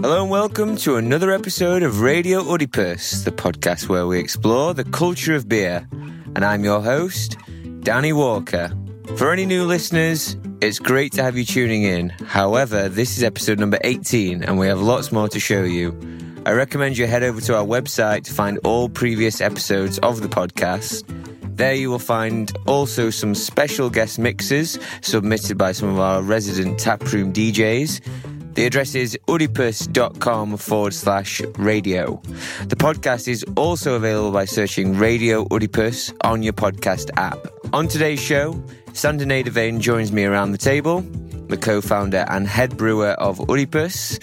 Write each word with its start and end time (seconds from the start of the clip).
Hello 0.00 0.22
and 0.22 0.30
welcome 0.30 0.74
to 0.78 0.96
another 0.96 1.30
episode 1.30 1.82
of 1.82 2.00
Radio 2.00 2.40
Oedipus, 2.40 3.24
the 3.24 3.30
podcast 3.30 3.90
where 3.90 4.06
we 4.06 4.18
explore 4.18 4.72
the 4.72 4.84
culture 4.84 5.34
of 5.34 5.50
beer. 5.50 5.86
And 6.34 6.46
I'm 6.46 6.64
your 6.64 6.80
host, 6.80 7.36
Danny 7.80 8.14
Walker. 8.14 8.72
For 9.16 9.32
any 9.32 9.44
new 9.44 9.66
listeners, 9.66 10.38
it's 10.62 10.78
great 10.78 11.12
to 11.12 11.22
have 11.22 11.36
you 11.36 11.44
tuning 11.44 11.82
in. 11.82 12.08
However, 12.08 12.88
this 12.88 13.18
is 13.18 13.22
episode 13.22 13.58
number 13.58 13.78
18 13.84 14.44
and 14.44 14.58
we 14.58 14.66
have 14.68 14.80
lots 14.80 15.12
more 15.12 15.28
to 15.28 15.38
show 15.38 15.62
you. 15.62 15.94
I 16.46 16.52
recommend 16.52 16.96
you 16.96 17.06
head 17.06 17.22
over 17.22 17.42
to 17.42 17.56
our 17.56 17.66
website 17.66 18.24
to 18.24 18.32
find 18.32 18.58
all 18.64 18.88
previous 18.88 19.42
episodes 19.42 19.98
of 19.98 20.22
the 20.22 20.28
podcast. 20.28 21.04
There 21.58 21.74
you 21.74 21.90
will 21.90 21.98
find 21.98 22.56
also 22.66 23.10
some 23.10 23.34
special 23.34 23.90
guest 23.90 24.20
mixes 24.20 24.78
submitted 25.00 25.58
by 25.58 25.72
some 25.72 25.88
of 25.88 25.98
our 25.98 26.22
resident 26.22 26.78
taproom 26.78 27.32
DJs. 27.32 28.00
The 28.54 28.64
address 28.64 28.94
is 28.94 29.18
oedipus.com 29.26 30.56
forward 30.56 30.94
slash 30.94 31.40
radio. 31.56 32.22
The 32.68 32.76
podcast 32.76 33.26
is 33.26 33.44
also 33.56 33.94
available 33.94 34.30
by 34.30 34.44
searching 34.44 34.96
Radio 34.96 35.46
Oedipus 35.48 36.12
on 36.22 36.44
your 36.44 36.52
podcast 36.52 37.10
app. 37.16 37.38
On 37.72 37.88
today's 37.88 38.20
show, 38.22 38.62
Sander 38.98 39.24
Nederveen 39.26 39.78
joins 39.78 40.10
me 40.10 40.24
around 40.24 40.50
the 40.50 40.58
table, 40.58 41.02
the 41.46 41.56
co-founder 41.56 42.26
and 42.28 42.48
head 42.48 42.76
brewer 42.76 43.10
of 43.10 43.38
Oedipus. 43.48 44.18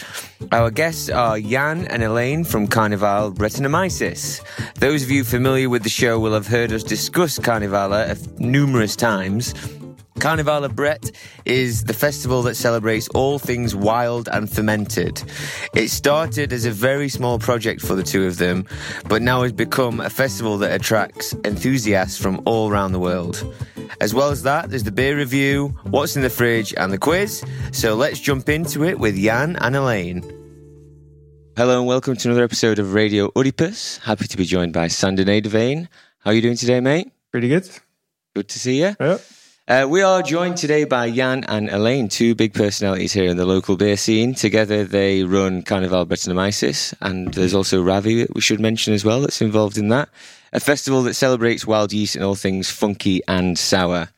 Our 0.52 0.70
guests 0.70 1.10
are 1.10 1.40
Jan 1.40 1.88
and 1.88 2.04
Elaine 2.04 2.44
from 2.44 2.68
Carnival 2.68 3.32
Brettanomyces. 3.32 4.42
Those 4.76 5.02
of 5.02 5.10
you 5.10 5.24
familiar 5.24 5.70
with 5.70 5.84
the 5.84 5.90
show 5.90 6.20
will 6.20 6.34
have 6.34 6.48
heard 6.48 6.74
us 6.74 6.84
discuss 6.84 7.40
Carnivala 7.40 8.18
numerous 8.38 8.98
times, 8.98 9.54
Carnival 10.20 10.64
of 10.64 10.76
Brett 10.76 11.12
is 11.44 11.84
the 11.84 11.94
festival 11.94 12.42
that 12.44 12.56
celebrates 12.56 13.08
all 13.10 13.38
things 13.38 13.76
wild 13.76 14.30
and 14.32 14.50
fermented. 14.50 15.22
It 15.76 15.90
started 15.90 16.54
as 16.54 16.66
a 16.66 16.72
very 16.72 17.10
small 17.10 17.38
project 17.38 17.82
for 17.82 17.96
the 17.96 18.04
two 18.04 18.26
of 18.26 18.38
them, 18.38 18.66
but 19.08 19.22
now 19.22 19.44
has 19.44 19.52
become 19.52 20.00
a 20.00 20.10
festival 20.10 20.58
that 20.60 20.74
attracts 20.74 21.34
enthusiasts 21.44 22.18
from 22.18 22.42
all 22.46 22.72
around 22.72 22.94
the 22.94 23.00
world. 23.00 23.46
As 24.00 24.14
well 24.14 24.30
as 24.30 24.44
that, 24.44 24.70
there's 24.70 24.84
the 24.84 24.92
beer 24.92 25.18
review, 25.18 25.68
what's 25.84 26.16
in 26.16 26.22
the 26.22 26.30
fridge, 26.30 26.74
and 26.76 26.92
the 26.92 26.98
quiz. 26.98 27.44
So 27.72 27.96
let's 27.96 28.20
jump 28.20 28.48
into 28.48 28.84
it 28.84 28.98
with 28.98 29.22
Jan 29.22 29.58
and 29.58 29.76
Elaine. 29.76 30.22
Hello 31.58 31.80
and 31.80 31.88
welcome 31.88 32.16
to 32.16 32.28
another 32.30 32.44
episode 32.44 32.80
of 32.80 32.94
Radio 32.94 33.32
Oedipus. 33.36 33.98
Happy 34.00 34.28
to 34.28 34.38
be 34.38 34.46
joined 34.46 34.74
by 34.74 34.88
Sander 34.88 35.26
Nederveen. 35.26 35.88
How 36.20 36.32
are 36.32 36.34
you 36.34 36.42
doing 36.42 36.58
today, 36.58 36.80
mate? 36.80 37.12
Pretty 37.32 37.50
good. 37.50 37.70
Good 38.34 38.48
to 38.50 38.60
see 38.60 38.80
you. 38.80 38.96
Yeah. 39.00 39.18
Uh, 39.68 39.88
we 39.90 40.04
are 40.04 40.22
joined 40.22 40.56
today 40.56 40.84
by 40.84 41.10
Jan 41.10 41.44
and 41.46 41.72
Elaine, 41.72 42.08
two 42.08 42.36
big 42.36 42.54
personalities 42.54 43.14
here 43.14 43.26
in 43.28 43.36
the 43.36 43.48
local 43.48 43.76
beer 43.78 43.98
scene. 43.98 44.36
Together, 44.36 44.84
they 44.84 45.24
run 45.24 45.64
Carnival 45.64 46.06
Brettanomyces, 46.06 46.94
and 47.02 47.34
there's 47.34 47.56
also 47.56 47.82
Ravi 47.82 48.22
that 48.22 48.36
we 48.36 48.42
should 48.42 48.60
mention 48.60 48.94
as 48.94 49.04
well 49.04 49.22
that's 49.22 49.42
involved 49.42 49.80
in 49.80 49.88
that. 49.88 50.10
A 50.54 50.60
festival 50.60 51.02
that 51.02 51.16
celebrates 51.16 51.66
wild 51.66 51.92
yeast 51.92 52.16
and 52.16 52.24
all 52.24 52.36
things 52.36 52.70
funky 52.70 53.22
and 53.28 53.58
sour. 53.58 54.10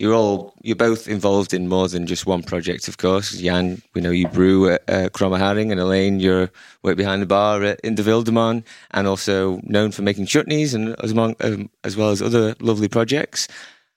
You're 0.00 0.12
all 0.12 0.54
you're 0.62 0.74
both 0.74 1.06
involved 1.06 1.54
in 1.54 1.68
more 1.68 1.86
than 1.86 2.08
just 2.08 2.26
one 2.26 2.42
project, 2.42 2.88
of 2.88 2.98
course. 2.98 3.30
Jan, 3.30 3.80
we 3.94 4.00
know 4.00 4.10
you 4.10 4.26
brew 4.26 4.70
at 4.70 4.82
uh, 4.88 5.08
Kromme 5.10 5.38
Haring, 5.38 5.70
and 5.70 5.78
Elaine, 5.78 6.18
you're 6.18 6.50
work 6.82 6.96
behind 6.96 7.22
the 7.22 7.26
bar 7.26 7.62
at, 7.62 7.78
in 7.84 7.94
the 7.94 8.02
Wildeman, 8.02 8.64
and 8.90 9.06
also 9.06 9.60
known 9.62 9.92
for 9.92 10.02
making 10.02 10.26
chutneys 10.26 10.74
and 10.74 10.96
as, 11.04 11.12
among, 11.12 11.36
um, 11.42 11.70
as 11.84 11.96
well 11.96 12.10
as 12.10 12.20
other 12.20 12.56
lovely 12.58 12.88
projects. 12.88 13.46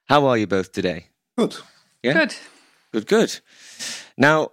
How 0.09 0.25
are 0.25 0.38
you 0.38 0.47
both 0.47 0.71
today? 0.71 1.07
Good. 1.38 1.55
Yeah? 2.03 2.13
Good. 2.13 2.35
Good, 2.91 3.07
good. 3.07 3.39
Now, 4.17 4.51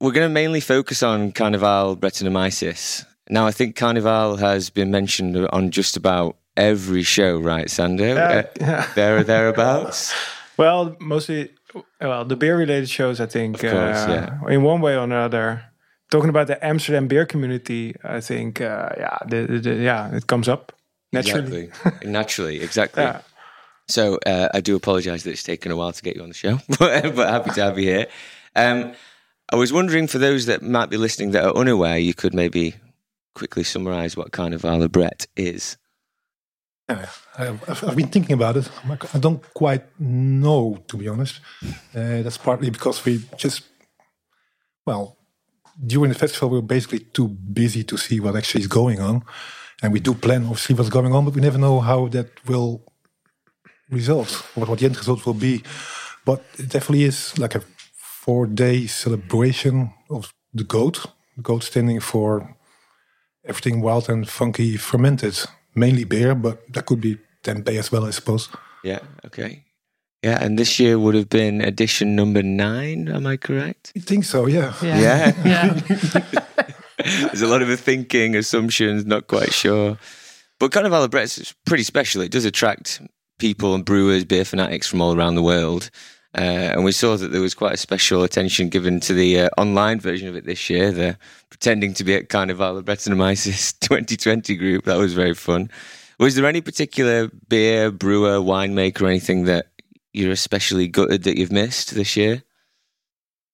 we're 0.00 0.12
going 0.12 0.28
to 0.28 0.32
mainly 0.32 0.60
focus 0.60 1.02
on 1.02 1.32
Carnival 1.32 1.96
Brettanomyces. 1.96 3.04
Now, 3.28 3.46
I 3.46 3.50
think 3.52 3.76
Carnival 3.76 4.36
has 4.36 4.70
been 4.70 4.90
mentioned 4.90 5.36
on 5.52 5.70
just 5.70 5.96
about 5.96 6.36
every 6.56 7.02
show, 7.02 7.38
right, 7.38 7.68
Sander? 7.68 8.14
Yeah, 8.14 8.28
Uh, 8.28 8.42
yeah. 8.60 8.86
there 8.94 9.18
or 9.18 9.24
thereabouts. 9.24 10.14
Well, 10.56 10.96
mostly, 11.00 11.50
well, 12.00 12.24
the 12.24 12.36
beer 12.36 12.56
related 12.56 12.88
shows, 12.88 13.20
I 13.20 13.26
think, 13.26 13.56
Of 13.62 13.72
course, 13.72 13.98
uh, 14.06 14.38
yeah. 14.48 14.54
in 14.54 14.62
one 14.62 14.80
way 14.80 14.94
or 14.96 15.04
another. 15.04 15.62
Talking 16.10 16.30
about 16.30 16.46
the 16.46 16.64
Amsterdam 16.64 17.08
beer 17.08 17.26
community, 17.26 17.94
I 18.02 18.20
think, 18.20 18.60
uh, 18.60 18.90
yeah, 18.96 19.18
the, 19.28 19.46
the, 19.46 19.58
the- 19.58 19.74
yeah, 19.74 20.14
it 20.14 20.26
comes 20.28 20.48
up 20.48 20.72
naturally. 21.12 21.64
Exactly. 21.64 22.10
Naturally, 22.10 22.60
exactly. 22.62 23.02
Yeah. 23.02 23.20
So 23.88 24.18
uh, 24.26 24.48
I 24.52 24.60
do 24.60 24.74
apologise 24.76 25.22
that 25.22 25.30
it's 25.30 25.42
taken 25.42 25.70
a 25.70 25.76
while 25.76 25.92
to 25.92 26.02
get 26.02 26.16
you 26.16 26.22
on 26.22 26.28
the 26.28 26.34
show, 26.34 26.58
but, 26.78 27.14
happy 27.14 27.50
to 27.50 27.62
have 27.62 27.78
you 27.78 27.88
here. 27.88 28.06
Um, 28.54 28.94
I 29.52 29.56
was 29.56 29.72
wondering 29.72 30.08
for 30.08 30.18
those 30.18 30.46
that 30.46 30.62
might 30.62 30.90
be 30.90 30.96
listening 30.96 31.30
that 31.32 31.44
are 31.44 31.56
unaware, 31.56 31.98
you 31.98 32.14
could 32.14 32.34
maybe 32.34 32.74
quickly 33.34 33.62
summarise 33.62 34.16
what 34.16 34.32
Carnival 34.32 34.88
Brett 34.88 35.26
is. 35.36 35.76
Yeah, 36.88 37.06
I've, 37.38 37.96
been 37.96 38.08
thinking 38.08 38.34
about 38.34 38.56
it. 38.56 38.68
I 39.12 39.18
don't 39.18 39.42
quite 39.54 39.84
know, 40.00 40.82
to 40.88 40.96
be 40.96 41.08
honest. 41.08 41.40
Uh, 41.94 42.22
that's 42.22 42.38
partly 42.38 42.70
because 42.70 43.04
we 43.04 43.24
just, 43.36 43.62
well, 44.84 45.16
during 45.84 46.10
the 46.10 46.18
festival, 46.18 46.50
we 46.50 46.58
were 46.58 46.62
basically 46.62 47.00
too 47.00 47.28
busy 47.28 47.82
to 47.84 47.96
see 47.96 48.20
what 48.20 48.36
actually 48.36 48.62
is 48.62 48.68
going 48.68 49.00
on. 49.00 49.24
And 49.82 49.92
we 49.92 50.00
do 50.00 50.14
plan, 50.14 50.44
obviously, 50.44 50.74
what's 50.74 50.88
going 50.88 51.12
on, 51.12 51.24
but 51.24 51.34
we 51.34 51.40
never 51.40 51.58
know 51.58 51.80
how 51.80 52.08
that 52.08 52.30
will 52.46 52.82
result, 53.90 54.30
what, 54.54 54.68
what 54.68 54.78
the 54.78 54.86
end 54.86 54.96
result 54.96 55.24
will 55.26 55.34
be. 55.34 55.62
But 56.24 56.42
it 56.58 56.68
definitely 56.68 57.04
is 57.04 57.38
like 57.38 57.54
a 57.54 57.62
four 57.94 58.46
day 58.46 58.86
celebration 58.86 59.92
of 60.10 60.32
the 60.52 60.64
goat. 60.64 61.06
The 61.36 61.42
goat 61.42 61.64
standing 61.64 62.00
for 62.00 62.56
everything 63.44 63.80
wild 63.80 64.08
and 64.08 64.28
funky 64.28 64.76
fermented, 64.76 65.38
mainly 65.74 66.04
beer, 66.04 66.34
but 66.34 66.72
that 66.72 66.86
could 66.86 67.00
be 67.00 67.18
tempeh 67.44 67.78
as 67.78 67.92
well, 67.92 68.04
I 68.04 68.10
suppose. 68.10 68.48
Yeah, 68.82 69.00
okay. 69.24 69.64
Yeah, 70.22 70.42
and 70.42 70.58
this 70.58 70.80
year 70.80 70.98
would 70.98 71.14
have 71.14 71.28
been 71.28 71.60
edition 71.60 72.16
number 72.16 72.42
nine, 72.42 73.08
am 73.08 73.26
I 73.26 73.36
correct? 73.36 73.92
I 73.96 74.00
think 74.00 74.24
so, 74.24 74.46
yeah. 74.46 74.74
Yeah. 74.82 75.32
Yeah. 75.44 75.80
There's 77.04 77.42
a 77.42 77.46
lot 77.46 77.62
of 77.62 77.78
thinking, 77.78 78.34
assumptions, 78.34 79.04
not 79.04 79.26
quite 79.28 79.52
sure. 79.52 79.98
But 80.58 80.72
Carnival 80.72 81.06
Brett 81.08 81.24
is 81.38 81.54
pretty 81.66 81.84
special. 81.84 82.22
It 82.22 82.32
does 82.32 82.44
attract 82.44 83.02
people 83.38 83.74
and 83.74 83.84
brewers, 83.84 84.24
beer 84.24 84.44
fanatics 84.44 84.86
from 84.86 85.00
all 85.00 85.14
around 85.16 85.34
the 85.34 85.42
world. 85.42 85.90
Uh, 86.36 86.40
and 86.74 86.84
we 86.84 86.92
saw 86.92 87.16
that 87.16 87.28
there 87.32 87.40
was 87.40 87.54
quite 87.54 87.72
a 87.72 87.78
special 87.78 88.22
attention 88.22 88.68
given 88.68 89.00
to 89.00 89.14
the 89.14 89.40
uh, 89.40 89.48
online 89.56 89.98
version 89.98 90.28
of 90.28 90.36
it 90.36 90.44
this 90.44 90.68
year, 90.68 90.92
the 90.92 91.16
pretending 91.48 91.94
to 91.94 92.04
be 92.04 92.14
at 92.14 92.28
Carnival 92.28 92.76
of 92.76 92.84
Brettanomyces 92.84 93.78
2020 93.80 94.54
group. 94.56 94.84
That 94.84 94.98
was 94.98 95.14
very 95.14 95.34
fun. 95.34 95.70
Was 96.18 96.34
there 96.34 96.44
any 96.46 96.60
particular 96.60 97.28
beer, 97.48 97.90
brewer, 97.90 98.38
winemaker, 98.38 99.08
anything 99.08 99.44
that 99.44 99.68
you're 100.12 100.32
especially 100.32 100.88
gutted 100.88 101.22
that 101.24 101.38
you've 101.38 101.52
missed 101.52 101.94
this 101.94 102.16
year? 102.16 102.42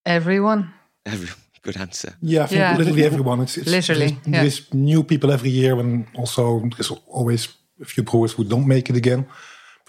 Everyone. 0.05 0.73
Every, 1.07 1.29
good 1.63 1.77
answer. 1.77 2.15
Yeah, 2.21 2.45
I 2.45 2.47
think 2.47 2.59
Yeah. 2.59 2.77
literally 2.77 3.05
everyone. 3.05 3.41
It's, 3.41 3.57
it's 3.57 3.69
Literally, 3.69 4.07
There's, 4.25 4.27
yeah. 4.27 4.41
there's 4.43 4.75
new 4.75 5.03
people 5.05 5.31
every 5.31 5.51
year, 5.51 5.79
and 5.79 6.07
also 6.17 6.61
there's 6.77 6.91
always 7.07 7.49
a 7.81 7.85
few 7.85 8.03
brewers 8.03 8.33
who 8.33 8.45
don't 8.45 8.67
make 8.67 8.91
it 8.91 8.97
again. 8.97 9.27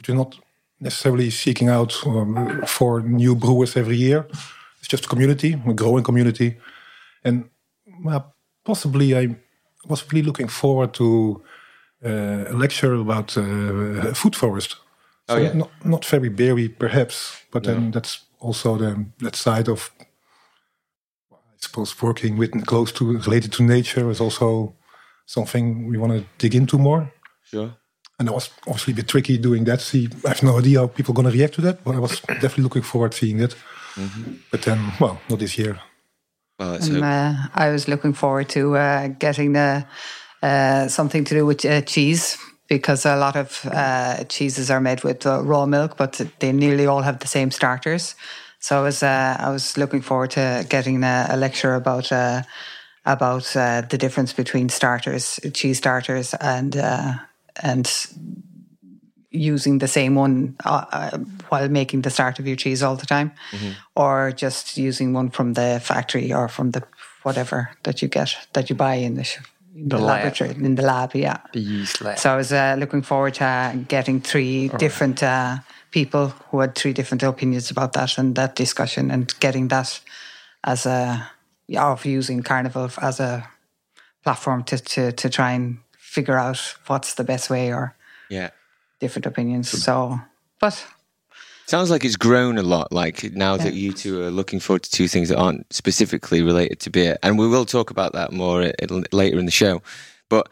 But 0.03 0.09
we're 0.09 0.17
not 0.17 0.39
necessarily 0.79 1.29
seeking 1.29 1.69
out 1.69 1.95
um, 2.05 2.63
for 2.67 3.01
new 3.01 3.35
brewers 3.35 3.77
every 3.77 3.95
year. 3.95 4.27
It's 4.79 4.87
just 4.87 5.05
a 5.05 5.07
community, 5.07 5.53
a 5.65 5.73
growing 5.73 6.03
community, 6.03 6.57
and 7.23 7.49
well, 8.03 8.35
possibly 8.65 9.15
I 9.15 9.35
was 9.87 10.03
really 10.11 10.25
looking 10.25 10.49
forward 10.49 10.93
to 10.95 11.41
uh, 12.05 12.45
a 12.49 12.53
lecture 12.53 12.93
about 12.93 13.37
uh, 13.37 14.13
food 14.13 14.35
forest. 14.35 14.75
Oh, 15.29 15.37
yeah. 15.37 15.53
not 15.53 15.69
not 15.85 16.05
very 16.05 16.29
beery, 16.29 16.67
perhaps, 16.67 17.43
but 17.51 17.63
then 17.63 17.91
that's 17.91 18.25
also 18.39 18.77
the 18.77 19.05
that 19.19 19.35
side 19.35 19.69
of 19.69 19.89
I 21.31 21.37
suppose 21.59 22.01
working 22.01 22.37
with 22.37 22.65
close 22.65 22.91
to 22.93 23.17
related 23.17 23.53
to 23.53 23.63
nature 23.63 24.11
is 24.11 24.19
also 24.19 24.75
something 25.25 25.87
we 25.87 25.97
want 25.97 26.11
to 26.11 26.25
dig 26.37 26.55
into 26.55 26.77
more. 26.77 27.09
Sure. 27.45 27.77
And 28.23 28.29
it 28.29 28.33
was 28.33 28.49
obviously 28.65 28.93
a 28.93 28.95
bit 28.95 29.09
tricky 29.09 29.37
doing 29.37 29.65
that. 29.65 29.81
See, 29.81 30.07
I 30.23 30.29
have 30.29 30.43
no 30.43 30.57
idea 30.57 30.79
how 30.79 30.87
people 30.87 31.11
are 31.11 31.15
going 31.15 31.29
to 31.29 31.37
react 31.37 31.55
to 31.55 31.61
that, 31.61 31.83
but 31.83 31.93
I 31.93 31.99
was 31.99 32.19
definitely 32.27 32.63
looking 32.63 32.81
forward 32.81 33.11
to 33.11 33.17
seeing 33.17 33.37
that. 33.39 33.53
But 34.49 34.61
then, 34.61 34.93
well, 34.97 35.19
not 35.29 35.39
this 35.39 35.57
year. 35.57 35.81
Well, 36.57 36.71
let's 36.71 36.87
hope. 36.87 37.03
uh, 37.03 37.33
I 37.53 37.69
was 37.69 37.89
looking 37.89 38.13
forward 38.13 38.47
to 38.49 38.77
uh, 38.77 39.07
getting 39.19 39.51
the 39.53 39.85
uh, 40.41 40.87
something 40.87 41.25
to 41.25 41.35
do 41.35 41.45
with 41.45 41.65
uh, 41.65 41.81
cheese 41.81 42.37
because 42.69 43.05
a 43.05 43.17
lot 43.17 43.35
of 43.35 43.65
uh, 43.65 44.23
cheeses 44.29 44.71
are 44.71 44.79
made 44.79 45.03
with 45.03 45.25
uh, 45.25 45.41
raw 45.43 45.65
milk, 45.65 45.97
but 45.97 46.21
they 46.39 46.53
nearly 46.53 46.85
all 46.85 47.01
have 47.01 47.19
the 47.19 47.27
same 47.27 47.51
starters. 47.51 48.15
So 48.59 48.79
I 48.79 48.83
was 48.83 49.03
uh, 49.03 49.35
I 49.37 49.49
was 49.49 49.77
looking 49.77 50.01
forward 50.01 50.31
to 50.31 50.65
getting 50.69 51.03
a, 51.03 51.27
a 51.31 51.37
lecture 51.37 51.75
about 51.75 52.09
uh, 52.11 52.43
about 53.05 53.55
uh, 53.55 53.81
the 53.81 53.97
difference 53.97 54.31
between 54.33 54.69
starters, 54.69 55.39
cheese 55.53 55.77
starters, 55.77 56.33
and 56.35 56.77
uh, 56.77 57.15
and 57.61 57.87
using 59.31 59.79
the 59.79 59.87
same 59.87 60.15
one 60.15 60.55
uh, 60.63 60.85
uh, 60.91 61.17
while 61.49 61.67
making 61.69 62.01
the 62.01 62.09
start 62.09 62.39
of 62.39 62.47
your 62.47 62.55
cheese 62.55 62.83
all 62.83 62.95
the 62.95 63.05
time, 63.05 63.31
or 63.95 64.31
just 64.31 64.77
using 64.77 65.13
one 65.13 65.29
from 65.29 65.53
the 65.53 65.79
factory 65.83 66.31
or 66.31 66.47
from 66.47 66.71
the 66.71 66.83
whatever 67.23 67.71
that 67.83 68.01
you 68.01 68.07
get 68.07 68.35
that 68.53 68.69
you 68.69 68.75
buy 68.75 68.95
in 68.95 69.15
the, 69.15 69.23
sh- 69.23 69.39
in 69.75 69.89
the, 69.89 69.97
The 69.97 70.03
lab. 70.03 70.15
laboratory 70.17 70.51
in 70.51 70.75
the 70.75 70.83
lab. 70.83 71.15
Yeah. 71.15 71.37
The 71.53 71.59
yeast 71.59 72.01
lab. 72.01 72.19
So 72.19 72.33
I 72.33 72.35
was 72.37 72.51
uh, 72.51 72.75
looking 72.77 73.01
forward 73.01 73.35
to 73.35 73.45
uh, 73.45 73.73
getting 73.87 74.21
three 74.21 74.69
different 74.77 75.23
uh, 75.23 75.57
people 75.91 76.27
who 76.51 76.59
had 76.59 76.75
three 76.75 76.93
different 76.93 77.23
opinions 77.23 77.71
about 77.71 77.93
that 77.93 78.17
and 78.17 78.35
that 78.35 78.55
discussion 78.55 79.09
and 79.11 79.33
getting 79.39 79.69
that 79.69 79.99
as 80.63 80.85
a 80.85 81.29
of 81.75 82.05
using 82.05 82.43
Carnival 82.43 82.91
as 83.01 83.19
a 83.19 83.49
platform 84.23 84.63
to, 84.63 84.77
to 84.77 85.11
to 85.11 85.29
try 85.29 85.51
and 85.53 85.77
figure 86.13 86.37
out 86.37 86.59
what's 86.87 87.15
the 87.15 87.23
best 87.23 87.49
way 87.49 87.73
or 87.73 87.95
Yeah. 88.29 88.49
different 88.99 89.25
opinions. 89.25 89.69
So, 89.69 90.19
but 90.59 90.85
Sounds 91.65 91.89
like 91.89 92.03
it's 92.05 92.17
grown 92.17 92.57
a 92.57 92.61
lot. 92.61 92.91
Like 92.91 93.23
now 93.33 93.55
that 93.57 93.73
you 93.73 93.93
two 93.93 94.21
are 94.21 94.31
looking 94.31 94.59
forward 94.59 94.83
to 94.83 94.91
two 94.91 95.07
things 95.07 95.29
that 95.29 95.37
aren't 95.37 95.71
specifically 95.73 96.41
related 96.41 96.79
to 96.81 96.89
beer, 96.89 97.17
and 97.23 97.39
we 97.39 97.47
will 97.47 97.65
talk 97.65 97.89
about 97.89 98.13
that 98.13 98.31
more 98.33 98.61
uh, 98.63 99.01
later 99.11 99.39
in 99.39 99.45
the 99.45 99.51
show. 99.51 99.81
But 100.29 100.49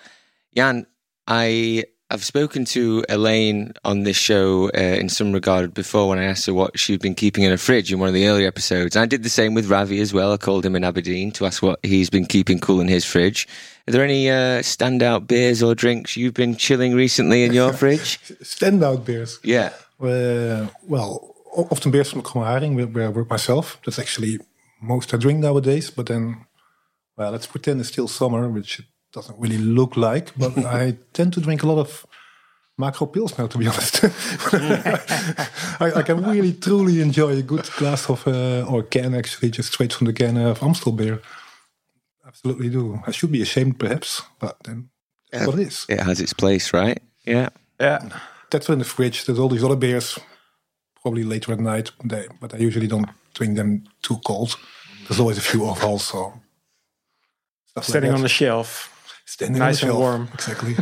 Jan, 0.55 0.85
I 1.27 1.83
have 2.11 2.23
spoken 2.23 2.65
to 2.65 3.03
Elaine 3.09 3.73
on 3.83 4.03
this 4.03 4.17
show 4.17 4.69
uh, 4.75 4.79
in 4.79 5.09
some 5.09 5.31
regard 5.31 5.73
before 5.73 6.09
when 6.09 6.19
I 6.19 6.25
asked 6.25 6.45
her 6.45 6.53
what 6.53 6.77
she'd 6.77 7.01
been 7.01 7.15
keeping 7.15 7.43
in 7.43 7.51
her 7.51 7.57
fridge 7.57 7.91
in 7.91 7.99
one 7.99 8.07
of 8.07 8.13
the 8.13 8.27
earlier 8.27 8.47
episodes. 8.47 8.95
And 8.95 9.03
I 9.03 9.05
did 9.05 9.23
the 9.23 9.29
same 9.29 9.53
with 9.53 9.69
Ravi 9.69 9.99
as 9.99 10.13
well. 10.13 10.33
I 10.33 10.37
called 10.37 10.65
him 10.65 10.75
in 10.75 10.83
Aberdeen 10.83 11.31
to 11.31 11.45
ask 11.45 11.63
what 11.63 11.79
he's 11.83 12.09
been 12.09 12.25
keeping 12.25 12.59
cool 12.59 12.81
in 12.81 12.87
his 12.87 13.05
fridge. 13.05 13.47
Are 13.87 13.91
there 13.91 14.03
any 14.03 14.29
uh, 14.29 14.61
standout 14.61 15.27
beers 15.27 15.63
or 15.63 15.73
drinks 15.73 16.15
you've 16.15 16.33
been 16.33 16.55
chilling 16.55 16.93
recently 16.93 17.43
in 17.43 17.53
your 17.53 17.73
fridge? 17.81 18.19
Standout 18.43 19.05
beers. 19.05 19.39
Yeah. 19.43 19.71
Uh, 19.99 20.67
well, 20.83 21.35
often 21.53 21.91
beers 21.91 22.11
from 22.11 22.23
Kromme 22.23 22.45
Haring, 22.45 22.75
where, 22.75 22.87
where 22.87 23.05
I 23.05 23.09
work 23.09 23.29
myself. 23.29 23.79
That's 23.85 23.99
actually 23.99 24.39
most 24.81 25.13
I 25.13 25.17
drink 25.17 25.39
nowadays. 25.39 25.89
But 25.89 26.07
then, 26.07 26.45
well, 27.17 27.31
let's 27.31 27.47
pretend 27.47 27.79
it's 27.79 27.89
still 27.89 28.07
summer, 28.07 28.49
which 28.49 28.81
doesn't 29.13 29.39
really 29.39 29.57
look 29.57 29.97
like. 29.97 30.31
But 30.37 30.57
I 30.65 30.97
tend 31.13 31.33
to 31.33 31.41
drink 31.41 31.63
a 31.63 31.67
lot 31.67 31.79
of 31.79 32.05
macro 32.77 33.07
pils 33.07 33.37
now, 33.37 33.47
to 33.47 33.57
be 33.57 33.67
honest. 33.67 34.03
I, 35.81 35.99
I 35.99 36.03
can 36.03 36.23
really 36.23 36.53
truly 36.53 37.01
enjoy 37.01 37.37
a 37.37 37.41
good 37.41 37.69
glass 37.77 38.09
of, 38.09 38.27
uh, 38.27 38.65
or 38.67 38.83
can 38.83 39.13
actually, 39.13 39.51
just 39.51 39.73
straight 39.73 39.93
from 39.93 40.07
the 40.07 40.13
can 40.13 40.37
of 40.37 40.61
Amstel 40.63 40.91
beer. 40.91 41.21
Absolutely 42.25 42.69
do. 42.69 43.01
I 43.05 43.11
should 43.11 43.31
be 43.31 43.41
ashamed, 43.41 43.79
perhaps, 43.79 44.21
but 44.39 44.57
then 44.63 44.89
that's 45.31 45.47
what 45.47 45.59
it 45.59 45.67
is. 45.67 45.85
It 45.89 45.99
has 45.99 46.19
its 46.19 46.33
place, 46.33 46.73
right? 46.73 47.01
Yeah. 47.25 47.49
yeah. 47.79 48.09
that's 48.49 48.69
in 48.69 48.79
the 48.79 48.85
fridge. 48.85 49.25
There's 49.25 49.39
all 49.39 49.49
these 49.49 49.63
other 49.63 49.75
beers, 49.75 50.17
probably 51.01 51.23
later 51.23 51.51
at 51.53 51.59
night, 51.59 51.91
they, 52.03 52.27
but 52.39 52.53
I 52.53 52.57
usually 52.57 52.87
don't 52.87 53.09
drink 53.33 53.57
them 53.57 53.83
too 54.01 54.17
cold. 54.25 54.57
There's 55.07 55.19
always 55.19 55.37
a 55.37 55.41
few 55.41 55.65
off 55.65 55.83
also. 55.83 56.41
Stuff 57.65 57.83
like 57.83 57.83
Standing 57.85 58.11
that. 58.11 58.17
on 58.17 58.23
the 58.23 58.29
shelf. 58.29 58.90
Standing 59.31 59.60
nice 59.60 59.81
on 59.83 59.89
and 59.89 59.98
the 59.98 60.00
shelf. 60.00 60.00
warm. 60.00 60.30
Exactly. 60.33 60.75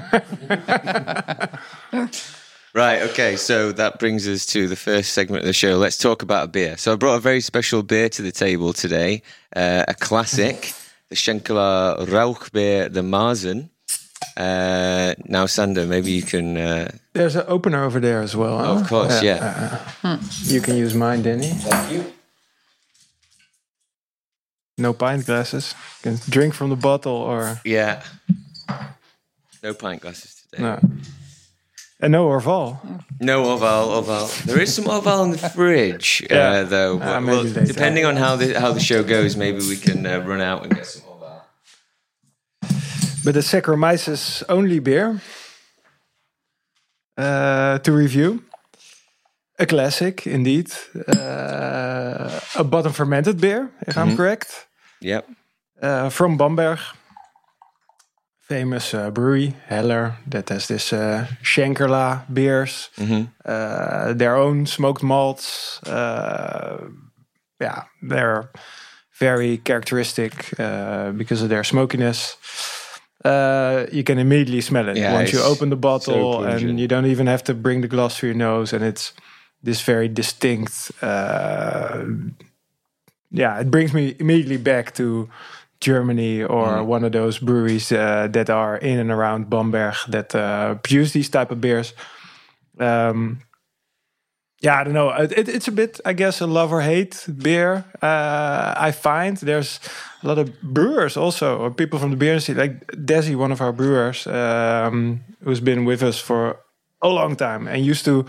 Right, 2.75 3.01
okay, 3.09 3.35
so 3.35 3.71
that 3.71 3.97
brings 3.97 4.27
us 4.27 4.45
to 4.47 4.67
the 4.67 4.75
first 4.75 5.13
segment 5.13 5.41
of 5.41 5.47
the 5.47 5.53
show. 5.53 5.77
Let's 5.77 5.97
talk 5.97 6.21
about 6.21 6.43
a 6.45 6.47
beer. 6.47 6.77
So 6.77 6.93
I 6.93 6.97
brought 6.97 7.15
a 7.15 7.19
very 7.19 7.41
special 7.41 7.81
beer 7.81 8.09
to 8.09 8.21
the 8.21 8.31
table 8.31 8.73
today, 8.73 9.23
uh, 9.55 9.85
a 9.87 9.95
classic, 9.95 10.71
the 11.09 11.15
Schlenkerla 11.15 12.05
Rauchbeer, 12.07 12.93
the 12.93 13.01
Marzen. 13.01 13.69
Uh, 14.37 15.15
now, 15.25 15.47
Sander, 15.47 15.87
maybe 15.87 16.11
you 16.11 16.21
can. 16.21 16.57
Uh, 16.57 16.91
There's 17.13 17.35
an 17.35 17.45
opener 17.47 17.83
over 17.83 17.99
there 17.99 18.21
as 18.21 18.35
well. 18.35 18.59
huh? 18.59 18.81
of 18.81 18.87
course, 18.87 19.23
yeah. 19.23 19.79
You 20.43 20.61
can 20.61 20.75
use 20.75 20.93
mine, 20.93 21.23
Denny. 21.23 21.47
Thank 21.47 21.91
you. 21.91 22.13
No 24.79 24.93
pint 24.93 25.25
glasses. 25.25 25.75
You 26.03 26.11
can 26.11 26.19
drink 26.29 26.53
from 26.53 26.69
the 26.69 26.75
bottle 26.77 27.13
or 27.15 27.59
Yeah. 27.65 28.01
No 29.61 29.73
pint 29.73 30.01
glasses 30.01 30.35
today. 30.51 30.63
no. 30.63 30.79
And 32.01 32.13
no 32.13 32.29
Orval. 32.29 32.77
No 33.19 33.43
Orval, 33.43 33.87
Orval. 34.01 34.43
There 34.45 34.61
is 34.61 34.73
some 34.73 34.85
Orval 34.85 35.25
in 35.25 35.31
the 35.31 35.37
fridge, 35.37 36.23
uh, 36.31 36.63
though. 36.63 36.97
Uh, 36.97 37.19
But, 37.19 37.23
well, 37.25 37.43
depending 37.43 38.05
on 38.05 38.15
how 38.15 38.37
the 38.37 38.57
how 38.57 38.71
the 38.71 38.79
show 38.79 39.03
goes, 39.03 39.35
maybe 39.35 39.59
we 39.59 39.75
can 39.75 40.05
uh, 40.05 40.19
run 40.25 40.39
out 40.39 40.63
and 40.63 40.73
get 40.73 40.85
some 40.85 41.03
Orval. 41.03 41.41
But 43.25 43.33
the 43.33 43.41
Saccharomyces 43.41 44.43
only 44.47 44.79
beer 44.79 45.19
uh, 47.17 47.79
to 47.79 47.91
review. 47.91 48.43
A 49.61 49.65
classic, 49.65 50.25
indeed. 50.25 50.71
Uh, 50.95 52.39
a 52.55 52.63
bottom 52.63 52.93
fermented 52.93 53.41
beer, 53.41 53.69
if 53.87 53.97
I'm 53.97 54.15
correct. 54.15 54.67
Yep. 55.01 55.29
Uh, 55.81 56.09
from 56.09 56.37
Bamberg. 56.37 56.79
Famous 58.41 58.93
uh, 58.95 59.11
brewery, 59.11 59.53
Heller, 59.67 60.15
that 60.25 60.49
has 60.49 60.67
this 60.67 60.91
uh, 60.91 61.27
Schlenkerla 61.43 62.23
beers. 62.33 62.89
Uh, 63.45 64.13
their 64.13 64.35
own 64.35 64.65
smoked 64.65 65.03
malts. 65.03 65.79
Uh, 65.83 66.89
yeah, 67.61 67.83
they're 68.01 68.49
very 69.19 69.57
characteristic 69.57 70.59
uh, 70.59 71.11
because 71.11 71.43
of 71.43 71.49
their 71.49 71.63
smokiness. 71.63 72.37
Uh, 73.23 73.85
you 73.91 74.03
can 74.03 74.17
immediately 74.17 74.61
smell 74.61 74.87
it 74.89 74.97
Yeah, 74.97 75.13
once 75.13 75.31
you 75.31 75.41
open 75.41 75.69
the 75.69 75.75
bottle, 75.75 76.41
so 76.41 76.43
and 76.43 76.79
you 76.79 76.87
don't 76.87 77.05
even 77.05 77.27
have 77.27 77.43
to 77.43 77.53
bring 77.53 77.81
the 77.81 77.87
glass 77.87 78.19
to 78.19 78.27
your 78.27 78.35
nose, 78.35 78.73
and 78.73 78.83
it's 78.83 79.13
this 79.61 79.81
very 79.81 80.07
distinct. 80.07 80.91
Yeah, 83.31 83.59
it 83.59 83.69
brings 83.69 83.93
me 83.93 84.15
immediately 84.19 84.57
back 84.57 84.93
to 84.95 85.29
Germany 85.79 86.43
or 86.43 86.83
one 86.83 87.03
of 87.03 87.11
those 87.11 87.37
breweries 87.37 87.91
uh, 87.91 88.27
that 88.31 88.49
are 88.49 88.77
in 88.77 88.99
and 88.99 89.11
around 89.11 89.49
Bamberg 89.49 89.95
that 90.09 90.35
uh, 90.35 90.75
produce 90.75 91.13
these 91.13 91.29
type 91.29 91.51
of 91.51 91.61
beers. 91.61 91.93
Um, 92.79 93.41
yeah, 94.61 94.79
I 94.79 94.83
don't 94.83 94.93
know. 94.93 95.09
It, 95.11 95.31
it, 95.31 95.47
it's 95.47 95.67
a 95.69 95.71
bit, 95.71 96.01
I 96.03 96.11
guess, 96.13 96.41
a 96.41 96.47
love 96.47 96.73
or 96.73 96.81
hate 96.81 97.25
beer. 97.37 97.85
Uh, 98.01 98.73
I 98.75 98.91
find 98.91 99.37
there's 99.37 99.79
a 100.21 100.27
lot 100.27 100.37
of 100.37 100.61
brewers 100.61 101.15
also, 101.15 101.59
or 101.59 101.71
people 101.71 101.97
from 101.97 102.11
the 102.11 102.17
beer 102.17 102.33
industry, 102.33 102.55
like 102.55 102.85
Desi, 102.87 103.35
one 103.35 103.53
of 103.53 103.61
our 103.61 103.71
brewers, 103.71 104.27
um, 104.27 105.21
who's 105.43 105.61
been 105.61 105.85
with 105.85 106.03
us 106.03 106.19
for 106.19 106.59
a 107.01 107.07
long 107.07 107.37
time 107.37 107.67
and 107.67 107.85
used 107.85 108.03
to 108.03 108.25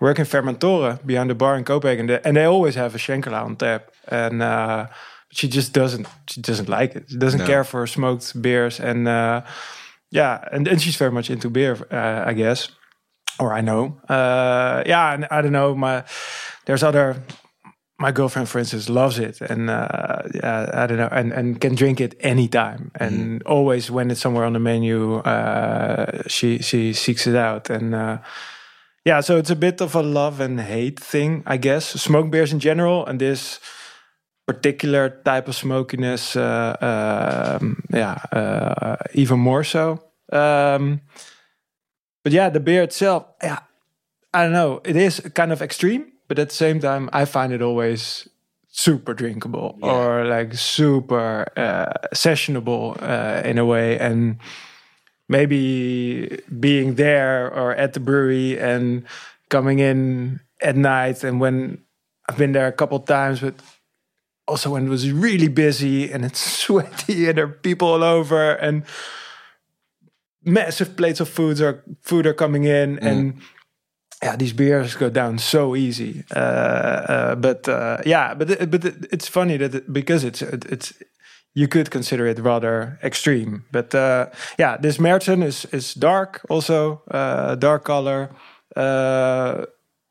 work 0.00 0.18
in 0.18 0.26
Fermentoren 0.26 0.98
behind 1.06 1.30
the 1.30 1.34
bar 1.34 1.56
in 1.56 1.64
Copenhagen, 1.64 2.10
and 2.24 2.36
they 2.36 2.44
always 2.44 2.74
have 2.74 2.94
a 2.94 2.98
Schlenkerla 2.98 3.44
on 3.44 3.56
tap. 3.56 3.90
And 4.08 4.42
uh, 4.42 4.86
she 5.30 5.48
just 5.48 5.72
doesn't, 5.72 6.06
she 6.28 6.40
doesn't 6.40 6.68
like 6.68 6.94
it. 6.96 7.04
She 7.08 7.16
doesn't 7.18 7.40
No. 7.40 7.46
care 7.46 7.64
for 7.64 7.86
smoked 7.86 8.40
beers, 8.40 8.80
and 8.80 9.06
uh, 9.08 9.42
yeah, 10.10 10.44
and, 10.52 10.68
and 10.68 10.80
she's 10.80 10.96
very 10.96 11.10
much 11.12 11.30
into 11.30 11.50
beer, 11.50 11.76
uh, 11.90 12.30
I 12.30 12.34
guess 12.34 12.68
or 13.40 13.52
I 13.52 13.62
know. 13.62 13.98
Uh, 14.08 14.82
yeah, 14.86 15.12
and 15.14 15.26
I 15.30 15.42
don't 15.42 15.52
know. 15.52 15.74
My 15.74 16.04
there's 16.66 16.82
other. 16.82 17.16
My 17.96 18.10
girlfriend, 18.12 18.48
for 18.48 18.58
instance, 18.58 18.88
loves 18.92 19.18
it, 19.20 19.40
and 19.40 19.70
uh, 19.70 20.22
yeah, 20.34 20.68
I 20.74 20.86
don't 20.88 20.98
know, 20.98 21.08
and 21.12 21.32
and 21.32 21.60
can 21.60 21.74
drink 21.76 22.00
it 22.00 22.14
anytime, 22.20 22.90
and 23.00 23.40
always 23.46 23.88
when 23.90 24.10
it's 24.10 24.20
somewhere 24.20 24.44
on 24.46 24.52
the 24.52 24.58
menu, 24.58 25.18
uh, 25.18 26.22
she 26.26 26.58
she 26.58 26.92
seeks 26.92 27.26
it 27.28 27.36
out, 27.36 27.70
and 27.70 27.94
uh, 27.94 28.18
yeah, 29.04 29.20
so 29.20 29.36
it's 29.36 29.50
a 29.50 29.56
bit 29.56 29.80
of 29.80 29.94
a 29.94 30.02
love 30.02 30.40
and 30.40 30.60
hate 30.60 30.98
thing, 30.98 31.42
I 31.46 31.56
guess. 31.56 31.86
Smoke 31.86 32.30
beers 32.30 32.52
in 32.52 32.60
general, 32.60 33.04
and 33.06 33.20
this 33.20 33.60
particular 34.46 35.20
type 35.24 35.48
of 35.48 35.54
smokiness, 35.54 36.36
uh, 36.36 36.76
um, 37.60 37.82
yeah, 37.90 38.18
uh, 38.32 38.96
even 39.14 39.38
more 39.38 39.64
so. 39.64 40.02
Um, 40.32 41.00
but 42.22 42.32
yeah, 42.32 42.48
the 42.48 42.60
beer 42.60 42.82
itself, 42.82 43.26
yeah, 43.42 43.60
I 44.32 44.42
don't 44.44 44.52
know. 44.52 44.80
It 44.84 44.96
is 44.96 45.20
kind 45.34 45.52
of 45.52 45.62
extreme, 45.62 46.12
but 46.28 46.38
at 46.38 46.48
the 46.48 46.54
same 46.54 46.80
time, 46.80 47.10
I 47.12 47.24
find 47.24 47.52
it 47.52 47.62
always 47.62 48.28
super 48.68 49.14
drinkable 49.14 49.78
or 49.82 50.24
like 50.24 50.52
super 50.54 51.46
uh, 51.56 52.08
sessionable 52.14 53.00
uh, 53.00 53.46
in 53.46 53.58
a 53.58 53.64
way. 53.64 53.98
And 53.98 54.38
maybe 55.28 56.40
being 56.60 56.94
there 56.94 57.52
or 57.52 57.74
at 57.74 57.92
the 57.92 58.00
brewery 58.00 58.58
and 58.58 59.04
coming 59.48 59.78
in 59.78 60.40
at 60.60 60.76
night, 60.76 61.24
and 61.24 61.40
when 61.40 61.82
I've 62.28 62.38
been 62.38 62.52
there 62.52 62.66
a 62.66 62.72
couple 62.72 62.98
times, 63.00 63.40
but 63.40 63.54
also 64.46 64.70
when 64.70 64.86
it 64.86 64.90
was 64.90 65.10
really 65.10 65.48
busy 65.48 66.10
and 66.10 66.24
it's 66.24 66.40
sweaty 66.64 67.28
and 67.28 67.38
there 67.38 67.44
are 67.46 67.48
people 67.48 67.88
all 67.88 68.04
over 68.04 68.52
and 68.52 68.84
massive 70.44 70.96
plates 70.96 71.20
of 71.20 71.28
foods 71.28 71.60
are 71.60 71.82
food 72.02 72.26
are 72.26 72.34
coming 72.34 72.64
in. 72.64 72.98
And 72.98 73.40
yeah 74.22 74.36
these 74.36 74.52
beers 74.52 74.94
go 74.96 75.10
down 75.10 75.38
so 75.38 75.76
easy. 75.76 76.24
Uh, 76.34 76.38
uh, 76.38 77.34
but 77.34 77.68
uh, 77.68 77.98
yeah 78.06 78.34
but 78.34 78.70
but 78.70 78.84
it's 78.84 79.28
funny 79.28 79.56
that 79.56 79.74
it, 79.74 79.92
because 79.92 80.24
it's 80.24 80.42
it, 80.42 80.64
it's 80.66 80.92
you 81.54 81.68
could 81.68 81.90
consider 81.90 82.26
it 82.26 82.38
rather 82.38 82.98
extreme 83.02 83.62
but 83.70 83.94
uh, 83.94 84.26
yeah 84.58 84.76
this 84.82 84.98
Merton 84.98 85.42
is 85.42 85.66
is 85.72 85.94
dark 85.94 86.40
also 86.48 87.02
uh, 87.10 87.54
dark 87.58 87.84
color 87.84 88.28
Uh, 88.76 89.64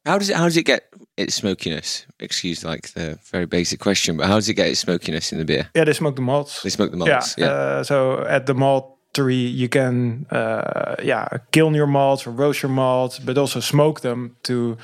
How 0.06 0.18
does 0.20 0.30
it? 0.30 0.36
How 0.36 0.46
does 0.46 0.56
it 0.58 0.66
get 0.66 0.82
its 1.18 1.36
smokiness? 1.36 2.06
Excuse 2.20 2.68
like 2.70 2.88
the 2.94 3.18
very 3.32 3.46
basic 3.46 3.80
question, 3.80 4.18
but 4.18 4.26
how 4.28 4.36
does 4.36 4.48
it 4.50 4.56
get 4.56 4.68
its 4.68 4.80
smokiness 4.80 5.32
in 5.32 5.38
the 5.38 5.46
beer? 5.46 5.66
yeah, 5.76 5.86
they 5.86 5.94
smoke 5.94 6.16
the 6.16 6.22
malts. 6.22 6.62
They 6.62 6.70
smoke 6.72 6.92
the 6.92 6.98
malts. 6.98 7.36
Yeah. 7.38 7.52
Uh, 7.52 7.84
so 7.84 8.26
at 8.28 8.46
the 8.46 8.54
maltery, 8.54 9.54
you 9.62 9.68
can 9.70 10.26
uh, 10.32 10.96
yeah 11.04 11.28
kiln 11.52 11.76
your 11.76 11.88
malts 11.88 12.28
or 12.28 12.32
roast 12.36 12.62
your 12.64 12.72
malts, 12.74 13.20
but 13.20 13.38
also 13.38 13.60
smoke 13.62 14.00
them 14.02 14.36
to 14.42 14.78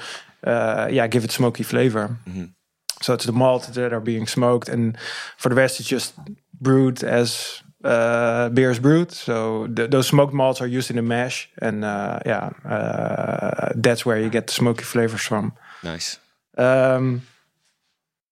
uh, 0.47 0.87
yeah 0.91 1.07
give 1.09 1.23
it 1.25 1.31
smoky 1.31 1.63
flavor. 1.63 2.17
Mhm. 2.25 2.53
So 3.01 3.13
it's 3.13 3.25
the 3.25 3.31
malt 3.33 3.73
that 3.73 3.91
are 3.93 4.01
being 4.03 4.27
smoked, 4.27 4.69
and 4.69 4.97
for 5.37 5.49
the 5.49 5.55
rest, 5.55 5.79
it's 5.79 5.89
just 5.91 6.13
brewed 6.61 7.03
as 7.03 7.61
uh, 7.83 8.49
beer 8.49 8.71
is 8.71 8.79
brewed. 8.79 9.11
So 9.11 9.67
th- 9.67 9.89
those 9.89 10.07
smoked 10.07 10.33
malts 10.33 10.61
are 10.61 10.67
used 10.67 10.89
in 10.89 10.95
the 10.95 11.01
mash, 11.01 11.49
and 11.61 11.85
uh, 11.85 12.19
yeah, 12.25 12.49
uh, 12.65 13.71
that's 13.75 14.05
where 14.05 14.19
you 14.19 14.29
get 14.29 14.47
the 14.47 14.53
smoky 14.53 14.83
flavors 14.83 15.21
from. 15.21 15.53
nice. 15.83 16.19
Um, 16.57 17.21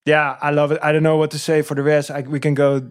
yeah, 0.06 0.38
I 0.42 0.52
love 0.52 0.72
it. 0.72 0.80
I 0.82 0.92
don't 0.94 1.04
know 1.04 1.18
what 1.18 1.32
to 1.32 1.40
say 1.40 1.62
for 1.62 1.76
the 1.76 1.84
rest. 1.84 2.10
I, 2.12 2.22
we 2.22 2.40
can 2.40 2.54
go 2.54 2.82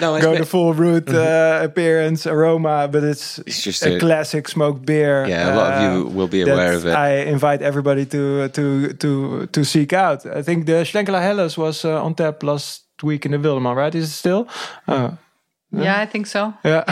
No, 0.00 0.20
go 0.20 0.36
the 0.36 0.44
full 0.44 0.74
root 0.74 1.08
uh, 1.08 1.60
appearance, 1.62 2.26
aroma, 2.26 2.88
but 2.88 3.02
it's, 3.02 3.38
it's 3.40 3.62
just 3.62 3.82
a 3.86 3.96
a, 3.96 3.98
classic 3.98 4.48
smoked 4.48 4.84
beer. 4.84 5.26
yeah. 5.26 5.54
A 5.54 5.56
lot 5.56 5.72
of 5.72 5.82
you 5.82 6.06
uh, 6.06 6.10
will 6.10 6.28
be 6.28 6.42
aware 6.42 6.74
of 6.74 6.86
it. 6.86 6.92
I 6.92 7.22
invite 7.24 7.62
everybody 7.62 8.04
to 8.06 8.48
to 8.48 8.92
to 8.92 9.46
to 9.46 9.64
seek 9.64 9.92
out. 9.92 10.26
I 10.26 10.42
think 10.42 10.66
the 10.66 10.84
Schlenkerla 10.84 11.20
Helles 11.22 11.56
was 11.56 11.84
uh, 11.84 12.04
on 12.04 12.14
tap 12.14 12.42
last 12.42 12.84
week 13.02 13.24
in 13.26 13.32
the 13.32 13.38
Wildeman, 13.38 13.74
right? 13.76 13.94
Is 13.94 14.04
it 14.04 14.12
still? 14.16 14.46
Uh, 14.88 15.10
Yeah, 15.72 16.02
I 16.02 16.06
think 16.06 16.26
so. 16.26 16.52
yeah, 16.64 16.84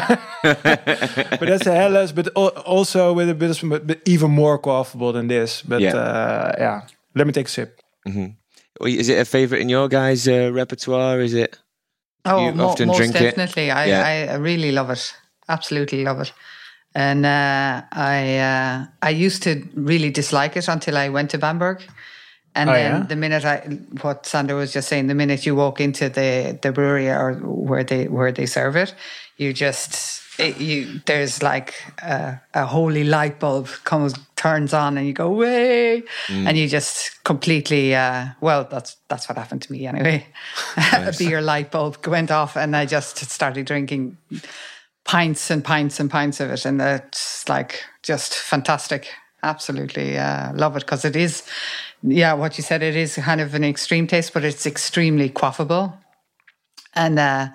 but 0.42 1.40
that's 1.48 1.66
a 1.66 1.72
Helles, 1.74 2.12
but 2.12 2.28
also 2.66 3.12
with 3.12 3.28
a 3.28 3.34
bit 3.34 3.50
of 3.50 3.68
but 3.70 3.86
but 3.86 3.98
even 4.04 4.30
more 4.30 4.58
quaffable 4.58 5.12
than 5.12 5.26
this. 5.28 5.62
But 5.62 5.80
Yeah. 5.80 5.94
yeah, 5.94 6.02
uh, 6.02 6.52
yeah. 6.58 6.80
let 7.14 7.26
me 7.26 7.32
take 7.32 7.46
a 7.46 7.50
sip. 7.50 7.80
Is 8.86 9.08
it 9.08 9.18
a 9.18 9.24
favorite 9.24 9.60
in 9.60 9.68
your 9.68 9.88
guys' 9.88 10.28
uh, 10.28 10.52
repertoire? 10.54 11.20
Is 11.24 11.32
it? 11.34 11.58
Oh, 12.24 12.46
You 12.46 12.52
mo- 12.54 12.66
often 12.68 12.86
most 12.88 12.96
drink 12.98 13.14
it? 13.16 13.20
definitely. 13.20 13.70
I, 13.70 13.86
Yeah. 13.88 14.30
I 14.32 14.36
really 14.38 14.70
love 14.72 14.90
it. 14.92 15.14
Absolutely 15.48 16.04
love 16.04 16.20
it. 16.22 16.32
And 16.94 17.24
uh, 17.26 17.82
I 17.92 18.38
uh, 18.38 18.86
I 19.08 19.26
used 19.26 19.42
to 19.42 19.50
really 19.74 20.10
dislike 20.10 20.56
it 20.58 20.68
until 20.68 20.96
I 20.96 21.08
went 21.10 21.30
to 21.30 21.38
Bamberg. 21.38 21.82
And 22.54 22.70
Oh, 22.70 22.72
then 22.72 22.92
yeah? 22.92 23.06
the 23.06 23.16
minute 23.16 23.44
I, 23.44 23.58
what 24.00 24.26
Sandra 24.26 24.56
was 24.56 24.72
just 24.72 24.88
saying, 24.88 25.06
the 25.06 25.14
minute 25.14 25.46
you 25.46 25.54
walk 25.54 25.80
into 25.80 26.08
the, 26.08 26.58
the 26.60 26.72
brewery 26.72 27.08
or 27.08 27.34
where 27.34 27.84
they 27.84 28.08
where 28.08 28.32
they 28.32 28.46
serve 28.46 28.74
it, 28.76 28.94
you 29.36 29.52
just 29.52 30.22
it, 30.40 30.58
you 30.58 31.00
there's 31.06 31.42
like 31.42 31.74
a, 32.02 32.40
a 32.54 32.66
holy 32.66 33.04
light 33.04 33.38
bulb 33.38 33.68
comes 33.84 34.14
turns 34.36 34.72
on 34.72 34.96
and 34.98 35.06
you 35.06 35.12
go 35.12 35.30
way, 35.30 36.02
and 36.28 36.56
you 36.56 36.68
just 36.68 37.22
completely 37.24 37.94
uh, 37.94 38.26
well 38.40 38.64
that's 38.64 38.96
that's 39.08 39.28
what 39.28 39.38
happened 39.38 39.62
to 39.62 39.72
me 39.72 39.86
anyway. 39.86 40.26
a 40.76 41.12
beer 41.18 41.40
light 41.40 41.70
bulb 41.70 42.04
went 42.06 42.30
off 42.30 42.56
and 42.56 42.74
I 42.74 42.86
just 42.86 43.18
started 43.30 43.66
drinking 43.66 44.16
pints 45.04 45.50
and 45.50 45.64
pints 45.64 46.00
and 46.00 46.10
pints 46.10 46.40
of 46.40 46.50
it, 46.50 46.64
and 46.64 46.80
it's 46.80 47.48
like 47.48 47.84
just 48.02 48.34
fantastic. 48.34 49.08
Absolutely 49.44 50.18
uh, 50.18 50.52
love 50.54 50.76
it 50.76 50.80
because 50.80 51.04
it 51.04 51.14
is, 51.14 51.44
yeah, 52.02 52.34
what 52.34 52.58
you 52.58 52.64
said. 52.64 52.82
It 52.82 52.96
is 52.96 53.16
kind 53.16 53.40
of 53.40 53.54
an 53.54 53.64
extreme 53.64 54.06
taste, 54.06 54.32
but 54.32 54.44
it's 54.44 54.66
extremely 54.66 55.30
quaffable. 55.30 55.92
And 56.94 57.18
uh, 57.18 57.48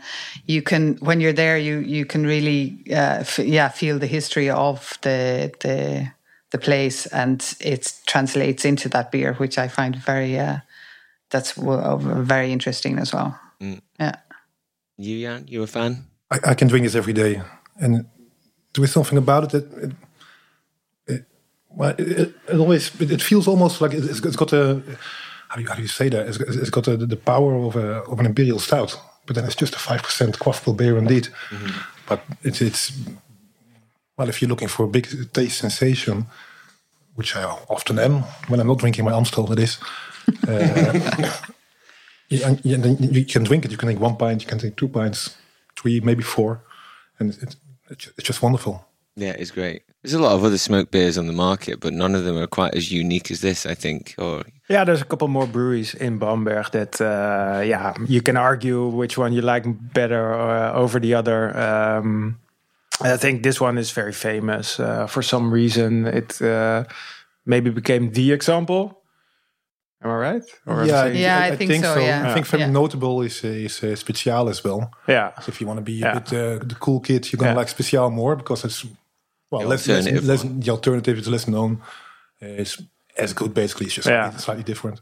you 0.46 0.62
can, 0.62 0.96
when 0.98 1.20
you're 1.20 1.34
there, 1.34 1.58
you 1.58 1.80
you 1.80 2.06
can 2.06 2.26
really, 2.26 2.78
uh, 2.90 3.20
f- 3.22 3.40
yeah, 3.40 3.70
feel 3.70 4.00
the 4.00 4.08
history 4.08 4.50
of 4.50 4.98
the 5.02 5.52
the 5.60 6.12
the 6.52 6.58
place, 6.58 7.08
and 7.08 7.56
it 7.60 7.94
translates 8.06 8.64
into 8.64 8.90
that 8.90 9.12
beer, 9.12 9.34
which 9.34 9.58
I 9.58 9.68
find 9.68 9.96
very, 9.96 10.38
uh, 10.40 10.58
that's 11.32 11.56
w- 11.56 11.98
very 12.24 12.52
interesting 12.52 13.00
as 13.00 13.12
well. 13.12 13.40
Yeah. 14.00 14.16
You, 14.98 15.20
Jan, 15.22 15.46
you 15.48 15.64
a 15.64 15.68
fan? 15.68 16.06
I, 16.30 16.52
I 16.52 16.54
can 16.54 16.68
drink 16.68 16.86
this 16.86 16.96
every 16.96 17.14
day, 17.14 17.42
and 17.78 18.06
there 18.74 18.84
is 18.84 18.92
something 18.92 19.18
about 19.18 19.44
it 19.44 19.50
that 19.52 19.84
it, 19.84 19.90
it, 19.90 19.92
well, 21.76 21.96
it, 21.98 22.08
it, 22.08 22.34
it 22.50 22.58
always 22.58 22.92
it, 23.02 23.12
it 23.12 23.22
feels 23.22 23.48
almost 23.48 23.82
like 23.82 23.94
it, 23.94 24.04
it's, 24.04 24.20
it's 24.26 24.36
got 24.36 24.54
a 24.54 24.82
how 25.50 25.56
do 25.58 25.62
you, 25.62 25.68
how 25.70 25.76
do 25.76 25.82
you 25.82 25.88
say 25.88 26.10
that? 26.10 26.28
It's, 26.28 26.38
it's 26.40 26.70
got 26.70 26.86
the, 26.86 26.98
the 26.98 27.16
power 27.18 27.56
of 27.56 27.76
a 27.76 28.04
of 28.12 28.20
an 28.20 28.26
imperial 28.26 28.60
stout, 28.60 29.00
but 29.26 29.36
then 29.36 29.46
it's 29.46 29.56
just 29.56 29.76
a 29.76 29.80
five 29.80 30.02
percent 30.04 30.40
quaffable 30.40 30.76
beer 30.78 30.98
indeed. 30.98 31.28
But 32.08 32.24
it's 32.44 32.62
it's 32.62 32.92
well, 34.18 34.30
if 34.30 34.42
you're 34.42 34.50
looking 34.50 34.68
for 34.68 34.84
a 34.86 34.88
big 34.88 35.08
taste 35.34 35.58
sensation, 35.60 36.26
which 37.16 37.36
I 37.36 37.44
often 37.70 38.00
am 38.00 38.24
when 38.48 38.60
I'm 38.60 38.68
not 38.68 38.80
drinking 38.80 39.06
my 39.06 39.14
Amstel, 39.16 39.52
it 39.52 39.60
is. 39.60 39.78
Uh, 40.48 41.32
yeah, 42.30 42.48
and- 42.50 43.16
you 43.16 43.26
can 43.26 43.44
drink 43.44 43.66
it. 43.66 43.72
You 43.72 43.78
can 43.78 43.90
take 43.90 44.00
one 44.00 44.16
pint. 44.16 44.42
You 44.42 44.48
can 44.48 44.60
take 44.60 44.76
two 44.76 44.88
pints, 44.88 45.36
three, 45.76 46.00
maybe 46.02 46.24
four, 46.24 46.62
and 47.20 47.32
it, 47.32 47.56
it's 47.90 48.08
it's 48.18 48.28
just 48.28 48.42
wonderful. 48.42 48.86
Yeah, 49.16 49.36
it's 49.38 49.52
great. 49.52 49.84
There's 50.04 50.14
a 50.14 50.20
lot 50.22 50.34
of 50.34 50.44
other 50.44 50.58
smoked 50.58 50.92
beers 50.92 51.18
on 51.18 51.28
the 51.28 51.34
market, 51.34 51.80
but 51.80 51.94
none 51.94 52.14
of 52.14 52.26
them 52.26 52.38
are 52.38 52.48
quite 52.48 52.76
as 52.76 52.92
unique 52.92 53.32
as 53.32 53.40
this, 53.40 53.66
I 53.66 53.74
think. 53.74 54.16
Or 54.18 54.44
Yeah, 54.70 54.84
there's 54.84 55.02
a 55.02 55.06
couple 55.06 55.30
more 55.30 55.48
breweries 55.48 55.94
in 55.94 56.18
Bamberg 56.20 56.72
that, 56.72 57.00
uh, 57.00 57.62
yeah, 57.66 57.94
you 58.06 58.22
can 58.22 58.36
argue 58.36 58.86
which 58.88 59.18
one 59.18 59.32
you 59.32 59.42
like 59.42 59.64
better 59.94 60.34
uh, 60.34 60.74
over 60.74 61.00
the 61.00 61.14
other. 61.14 61.58
Um, 61.58 62.38
I 63.02 63.16
think 63.18 63.44
this 63.44 63.62
one 63.62 63.78
is 63.78 63.92
very 63.92 64.12
famous 64.12 64.78
uh, 64.80 65.08
for 65.08 65.22
some 65.24 65.52
reason. 65.54 66.06
It 66.06 66.42
uh, 66.42 66.84
maybe 67.46 67.70
became 67.70 68.12
the 68.12 68.34
example. 68.34 69.00
Am 70.04 70.10
I 70.12 70.16
right? 70.16 70.44
Or 70.66 70.82
am 70.82 70.90
I 70.94 71.12
Yeah, 71.12 71.40
I 71.54 71.56
think 71.56 71.86
so, 71.86 71.96
yeah. 71.96 72.30
I 72.30 72.34
think 72.34 72.46
very 72.48 72.64
Yeah. 72.64 72.72
notable 72.72 73.22
is 73.26 73.42
uh, 73.44 73.48
is 73.48 73.82
uh, 73.84 73.96
Spezial 73.96 74.50
as 74.50 74.62
well. 74.64 74.92
yeah. 75.08 75.32
So 75.40 75.48
if 75.50 75.62
you 75.62 75.68
want 75.68 75.78
to 75.80 75.84
be 75.92 76.04
a 76.04 76.08
Yeah. 76.08 76.20
bit 76.20 76.34
uh, 76.34 76.60
the 76.68 76.76
cool 76.80 77.00
kid, 77.00 77.32
you're 77.32 77.38
gonna 77.40 77.52
Yeah. 77.54 77.60
like 77.60 77.70
Spezial 77.72 78.12
more 78.12 78.36
because 78.36 78.66
it's 78.68 78.86
well 79.54 79.62
The 79.62 79.70
less, 79.70 79.88
less, 79.88 80.06
alternative 80.08 80.26
less 80.28 80.42
the 80.66 80.72
alternative 80.72 81.18
is 81.22 81.28
less 81.28 81.46
known. 81.48 81.78
It's 82.40 82.82
as 83.18 83.34
good 83.34 83.54
basically. 83.54 83.86
It's 83.86 83.96
just 83.96 84.08
Yeah. 84.08 84.24
slightly, 84.30 84.40
slightly 84.42 84.64
different. 84.64 85.02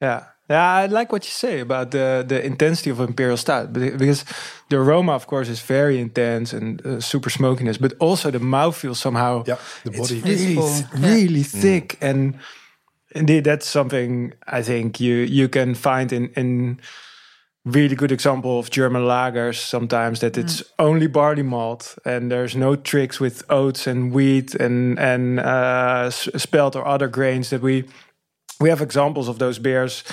Yeah, 0.00 0.20
yeah, 0.50 0.82
I 0.84 0.86
like 0.86 1.12
what 1.12 1.24
you 1.24 1.30
say 1.32 1.60
about 1.60 1.90
the 1.90 2.24
the 2.28 2.44
intensity 2.44 2.90
of 2.90 3.00
imperial 3.00 3.36
stout, 3.36 3.72
because 3.72 4.24
the 4.68 4.76
aroma, 4.76 5.12
of 5.14 5.26
course, 5.26 5.50
is 5.52 5.60
very 5.68 5.98
intense 5.98 6.56
and 6.56 6.80
uh, 6.86 7.00
super 7.00 7.30
smokiness, 7.30 7.78
but 7.78 7.92
also 8.00 8.30
the 8.30 8.38
mouthfeel 8.40 8.94
somehow. 8.94 9.42
Yeah, 9.46 9.58
the 9.84 9.90
it's 9.90 9.98
body. 10.00 10.20
really, 10.20 10.54
full, 10.54 10.68
th- 10.68 10.84
yeah. 10.94 11.14
really 11.14 11.42
thick, 11.44 11.96
and 12.00 12.34
indeed, 13.14 13.44
that's 13.44 13.66
something 13.70 14.32
I 14.58 14.62
think 14.62 15.00
you 15.00 15.14
you 15.40 15.48
can 15.48 15.74
find 15.74 16.12
in 16.12 16.30
in 16.36 16.78
really 17.68 17.96
good 17.96 18.12
example 18.12 18.58
of 18.58 18.70
German 18.70 19.02
lagers 19.02 19.56
sometimes 19.56 20.20
that 20.20 20.36
it's 20.36 20.62
only 20.78 21.06
barley 21.06 21.42
malt 21.42 21.98
and 22.04 22.30
there's 22.30 22.56
no 22.56 22.76
tricks 22.76 23.20
with 23.20 23.44
oats 23.50 23.86
and 23.86 24.12
wheat 24.12 24.54
and 24.54 24.98
and 24.98 25.40
uh, 25.40 26.10
spelt 26.10 26.76
or 26.76 26.86
other 26.86 27.08
grains 27.08 27.50
that 27.50 27.60
we 27.60 27.84
we 28.60 28.68
have 28.68 28.80
examples 28.80 29.28
of 29.28 29.38
those 29.38 29.58
beers 29.58 30.04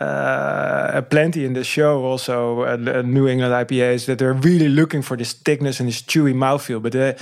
uh, 0.00 1.02
plenty 1.10 1.44
in 1.44 1.54
the 1.54 1.64
show 1.64 2.04
also 2.04 2.62
uh, 2.62 3.02
New 3.02 3.28
England 3.28 3.52
IPAs 3.52 4.06
that 4.06 4.18
they're 4.18 4.32
really 4.32 4.68
looking 4.68 5.02
for 5.02 5.16
this 5.16 5.32
thickness 5.32 5.80
and 5.80 5.88
this 5.88 6.02
chewy 6.02 6.34
mouthfeel 6.34 6.80
but 6.82 6.94
uh, 6.94 7.14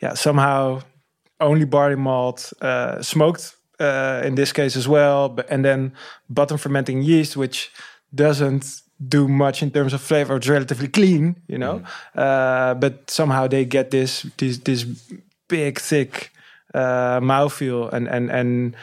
yeah 0.00 0.14
somehow 0.14 0.80
only 1.40 1.64
barley 1.64 1.96
malt 1.96 2.52
uh, 2.60 3.02
smoked 3.02 3.56
uh, 3.80 4.22
in 4.24 4.34
this 4.36 4.52
case 4.52 4.76
as 4.76 4.86
well 4.86 5.28
but, 5.28 5.46
and 5.50 5.64
then 5.64 5.92
bottom 6.28 6.58
fermenting 6.58 7.02
yeast 7.02 7.36
which 7.36 7.70
doesn't 8.14 8.82
do 9.08 9.26
much 9.28 9.62
in 9.62 9.70
terms 9.70 9.92
of 9.92 10.00
flavor 10.00 10.36
it's 10.36 10.48
relatively 10.48 10.88
clean 10.88 11.34
you 11.48 11.58
know 11.58 11.82
uh, 12.14 12.74
but 12.74 13.10
somehow 13.10 13.46
they 13.46 13.64
get 13.64 13.90
this 13.90 14.22
this 14.38 14.58
this 14.58 14.84
big 15.48 15.78
thick 15.80 16.30
uh, 16.74 17.20
mouthfeel 17.20 17.92
and 17.92 18.08
and 18.08 18.30
and 18.30 18.76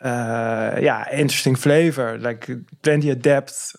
uh, 0.00 0.78
yeah, 0.80 1.06
interesting 1.12 1.56
flavor, 1.56 2.16
like 2.18 2.48
plenty 2.82 3.10
of 3.10 3.20
depth, 3.20 3.74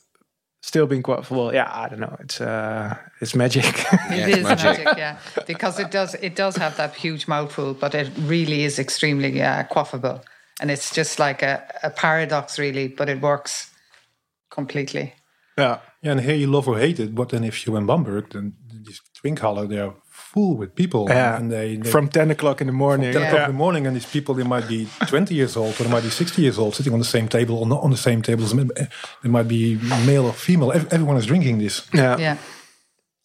still 0.62 0.86
being 0.86 1.02
quite 1.02 1.32
well. 1.32 1.54
Yeah, 1.54 1.70
I 1.74 1.88
don't 1.88 2.02
know. 2.02 2.18
It's 2.20 2.42
uh, 2.42 2.98
it's 3.22 3.36
magic. 3.36 3.64
Yeah, 4.12 4.28
It 4.28 4.40
it's 4.40 4.44
magic. 4.44 4.84
magic. 4.84 4.98
yeah, 4.98 5.18
because 5.48 5.80
it 5.80 5.92
does 5.92 6.16
it 6.16 6.36
does 6.36 6.58
have 6.58 6.76
that 6.76 6.94
huge 6.96 7.28
mouthful, 7.28 7.74
but 7.74 7.96
it 7.96 8.10
really 8.18 8.64
is 8.66 8.80
extremely 8.80 9.42
uh, 9.42 9.64
quaffable, 9.72 10.22
and 10.60 10.70
it's 10.70 10.92
just 10.94 11.20
like 11.20 11.42
a, 11.42 11.64
a 11.84 11.90
paradox, 11.90 12.60
really, 12.60 12.90
but 12.90 13.08
it 13.08 13.22
works 13.22 13.72
completely. 14.50 15.14
Yeah, 15.60 15.78
Yeah, 16.02 16.12
and 16.14 16.22
here 16.22 16.36
you 16.36 16.48
love 16.48 16.68
or 16.70 16.78
hate 16.80 17.00
it, 17.00 17.14
but 17.14 17.30
then 17.30 17.44
if 17.44 17.66
you're 17.66 17.78
in 17.78 17.86
Bamberg, 17.86 18.30
then 18.32 18.54
these 18.86 19.02
drinkhallen 19.22 19.68
they 19.70 19.80
are 19.80 19.94
full 20.34 20.56
with 20.58 20.74
people, 20.76 21.06
yeah. 21.10 21.38
and 21.38 21.52
they, 21.52 21.76
they 21.78 21.90
From 21.90 22.08
ten 22.08 22.30
o'clock 22.32 22.62
in 22.62 22.68
the 22.68 22.74
morning. 22.74 23.12
ten 23.14 23.22
Yeah. 23.22 23.28
o'clock 23.30 23.50
in 23.50 23.56
the 23.56 23.58
morning, 23.66 23.88
and 23.88 23.96
these 23.96 24.06
people 24.06 24.36
they 24.36 24.44
might 24.44 24.68
be 24.68 24.88
twenty 25.08 25.34
years 25.36 25.56
old, 25.58 25.74
or 25.80 25.84
they 25.86 25.90
might 25.90 26.04
be 26.04 26.10
sixty 26.10 26.42
years 26.44 26.58
old, 26.60 26.76
sitting 26.76 26.94
on 26.94 27.00
the 27.00 27.06
same 27.18 27.28
table 27.28 27.56
or 27.58 27.66
not 27.68 27.82
on 27.84 27.90
the 27.92 27.98
same 28.10 28.22
tables. 28.22 28.54
They 29.24 29.30
might 29.38 29.48
be 29.48 29.76
male 30.06 30.26
or 30.26 30.34
female. 30.34 30.72
Everyone 30.72 31.18
is 31.18 31.26
drinking 31.26 31.58
this. 31.60 31.88
Yeah. 31.94 32.18
Yeah, 32.18 32.38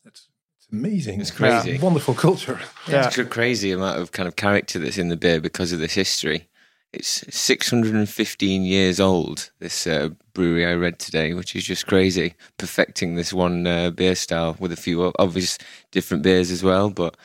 It's 0.07 0.29
It's 0.59 0.69
amazing. 0.73 1.21
It's 1.21 1.31
crazy. 1.31 1.79
Wonderful 1.79 2.15
culture. 2.15 2.59
Yeah. 2.89 3.07
It's 3.07 3.19
a 3.19 3.25
crazy 3.25 3.71
amount 3.73 4.01
of 4.01 4.11
kind 4.13 4.27
of 4.29 4.35
character 4.37 4.79
that's 4.79 4.99
in 4.99 5.09
the 5.09 5.17
beer 5.17 5.41
because 5.41 5.73
of 5.75 5.79
this 5.81 5.95
history. 5.95 6.49
It's 6.95 7.25
615 7.37 8.65
years 8.65 9.01
old, 9.01 9.51
this 9.59 9.85
uh, 9.85 10.11
brewery 10.33 10.65
I 10.65 10.75
read 10.75 11.01
today, 11.01 11.35
which 11.35 11.57
is 11.57 11.65
just 11.65 11.89
crazy. 11.89 12.35
Perfecting 12.57 13.17
this 13.17 13.33
one 13.33 13.67
uh, 13.67 13.91
beer 13.91 14.15
style 14.15 14.57
with 14.61 14.71
a 14.71 14.77
few 14.77 15.13
obvious 15.19 15.59
different 15.91 16.23
beers 16.23 16.53
as 16.53 16.63
well, 16.63 16.91
but 16.91 17.17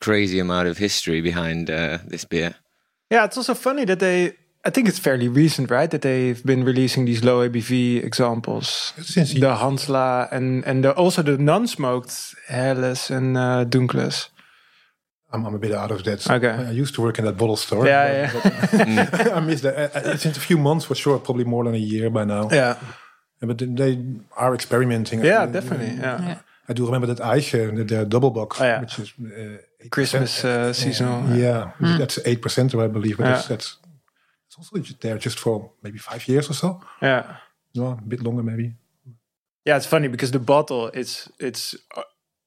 crazy 0.00 0.38
amount 0.38 0.68
of 0.68 0.78
history 0.78 1.20
behind 1.20 1.70
uh, 1.70 1.98
this 2.06 2.24
beer. 2.24 2.54
Yeah, 3.10 3.26
it's 3.26 3.36
also 3.36 3.54
funny 3.54 3.84
that 3.84 3.98
they. 3.98 4.32
I 4.64 4.70
think 4.70 4.88
it's 4.88 4.98
fairly 4.98 5.28
recent, 5.28 5.70
right? 5.70 5.90
That 5.90 6.02
they've 6.02 6.42
been 6.44 6.64
releasing 6.64 7.04
these 7.04 7.22
low 7.22 7.46
ABV 7.46 8.02
examples. 8.02 8.94
Since 9.02 9.34
The 9.34 9.54
Hansla 9.54 10.32
and 10.32 10.64
and 10.64 10.84
the, 10.84 10.92
also 10.94 11.22
the 11.22 11.36
non-smoked 11.36 12.34
Helles 12.48 13.10
and 13.10 13.36
uh, 13.36 13.64
Dunkles. 13.66 14.30
I'm, 15.32 15.46
I'm 15.46 15.54
a 15.54 15.58
bit 15.58 15.72
out 15.72 15.90
of 15.90 16.02
that. 16.04 16.28
Okay. 16.30 16.48
I 16.50 16.70
used 16.72 16.94
to 16.94 17.02
work 17.02 17.18
in 17.18 17.24
that 17.24 17.36
bottle 17.36 17.56
store. 17.56 17.86
Yeah, 17.86 18.30
but- 18.32 19.10
but 19.12 19.32
I 19.36 19.40
missed 19.40 19.62
that. 19.62 19.90
It's 20.14 20.24
in 20.26 20.32
a 20.32 20.34
few 20.40 20.58
months 20.58 20.84
for 20.86 20.94
sure, 20.94 21.18
probably 21.18 21.44
more 21.44 21.64
than 21.64 21.74
a 21.74 21.78
year 21.94 22.10
by 22.10 22.24
now. 22.24 22.48
Yeah, 22.50 22.76
But 23.40 23.58
they 23.58 23.98
are 24.36 24.54
experimenting. 24.54 25.24
yeah, 25.24 25.46
definitely. 25.46 25.96
Yeah, 25.96 26.38
I 26.68 26.72
do 26.72 26.84
remember 26.84 27.06
that 27.14 27.18
Eiche, 27.18 27.74
the, 27.76 27.84
the 27.84 28.04
double 28.04 28.30
box, 28.30 28.60
Oh, 28.60 28.64
yeah. 28.64 28.80
which 28.80 28.98
is 28.98 29.12
uh, 29.20 29.88
Christmas 29.90 30.44
uh, 30.44 30.72
seasonal. 30.72 31.36
Yeah, 31.36 31.72
that's 31.98 32.18
eight 32.26 32.40
percent, 32.42 32.74
I 32.74 32.86
believe. 32.88 33.16
But 33.16 33.24
Yeah. 33.26 33.32
that's, 33.34 33.48
that's 33.48 33.76
it's 34.46 34.56
also 34.58 34.94
there 35.00 35.18
just 35.18 35.38
for 35.38 35.70
maybe 35.82 35.98
five 35.98 36.26
years 36.28 36.50
or 36.50 36.54
so. 36.54 36.80
yeah. 37.02 37.36
No, 37.74 37.86
a 37.92 38.02
bit 38.08 38.20
longer 38.22 38.42
maybe. 38.42 38.74
Yeah, 39.64 39.76
it's 39.76 39.86
funny 39.86 40.08
because 40.08 40.32
the 40.32 40.40
bottle 40.40 40.90
it's 40.94 41.28
it's 41.38 41.76
uh, 41.96 42.02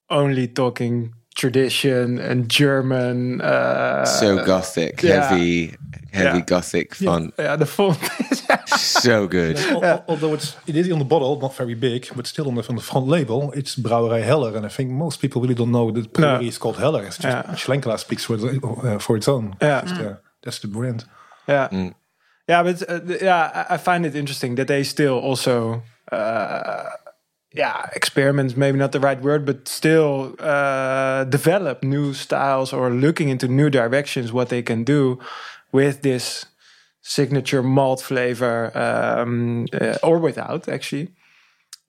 only 0.10 0.48
talking 0.48 1.14
tradition 1.34 2.20
and 2.20 2.50
German. 2.50 3.42
Uh, 3.42 4.06
so 4.06 4.44
gothic, 4.46 5.02
yeah. 5.04 5.30
heavy, 5.30 5.76
heavy 6.12 6.38
Yeah. 6.40 6.46
gothic 6.46 6.96
font. 6.96 7.34
yeah, 7.40 7.56
the 7.58 7.66
font. 7.66 7.98
is- 8.32 8.44
so 9.04 9.28
good. 9.28 9.58
Al- 9.58 9.84
al- 9.86 10.04
Although 10.08 10.34
it's 10.36 10.56
it 10.68 10.76
is 10.76 10.92
on 10.92 11.00
the 11.00 11.06
bottle, 11.06 11.40
not 11.40 11.56
very 11.58 11.76
big, 11.76 12.08
but 12.16 12.28
still 12.28 12.48
on 12.48 12.56
the 12.56 12.64
on 12.70 12.76
the 12.76 12.82
front 12.82 13.08
label, 13.08 13.52
it's 13.56 13.76
Brouwerij 13.76 14.24
Heller, 14.24 14.56
and 14.58 14.66
I 14.66 14.70
think 14.70 14.90
most 14.92 15.20
people 15.22 15.42
really 15.42 15.56
don't 15.56 15.72
know 15.72 15.92
the 15.92 16.02
brewery 16.08 16.48
is 16.48 16.58
called 16.58 16.78
Heller. 16.78 17.04
It's 17.06 17.18
just 17.18 17.28
Yeah. 17.48 17.56
Schlenkerla 17.56 17.98
speaks 17.98 18.26
for 18.26 18.36
its, 18.36 18.44
uh, 18.44 19.00
for 19.00 19.16
its 19.18 19.28
own. 19.28 19.56
Yeah. 19.62 19.82
That's 19.82 19.92
the, 19.98 20.18
that's 20.44 20.60
the 20.60 20.68
brand. 20.68 21.06
yeah, 21.48 21.68
Mm. 21.72 21.94
yeah, 22.50 22.64
but 22.64 22.82
uh, 22.90 23.00
yeah, 23.22 23.66
I, 23.70 23.74
I 23.76 23.78
find 23.78 24.06
it 24.06 24.16
interesting 24.16 24.56
that 24.56 24.68
they 24.68 24.84
still 24.84 25.18
also. 25.20 25.82
Yeah, 27.56 27.86
experiments 27.96 28.56
maybe 28.58 28.78
not 28.80 28.92
the 28.92 29.00
right 29.00 29.22
word, 29.22 29.46
but 29.46 29.68
still 29.68 30.36
uh, 30.40 31.24
develop 31.26 31.84
new 31.84 32.14
styles 32.14 32.74
or 32.74 32.90
looking 32.90 33.30
into 33.30 33.48
new 33.48 33.70
directions. 33.70 34.32
What 34.34 34.50
they 34.50 34.64
can 34.64 34.84
do 34.84 35.20
with 35.72 36.02
this 36.02 36.46
signature 37.02 37.62
malt 37.62 38.02
flavor, 38.02 38.72
um, 38.76 39.66
uh, 39.80 39.98
or 40.02 40.18
without 40.20 40.68
actually. 40.68 41.10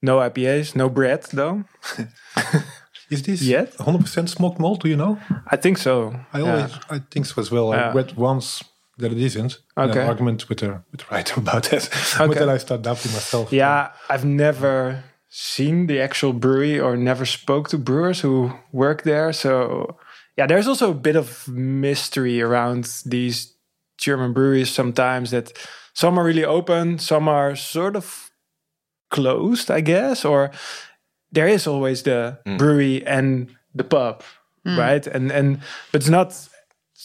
No 0.03 0.19
IPAs, 0.19 0.75
no 0.77 0.89
Brett 0.91 1.23
though. 1.33 1.65
Is 3.11 3.23
this 3.23 3.43
Yet? 3.43 3.75
100% 3.77 4.29
smoked 4.29 4.59
malt? 4.59 4.83
Do 4.83 4.89
you 4.89 4.97
know? 4.97 5.19
I 5.47 5.57
think 5.57 5.79
so. 5.79 6.15
I 6.33 6.39
Yeah. 6.41 6.51
always 6.53 6.73
I 6.91 6.99
think 7.11 7.27
so 7.27 7.41
as 7.41 7.51
well. 7.51 7.71
Yeah. 7.71 7.91
I 7.91 7.93
read 7.95 8.17
once 8.17 8.63
that 8.99 9.13
it 9.13 9.19
isn't. 9.19 9.61
Okay. 9.77 10.01
An 10.03 10.09
argument 10.09 10.49
with 10.49 10.59
the 10.59 10.83
with 10.91 11.01
the 11.01 11.07
writer 11.11 11.41
about 11.41 11.65
that. 11.71 11.89
but 12.19 12.29
Okay. 12.31 12.39
then 12.39 12.49
I 12.49 12.59
start 12.59 12.83
doubting 12.83 13.13
myself. 13.13 13.53
Yeah, 13.53 13.91
I've 14.11 14.25
never 14.25 15.03
seen 15.37 15.89
the 15.89 16.01
actual 16.01 16.33
brewery 16.33 16.79
or 16.79 16.97
never 16.97 17.27
spoke 17.27 17.69
to 17.69 17.77
brewers 17.77 18.21
who 18.21 18.53
work 18.71 19.03
there. 19.03 19.33
So 19.33 19.99
yeah, 20.37 20.47
there's 20.47 20.69
also 20.69 20.93
a 20.93 20.95
bit 20.95 21.17
of 21.17 21.49
mystery 21.49 22.41
around 22.41 23.03
these 23.05 23.53
German 23.99 24.33
breweries 24.33 24.71
sometimes 24.71 25.33
that 25.33 25.53
some 25.93 26.21
are 26.21 26.25
really 26.25 26.45
open, 26.45 27.01
some 27.01 27.29
are 27.29 27.57
sort 27.57 27.97
of 27.97 28.31
closed, 29.11 29.73
I 29.73 29.81
guess, 29.81 30.25
or 30.25 30.53
there 31.33 31.49
is 31.49 31.67
always 31.67 32.05
the 32.05 32.39
hmm. 32.47 32.57
brewery 32.57 33.05
and 33.05 33.49
the 33.75 33.83
pub, 33.83 34.23
hmm. 34.65 34.79
right? 34.79 35.05
And 35.05 35.33
and 35.33 35.59
but 35.91 36.03
it's 36.03 36.09
not 36.09 36.49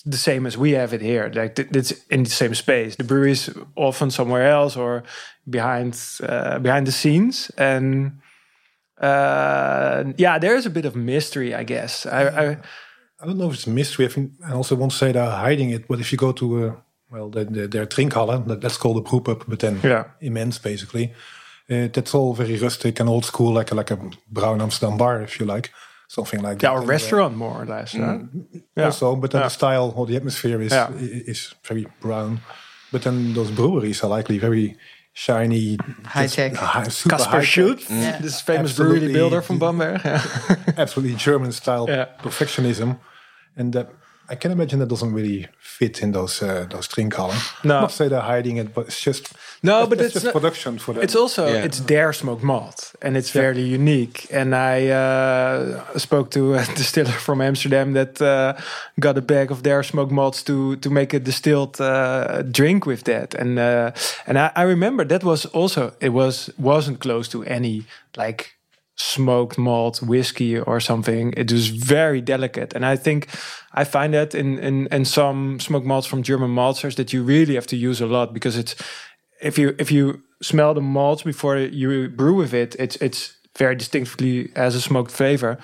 the 0.06 0.18
same 0.18 0.46
as 0.48 0.58
we 0.58 0.72
have 0.72 0.94
it 0.96 1.02
here. 1.02 1.32
Like 1.34 1.56
th- 1.56 1.70
it's 1.74 1.92
in 2.10 2.24
the 2.24 2.30
same 2.30 2.56
space. 2.56 2.96
The 2.96 3.04
brewery 3.04 3.32
is 3.32 3.50
often 3.76 4.12
somewhere 4.12 4.48
else 4.50 4.78
or 4.80 5.04
behind 5.50 6.00
uh, 6.22 6.60
behind 6.60 6.86
the 6.88 6.92
scenes, 6.92 7.52
and 7.58 8.12
uh, 9.02 10.04
yeah, 10.18 10.40
there 10.40 10.56
is 10.56 10.66
a 10.66 10.70
bit 10.70 10.86
of 10.86 10.96
mystery, 10.96 11.54
I 11.54 11.64
guess. 11.64 12.06
I, 12.06 12.28
I 12.28 12.58
I 13.22 13.26
don't 13.26 13.38
know 13.38 13.50
if 13.50 13.54
it's 13.56 13.68
mystery. 13.68 14.06
I, 14.06 14.10
think, 14.10 14.32
I 14.46 14.54
also 14.54 14.76
won't 14.76 14.94
say 14.94 15.12
they're 15.12 15.30
hiding 15.30 15.72
it, 15.72 15.88
but 15.88 16.00
if 16.00 16.12
you 16.12 16.18
go 16.18 16.32
to 16.32 16.68
uh, 16.68 16.76
well, 17.12 17.30
the, 17.30 17.44
the, 17.46 17.68
their 17.68 17.86
drinkhalle, 17.86 18.48
that, 18.48 18.62
that's 18.62 18.78
called 18.78 18.98
a 18.98 19.02
brew 19.02 19.20
pub, 19.20 19.44
but 19.48 19.60
then 19.60 19.80
Yeah. 19.84 20.06
immense 20.22 20.58
basically. 20.58 21.14
Uh, 21.70 21.88
that's 21.92 22.16
all 22.16 22.34
very 22.34 22.56
rustic 22.58 23.00
and 23.00 23.10
old 23.10 23.26
school, 23.26 23.54
like 23.54 23.72
a, 23.72 23.76
like 23.76 23.92
a 23.92 24.00
brown 24.32 24.62
Amsterdam 24.62 24.98
bar, 24.98 25.22
if 25.22 25.40
you 25.40 25.46
like, 25.46 25.72
something 26.10 26.42
like 26.42 26.62
yeah, 26.64 26.70
that. 26.70 26.76
or 26.76 26.80
And, 26.82 26.90
uh, 26.90 26.94
restaurant 26.94 27.34
more 27.38 27.62
or 27.62 27.66
less. 27.66 27.92
huh? 27.94 28.18
Yeah. 28.76 28.86
Also, 28.86 29.16
but 29.16 29.30
then 29.32 29.42
Yeah. 29.42 29.48
the 29.48 29.54
style 29.54 29.94
or 29.96 30.06
the 30.08 30.16
atmosphere 30.18 30.62
is 30.62 30.72
Yeah. 30.72 30.90
is 31.32 31.54
very 31.68 31.86
brown. 32.02 32.40
But 32.92 33.02
then 33.04 33.34
those 33.34 33.52
breweries 33.52 34.04
are 34.04 34.18
likely 34.18 34.40
very 34.40 34.76
shiny, 35.14 35.78
High 36.16 36.28
tech. 36.28 36.54
high, 36.56 36.90
super 36.90 37.16
Kaspar 37.18 37.32
high-tech, 37.32 37.48
Schulz, 37.48 37.88
this 38.22 38.42
famous 38.42 38.74
brewery 38.76 39.14
builder 39.14 39.42
from 39.42 39.60
Bamberg. 39.60 40.02
Yeah. 40.06 40.22
absolutely 40.78 41.16
German 41.16 41.52
style 41.52 41.86
Yeah. 41.90 42.06
perfectionism, 42.24 42.98
and 43.58 43.74
that 43.74 43.88
I 44.32 44.36
can 44.36 44.52
imagine 44.52 44.80
that 44.80 44.90
doesn't 44.90 45.14
really 45.14 45.48
fit 45.60 46.02
in 46.02 46.12
those 46.12 46.42
uh, 46.46 46.66
those 46.70 46.88
drinkhallen. 46.88 47.38
No. 47.64 47.82
not 47.82 47.92
say 47.92 48.08
they're 48.10 48.30
hiding 48.36 48.58
it, 48.58 48.74
but 48.74 48.86
it's 48.88 49.02
just 49.06 49.34
No, 49.62 49.86
but 49.88 49.98
it's 49.98 50.06
it's 50.06 50.14
just 50.14 50.26
not- 50.26 50.34
production 50.34 50.78
for 50.80 50.94
them. 50.94 51.04
It's 51.04 51.16
also 51.16 51.46
Yeah. 51.48 51.66
it's 51.66 51.80
their 51.82 52.14
smoked 52.14 52.44
malt, 52.44 52.94
and 53.02 53.18
it's 53.18 53.30
fairly 53.30 53.64
unique. 53.74 54.26
And 54.32 54.54
I 54.56 54.88
uh, 54.88 55.98
spoke 55.98 56.30
to 56.32 56.54
a 56.56 56.64
distiller 56.78 57.12
from 57.20 57.42
Amsterdam 57.42 57.94
that 57.94 58.22
uh, 58.22 58.54
got 59.00 59.18
a 59.18 59.22
bag 59.22 59.52
of 59.52 59.62
their 59.64 59.84
smoked 59.84 60.12
malts 60.12 60.44
to 60.44 60.76
to 60.78 60.90
make 60.90 61.14
a 61.14 61.20
distilled 61.20 61.80
uh, 61.82 62.42
drink 62.52 62.86
with 62.86 63.04
that. 63.04 63.34
And 63.36 63.58
uh, 63.60 63.92
and 64.28 64.38
I, 64.38 64.52
I 64.56 64.64
remember 64.64 65.06
that 65.06 65.24
was 65.24 65.46
also 65.54 65.92
it 66.00 66.10
was 66.14 66.50
wasn't 66.58 67.00
close 67.00 67.30
to 67.32 67.44
any 67.44 67.84
like 68.18 68.52
smoked 68.96 69.58
malt 69.58 70.02
whiskey 70.02 70.60
or 70.60 70.80
something. 70.82 71.34
It 71.38 71.52
was 71.52 71.68
very 71.70 72.22
delicate, 72.22 72.76
and 72.76 72.86
I 72.86 72.98
think 72.98 73.28
I 73.82 73.84
find 73.86 74.14
that 74.14 74.34
in 74.34 74.58
in, 74.60 74.88
in 74.92 75.06
some 75.06 75.60
smoked 75.60 75.86
malts 75.86 76.08
from 76.08 76.22
German 76.24 76.50
maltsters 76.56 76.96
that 76.96 77.12
you 77.14 77.24
really 77.28 77.56
have 77.56 77.68
to 77.68 77.76
use 77.76 78.02
a 78.04 78.08
lot 78.08 78.34
because 78.34 78.58
it's 78.60 78.76
if 79.42 79.58
you 79.58 79.76
if 79.80 79.92
you 79.92 80.22
smell 80.42 80.74
the 80.74 80.82
malts 80.82 81.24
before 81.24 81.58
you 81.58 82.10
brew 82.10 82.36
with 82.36 82.54
it, 82.54 82.76
it's 82.80 82.96
it's 83.02 83.36
very 83.58 83.76
distinctly 83.76 84.50
has 84.56 84.76
a 84.76 84.80
smoked 84.82 85.12
flavor, 85.12 85.58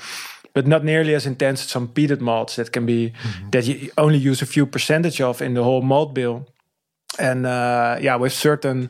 but 0.53 0.67
not 0.67 0.83
nearly 0.83 1.15
as 1.15 1.25
intense 1.25 1.63
as 1.63 1.69
some 1.69 1.88
peated 1.88 2.19
malts 2.19 2.55
that 2.55 2.71
can 2.71 2.85
be 2.85 3.13
that 3.51 3.65
you 3.65 3.89
only 3.97 4.17
use 4.17 4.41
a 4.41 4.45
few 4.45 4.65
percentage 4.65 5.21
of 5.21 5.41
in 5.41 5.53
the 5.53 5.63
whole 5.63 5.81
malt 5.81 6.13
bill. 6.13 6.45
And 7.19 7.45
uh, 7.45 7.97
yeah, 8.01 8.17
with 8.19 8.33
certain 8.33 8.89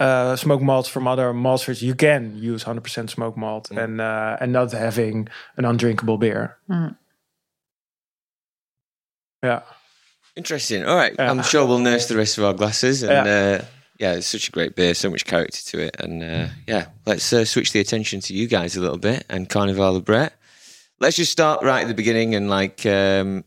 uh, 0.00 0.36
smoked 0.36 0.62
malts 0.62 0.88
from 0.88 1.06
other 1.08 1.32
maltsters, 1.32 1.80
you 1.82 1.94
can 1.94 2.36
use 2.36 2.64
100% 2.64 3.08
smoked 3.10 3.38
malt 3.38 3.70
and 3.70 4.00
uh, 4.00 4.36
and 4.40 4.52
not 4.52 4.72
having 4.72 5.28
an 5.56 5.64
undrinkable 5.64 6.18
beer. 6.18 6.56
Yeah. 9.42 9.60
Interesting. 10.36 10.84
All 10.84 10.96
right. 10.96 11.14
Yeah. 11.18 11.30
I'm 11.30 11.42
sure 11.42 11.64
we'll 11.66 11.78
nurse 11.78 12.06
the 12.08 12.16
rest 12.16 12.38
of 12.38 12.44
our 12.44 12.54
glasses. 12.54 13.02
And 13.02 13.26
Yeah. 13.26 13.60
uh, 13.60 13.64
yeah, 13.98 14.14
it's 14.14 14.26
such 14.26 14.48
a 14.48 14.50
great 14.50 14.74
beer, 14.74 14.94
so 14.94 15.10
much 15.10 15.24
character 15.24 15.62
to 15.70 15.78
it. 15.80 15.96
And 15.98 16.22
uh, 16.22 16.48
yeah, 16.66 16.86
let's 17.06 17.32
uh, 17.32 17.44
switch 17.44 17.72
the 17.72 17.80
attention 17.80 18.20
to 18.20 18.34
you 18.34 18.46
guys 18.46 18.76
a 18.76 18.80
little 18.80 18.98
bit 18.98 19.24
and 19.28 19.48
Carnival 19.48 19.96
of 19.96 20.04
Brett. 20.04 20.34
Let's 21.00 21.16
just 21.16 21.32
start 21.32 21.62
right 21.62 21.82
at 21.82 21.88
the 21.88 21.94
beginning 21.94 22.34
and 22.34 22.48
like 22.48 22.86
um, 22.86 23.44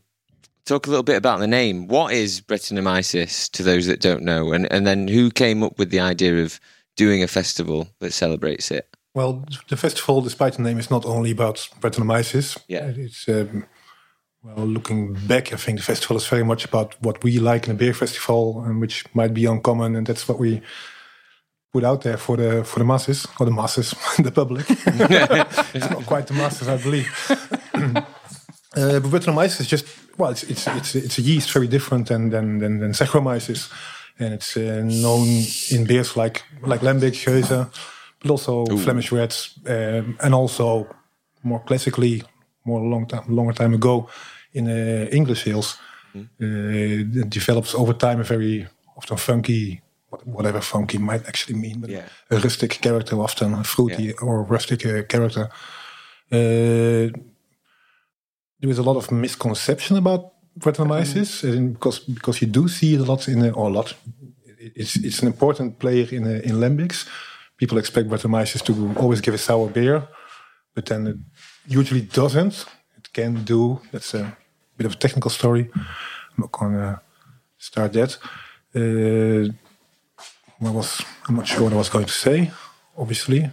talk 0.64 0.86
a 0.86 0.90
little 0.90 1.02
bit 1.02 1.16
about 1.16 1.40
the 1.40 1.46
name. 1.46 1.88
What 1.88 2.12
is 2.12 2.40
Brettanomyces 2.40 3.50
to 3.52 3.62
those 3.62 3.86
that 3.86 4.00
don't 4.00 4.22
know? 4.22 4.52
And, 4.52 4.70
and 4.72 4.86
then 4.86 5.08
who 5.08 5.30
came 5.30 5.62
up 5.62 5.78
with 5.78 5.90
the 5.90 6.00
idea 6.00 6.42
of 6.42 6.60
doing 6.96 7.22
a 7.22 7.28
festival 7.28 7.88
that 8.00 8.12
celebrates 8.12 8.70
it? 8.70 8.88
well, 9.18 9.44
the 9.68 9.76
festival, 9.76 10.20
despite 10.20 10.54
the 10.54 10.62
name, 10.62 10.78
is 10.78 10.90
not 10.90 11.04
only 11.04 11.32
about 11.32 11.68
Brettanomyces. 11.80 12.56
Yeah. 12.68 12.86
it's 12.86 13.28
um, 13.28 13.66
well, 14.42 14.66
looking 14.66 15.14
back, 15.14 15.52
I 15.52 15.56
think 15.56 15.78
the 15.78 15.84
festival 15.84 16.16
is 16.16 16.26
very 16.26 16.44
much 16.44 16.64
about 16.64 16.94
what 17.02 17.22
we 17.24 17.38
like 17.38 17.66
in 17.66 17.72
a 17.72 17.74
beer 17.74 17.94
festival, 17.94 18.62
and 18.62 18.80
which 18.80 19.04
might 19.14 19.34
be 19.34 19.46
uncommon, 19.46 19.96
and 19.96 20.06
that's 20.06 20.28
what 20.28 20.38
we 20.38 20.62
put 21.72 21.84
out 21.84 22.02
there 22.02 22.16
for 22.16 22.36
the 22.36 22.64
for 22.64 22.78
the 22.78 22.84
masses 22.84 23.26
or 23.38 23.46
the 23.46 23.52
masses, 23.52 23.94
the 24.18 24.30
public. 24.30 24.66
it's 25.74 25.90
not 25.90 26.06
quite 26.06 26.26
the 26.28 26.34
masses, 26.34 26.68
I 26.68 26.76
believe. 26.76 27.08
uh, 27.74 29.00
but 29.00 29.10
Brettanomyces 29.10 29.60
is 29.60 29.66
just 29.66 29.86
well, 30.16 30.30
it's 30.30 30.44
it's 30.44 30.66
it's 30.68 30.94
it's 30.94 31.18
a 31.18 31.22
yeast 31.22 31.50
very 31.52 31.66
different 31.66 32.08
than 32.08 32.30
than 32.30 32.58
than, 32.58 32.78
than 32.78 32.92
Saccharomyces, 32.92 33.72
and 34.20 34.34
it's 34.34 34.56
uh, 34.56 34.82
known 34.84 35.26
in 35.70 35.84
beers 35.84 36.16
like 36.16 36.44
like 36.62 36.80
Lambic, 36.80 37.14
Geuze, 37.24 37.68
but 38.20 38.30
also 38.30 38.66
Flemish 38.76 39.10
Reds, 39.10 39.58
um, 39.66 40.16
and 40.20 40.34
also 40.34 40.86
more 41.42 41.60
classically 41.60 42.22
more 42.68 42.80
long 42.94 43.06
time, 43.08 43.22
longer 43.28 43.54
time 43.54 43.74
ago 43.74 43.94
in 44.52 44.66
uh, 44.68 45.08
English 45.10 45.42
sales. 45.44 45.78
Uh, 46.14 47.20
it 47.20 47.30
develops 47.30 47.74
over 47.74 47.94
time 47.96 48.20
a 48.20 48.24
very 48.24 48.66
often 48.96 49.16
funky, 49.16 49.80
whatever 50.24 50.60
funky 50.60 50.98
might 50.98 51.24
actually 51.28 51.58
mean, 51.60 51.80
but 51.80 51.90
Yeah. 51.90 52.04
a 52.30 52.36
rustic 52.36 52.70
character, 52.80 53.16
often 53.20 53.52
a 53.54 53.62
fruity 53.64 54.12
or 54.20 54.46
rustic 54.50 54.80
uh, 54.84 55.02
character. 55.06 55.44
Uh, 56.32 57.08
there 58.60 58.70
is 58.70 58.78
a 58.78 58.82
lot 58.82 58.96
of 58.96 59.10
misconception 59.10 59.96
about 59.96 60.32
Brettanomyces 60.58 61.44
and 61.44 61.72
because 61.74 62.00
because 62.00 62.40
you 62.42 62.48
do 62.52 62.68
see 62.68 62.94
it 62.94 63.00
a 63.00 63.04
lot 63.04 63.28
in 63.28 63.42
a, 63.44 63.50
or 63.50 63.66
a 63.68 63.72
lot. 63.72 63.94
It's 64.74 64.96
it's 64.96 65.20
an 65.22 65.26
important 65.28 65.78
player 65.78 66.06
in 66.10 66.24
uh, 66.24 66.40
in 66.48 66.58
lambics. 66.60 67.06
People 67.56 67.78
expect 67.78 68.08
Brettanomyces 68.08 68.62
to 68.62 68.72
always 68.96 69.20
give 69.20 69.34
a 69.34 69.38
sour 69.38 69.68
beer, 69.70 70.02
but 70.74 70.84
then 70.86 71.06
it 71.06 71.16
usually 71.68 72.00
doesn't. 72.00 72.64
It 72.96 73.12
can 73.12 73.44
do. 73.44 73.80
That's 73.92 74.14
a 74.14 74.36
bit 74.76 74.86
of 74.86 74.92
a 74.92 74.96
technical 74.96 75.30
story. 75.30 75.70
I'm 75.74 75.84
not 76.38 76.52
going 76.52 76.72
to 76.74 77.00
start 77.58 77.92
that. 77.92 78.16
Uh, 78.74 79.52
what 80.58 80.74
was 80.74 81.02
I'm 81.28 81.36
not 81.36 81.46
sure 81.46 81.64
what 81.64 81.72
I 81.72 81.76
was 81.76 81.88
going 81.88 82.06
to 82.06 82.12
say. 82.12 82.50
Obviously, 82.96 83.50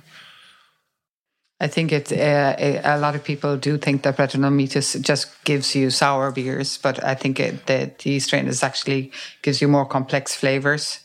I 1.60 1.68
think 1.68 1.92
it. 1.92 2.12
Uh, 2.12 2.56
a- 2.84 3.00
lot 3.00 3.16
of 3.16 3.24
people 3.24 3.58
do 3.58 3.78
think 3.78 4.04
that 4.04 4.18
Brettanomyces 4.18 5.00
just 5.02 5.44
gives 5.44 5.76
you 5.76 5.90
sour 5.90 6.32
beers, 6.32 6.78
but 6.78 7.04
I 7.04 7.16
think 7.16 7.40
it, 7.40 7.66
the 7.68 7.92
the 8.04 8.20
strain 8.20 8.48
is 8.48 8.64
actually 8.64 9.12
gives 9.42 9.62
you 9.62 9.68
more 9.68 9.86
complex 9.86 10.36
flavors 10.36 11.00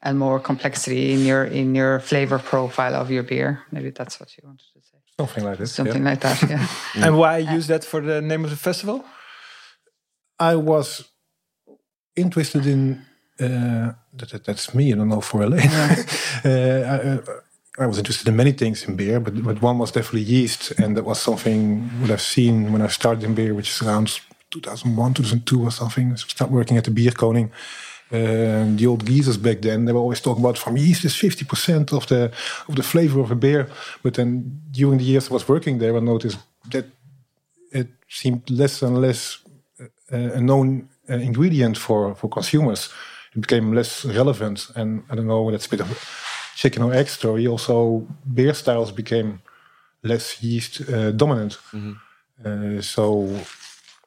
and 0.00 0.18
more 0.18 0.40
complexity 0.40 1.12
in 1.12 1.26
your 1.26 1.44
in 1.44 1.74
your 1.74 2.00
flavor 2.00 2.38
profile 2.38 2.94
of 2.94 3.10
your 3.10 3.24
beer. 3.24 3.62
Maybe 3.70 3.90
that's 3.90 4.20
what 4.20 4.36
you 4.36 4.42
wanted. 4.46 4.71
Something 5.26 5.44
like 5.50 5.58
this. 5.58 5.70
yeah. 5.70 5.84
Something 5.84 6.04
like 6.10 6.20
that. 6.20 6.38
Yeah. 6.50 6.66
And 7.04 7.12
why 7.20 7.32
use 7.56 7.66
that 7.72 7.84
for 7.84 8.00
the 8.10 8.20
name 8.20 8.42
of 8.44 8.50
the 8.50 8.56
festival? 8.68 8.98
I 10.38 10.54
was 10.56 10.88
interested 12.16 12.66
in 12.66 12.82
uh, 13.40 13.92
that, 14.18 14.28
that- 14.30 14.44
that's 14.44 14.74
me. 14.74 14.92
I 14.92 14.96
don't 14.96 15.08
know 15.08 15.20
for 15.20 15.42
Elaine. 15.42 15.68
uh, 16.44 16.48
I, 16.94 16.96
uh, 17.08 17.20
I 17.78 17.86
was 17.86 17.98
interested 17.98 18.28
in 18.28 18.36
many 18.36 18.52
things 18.52 18.84
in 18.86 18.96
beer, 18.96 19.18
but 19.20 19.34
but 19.48 19.62
one 19.62 19.78
was 19.78 19.90
definitely 19.92 20.22
yeast, 20.36 20.72
and 20.78 20.94
that 20.96 21.04
was 21.04 21.18
something 21.28 21.88
what 22.00 22.10
I've 22.10 22.20
seen 22.36 22.70
when 22.72 22.82
I 22.82 22.88
started 22.88 23.24
in 23.24 23.34
beer, 23.34 23.54
which 23.54 23.70
is 23.70 23.82
around 23.82 24.20
2001, 24.50 25.14
2002 25.14 25.62
or 25.62 25.70
something. 25.70 26.16
So 26.16 26.24
I 26.26 26.28
started 26.28 26.54
working 26.54 26.76
at 26.76 26.84
the 26.84 26.90
Beer 26.90 27.12
Koning. 28.12 28.74
Uh, 28.74 28.76
the 28.76 28.86
old 28.86 29.04
geezers 29.06 29.36
back 29.38 29.60
then, 29.60 29.84
they 29.84 29.92
were 29.92 30.00
always 30.00 30.20
talking 30.20 30.44
about 30.44 30.58
from 30.58 30.76
yeast 30.76 31.04
is 31.04 31.14
50% 31.14 31.92
of 31.92 32.06
the 32.06 32.30
of 32.68 32.74
the 32.74 32.82
flavor 32.82 33.20
of 33.20 33.30
a 33.30 33.34
beer. 33.34 33.66
But 34.02 34.14
then 34.14 34.60
during 34.70 34.98
the 34.98 35.04
years 35.04 35.28
I 35.30 35.32
was 35.34 35.48
working 35.48 35.78
there, 35.80 35.96
I 35.96 36.00
noticed 36.00 36.38
that 36.70 36.84
it 37.72 37.88
seemed 38.08 38.42
less 38.50 38.82
and 38.82 39.00
less 39.00 39.38
uh, 40.12 40.16
a 40.36 40.40
known 40.40 40.88
uh, 41.08 41.14
ingredient 41.14 41.78
for, 41.78 42.14
for 42.14 42.28
consumers. 42.28 42.90
It 43.34 43.40
became 43.40 43.72
less 43.74 44.04
relevant. 44.04 44.70
And 44.74 45.02
I 45.10 45.14
don't 45.14 45.26
know, 45.26 45.50
that's 45.50 45.66
a 45.66 45.70
bit 45.70 45.80
of 45.80 45.90
a 45.90 45.96
chicken 46.56 46.82
or 46.82 46.92
egg 46.92 47.08
story. 47.08 47.46
Also, 47.46 48.06
beer 48.34 48.54
styles 48.54 48.92
became 48.92 49.40
less 50.02 50.42
yeast 50.42 50.80
uh, 50.88 51.12
dominant. 51.12 51.58
Uh, 52.44 52.80
so 52.82 53.28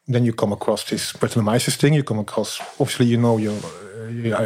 then 0.07 0.25
you 0.25 0.33
come 0.33 0.53
across 0.53 0.83
this 0.83 1.13
Brettanomyces 1.13 1.75
thing. 1.77 1.93
You 1.95 2.03
come 2.03 2.19
across, 2.19 2.59
obviously, 2.79 3.07
you 3.07 3.17
know, 3.17 3.37
your, 3.37 3.53
uh, 3.53 3.57
you- 3.57 3.84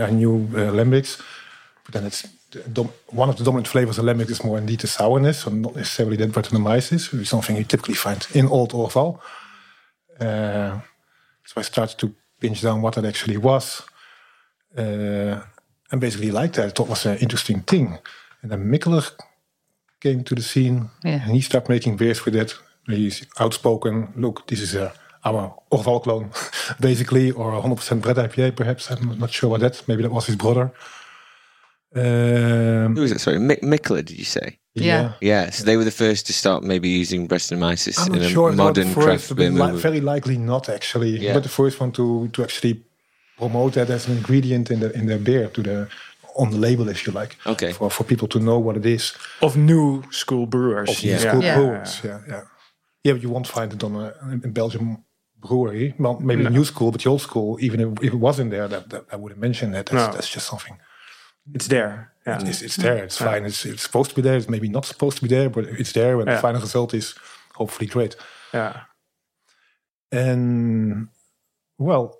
I 0.07 0.11
knew 0.11 0.35
uh, 0.53 0.71
lambics, 0.71 1.21
but 1.85 1.93
then 1.93 2.05
it's 2.05 2.27
the 2.51 2.83
one 3.07 3.29
of 3.29 3.37
the 3.37 3.43
dominant 3.43 3.67
flavors 3.67 3.97
of 3.99 4.05
lambic 4.05 4.29
is 4.29 4.43
more 4.43 4.57
indeed 4.57 4.79
the 4.79 4.87
sourness, 4.87 5.39
so 5.39 5.51
not 5.51 5.75
necessarily 5.75 6.17
that 6.17 6.31
Brettanomyces, 6.31 7.11
which 7.11 7.21
is 7.21 7.29
something 7.29 7.55
you 7.55 7.63
typically 7.63 7.95
find 7.95 8.25
in 8.33 8.47
Old 8.47 8.71
Orval. 8.73 9.19
Uh, 10.19 10.79
so 11.45 11.53
I 11.57 11.61
started 11.63 11.97
to 11.99 12.13
pinch 12.39 12.61
down 12.61 12.81
what 12.81 12.95
that 12.95 13.05
actually 13.05 13.37
was. 13.37 13.81
Uh, 14.77 15.41
and 15.91 15.99
basically 16.01 16.31
liked 16.31 16.55
that. 16.55 16.65
I 16.65 16.69
thought 16.69 16.87
it 16.87 16.89
was 16.89 17.05
an 17.05 17.17
interesting 17.17 17.61
thing. 17.61 17.97
And 18.41 18.51
then 18.51 18.71
Mikkeler 18.71 19.11
came 19.99 20.23
to 20.23 20.35
the 20.35 20.41
scene 20.41 20.89
Yeah. 21.03 21.21
and 21.23 21.31
he 21.35 21.41
started 21.41 21.69
making 21.69 21.97
beers 21.97 22.23
with 22.25 22.35
it. 22.35 22.53
He's 22.85 23.25
outspoken. 23.39 24.13
Look, 24.15 24.45
this 24.47 24.61
is 24.61 24.75
a, 24.75 24.93
our 25.35 25.55
Orval 25.71 26.01
clone, 26.03 26.31
basically, 26.79 27.31
or 27.31 27.51
100% 27.51 28.01
Brett 28.01 28.17
IPA, 28.17 28.55
perhaps. 28.55 28.89
I'm 28.91 29.17
not 29.19 29.31
sure 29.31 29.49
what 29.49 29.61
that. 29.61 29.83
Maybe 29.87 30.03
that 30.03 30.11
was 30.11 30.25
his 30.27 30.35
brother. 30.35 30.71
Um, 31.95 32.95
Who 32.95 33.01
was 33.01 33.11
it? 33.11 33.19
Sorry, 33.19 33.37
Mick 33.37 33.61
Mickler, 33.61 34.05
did 34.05 34.17
you 34.17 34.25
say? 34.25 34.59
Yeah. 34.75 35.13
Yeah, 35.21 35.49
so 35.49 35.63
they 35.63 35.75
were 35.75 35.83
the 35.83 35.91
first 35.91 36.27
to 36.27 36.33
start 36.33 36.63
maybe 36.63 36.87
using 36.87 37.27
Brettanomyces 37.27 37.99
I'm 37.99 38.13
in 38.13 38.21
not 38.21 38.25
a 38.25 38.29
sure. 38.29 38.49
if 38.49 38.55
they 38.55 38.61
were 38.61 38.65
modern 38.67 38.87
the 38.89 38.93
first, 38.93 39.07
craft 39.07 39.35
beer 39.35 39.49
li- 39.51 39.79
very 39.79 39.99
likely 40.01 40.37
not 40.37 40.69
actually. 40.69 41.17
Yeah. 41.17 41.33
But 41.33 41.43
the 41.43 41.49
first 41.49 41.79
one 41.81 41.91
to 41.93 42.27
to 42.29 42.43
actually 42.43 42.83
promote 43.37 43.73
that 43.73 43.89
as 43.89 44.07
an 44.07 44.17
ingredient 44.17 44.69
in 44.71 44.79
the 44.79 44.91
in 44.93 45.07
their 45.07 45.17
beer 45.17 45.47
to 45.49 45.61
the 45.63 45.87
on 46.35 46.51
the 46.51 46.57
label, 46.57 46.87
if 46.89 47.05
you 47.07 47.11
like. 47.11 47.35
Okay. 47.45 47.71
For 47.73 47.89
for 47.89 48.03
people 48.03 48.27
to 48.27 48.39
know 48.39 48.59
what 48.59 48.77
it 48.77 48.85
is. 48.85 49.13
Of 49.41 49.55
new 49.57 50.03
school 50.11 50.45
brewers. 50.45 50.89
Of 50.89 51.01
these 51.01 51.21
school 51.21 51.43
Yeah. 51.43 51.55
brewers. 51.57 52.01
Yeah, 52.03 52.19
yeah. 52.27 52.41
Yeah, 53.03 53.13
but 53.13 53.23
you 53.23 53.29
won't 53.31 53.47
find 53.47 53.73
it 53.73 53.83
on 53.83 53.95
a 53.95 54.13
in 54.43 54.51
Belgium 54.53 55.03
brewery. 55.41 55.93
Well, 55.97 56.19
maybe 56.19 56.43
the 56.43 56.49
new 56.49 56.65
school, 56.65 56.91
but 56.91 57.01
the 57.01 57.09
old 57.09 57.21
school, 57.21 57.57
even 57.61 57.79
if, 57.79 57.89
if 58.03 58.13
it 58.13 58.17
wasn't 58.19 58.51
there, 58.51 58.67
that, 58.67 58.89
that 58.89 59.05
I 59.11 59.15
wouldn't 59.15 59.39
mention 59.41 59.71
that. 59.71 59.85
That's, 59.87 60.07
No. 60.07 60.13
that's 60.13 60.29
just 60.29 60.47
something. 60.47 60.77
It's 61.53 61.67
there. 61.67 62.11
Yeah. 62.27 62.41
It's, 62.45 62.61
it's 62.61 62.75
there. 62.75 63.03
It's 63.03 63.17
fine. 63.17 63.45
It's, 63.45 63.65
it's 63.65 63.81
supposed 63.81 64.09
to 64.11 64.15
be 64.15 64.21
there. 64.21 64.37
It's 64.37 64.49
maybe 64.49 64.69
not 64.69 64.85
supposed 64.85 65.17
to 65.17 65.23
be 65.23 65.29
there, 65.29 65.49
but 65.49 65.65
it's 65.65 65.93
there. 65.93 66.19
And 66.19 66.27
Yeah. 66.27 66.35
the 66.35 66.41
final 66.41 66.61
result 66.61 66.93
is 66.93 67.15
hopefully 67.55 67.87
great. 67.87 68.15
Yeah. 68.53 68.81
And 70.11 71.07
well, 71.77 72.17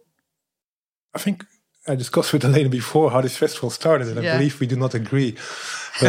I 1.14 1.20
think 1.20 1.46
I 1.88 1.96
discussed 1.96 2.34
with 2.34 2.46
Elena 2.46 2.70
before 2.70 3.12
how 3.12 3.22
this 3.22 3.38
festival 3.38 3.70
started, 3.70 4.08
and 4.10 4.20
I 4.20 4.38
believe 4.38 4.60
we 4.60 4.68
do 4.68 4.76
not 4.76 4.94
agree. 4.94 5.36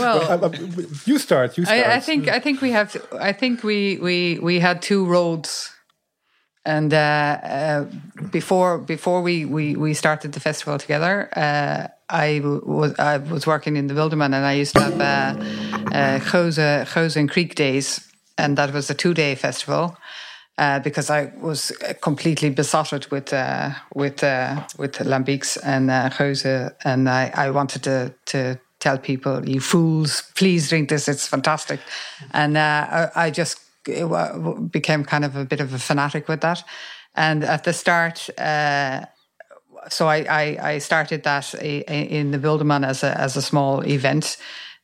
Well, 0.00 0.20
I- 0.30 0.46
I- 0.46 0.86
you 1.06 1.18
start. 1.18 1.56
You 1.58 1.64
start. 1.64 1.86
I, 1.86 1.96
I 1.96 2.00
think 2.00 2.28
I 2.28 2.38
think 2.40 2.60
we 2.60 2.70
have. 2.72 2.96
I 3.20 3.32
think 3.32 3.62
we 3.62 3.98
we 3.98 4.38
we 4.40 4.60
had 4.60 4.80
two 4.82 5.04
roads, 5.06 5.70
and 6.64 6.92
uh, 6.92 6.96
uh, 6.96 7.84
before 8.30 8.78
before 8.78 9.22
we, 9.22 9.44
we 9.44 9.76
we 9.76 9.94
started 9.94 10.32
the 10.32 10.40
festival 10.40 10.78
together, 10.78 11.28
uh, 11.36 11.88
I 12.08 12.40
was 12.42 12.94
I 12.98 13.18
was 13.18 13.46
working 13.46 13.76
in 13.76 13.86
the 13.86 13.94
Wildeman, 13.94 14.32
and 14.34 14.44
I 14.46 14.54
used 14.54 14.74
to 14.76 14.82
have 14.82 15.00
uh, 15.00 15.34
uh, 15.94 16.18
Geuze 16.20 16.84
Geuze 16.86 17.16
and 17.16 17.30
Kriek 17.30 17.54
days, 17.54 18.00
and 18.38 18.56
that 18.58 18.72
was 18.72 18.90
a 18.90 18.94
two 18.94 19.14
day 19.14 19.34
festival. 19.34 19.96
Uh, 20.58 20.78
because 20.80 21.08
I 21.08 21.32
was 21.40 21.72
completely 22.02 22.50
besotted 22.50 23.10
with 23.10 23.32
uh, 23.32 23.70
with 23.94 24.22
uh, 24.22 24.66
with 24.78 24.98
lambics 24.98 25.56
and 25.64 25.90
uh, 25.90 26.70
and 26.84 27.08
I, 27.08 27.32
I 27.34 27.50
wanted 27.50 27.82
to 27.84 28.14
to 28.26 28.60
tell 28.78 28.98
people, 28.98 29.48
you 29.48 29.60
fools, 29.60 30.22
please 30.34 30.68
drink 30.68 30.88
this; 30.88 31.08
it's 31.08 31.26
fantastic. 31.26 31.80
And 32.32 32.56
uh, 32.56 33.08
I, 33.14 33.26
I 33.26 33.30
just 33.30 33.60
became 34.70 35.04
kind 35.04 35.24
of 35.24 35.36
a 35.36 35.44
bit 35.44 35.60
of 35.60 35.72
a 35.72 35.78
fanatic 35.78 36.28
with 36.28 36.40
that. 36.40 36.62
And 37.14 37.44
at 37.44 37.64
the 37.64 37.72
start, 37.72 38.28
uh, 38.38 39.06
so 39.88 40.08
I, 40.08 40.26
I, 40.28 40.58
I 40.72 40.78
started 40.78 41.22
that 41.22 41.54
in 41.54 42.30
the 42.30 42.38
Wildeman 42.38 42.86
as 42.86 43.02
a 43.02 43.18
as 43.18 43.36
a 43.36 43.42
small 43.42 43.86
event, 43.86 44.36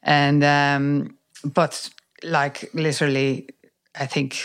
and 0.02 0.42
um, 0.44 1.18
but 1.44 1.90
like 2.22 2.70
literally, 2.72 3.48
I 3.94 4.06
think 4.06 4.38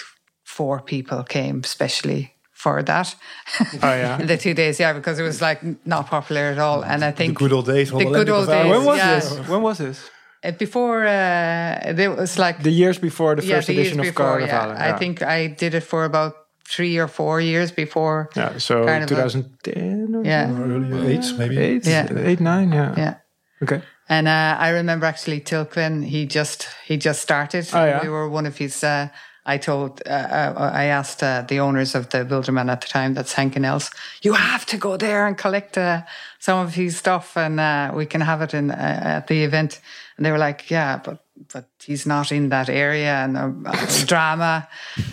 four 0.57 0.81
people 0.93 1.23
came 1.23 1.63
specially 1.63 2.23
for 2.63 2.83
that. 2.83 3.15
Oh, 3.59 3.95
yeah. 4.03 4.17
the 4.31 4.37
two 4.37 4.53
days, 4.53 4.79
yeah, 4.79 4.93
because 4.93 5.19
it 5.21 5.23
was 5.23 5.41
like 5.41 5.59
not 5.85 6.03
popular 6.07 6.43
at 6.53 6.59
all. 6.59 6.79
And 6.91 7.03
I 7.03 7.11
the 7.11 7.17
think 7.17 7.37
good 7.37 7.51
old 7.53 7.65
days. 7.65 7.89
the 7.91 8.05
good 8.19 8.29
old 8.29 8.47
days. 8.47 8.69
When 8.71 8.85
was 8.85 8.97
yeah. 8.97 9.15
this? 9.19 9.49
When 9.49 9.61
was 9.61 9.77
this? 9.77 9.99
Uh, 10.45 10.51
before 10.65 10.99
uh, 11.03 11.93
there 11.99 12.11
was 12.11 12.37
like 12.37 12.61
The 12.63 12.75
years 12.81 12.97
before 12.99 13.35
the 13.35 13.43
yeah, 13.45 13.55
first 13.55 13.67
the 13.67 13.73
edition 13.79 13.99
of 13.99 14.05
before, 14.05 14.39
Carnival. 14.39 14.75
yeah. 14.75 14.89
I 14.89 14.97
think 15.01 15.21
I 15.21 15.47
did 15.47 15.73
it 15.73 15.83
for 15.91 16.03
about 16.05 16.33
three 16.75 16.95
or 17.03 17.07
four 17.07 17.41
years 17.41 17.71
before. 17.71 18.29
Yeah, 18.35 18.57
so 18.57 18.85
Carnival. 18.85 19.15
2010 19.15 20.15
or 20.15 20.23
Yeah, 20.25 20.51
Early 20.51 21.13
eight, 21.13 21.25
maybe. 21.37 21.57
eight, 21.57 21.85
Yeah. 21.85 22.07
eight, 22.29 22.39
nine, 22.39 22.71
yeah. 22.71 22.93
yeah. 22.97 23.15
Okay. 23.63 23.81
And 24.09 24.27
uh, 24.27 24.65
I 24.67 24.69
remember 24.69 25.05
actually 25.05 25.41
Tilquin, 25.41 26.03
he 26.03 26.25
just 26.25 26.67
he 26.87 26.97
just 26.97 27.21
started. 27.21 27.65
Oh, 27.73 27.85
yeah? 27.85 28.01
We 28.03 28.09
were 28.09 28.27
one 28.29 28.45
of 28.47 28.57
his. 28.57 28.83
Uh, 28.83 29.07
I 29.45 29.57
told, 29.57 30.01
uh, 30.05 30.09
uh, 30.09 30.71
I 30.73 30.85
asked 30.85 31.21
uh, 31.21 31.43
the 31.47 31.59
owners 31.59 31.95
of 31.95 32.09
the 32.09 32.19
Wildeman 32.19 32.71
at 32.71 32.81
the 32.81 32.87
time, 32.87 33.13
that's 33.13 33.33
Hank 33.33 33.55
and 33.55 33.65
Els, 33.65 33.91
you 34.21 34.33
have 34.33 34.65
to 34.67 34.77
go 34.77 34.95
there 34.95 35.27
and 35.27 35.37
collect 35.37 35.77
uh, 35.77 36.03
some 36.39 36.59
of 36.59 36.75
his 36.75 36.97
stuff, 36.97 37.35
and 37.35 37.59
uh, 37.59 37.91
we 37.93 38.05
can 38.05 38.21
have 38.21 38.41
it 38.41 38.53
in 38.53 38.71
uh, 38.71 39.01
at 39.03 39.27
the 39.27 39.43
event. 39.43 39.81
And 40.15 40.25
they 40.25 40.31
were 40.31 40.37
like, 40.37 40.71
yeah, 40.71 40.97
but 41.03 41.25
but 41.51 41.67
he's 41.83 42.05
not 42.05 42.31
in 42.31 42.49
that 42.49 42.69
area, 42.69 43.15
and 43.15 43.37
uh, 43.37 43.87
drama. 44.05 44.67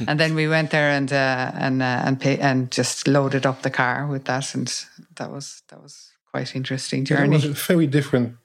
and 0.06 0.20
then 0.20 0.34
we 0.34 0.46
went 0.46 0.70
there 0.70 0.90
and 0.90 1.12
uh, 1.12 1.50
and 1.54 1.82
uh, 1.82 2.02
and 2.04 2.20
pay, 2.20 2.38
and 2.38 2.70
just 2.70 3.08
loaded 3.08 3.46
up 3.46 3.62
the 3.62 3.70
car 3.70 4.06
with 4.06 4.24
that, 4.24 4.54
and 4.54 4.84
that 5.16 5.30
was 5.30 5.62
that 5.68 5.82
was 5.82 6.12
quite 6.30 6.54
interesting 6.54 7.04
journey. 7.04 7.36
It 7.36 7.46
was 7.46 7.68
a 7.68 7.72
very 7.72 7.86
different 7.86 8.36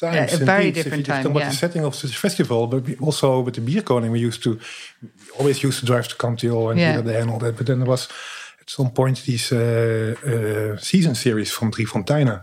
times. 0.00 0.32
Yeah, 0.32 0.42
a 0.42 0.44
very 0.44 0.66
indeed. 0.68 0.74
different 0.74 1.02
if 1.02 1.08
you 1.08 1.12
time, 1.14 1.22
Think 1.22 1.32
about 1.36 1.44
yeah. 1.44 1.50
the 1.50 1.56
setting 1.56 1.84
of 1.84 1.94
such 1.94 2.10
a 2.10 2.18
festival, 2.18 2.66
but 2.66 2.84
we 2.86 2.96
also 2.96 3.40
with 3.40 3.54
the 3.54 3.60
beer 3.60 3.82
koning, 3.82 4.10
we 4.12 4.20
used 4.20 4.42
to 4.42 4.58
we 5.02 5.08
always 5.38 5.62
used 5.62 5.80
to 5.80 5.86
drive 5.86 6.08
to 6.08 6.16
Cantillon 6.16 6.70
and 6.72 6.80
Yeah. 6.80 6.90
here 6.90 6.98
and 7.00 7.08
there 7.08 7.20
and 7.22 7.30
all 7.30 7.38
that. 7.38 7.56
But 7.56 7.66
then 7.66 7.78
there 7.80 7.88
was 7.88 8.08
at 8.60 8.70
some 8.70 8.90
point 8.90 9.22
these 9.24 9.52
uh, 9.52 10.14
uh, 10.26 10.76
season 10.78 11.14
series 11.14 11.50
from 11.50 11.70
Drie 11.70 11.86
Fonteinen, 11.86 12.42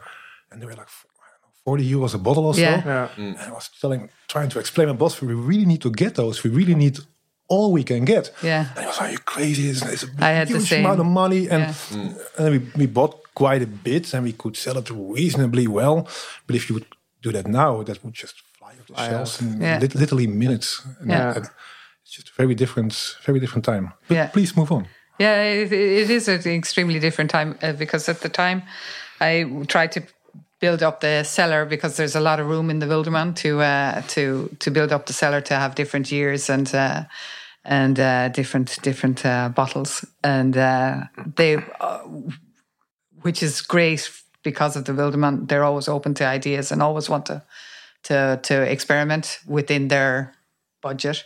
and 0.52 0.62
they 0.62 0.66
were 0.66 0.76
like 0.76 0.88
I 0.88 1.30
don't 1.32 1.42
know, 1.44 1.54
forty 1.66 1.84
euros 1.94 2.14
a 2.14 2.18
bottle 2.18 2.46
or 2.46 2.54
so. 2.54 2.62
Yeah. 2.62 2.84
Yeah. 2.86 3.08
And 3.18 3.38
I 3.38 3.52
was 3.52 3.70
telling, 3.82 4.10
trying 4.28 4.50
to 4.50 4.60
explain 4.60 4.88
my 4.88 4.96
boss, 4.96 5.22
we 5.22 5.34
really 5.34 5.66
need 5.66 5.82
to 5.82 5.90
get 5.92 6.16
those. 6.16 6.44
We 6.44 6.50
really 6.52 6.76
need 6.76 7.00
all 7.48 7.74
we 7.74 7.84
can 7.84 8.06
get. 8.06 8.32
Yeah. 8.42 8.66
And 8.76 8.80
he 8.80 8.86
was 8.86 8.98
like, 9.00 9.10
"Are 9.10 9.12
you 9.12 9.20
crazy? 9.26 9.70
It's, 9.70 9.82
it's 9.82 10.04
a 10.04 10.08
I 10.20 10.32
had 10.38 10.48
the 10.48 10.54
huge 10.58 10.70
same. 10.70 10.86
amount 10.86 11.00
of 11.00 11.06
money." 11.06 11.50
And, 11.50 11.64
Yeah. 11.92 12.14
and 12.38 12.50
we, 12.54 12.60
we 12.76 12.88
bought 12.88 13.16
quite 13.34 13.62
a 13.62 13.68
bit, 13.68 14.14
and 14.14 14.24
we 14.24 14.32
could 14.34 14.56
sell 14.56 14.78
it 14.78 14.90
reasonably 14.90 15.68
well. 15.68 16.08
But 16.48 16.56
if 16.56 16.70
you 16.70 16.76
would 16.76 16.86
do 17.22 17.32
that 17.32 17.48
now, 17.48 17.84
that 17.84 18.04
would 18.04 18.14
just 18.14 18.36
fly 18.58 18.74
off 18.80 18.88
the 18.88 18.96
shelves 18.96 19.42
in 19.42 19.62
Yeah. 19.62 19.80
lit- 19.80 19.96
literally 19.96 20.28
minutes. 20.28 20.82
And, 21.00 21.10
Yeah. 21.10 21.34
and 21.36 21.46
it's 22.04 22.12
just 22.16 22.30
a 22.30 22.34
very 22.38 22.56
different, 22.56 22.94
very 23.26 23.40
different 23.40 23.66
time. 23.66 23.94
But 24.08 24.16
Yeah. 24.16 24.28
please 24.28 24.56
move 24.56 24.72
on. 24.72 24.88
Yeah, 25.20 25.44
it, 25.44 25.72
it 25.72 26.10
is 26.10 26.28
an 26.28 26.42
extremely 26.52 27.00
different 27.00 27.30
time 27.32 27.58
uh, 27.62 27.74
because 27.74 28.10
at 28.10 28.22
the 28.22 28.30
time 28.30 28.64
I 29.20 29.46
tried 29.68 29.92
to 29.92 30.02
build 30.60 30.82
up 30.84 31.00
the 31.00 31.24
cellar 31.24 31.66
because 31.66 31.96
there's 31.98 32.16
a 32.16 32.20
lot 32.20 32.40
of 32.40 32.48
room 32.48 32.70
in 32.70 32.80
the 32.80 32.86
Wildeman 32.88 33.36
to 33.36 33.62
uh, 33.62 34.02
to 34.10 34.50
to 34.60 34.72
build 34.72 34.92
up 34.92 35.06
the 35.06 35.14
cellar 35.14 35.42
to 35.42 35.54
have 35.56 35.76
different 35.76 36.12
years 36.12 36.50
and 36.50 36.74
uh, 36.74 37.04
and 37.64 38.00
uh, 38.00 38.30
different 38.30 38.80
different 38.82 39.24
uh, 39.26 39.50
bottles 39.50 40.06
and 40.24 40.56
uh, 40.58 41.02
they 41.36 41.58
uh, 41.80 42.00
which 43.22 43.44
is 43.44 43.62
great 43.62 44.12
because 44.44 44.76
of 44.76 44.86
the 44.86 44.94
Wildeman. 44.94 45.48
They're 45.48 45.64
always 45.64 45.88
open 45.88 46.14
to 46.16 46.26
ideas 46.26 46.72
and 46.72 46.82
always 46.82 47.10
want 47.10 47.26
to 47.28 47.44
to 48.04 48.40
to 48.44 48.62
experiment 48.72 49.40
within 49.48 49.88
their 49.88 50.34
budget. 50.82 51.26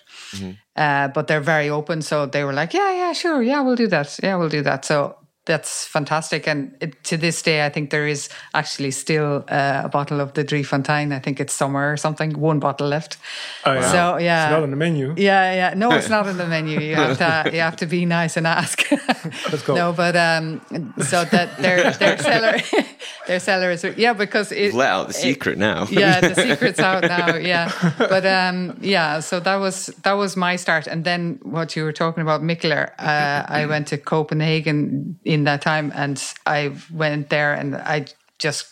Uh, 0.75 1.07
but 1.09 1.27
they're 1.27 1.39
very 1.41 1.69
open, 1.69 2.01
so 2.01 2.25
they 2.25 2.43
were 2.43 2.53
like, 2.53 2.73
"Yeah, 2.73 2.91
yeah, 2.93 3.13
sure, 3.13 3.41
yeah, 3.41 3.61
we'll 3.61 3.75
do 3.77 3.87
that. 3.87 4.19
Yeah, 4.21 4.35
we'll 4.35 4.49
do 4.49 4.61
that." 4.63 4.85
So 4.85 5.15
that's 5.45 5.85
fantastic. 5.85 6.47
And 6.47 6.75
it, 6.81 7.03
to 7.05 7.17
this 7.17 7.41
day, 7.41 7.65
I 7.65 7.69
think 7.69 7.89
there 7.91 8.07
is 8.07 8.29
actually 8.53 8.91
still 8.91 9.43
uh, 9.47 9.81
a 9.85 9.89
bottle 9.89 10.19
of 10.19 10.33
the 10.33 10.43
Drie 10.43 10.63
Fontaine. 10.63 11.11
I 11.11 11.19
think 11.19 11.39
it's 11.39 11.53
summer 11.53 11.91
or 11.91 11.97
something. 11.97 12.33
One 12.39 12.59
bottle 12.59 12.87
left. 12.87 13.17
Oh, 13.65 13.73
yeah. 13.73 13.91
So 13.91 14.17
yeah, 14.17 14.45
It's 14.45 14.51
not 14.51 14.63
on 14.63 14.71
the 14.71 14.75
menu. 14.77 15.13
yeah, 15.17 15.53
yeah. 15.53 15.73
No, 15.75 15.91
it's 15.91 16.09
not 16.09 16.27
in 16.27 16.37
the 16.37 16.47
menu. 16.47 16.79
You 16.79 16.95
have 16.95 17.17
to 17.19 17.49
you 17.53 17.59
have 17.61 17.75
to 17.77 17.85
be 17.85 18.05
nice 18.05 18.37
and 18.37 18.47
ask. 18.47 18.83
Let's 19.51 19.61
go. 19.63 19.75
no, 19.75 19.93
but 19.93 20.15
um, 20.15 20.61
so 20.99 21.25
that 21.25 21.57
their 21.57 21.91
their 21.91 22.17
seller 22.17 22.57
their 23.27 23.39
seller 23.39 23.71
is 23.71 23.83
yeah 23.97 24.13
because 24.13 24.51
it, 24.51 24.73
Let 24.73 24.89
out 24.89 25.07
the 25.07 25.13
secret 25.13 25.57
now. 25.57 25.85
yeah, 25.91 26.21
the 26.21 26.35
secret's 26.35 26.79
out 26.79 27.03
now. 27.03 27.35
Yeah, 27.35 27.71
but 27.99 28.25
um, 28.25 28.77
yeah. 28.81 29.19
So 29.19 29.39
that 29.41 29.57
was 29.57 29.87
that 30.03 30.13
was 30.13 30.35
my 30.35 30.55
start, 30.55 30.87
and 30.87 31.03
then 31.05 31.39
what 31.43 31.75
you 31.75 31.83
were 31.83 31.93
talking 31.93 32.21
about, 32.23 32.41
Mikkeller. 32.41 32.89
Uh, 32.97 33.45
I 33.47 33.65
went 33.67 33.87
to 33.89 33.97
Copenhagen 33.97 35.19
in 35.23 35.34
that 35.43 35.61
time, 35.61 35.91
and 35.95 36.23
I 36.45 36.75
went 36.91 37.29
there, 37.29 37.53
and 37.53 37.75
I 37.75 38.05
just 38.39 38.67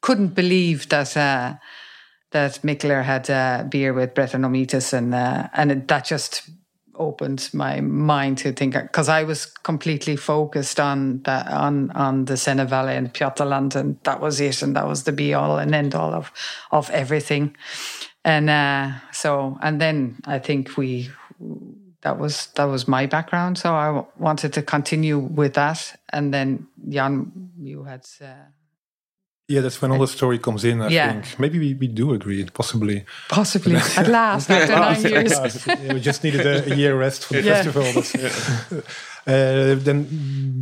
couldn't 0.00 0.34
believe 0.34 0.88
that. 0.88 1.16
Uh, 1.16 1.54
that 2.32 2.60
Mikkeller 2.62 3.02
had 3.02 3.28
uh, 3.28 3.64
beer 3.68 3.92
with 3.92 4.14
Brettanomyces, 4.14 4.92
and 4.92 5.14
uh, 5.14 5.48
and 5.52 5.72
it, 5.72 5.88
that 5.88 6.04
just 6.04 6.48
opened 7.00 7.48
my 7.52 7.80
mind 7.80 8.38
to 8.38 8.52
think 8.52 8.74
because 8.74 9.08
I 9.08 9.24
was 9.24 9.46
completely 9.46 10.16
focused 10.16 10.78
on 10.78 11.22
that 11.22 11.48
on 11.48 11.90
on 11.92 12.26
the 12.26 12.36
Senne 12.36 12.66
Valley 12.68 12.94
and 12.94 13.12
Pajottenland, 13.12 13.74
and 13.74 13.98
that 14.04 14.20
was 14.20 14.40
it, 14.40 14.62
and 14.62 14.76
that 14.76 14.86
was 14.86 15.04
the 15.04 15.12
be 15.12 15.34
all 15.34 15.58
and 15.58 15.74
end 15.74 15.94
all 15.94 16.14
of 16.14 16.30
of 16.70 16.90
everything. 16.90 17.56
And 18.24 18.50
uh, 18.50 18.92
so, 19.12 19.58
and 19.62 19.80
then 19.80 20.20
I 20.26 20.38
think 20.38 20.76
we 20.76 21.10
that 22.02 22.18
was 22.18 22.48
that 22.54 22.64
was 22.64 22.86
my 22.88 23.06
background, 23.06 23.58
so 23.58 23.74
I 23.74 23.86
w- 23.86 24.06
wanted 24.18 24.52
to 24.52 24.62
continue 24.62 25.18
with 25.18 25.52
that. 25.54 25.96
And 26.12 26.32
then 26.32 26.66
Jan, 26.88 27.30
you 27.58 27.84
had. 27.84 28.06
Uh, 28.20 28.48
Yeah, 29.52 29.62
that's 29.62 29.80
when 29.82 29.90
all 29.92 29.98
the 29.98 30.06
story 30.06 30.38
comes 30.38 30.62
in. 30.64 30.80
I 30.80 30.88
Yeah. 30.90 31.12
think 31.12 31.38
maybe 31.38 31.58
we, 31.58 31.74
we 31.74 31.88
do 31.88 32.12
agree, 32.12 32.44
possibly. 32.52 33.04
Possibly 33.28 33.76
at 33.96 34.06
last 34.08 34.50
after 34.50 34.76
nine 34.76 35.02
years. 35.02 35.32
Yeah, 35.66 35.92
we 35.94 36.00
just 36.00 36.22
needed 36.22 36.46
a, 36.46 36.72
a 36.72 36.74
year 36.76 36.96
rest 36.98 37.24
for 37.24 37.34
the 37.34 37.42
Yeah. 37.42 37.62
festival. 37.62 38.80
Uh, 39.26 39.74
then 39.84 40.06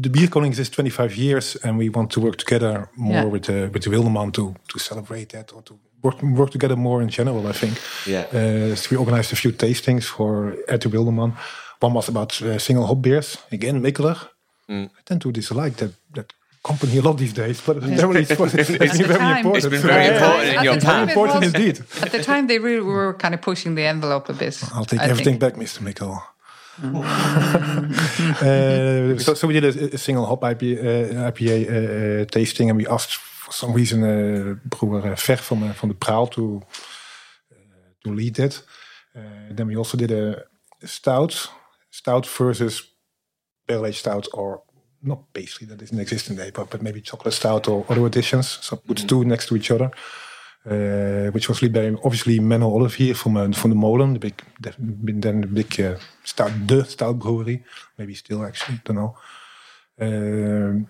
the 0.03 0.11
Beer 0.11 0.27
Konings 0.29 0.59
is 0.59 0.69
25 0.69 1.17
years, 1.17 1.57
and 1.63 1.79
we 1.79 1.89
want 1.89 2.11
to 2.11 2.21
work 2.21 2.37
together 2.37 2.89
more 2.97 3.29
with 3.31 3.45
the 3.45 3.71
with 3.73 3.83
the 3.85 3.91
Wildeman 3.91 4.33
to 4.33 4.55
to 4.73 4.79
celebrate 4.79 5.29
that 5.29 5.53
or 5.53 5.63
to 5.63 5.79
work 6.03 6.23
work 6.23 6.51
together 6.51 6.77
more 6.77 7.03
in 7.03 7.09
general. 7.09 7.47
I 7.47 7.53
think. 7.53 7.79
Yeah. 8.07 8.27
Uh, 8.33 8.75
so 8.77 8.89
we 8.91 8.97
organized 8.97 9.33
a 9.33 9.37
few 9.37 9.53
tastings 9.53 10.05
for 10.05 10.55
at 10.69 10.81
the 10.81 10.89
Wildeman. 10.89 11.33
One 11.81 11.93
was 11.95 12.09
about 12.09 12.41
uh, 12.43 12.59
single 12.59 12.87
hop 12.87 13.01
beers. 13.03 13.39
Again, 13.53 13.81
Mikkeller. 13.83 14.17
I 14.71 14.89
tend 15.05 15.21
to 15.23 15.31
dislike 15.33 15.77
that 15.77 15.93
that 16.15 16.33
company 16.63 16.99
a 16.99 17.01
lot 17.03 17.17
these 17.19 17.33
days, 17.33 17.61
but 17.67 17.77
apparently 17.77 18.21
it's, 18.29 18.31
it's 18.31 18.99
been 18.99 19.07
very 19.07 19.19
time- 19.19 19.37
important. 19.47 19.57
It's 19.57 19.67
been 19.67 19.81
very 19.91 20.05
Yeah. 20.05 20.15
important 20.17 20.49
in 20.51 20.57
At 20.59 20.65
your 20.65 20.75
the 20.75 20.81
time 20.81 21.07
path. 21.07 21.09
it 21.09 21.13
important 21.13 21.45
was- 21.45 21.55
indeed. 21.55 21.81
At 22.03 22.11
the 22.13 22.23
time, 22.23 22.47
they 22.49 22.59
really 22.59 22.83
were 22.83 23.15
kind 23.15 23.35
of 23.35 23.41
pushing 23.41 23.77
the 23.77 23.85
envelope 23.87 24.29
a 24.29 24.33
bit. 24.35 24.61
I'll 24.75 24.85
take 24.85 25.01
I 25.01 25.05
everything 25.05 25.39
think. 25.39 25.41
back, 25.41 25.55
Mr. 25.55 25.81
Mikkel. 25.83 26.21
uh, 28.43 29.19
so, 29.19 29.35
so 29.35 29.47
we 29.47 29.55
did 29.61 29.65
a, 29.65 29.95
a 29.95 29.99
single 29.99 30.27
hop 30.27 30.41
IPA, 30.43 30.79
uh, 30.79 31.31
IPA 31.31 31.57
uh, 31.69 32.23
uh, 32.23 32.25
tasting, 32.27 32.71
and 32.71 32.77
we 32.77 32.87
asked 32.87 33.19
for 33.49 33.55
some 33.55 33.73
reason 33.73 34.03
uh, 34.03 34.55
broer 34.65 34.99
uh, 34.99 35.17
Ver 35.17 35.37
from 35.37 35.63
uh, 35.63 35.73
from 35.73 35.89
the 35.89 35.95
Praal 35.95 36.27
to 36.31 36.63
uh, 37.53 37.57
to 38.05 38.11
lead 38.11 38.39
it. 38.39 38.63
Uh, 39.17 39.21
then 39.51 39.67
we 39.67 39.77
also 39.77 39.97
did 39.97 40.11
a, 40.11 40.45
stout, 40.85 41.51
stout 41.91 42.27
versus 42.27 42.83
barrel 43.67 43.87
aged 43.87 43.99
stout, 43.99 44.29
or 44.33 44.63
not 45.03 45.33
pastry 45.33 45.67
that 45.67 45.79
doesn't 45.79 45.99
exist 46.01 46.31
in 46.31 46.37
the 46.37 46.53
but, 46.53 46.71
but 46.71 46.83
maybe 46.83 47.01
chocolate 47.01 47.35
stout 47.35 47.69
or 47.69 47.85
other 47.89 48.07
additions. 48.07 48.59
So 48.63 48.77
put 48.77 49.09
two 49.09 49.25
next 49.25 49.49
to 49.49 49.57
each 49.57 49.71
other. 49.71 49.91
Uh, 50.67 51.31
which 51.31 51.49
was 51.49 51.63
led 51.63 51.73
by 51.73 51.95
obviously 52.05 52.41
Menno 52.41 52.67
Olivier 52.67 53.15
from 53.15 53.37
uh, 53.37 53.53
from 53.53 53.71
the 53.71 53.77
Molen, 53.77 54.13
the 54.13 54.19
big, 54.19 54.35
the, 54.61 54.75
then 54.79 55.41
the 55.41 55.47
big 55.47 55.81
uh, 55.81 55.97
stout, 56.25 56.51
the 56.67 56.85
stout 56.85 57.19
brewery, 57.19 57.65
maybe 57.97 58.15
still 58.15 58.45
actually, 58.45 58.79
don't 58.85 58.97
know. 58.97 59.17
Uh, 59.99 60.85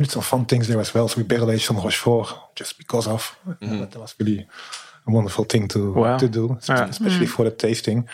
we 0.00 0.04
did 0.06 0.12
some 0.12 0.22
fun 0.22 0.44
things 0.46 0.66
there 0.66 0.80
as 0.80 0.94
well. 0.94 1.08
So 1.08 1.18
we 1.18 1.24
barrel 1.24 1.50
aged 1.50 1.66
some 1.66 1.76
Rochefort 1.80 2.28
just 2.56 2.78
because 2.78 3.06
of. 3.10 3.36
Uh, 3.46 3.84
that 3.86 3.96
was 3.98 4.14
really 4.18 4.46
a 5.06 5.10
wonderful 5.12 5.44
thing 5.44 5.68
to 5.68 5.92
Wow. 5.92 6.16
to 6.18 6.28
do, 6.28 6.56
Yeah. 6.68 6.88
especially 6.88 7.26
for 7.26 7.44
the 7.44 7.50
tasting. 7.56 8.08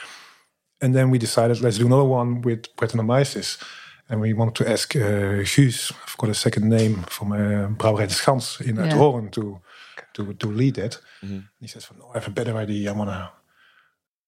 And 0.80 0.94
then 0.94 1.10
we 1.10 1.18
decided 1.18 1.60
let's 1.60 1.78
do 1.78 1.86
another 1.86 2.04
one 2.08 2.40
with 2.42 2.62
Brettanomyces. 2.76 3.58
And 4.08 4.20
we 4.20 4.34
wanted 4.34 4.54
to 4.64 4.70
ask 4.72 4.94
uh, 4.96 5.44
Guus, 5.44 5.92
I've 5.92 6.16
got 6.16 6.30
a 6.30 6.34
second 6.34 6.68
name, 6.68 7.02
from 7.08 7.32
uh, 7.32 7.68
Brouwerij 7.76 8.06
de 8.08 8.14
Schans 8.14 8.60
in 8.60 8.76
Yeah. 8.76 8.88
Uithoorn 8.92 9.30
to, 9.30 9.60
to, 10.12 10.34
to 10.34 10.52
lead 10.52 10.78
it. 10.78 11.00
He 11.60 11.68
says, 11.68 11.88
"No, 11.98 12.04
I 12.10 12.18
have 12.18 12.28
a 12.28 12.30
better 12.32 12.56
idea. 12.62 12.90
I 12.90 12.94
want 12.96 13.10
to 13.10 13.30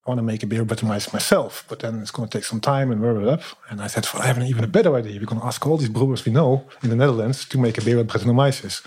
I 0.08 0.10
want 0.10 0.20
to 0.20 0.24
make 0.24 0.42
a 0.42 0.46
beer 0.46 0.62
of 0.62 0.68
Brettanomyces 0.68 1.12
myself, 1.12 1.66
but 1.68 1.80
then 1.80 2.00
it's 2.00 2.10
going 2.10 2.26
to 2.26 2.38
take 2.38 2.46
some 2.46 2.60
time 2.60 2.90
and 2.90 3.02
warm 3.02 3.22
it 3.22 3.28
up. 3.28 3.42
And 3.68 3.82
I 3.82 3.88
said, 3.88 4.06
well, 4.14 4.22
I 4.22 4.26
have 4.26 4.38
an 4.38 4.44
even 4.44 4.64
a 4.64 4.66
better 4.66 4.94
idea. 4.96 5.20
We're 5.20 5.26
going 5.26 5.42
to 5.42 5.46
ask 5.46 5.66
all 5.66 5.76
these 5.76 5.90
brewers 5.90 6.24
we 6.24 6.32
know 6.32 6.66
in 6.82 6.88
the 6.88 6.96
Netherlands 6.96 7.44
to 7.50 7.58
make 7.58 7.76
a 7.76 7.82
beer 7.82 7.98
with 7.98 8.08
Brettanomyces 8.08 8.86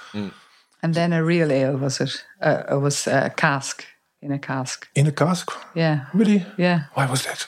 And 0.82 0.96
then 0.96 1.14
a 1.14 1.24
real 1.24 1.52
ale 1.52 1.78
was 1.78 2.02
it? 2.02 2.26
Uh, 2.42 2.64
it 2.72 2.80
was 2.82 3.06
a 3.06 3.32
cask 3.38 3.86
in 4.20 4.32
a 4.32 4.40
cask. 4.40 4.88
in 4.96 5.06
a 5.06 5.12
cask. 5.12 5.52
Yeah, 5.76 6.06
Really? 6.12 6.44
yeah. 6.58 6.86
Why 6.96 7.06
was 7.06 7.24
that? 7.26 7.48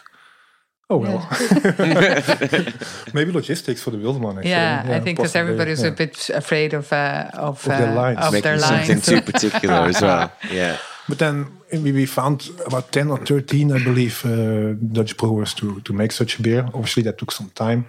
Oh 0.89 0.97
well, 0.97 1.27
maybe 3.13 3.31
logistics 3.31 3.81
for 3.81 3.89
the 3.89 3.97
Wildeman. 3.97 4.37
Actually. 4.37 4.51
Yeah, 4.51 4.83
I 4.85 4.99
think 4.99 5.17
because 5.17 5.31
possibly, 5.31 5.39
everybody 5.39 5.71
was 5.71 5.81
yeah. 5.81 5.87
a 5.87 5.91
bit 5.91 6.29
afraid 6.29 6.73
of 6.75 6.93
uh, 6.93 7.31
of, 7.33 7.63
their 7.63 7.89
uh, 7.89 7.95
lines. 7.95 8.19
of 8.19 8.33
Making 8.33 8.43
their 8.43 8.59
something 8.59 9.01
too 9.01 9.21
particular 9.21 9.87
as 9.87 10.01
well. 10.01 10.31
Yeah. 10.51 10.77
But 11.09 11.19
then 11.19 11.47
we 11.71 12.05
found 12.05 12.49
about 12.65 12.91
10 12.91 13.09
or 13.09 13.17
13, 13.17 13.71
I 13.71 13.83
believe, 13.83 14.25
uh, 14.25 14.73
Dutch 14.93 15.17
brewers 15.17 15.53
to, 15.55 15.81
to 15.81 15.93
make 15.93 16.11
such 16.13 16.39
a 16.39 16.41
beer. 16.41 16.63
Obviously, 16.73 17.03
that 17.03 17.17
took 17.17 17.31
some 17.31 17.49
time. 17.49 17.85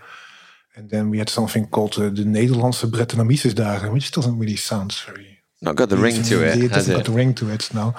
And 0.76 0.90
then 0.90 1.10
we 1.10 1.18
had 1.18 1.28
something 1.28 1.66
called 1.68 1.96
uh, 1.98 2.08
the 2.10 2.24
Nederlandse 2.24 2.86
Brettanomyces 2.90 3.54
dagen, 3.54 3.92
which 3.92 4.10
doesn't 4.10 4.36
really 4.38 4.56
sound 4.56 4.92
very... 5.06 5.38
Not 5.62 5.76
got 5.76 5.88
the 5.88 5.96
ring 5.96 6.22
to 6.24 6.42
it, 6.44 6.58
It 6.58 6.60
has 6.62 6.70
doesn't 6.70 6.96
got 6.96 7.04
the 7.04 7.12
ring 7.12 7.34
to 7.34 7.48
it 7.50 7.72
now. 7.72 7.94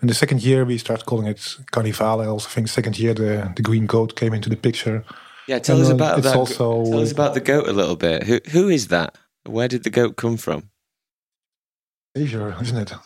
And 0.00 0.08
the 0.08 0.14
second 0.14 0.42
year, 0.44 0.64
we 0.64 0.78
started 0.78 1.04
calling 1.06 1.26
it 1.26 1.56
Carnivale. 1.72 2.20
I 2.22 2.26
also 2.26 2.48
think 2.48 2.68
second 2.68 2.96
year, 2.98 3.14
the, 3.14 3.52
the 3.56 3.62
green 3.62 3.86
goat 3.86 4.14
came 4.14 4.32
into 4.32 4.48
the 4.48 4.56
picture. 4.56 5.04
Yeah, 5.48 5.58
tell 5.58 5.76
And, 5.76 5.84
us 5.84 5.90
uh, 5.90 5.94
about 5.94 6.22
that. 6.22 6.36
also- 6.36 6.84
tell 6.84 7.00
us 7.00 7.10
about 7.10 7.34
the 7.34 7.40
goat 7.40 7.66
a 7.66 7.72
little 7.72 7.96
bit. 7.96 8.22
Who 8.22 8.38
who 8.52 8.68
is 8.68 8.86
that? 8.88 9.18
Where 9.44 9.66
did 9.66 9.82
the 9.82 9.90
goat 9.90 10.16
come 10.16 10.36
from? 10.36 10.70
Asia, 12.18 12.56
isn't 12.60 12.76
it? 12.76 12.92
Our 12.92 13.02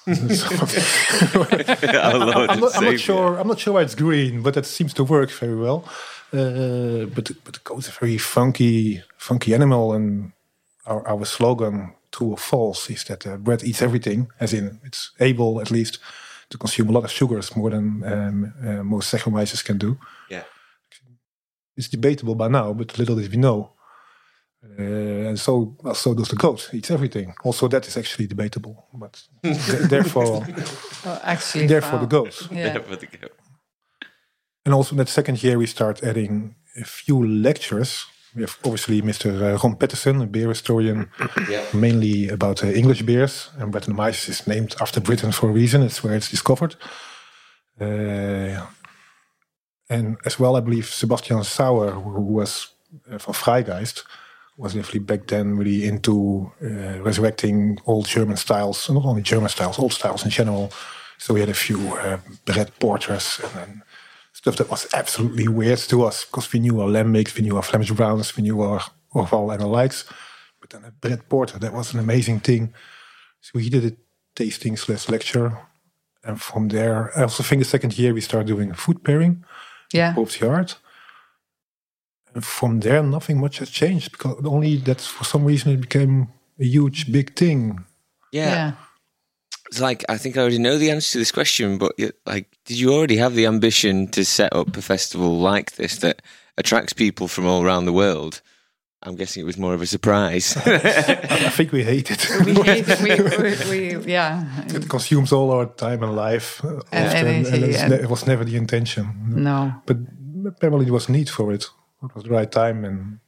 I'm, 2.13 2.23
and 2.51 2.61
not, 2.61 2.77
I'm 2.77 2.85
not 2.85 3.01
sure. 3.01 3.39
I'm 3.39 3.49
not 3.49 3.59
sure 3.59 3.75
why 3.75 3.83
it's 3.83 3.95
green, 3.95 4.43
but 4.43 4.55
that 4.55 4.67
seems 4.67 4.95
to 4.95 5.05
work 5.05 5.31
very 5.31 5.57
well. 5.57 5.85
Uh, 6.33 7.07
but 7.15 7.31
but 7.45 7.55
the 7.55 7.61
goat's 7.65 7.89
a 7.89 7.93
very 7.93 8.19
funky, 8.19 9.03
funky 9.19 9.55
animal, 9.55 9.93
and 9.93 10.33
our, 10.87 11.07
our 11.07 11.25
slogan, 11.25 11.93
"True 12.11 12.31
or 12.31 12.39
false," 12.39 12.91
is 12.91 13.05
that 13.05 13.27
uh, 13.27 13.37
Brett 13.37 13.65
eats 13.65 13.83
everything. 13.83 14.29
As 14.41 14.53
in, 14.53 14.81
it's 14.85 15.13
able 15.21 15.61
at 15.61 15.71
least 15.71 15.99
to 16.53 16.59
consume 16.59 16.89
a 16.89 16.93
lot 16.93 17.05
of 17.05 17.11
sugars 17.11 17.57
more 17.57 17.71
than 17.71 18.03
um, 18.05 18.55
uh, 18.67 18.83
most 18.83 19.13
Saccharomyces 19.13 19.65
can 19.65 19.79
do. 19.79 19.99
Yeah. 20.31 20.45
It's 21.77 21.89
debatable 21.89 22.35
by 22.35 22.49
now, 22.49 22.73
but 22.75 22.99
little 22.99 23.17
did 23.17 23.31
we 23.31 23.39
know. 23.39 23.73
Uh, 24.65 25.29
and 25.29 25.39
so, 25.39 25.77
well, 25.83 25.95
so 25.95 26.15
does 26.15 26.29
the 26.29 26.37
goat. 26.37 26.71
Eats 26.73 26.91
everything. 26.91 27.35
Also, 27.45 27.69
that 27.69 27.87
is 27.87 27.97
actually 27.97 28.27
debatable. 28.29 28.87
But 28.95 29.23
th- 29.43 29.57
therefore, 29.91 30.47
Well, 31.05 31.21
actually, 31.25 31.67
therefore 31.67 31.99
the 32.07 32.07
wow. 32.07 32.27
Yeah. 32.51 32.79
For 32.79 32.97
the 32.97 33.07
goat. 33.07 33.33
And 34.65 34.75
also 34.75 34.93
in 34.93 34.99
that 34.99 35.09
second 35.09 35.43
year, 35.43 35.59
we 35.59 35.67
start 35.67 36.03
adding 36.05 36.55
a 36.81 36.85
few 36.85 37.27
lectures. 37.27 38.07
We 38.37 38.43
have 38.43 38.57
obviously 38.65 39.03
Mr. 39.03 39.27
uh, 39.43 39.59
Ron 39.63 39.77
Pattinson, 39.77 40.23
a 40.23 40.27
beer 40.27 40.49
historian, 40.49 41.09
Yeah. 41.51 41.65
mainly 41.75 42.29
about 42.29 42.63
uh, 42.65 42.69
English 42.69 43.03
beers. 43.03 43.51
And 43.59 43.73
Brettanomyces 43.75 44.29
is 44.29 44.47
named 44.47 44.77
after 44.81 45.01
Britain 45.01 45.33
for 45.33 45.51
a 45.51 45.53
reason. 45.53 45.83
It's 45.83 46.03
where 46.05 46.15
it's 46.15 46.31
discovered. 46.31 46.77
Uh, 47.81 48.67
and 49.91 50.17
as 50.25 50.39
well, 50.39 50.57
I 50.57 50.61
believe 50.61 50.87
Sebastian 50.87 51.43
Sauer, 51.45 51.91
who 51.91 52.21
was 52.23 52.69
uh, 53.11 53.19
from 53.19 53.35
Freigeist, 53.35 54.05
was 54.63 54.75
definitely 54.75 55.01
back 55.01 55.27
then 55.27 55.57
really 55.57 55.85
into 55.87 56.51
uh, 56.63 57.03
resurrecting 57.03 57.79
old 57.87 58.07
German 58.07 58.37
styles, 58.37 58.89
not 58.89 59.05
only 59.05 59.23
German 59.23 59.49
styles, 59.49 59.79
old 59.79 59.93
styles 59.93 60.25
in 60.25 60.31
general. 60.31 60.71
So 61.19 61.35
we 61.35 61.41
had 61.41 61.49
a 61.49 61.55
few 61.55 61.79
uh, 61.97 62.19
Brett 62.45 62.71
porters 62.79 63.41
and 63.43 63.53
then 63.55 63.83
stuff 64.33 64.57
that 64.57 64.71
was 64.71 64.87
absolutely 64.95 65.49
weird 65.49 65.79
to 65.79 66.05
us 66.05 66.25
because 66.25 66.53
we 66.53 66.61
knew 66.61 66.81
our 66.81 66.89
lambics, 66.89 67.37
we 67.37 67.43
knew 67.43 67.57
our 67.57 67.63
Flemish 67.63 67.91
browns, 67.91 68.37
we 68.37 68.43
knew 68.43 68.61
our 68.63 68.81
Orval 69.15 69.53
and 69.53 69.61
the 69.61 69.67
likes. 69.67 70.05
But 70.61 70.71
then 70.71 70.85
a 70.85 70.91
Brett 70.91 71.29
porter, 71.29 71.59
that 71.59 71.73
was 71.73 71.93
an 71.93 72.01
amazing 72.01 72.41
thing. 72.41 72.73
So 73.41 73.51
we 73.55 73.69
did 73.69 73.85
a 73.85 73.97
tasting 74.35 74.77
slash 74.77 75.09
lecture. 75.09 75.59
And 76.25 76.41
from 76.41 76.69
there, 76.69 77.11
I 77.19 77.23
also 77.23 77.43
think 77.43 77.63
the 77.63 77.69
second 77.69 77.99
year 77.99 78.15
we 78.15 78.21
started 78.21 78.47
doing 78.47 78.73
food 78.75 79.03
pairing, 79.03 79.45
Yeah. 79.93 80.15
Pope's 80.15 80.41
Yard. 80.41 80.75
And 82.35 82.45
from 82.45 82.81
there, 82.81 83.03
nothing 83.03 83.41
much 83.41 83.59
has 83.59 83.71
changed 83.71 84.13
because 84.13 84.37
only 84.45 84.77
that 84.77 85.01
for 85.01 85.25
some 85.25 85.45
reason 85.45 85.73
it 85.73 85.81
became 85.81 86.29
a 86.59 86.65
huge, 86.65 87.11
big 87.13 87.35
thing. 87.37 87.85
Yeah. 88.33 88.51
Yeah. 88.51 88.73
It's 89.69 89.81
like 89.81 90.05
I 90.09 90.19
think 90.19 90.37
I 90.37 90.41
already 90.41 90.59
know 90.59 90.77
the 90.79 90.91
answer 90.91 91.13
to 91.13 91.19
this 91.19 91.33
question, 91.33 91.79
but 91.79 91.93
like, 92.27 92.47
did 92.67 92.79
you 92.79 92.93
already 92.93 93.17
have 93.17 93.35
the 93.35 93.47
ambition 93.47 94.07
to 94.09 94.25
set 94.25 94.53
up 94.55 94.77
a 94.77 94.83
festival 94.83 95.39
like 95.39 95.73
this 95.77 95.99
that 95.99 96.21
attracts 96.59 96.93
people 96.93 97.27
from 97.29 97.47
all 97.47 97.63
around 97.63 97.87
the 97.87 97.93
world? 97.93 98.43
I'm 99.05 99.17
guessing 99.17 99.43
it 99.43 99.47
was 99.47 99.57
more 99.59 99.75
of 99.75 99.83
a 99.83 99.87
surprise. 99.87 100.57
I 100.67 101.51
think 101.51 101.73
we 101.73 101.83
hate 101.85 102.11
it. 102.11 102.31
We 102.45 102.53
hate 102.55 102.85
it. 102.89 103.01
We, 103.01 103.11
we, 103.71 103.97
we, 103.97 104.13
yeah. 104.13 104.45
it 104.69 104.89
consumes 104.89 105.33
all 105.33 105.51
our 105.51 105.67
time 105.67 106.03
and 106.05 106.15
life. 106.15 106.65
uh, 106.65 106.81
And 106.93 107.09
often, 107.09 107.27
energy, 107.27 107.65
it's 107.71 107.79
and- 107.83 107.91
ne- 107.93 108.03
it 108.03 108.09
was 108.09 108.27
never 108.27 108.45
the 108.45 108.57
intention. 108.57 109.09
No. 109.43 109.75
But 109.87 109.97
apparently 110.47 110.85
there 110.85 110.95
was 110.95 111.09
need 111.09 111.29
for 111.31 111.53
it. 111.53 111.67
It 112.03 112.15
was 112.15 112.25
the 112.25 112.31
right 112.31 112.51
time, 112.51 112.85
and 112.85 113.19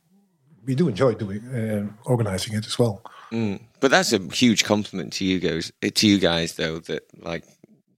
we 0.64 0.74
do 0.74 0.88
enjoy 0.88 1.14
doing 1.14 1.46
uh, 1.54 1.86
organizing 2.04 2.54
it 2.54 2.66
as 2.66 2.78
well. 2.78 3.02
Mm. 3.30 3.60
But 3.80 3.90
that's 3.90 4.12
a 4.12 4.18
huge 4.18 4.64
compliment 4.64 5.12
to 5.14 5.24
you 5.24 5.38
guys. 5.40 5.72
eh, 5.82 5.90
To 5.94 6.06
you 6.08 6.18
guys, 6.18 6.54
though, 6.54 6.78
that 6.80 7.02
like 7.22 7.44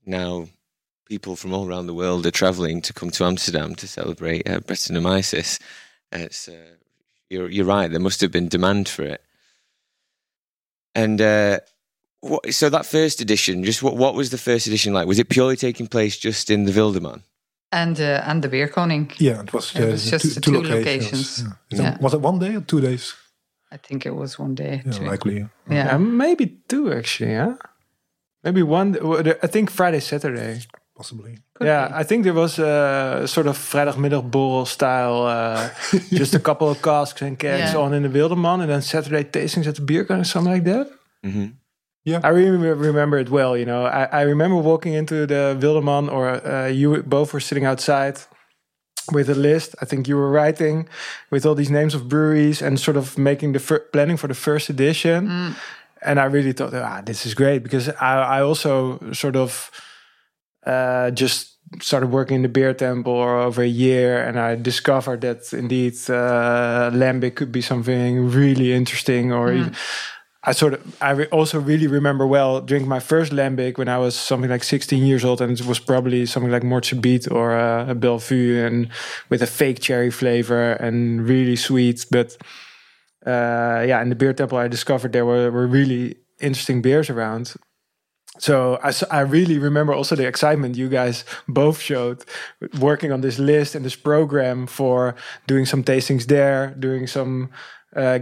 now 0.04 0.48
people 1.08 1.36
from 1.36 1.52
all 1.54 1.68
around 1.68 1.86
the 1.86 1.94
world 1.94 2.26
are 2.26 2.30
traveling 2.30 2.82
to 2.82 2.92
come 2.92 3.10
to 3.10 3.24
Amsterdam 3.24 3.74
to 3.76 3.86
celebrate 3.88 4.48
uh, 4.48 4.60
Brettanomyces. 4.60 5.60
It's 6.12 6.48
uh, 6.48 6.76
you're 7.30 7.48
you're 7.50 7.64
right. 7.66 7.90
There 7.90 8.00
must 8.00 8.20
have 8.20 8.32
been 8.32 8.48
demand 8.48 8.88
for 8.88 9.02
it. 9.02 9.22
And 10.94 11.20
uh, 11.20 11.60
what, 12.20 12.52
so 12.54 12.70
that 12.70 12.86
first 12.86 13.20
edition, 13.20 13.64
just 13.64 13.82
what 13.82 13.96
what 13.96 14.14
was 14.14 14.30
the 14.30 14.38
first 14.38 14.66
edition 14.66 14.92
like? 14.92 15.06
Was 15.06 15.18
it 15.18 15.28
purely 15.28 15.56
taking 15.56 15.86
place 15.86 16.16
just 16.16 16.50
in 16.50 16.64
the 16.64 16.72
Wildeman? 16.72 17.22
And 17.72 17.98
uh, 18.00 18.22
and 18.24 18.42
the 18.42 18.48
beer 18.48 18.68
koning. 18.68 19.10
Yeah, 19.18 19.42
it 19.42 19.52
was, 19.52 19.74
It 19.74 19.82
uh, 19.82 19.90
was 19.90 20.10
just 20.10 20.34
the 20.34 20.40
two 20.40 20.62
locations. 20.62 21.42
Yeah. 21.42 21.80
Yeah. 21.80 21.98
Was 22.00 22.14
it 22.14 22.20
one 22.20 22.38
day 22.38 22.54
or 22.56 22.60
two 22.60 22.80
days? 22.80 23.14
I 23.72 23.76
think 23.76 24.06
it 24.06 24.14
was 24.14 24.38
one 24.38 24.54
day. 24.54 24.82
Yeah, 24.84 24.92
two. 24.92 25.04
likely. 25.04 25.36
Yeah, 25.38 25.48
yeah. 25.90 25.98
maybe 25.98 26.46
two 26.68 26.92
actually. 26.92 27.32
Yeah, 27.32 27.54
maybe 28.44 28.62
one. 28.62 28.96
I 29.42 29.48
think 29.48 29.70
Friday, 29.70 30.00
Saturday. 30.00 30.60
Possibly. 30.96 31.38
Could 31.54 31.66
yeah, 31.66 31.88
be. 31.88 31.94
I 31.94 32.04
think 32.04 32.24
there 32.24 32.32
was 32.32 32.58
a 32.58 33.26
sort 33.26 33.46
of 33.46 33.58
vrijdagmiddagborrel 33.58 34.66
style, 34.66 35.26
uh, 35.26 35.68
just 36.10 36.34
a 36.34 36.40
couple 36.40 36.70
of 36.70 36.80
casks 36.80 37.20
and 37.22 37.38
kegs 37.38 37.72
Yeah. 37.72 37.80
on 37.80 37.92
in 37.92 38.02
the 38.02 38.08
Wildeman, 38.08 38.60
and 38.62 38.70
then 38.70 38.82
Saturday 38.82 39.24
tastings 39.24 39.66
at 39.66 39.74
the 39.74 39.82
beer 39.82 40.04
garden, 40.04 40.24
something 40.24 40.52
like 40.52 40.64
that. 40.64 40.88
Mm-hmm. 41.22 41.46
I 42.22 42.28
really 42.28 42.56
remember 42.56 43.18
it 43.18 43.28
well. 43.30 43.56
You 43.56 43.66
know, 43.66 43.84
I, 43.86 44.04
I 44.04 44.20
remember 44.22 44.56
walking 44.56 44.94
into 44.94 45.26
the 45.26 45.56
Wildeman, 45.60 46.10
or 46.10 46.46
uh, 46.46 46.68
you 46.68 47.02
both 47.02 47.32
were 47.32 47.40
sitting 47.40 47.64
outside 47.64 48.18
with 49.12 49.28
a 49.28 49.34
list. 49.34 49.74
I 49.80 49.84
think 49.84 50.06
you 50.08 50.16
were 50.16 50.30
writing 50.30 50.88
with 51.30 51.44
all 51.46 51.54
these 51.54 51.70
names 51.70 51.94
of 51.94 52.08
breweries 52.08 52.62
and 52.62 52.78
sort 52.78 52.96
of 52.96 53.18
making 53.18 53.52
the 53.52 53.58
fir- 53.58 53.84
planning 53.92 54.16
for 54.16 54.28
the 54.28 54.34
first 54.34 54.68
edition. 54.70 55.54
And 56.02 56.20
I 56.20 56.24
really 56.24 56.52
thought, 56.52 56.74
ah, 56.74 57.02
this 57.04 57.26
is 57.26 57.34
great 57.34 57.62
because 57.62 57.88
I, 58.00 58.38
I 58.38 58.40
also 58.42 58.98
sort 59.12 59.34
of 59.36 59.70
uh, 60.64 61.10
just 61.10 61.56
started 61.82 62.10
working 62.12 62.36
in 62.36 62.42
the 62.42 62.48
beer 62.48 62.72
temple 62.74 63.12
over 63.12 63.62
a 63.62 63.66
year, 63.66 64.22
and 64.22 64.38
I 64.38 64.54
discovered 64.54 65.20
that 65.22 65.52
indeed 65.52 65.94
uh, 66.08 66.90
lambic 66.92 67.34
could 67.34 67.50
be 67.50 67.60
something 67.62 68.30
really 68.30 68.72
interesting, 68.72 69.32
or 69.32 69.52
even. 69.52 69.74
I 70.48 70.52
sort 70.52 70.74
of, 70.74 71.02
I 71.02 71.10
re- 71.10 71.26
also 71.26 71.58
really 71.58 71.88
remember 71.88 72.24
well 72.26 72.60
drinking 72.60 72.88
my 72.88 73.00
first 73.00 73.32
lambic 73.32 73.78
when 73.78 73.88
I 73.88 73.98
was 73.98 74.14
something 74.14 74.48
like 74.48 74.62
16 74.62 75.04
years 75.04 75.24
old, 75.24 75.40
and 75.40 75.58
it 75.58 75.66
was 75.66 75.80
probably 75.80 76.24
something 76.24 76.52
like 76.52 76.62
Mort 76.62 76.84
Subite 76.84 77.30
or 77.30 77.58
uh, 77.58 77.90
a 77.90 77.94
Bellevue, 77.96 78.64
and 78.64 78.88
with 79.28 79.42
a 79.42 79.46
fake 79.46 79.80
cherry 79.80 80.10
flavor 80.10 80.72
and 80.74 81.28
really 81.28 81.56
sweet. 81.56 82.06
But 82.10 82.36
uh, 83.26 83.84
yeah, 83.86 84.00
in 84.00 84.08
the 84.08 84.14
beer 84.14 84.32
temple, 84.32 84.58
I 84.58 84.68
discovered 84.68 85.12
there 85.12 85.26
were, 85.26 85.50
were 85.50 85.66
really 85.66 86.16
interesting 86.40 86.80
beers 86.80 87.10
around. 87.10 87.54
So 88.38 88.78
I, 88.82 88.92
I 89.10 89.20
really 89.20 89.58
remember 89.58 89.94
also 89.94 90.14
the 90.14 90.26
excitement 90.26 90.76
you 90.76 90.88
guys 90.88 91.24
both 91.48 91.80
showed 91.80 92.24
working 92.78 93.10
on 93.10 93.20
this 93.22 93.38
list 93.38 93.74
and 93.74 93.84
this 93.84 93.96
program 93.96 94.66
for 94.66 95.14
doing 95.46 95.64
some 95.64 95.82
tastings 95.82 96.26
there, 96.26 96.74
doing 96.78 97.06
some, 97.06 97.50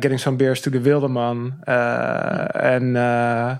getting 0.01 0.19
some 0.19 0.37
beers 0.37 0.61
to 0.63 0.71
the 0.71 0.79
Wildeman, 0.79 1.53
uh, 1.69 2.49
and 2.55 2.97
uh, 2.97 3.59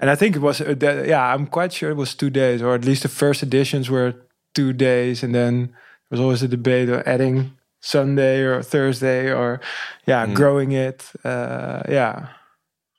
and 0.00 0.10
I 0.10 0.16
think 0.16 0.36
it 0.36 0.40
was 0.42 0.60
uh, 0.60 0.74
that- 0.78 1.06
yeah 1.08 1.34
I'm 1.34 1.46
quite 1.46 1.72
sure 1.72 1.90
it 1.90 1.96
was 1.96 2.14
two 2.14 2.30
days 2.30 2.62
or 2.62 2.74
at 2.74 2.84
least 2.84 3.02
the 3.02 3.08
first 3.08 3.42
editions 3.42 3.88
were 3.90 4.14
two 4.54 4.72
days, 4.72 5.22
and 5.22 5.34
then 5.34 5.66
there 5.66 6.18
was 6.18 6.20
always 6.20 6.42
a 6.42 6.48
debate 6.48 6.88
of 6.88 7.02
adding 7.06 7.52
Sunday 7.80 8.40
or 8.42 8.62
Thursday 8.62 9.32
or 9.32 9.60
yeah 10.06 10.26
growing 10.34 10.72
it, 10.72 11.10
uh, 11.24 11.82
yeah. 11.88 12.28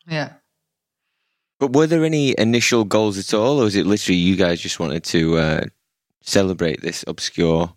Yeah. 0.08 0.34
But 1.60 1.74
were 1.74 1.86
there 1.88 2.04
any 2.04 2.34
initial 2.40 2.84
goals 2.86 3.18
at 3.20 3.34
all, 3.34 3.60
or 3.60 3.66
was 3.66 3.76
it 3.76 3.86
literally 3.86 4.18
you 4.18 4.36
guys 4.36 4.60
just 4.60 4.80
wanted 4.80 5.04
to 5.04 5.38
uh, 5.38 5.62
celebrate 6.22 6.82
this 6.82 7.04
obscure 7.08 7.72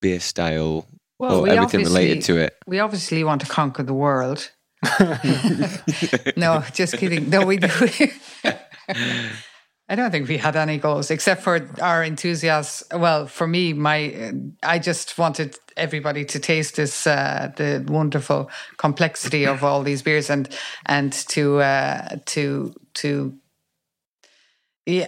beer 0.00 0.18
style 0.20 0.84
Well, 1.18 1.42
we 1.42 1.50
everything 1.50 1.84
related 1.84 2.22
to 2.22 2.36
it? 2.38 2.56
We 2.66 2.80
obviously 2.80 3.24
want 3.24 3.40
to 3.42 3.46
conquer 3.46 3.82
the 3.82 3.94
world. 3.94 4.50
no, 6.36 6.62
just 6.72 6.96
kidding. 6.98 7.30
No, 7.30 7.46
we 7.46 7.56
do. 7.56 7.68
I 9.88 9.94
don't 9.94 10.10
think 10.10 10.28
we 10.28 10.36
had 10.36 10.56
any 10.56 10.78
goals 10.78 11.10
except 11.10 11.42
for 11.42 11.70
our 11.80 12.02
enthusiasm. 12.02 13.00
Well, 13.00 13.26
for 13.26 13.46
me, 13.46 13.72
my 13.72 14.12
uh, 14.12 14.32
I 14.62 14.78
just 14.78 15.16
wanted 15.16 15.56
everybody 15.76 16.24
to 16.24 16.40
taste 16.40 16.76
this 16.76 17.06
uh, 17.06 17.52
the 17.56 17.84
wonderful 17.88 18.50
complexity 18.76 19.46
of 19.46 19.62
all 19.62 19.82
these 19.82 20.02
beers 20.02 20.28
and 20.28 20.48
and 20.86 21.12
to 21.28 21.60
uh, 21.60 22.16
to 22.26 22.74
to 22.94 23.38
yeah, 24.86 25.06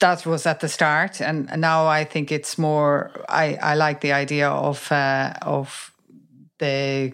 that 0.00 0.24
was 0.26 0.46
at 0.46 0.60
the 0.60 0.68
start, 0.68 1.20
and 1.20 1.50
now 1.56 1.86
I 1.86 2.04
think 2.04 2.30
it's 2.30 2.58
more. 2.58 3.10
I, 3.28 3.58
I 3.60 3.74
like 3.74 4.00
the 4.00 4.12
idea 4.12 4.48
of 4.48 4.90
uh, 4.92 5.34
of 5.42 5.92
the 6.58 7.12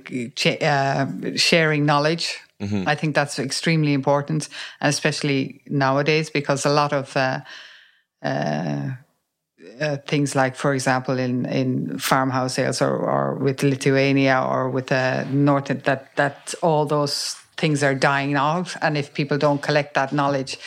uh, 0.61 1.37
sharing 1.37 1.87
knowledge. 1.87 2.38
I 2.87 2.94
think 2.94 3.14
that's 3.14 3.38
extremely 3.38 3.92
important, 3.92 4.48
and 4.81 4.88
especially 4.88 5.63
nowadays 5.67 6.31
because 6.31 6.65
a 6.65 6.71
lot 6.71 6.92
of 6.92 7.17
uh, 7.17 7.40
uh, 8.23 8.90
uh, 9.81 9.96
things 10.06 10.35
like, 10.35 10.56
for 10.56 10.75
example, 10.75 11.19
in, 11.19 11.46
in 11.46 11.98
farmhouse 11.98 12.59
ales 12.59 12.81
or, 12.81 12.96
or 12.96 13.35
with 13.35 13.63
Lithuania 13.63 14.46
or 14.48 14.71
with 14.71 14.92
uh, 14.92 15.25
North, 15.31 15.67
that 15.67 16.15
that 16.17 16.54
all 16.63 16.87
those 16.87 17.37
things 17.56 17.83
are 17.83 17.94
dying 17.94 18.35
out, 18.35 18.77
and 18.83 18.96
if 18.96 19.15
people 19.15 19.38
don't 19.38 19.63
collect 19.63 19.94
that 19.94 20.13
knowledge, 20.13 20.59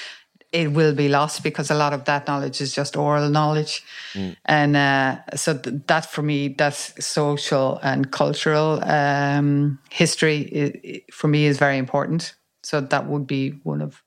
it 0.57 0.73
will 0.73 0.93
be 0.93 1.07
lost 1.07 1.43
because 1.43 1.69
a 1.69 1.75
lot 1.75 1.93
of 1.93 2.03
that 2.05 2.27
knowledge 2.27 2.61
is 2.61 2.73
just 2.73 2.97
oral 2.97 3.29
knowledge, 3.29 3.83
and 4.45 4.75
uh, 4.75 5.35
so 5.35 5.57
th- 5.57 5.75
that 5.87 6.05
for 6.05 6.23
me, 6.23 6.55
that's 6.57 7.05
social 7.05 7.79
and 7.83 8.11
cultural 8.11 8.83
um, 8.83 9.77
history. 9.89 10.37
i 10.55 10.63
i 10.89 11.01
for 11.11 11.27
me, 11.27 11.39
is 11.45 11.57
very 11.59 11.77
important. 11.77 12.35
So 12.63 12.81
that 12.81 13.03
would 13.05 13.27
be 13.27 13.43
one 13.63 13.83
of 13.83 14.03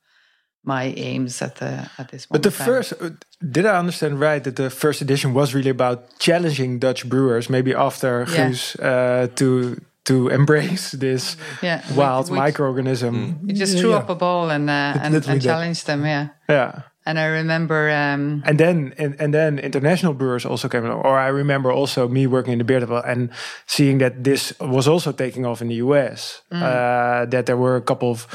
my 0.64 0.84
aims 0.96 1.42
at 1.42 1.55
the 1.57 1.88
at 1.98 2.09
this 2.11 2.26
But 2.26 2.42
the 2.42 2.51
first, 2.51 2.92
uh, 2.92 3.11
did 3.57 3.64
I 3.64 3.78
understand 3.78 4.20
right 4.20 4.42
that 4.44 4.57
the 4.57 4.70
first 4.70 5.01
edition 5.01 5.34
was 5.34 5.55
really 5.55 5.70
about 5.70 6.18
challenging 6.18 6.78
Dutch 6.78 7.09
brewers, 7.09 7.48
maybe 7.48 7.72
after 7.74 8.26
Yeah. 8.28 8.51
Guus, 8.51 8.76
uh, 8.78 9.28
to 9.36 9.80
to 10.05 10.28
embrace 10.28 10.92
this 10.92 11.36
yeah, 11.62 11.82
wild 11.94 12.30
we, 12.30 12.38
microorganism? 12.38 13.42
We 13.42 13.53
just 13.53 13.78
threw 13.78 13.90
yeah. 13.90 13.98
up 13.98 14.09
a 14.11 14.14
ball 14.14 14.51
and 14.51 14.68
uh, 14.70 14.98
and, 15.03 15.14
and 15.14 15.42
challenged 15.42 15.86
them. 15.86 16.05
Yeah, 16.05 16.28
Yeah. 16.48 16.82
and 17.07 17.18
I 17.18 17.26
remember. 17.26 17.90
Um, 17.90 18.42
And 18.46 18.59
then 18.59 18.94
and, 18.98 19.16
and 19.20 19.32
then 19.32 19.59
international 19.59 20.14
brewers 20.14 20.44
also 20.44 20.68
came 20.68 20.84
along. 20.84 21.03
Or 21.03 21.18
I 21.18 21.28
remember 21.28 21.70
also 21.72 22.09
me 22.09 22.26
working 22.26 22.53
in 22.53 22.59
the 22.59 22.64
beer 22.64 22.80
table 22.80 23.03
and 23.05 23.30
seeing 23.66 23.98
that 23.98 24.24
this 24.24 24.53
was 24.61 24.86
also 24.88 25.12
taking 25.12 25.46
off 25.46 25.61
in 25.62 25.68
the 25.68 25.76
US. 25.76 26.42
Mm. 26.51 26.62
Uh, 26.62 27.26
that 27.30 27.46
there 27.46 27.57
were 27.57 27.76
a 27.76 27.82
couple 27.82 28.11
of 28.11 28.26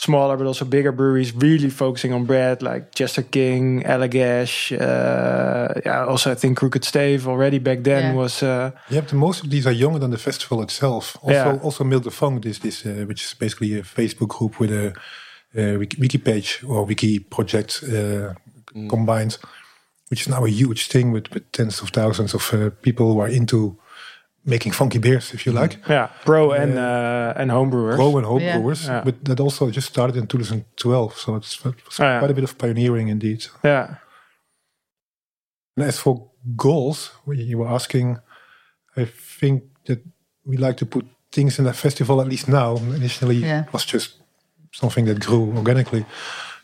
smaller 0.00 0.36
but 0.36 0.46
also 0.46 0.64
bigger 0.64 0.92
breweries 0.92 1.32
really 1.34 1.70
focusing 1.70 2.12
on 2.14 2.24
Brett, 2.24 2.62
like 2.62 2.94
Jester 2.94 3.22
King, 3.24 3.82
Allagash. 3.82 4.72
Uh, 4.72 5.80
yeah, 5.84 6.04
also 6.06 6.30
I 6.30 6.34
think 6.36 6.56
Crooked 6.58 6.84
Stave 6.84 7.26
already 7.26 7.58
back 7.58 7.82
then 7.82 8.02
Yeah. 8.02 8.14
was. 8.14 8.42
Uh, 8.42 8.70
Yeah, 8.90 9.02
but 9.02 9.12
most 9.12 9.42
of 9.44 9.50
these 9.50 9.66
are 9.68 9.74
younger 9.74 9.98
than 9.98 10.10
the 10.10 10.18
festival 10.18 10.62
itself. 10.62 11.16
Also, 11.22 11.32
Yeah. 11.34 11.58
also 11.62 11.84
Milk 11.84 12.02
the 12.04 12.10
Funk, 12.10 12.42
this, 12.42 12.58
this 12.58 12.84
uh, 12.84 13.04
which 13.08 13.22
is 13.24 13.34
basically 13.34 13.74
a 13.78 13.82
Facebook 13.82 14.28
group 14.28 14.58
with 14.60 14.70
a, 14.72 14.92
uh 15.56 15.78
wiki, 15.78 15.96
wiki 16.00 16.18
page 16.18 16.62
or 16.66 16.86
wiki 16.86 17.18
project 17.18 17.82
uh, 17.82 18.34
combined, 18.88 19.38
which 20.10 20.20
is 20.20 20.28
now 20.28 20.44
a 20.44 20.48
huge 20.50 20.86
thing 20.88 21.12
with, 21.12 21.26
with 21.34 21.50
tens 21.52 21.80
of 21.82 21.88
thousands 21.90 22.34
of 22.34 22.52
uh, 22.52 22.70
people 22.82 23.04
who 23.12 23.20
are 23.20 23.32
into 23.32 23.76
making 24.48 24.72
funky 24.74 24.98
beers, 24.98 25.32
if 25.34 25.44
you 25.46 25.52
like. 25.60 25.78
yeah, 25.88 26.08
pro 26.24 26.52
and 26.52 26.72
uh, 26.78 27.32
and 27.40 27.50
homebrewers. 27.50 27.96
Pro 27.96 28.16
and 28.16 28.26
home 28.26 28.42
Yeah. 28.42 28.58
brewers, 28.58 28.86
but 29.04 29.14
that 29.24 29.40
also 29.40 29.70
just 29.70 29.88
started 29.88 30.16
in 30.16 30.26
2012, 30.26 31.16
so 31.16 31.36
it's, 31.36 31.56
it 31.64 31.84
was 31.84 32.00
Oh, 32.00 32.04
yeah. 32.04 32.18
quite 32.18 32.30
a 32.30 32.34
bit 32.34 32.44
of 32.44 32.56
pioneering 32.58 33.08
indeed. 33.08 33.46
Yeah, 33.64 33.94
And 35.76 35.86
as 35.86 35.98
for 35.98 36.30
goals, 36.56 37.10
what 37.24 37.36
you 37.36 37.58
were 37.58 37.68
asking, 37.74 38.18
I 38.96 39.04
think 39.40 39.62
that 39.84 39.98
we 40.44 40.56
like 40.56 40.76
to 40.78 40.86
put 40.86 41.04
things 41.30 41.58
in 41.58 41.64
the 41.64 41.72
festival, 41.72 42.20
at 42.20 42.26
least 42.28 42.48
now. 42.48 42.76
Initially, 42.76 43.36
Yeah. 43.36 43.64
it 43.64 43.72
was 43.72 43.84
just 43.92 44.14
something 44.72 45.06
that 45.06 45.20
grew 45.20 45.52
organically, 45.56 46.04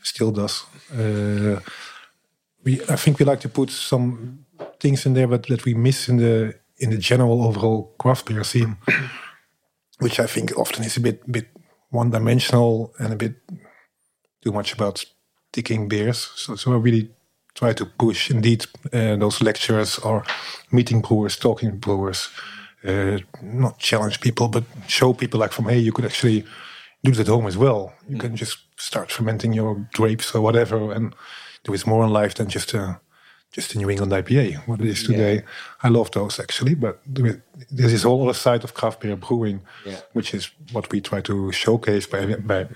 still 0.03 0.32
does. 0.32 0.64
Uh, 0.93 1.61
we, 2.64 2.72
I 2.89 2.97
think 2.97 3.18
we 3.18 3.24
like 3.24 3.41
to 3.41 3.49
put 3.49 3.70
some 3.70 4.39
things 4.80 5.07
in 5.07 5.14
there, 5.14 5.28
but 5.28 5.47
that 5.47 5.64
we 5.64 5.74
miss 5.74 6.09
in 6.09 6.16
the 6.18 6.55
in 6.85 6.91
the 6.91 6.99
general 6.99 7.43
overall 7.43 7.95
craft 7.99 8.26
beer 8.26 8.45
scene, 8.45 8.76
which 10.01 10.20
I 10.20 10.26
think 10.26 10.57
often 10.57 10.85
is 10.85 10.97
a 10.97 11.01
bit 11.01 11.20
bit 11.32 11.47
one 11.91 12.11
dimensional 12.11 12.93
and 12.99 13.12
a 13.12 13.16
bit 13.16 13.35
too 14.43 14.53
much 14.53 14.74
about 14.74 15.05
sticking 15.53 15.89
beers. 15.89 16.30
So, 16.37 16.57
so 16.57 16.72
I 16.72 16.76
really 16.76 17.11
try 17.55 17.72
to 17.72 17.87
push 17.87 18.30
indeed 18.30 18.66
uh, 18.93 19.16
those 19.16 19.41
lectures 19.41 19.99
or 19.99 20.24
meeting 20.70 21.01
brewers, 21.01 21.37
talking 21.37 21.78
brewers, 21.78 22.28
uh, 22.85 23.18
not 23.43 23.78
challenge 23.78 24.20
people, 24.20 24.49
but 24.49 24.64
show 24.87 25.14
people 25.14 25.41
like 25.41 25.53
from 25.53 25.68
hey, 25.68 25.78
you 25.78 25.93
could 25.93 26.05
actually 26.05 26.45
do 27.03 27.12
it 27.12 27.18
at 27.18 27.28
home 27.28 27.47
as 27.47 27.57
well. 27.57 27.93
You 28.09 28.18
can 28.18 28.37
just 28.37 28.59
start 28.76 29.11
fermenting 29.11 29.55
your 29.55 29.89
grapes 29.95 30.35
or 30.35 30.43
whatever, 30.43 30.93
and 30.93 31.14
there 31.64 31.74
is 31.74 31.87
more 31.87 32.05
in 32.05 32.12
life 32.12 32.35
than 32.35 32.49
just 32.49 32.74
a 32.74 33.01
just 33.57 33.75
a 33.75 33.79
New 33.79 33.89
England 33.91 34.13
IPA. 34.13 34.47
What 34.69 34.81
it 34.81 34.87
is 34.95 35.03
today, 35.05 35.43
I 35.87 35.89
love 35.89 36.11
those 36.11 36.43
actually, 36.43 36.75
but 36.75 36.95
there 37.15 37.27
is- 37.31 37.39
there's 37.77 37.93
this 37.93 38.03
whole 38.03 38.23
other 38.25 38.39
side 38.47 38.65
of 38.65 38.71
craft 38.75 39.01
beer 39.01 39.17
brewing, 39.17 39.61
Yeah. 39.87 40.01
which 40.17 40.35
is 40.35 40.51
what 40.73 40.91
we 40.93 41.01
try 41.01 41.21
to 41.23 41.53
showcase 41.53 42.07
by 42.13 42.21
by 42.53 42.67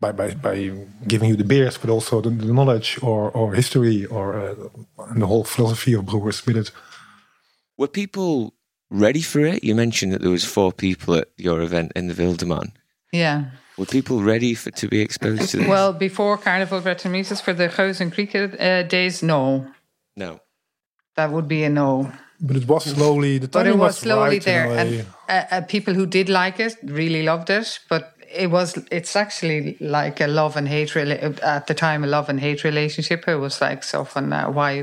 by, 0.00 0.12
by, 0.12 0.34
by 0.34 0.56
giving 1.08 1.30
you 1.30 1.36
the 1.36 1.44
beers, 1.44 1.78
but 1.78 1.88
also 1.90 2.20
the, 2.20 2.28
the 2.30 2.52
knowledge 2.52 2.98
or, 3.02 3.30
or 3.30 3.54
history 3.54 4.04
or 4.06 4.24
uh, 4.38 4.54
and 5.10 5.22
the 5.22 5.26
whole 5.26 5.44
philosophy 5.44 5.94
of 5.94 6.04
brewers 6.04 6.44
with 6.46 6.56
it. 6.56 6.70
Were 7.78 7.88
people 7.88 8.52
ready 8.90 9.22
for 9.22 9.40
it? 9.40 9.64
You 9.64 9.74
mentioned 9.74 10.12
that 10.12 10.20
there 10.20 10.30
was 10.30 10.44
four 10.44 10.72
people 10.72 11.14
at 11.14 11.28
your 11.36 11.62
event 11.62 11.92
in 11.96 12.08
the 12.08 12.14
Wildeman. 12.14 12.72
yeah. 13.12 13.44
Were 13.76 13.86
people 13.86 14.22
ready 14.22 14.54
for 14.54 14.70
to 14.70 14.88
be 14.88 15.00
exposed 15.00 15.50
to 15.50 15.56
this? 15.58 15.68
Well, 15.68 15.92
before 15.92 16.38
Carnival 16.38 16.80
Brettanomyces 16.80 17.42
for 17.42 17.52
the 17.52 17.68
Geuze 17.68 18.00
and 18.00 18.12
Kriek 18.12 18.34
uh, 18.34 18.86
days, 18.86 19.22
no, 19.22 19.66
no. 20.16 20.40
that 21.16 21.32
would 21.32 21.48
be 21.48 21.64
a 21.64 21.70
no. 21.70 22.12
But 22.40 22.56
it 22.56 22.68
was 22.68 22.84
slowly. 22.84 23.38
The 23.38 23.48
But 23.48 23.66
it 23.66 23.70
timing 23.70 23.78
was 23.80 23.98
slowly 23.98 24.36
right 24.36 24.42
there, 24.42 24.66
and 24.70 25.06
uh, 25.28 25.44
uh, 25.50 25.60
people 25.62 25.94
who 25.94 26.06
did 26.06 26.28
like 26.28 26.60
it 26.60 26.76
really 26.84 27.22
loved 27.22 27.50
it. 27.50 27.80
But 27.88 28.14
it 28.32 28.50
was 28.50 28.76
it's 28.90 29.16
actually 29.16 29.76
like 29.80 30.20
a 30.20 30.26
love 30.26 30.56
and 30.56 30.68
hate 30.68 30.90
rela- 30.90 31.38
at 31.42 31.66
the 31.66 31.74
time 31.74 32.04
a 32.04 32.06
love 32.06 32.28
and 32.28 32.40
hate 32.40 32.64
relationship. 32.64 33.26
It 33.28 33.36
was 33.36 33.60
like 33.60 33.82
so 33.82 34.04
fun. 34.04 34.32
Uh, 34.32 34.50
why? 34.50 34.82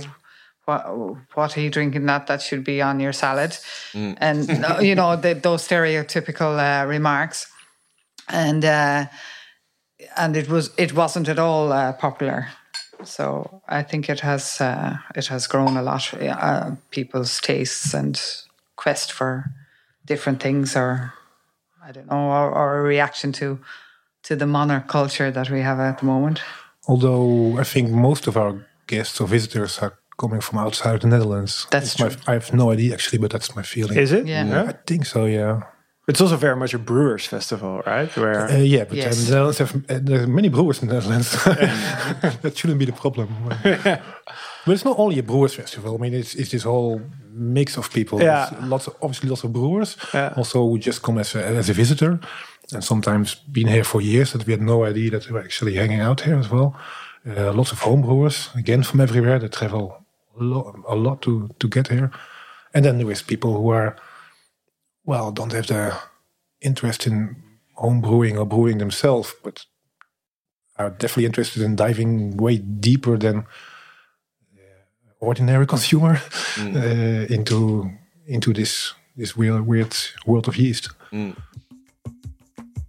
What, 0.66 0.86
what 1.34 1.58
are 1.58 1.62
you 1.62 1.70
drinking? 1.70 2.06
That 2.06 2.28
that 2.28 2.42
should 2.42 2.64
be 2.64 2.82
on 2.82 3.00
your 3.00 3.14
salad, 3.14 3.58
and 3.94 4.50
uh, 4.50 4.80
you 4.82 4.96
know 4.96 5.16
the, 5.16 5.34
those 5.34 5.68
stereotypical 5.68 6.58
uh, 6.58 6.88
remarks, 6.88 7.51
and 8.32 8.64
uh, 8.66 9.06
and 10.18 10.36
it 10.36 10.48
was 10.50 10.72
it 10.78 10.94
wasn't 10.94 11.28
at 11.30 11.40
all 11.40 11.72
uh, 11.72 11.94
popular. 11.94 12.48
So 13.04 13.62
I 13.68 13.84
think 13.84 14.10
it 14.10 14.20
has 14.22 14.62
uh, 14.62 14.98
it 15.16 15.28
has 15.28 15.48
grown 15.48 15.78
a 15.78 15.82
lot. 15.82 16.14
Uh, 16.14 16.72
people's 16.92 17.40
tastes 17.42 17.94
and 17.94 18.20
quest 18.76 19.12
for 19.12 19.46
different 20.06 20.40
things, 20.42 20.76
or 20.76 21.14
I 21.88 21.92
don't 21.92 22.08
know, 22.08 22.30
or, 22.32 22.52
or 22.52 22.78
a 22.80 22.82
reaction 22.84 23.32
to 23.34 23.60
to 24.24 24.36
the 24.36 24.46
monoculture 24.46 25.32
that 25.34 25.50
we 25.50 25.62
have 25.62 25.80
at 25.80 25.98
the 26.00 26.06
moment. 26.06 26.42
Although 26.88 27.60
I 27.60 27.64
think 27.64 27.90
most 27.90 28.28
of 28.28 28.36
our 28.38 28.66
guests 28.88 29.22
or 29.22 29.28
visitors 29.28 29.80
are 29.80 29.94
coming 30.18 30.42
from 30.42 30.60
outside 30.60 31.02
the 31.02 31.08
Netherlands. 31.08 31.68
That's 31.72 31.86
It's 31.94 32.00
my- 32.00 32.10
true. 32.10 32.22
I 32.28 32.34
have 32.34 32.54
no 32.54 32.72
idea 32.72 32.94
actually, 32.94 33.20
but 33.22 33.32
that's 33.32 33.56
my 33.56 33.64
feeling. 33.64 33.98
is 33.98 34.12
it? 34.12 34.28
Yeah. 34.28 34.66
I 34.70 34.74
think 34.86 35.06
so. 35.06 35.26
Yeah. 35.26 35.62
It's 36.12 36.22
also 36.22 36.38
very 36.38 36.56
much 36.56 36.74
a 36.74 36.78
brewers 36.78 37.26
festival, 37.28 37.82
right? 37.86 38.18
Where 38.18 38.50
Uh, 38.50 38.58
yeah, 38.58 38.86
but 38.88 38.98
Yes. 38.98 39.18
the 39.18 39.32
Netherlands 39.32 39.58
have 39.60 39.72
uh, 39.76 40.00
there 40.08 40.24
are 40.24 40.28
many 40.28 40.50
brewers 40.50 40.82
in 40.82 40.88
the 40.88 40.94
Netherlands. 40.94 41.32
that 42.42 42.54
shouldn't 42.58 42.80
be 42.80 42.86
the 42.86 42.92
problem. 42.94 43.28
but 44.66 44.72
it's 44.76 44.84
not 44.86 45.00
only 45.00 45.20
a 45.20 45.24
brewers 45.24 45.54
festival. 45.56 45.96
I 45.96 45.98
mean, 45.98 46.14
it's, 46.14 46.36
it's 46.36 46.50
this 46.52 46.64
whole 46.64 47.02
mix 47.34 47.78
of 47.78 47.90
people. 47.90 48.20
Yeah. 48.22 48.50
There's 48.52 48.70
lots 48.70 48.88
of 48.88 48.94
obviously 49.02 49.30
lots 49.30 49.44
of 49.44 49.52
brewers. 49.52 49.98
Yeah. 50.14 50.34
Also, 50.36 50.60
who 50.68 50.78
just 50.78 51.02
come 51.02 51.20
as 51.20 51.36
a, 51.36 51.40
as 51.60 51.70
a 51.70 51.74
visitor, 51.74 52.20
and 52.74 52.84
sometimes 52.84 53.36
been 53.52 53.68
here 53.68 53.84
for 53.84 54.02
years 54.02 54.32
that 54.32 54.46
we 54.46 54.54
had 54.54 54.62
no 54.62 54.84
idea 54.84 55.10
that 55.12 55.24
they 55.24 55.32
were 55.34 55.44
actually 55.44 55.76
hanging 55.76 56.02
out 56.02 56.22
here 56.22 56.40
as 56.40 56.50
well. 56.50 56.74
Uh, 57.26 57.54
lots 57.54 57.72
of 57.72 57.80
home 57.80 58.02
brewers 58.02 58.50
again 58.56 58.84
from 58.84 59.00
everywhere. 59.02 59.40
They 59.40 59.48
travel 59.50 60.04
a 60.40 60.44
lot, 60.44 60.76
a 60.88 60.96
lot 60.96 61.22
to 61.22 61.50
to 61.58 61.68
get 61.68 61.88
here, 61.88 62.10
and 62.74 62.84
then 62.84 62.98
there 62.98 63.12
is 63.12 63.24
people 63.24 63.50
who 63.52 63.72
are 63.74 63.96
well, 65.12 65.30
don't 65.30 65.52
have 65.52 65.68
the 65.68 65.94
interest 66.62 67.06
in 67.06 67.36
home 67.74 68.00
brewing 68.00 68.38
or 68.38 68.46
brewing 68.46 68.78
themselves, 68.78 69.36
but 69.44 69.66
are 70.78 70.90
definitely 70.90 71.26
interested 71.26 71.62
in 71.62 71.76
diving 71.76 72.38
way 72.38 72.58
deeper 72.58 73.18
than 73.18 73.46
ordinary 75.20 75.68
consumer 75.76 76.22
uh, 76.58 77.26
into 77.36 77.92
into 78.26 78.54
this 78.54 78.94
this 79.18 79.36
weird 79.36 79.68
weird 79.68 79.94
world 80.26 80.48
of 80.48 80.56
yeast. 80.56 80.88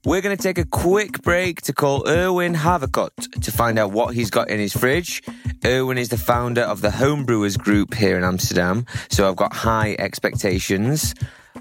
We're 0.05 0.21
going 0.21 0.37
to 0.37 0.43
take 0.43 0.59
a 0.59 0.65
quick 0.65 1.23
break 1.23 1.63
to 1.63 1.73
call 1.73 2.09
Erwin 2.09 2.55
Havercott 2.55 3.17
to 3.43 3.51
find 3.51 3.79
out 3.81 3.91
what 3.93 4.15
he's 4.15 4.31
got 4.31 4.49
in 4.49 4.59
his 4.61 4.73
fridge. 4.73 5.23
Erwin 5.65 5.99
is 5.99 6.09
the 6.09 6.19
founder 6.19 6.63
of 6.63 6.83
the 6.83 6.91
Homebrewers 6.91 7.57
Group 7.57 7.95
here 7.95 8.17
in 8.17 8.25
Amsterdam, 8.25 8.87
so 9.11 9.29
I've 9.29 9.37
got 9.37 9.53
high 9.53 9.97
expectations. 9.99 11.15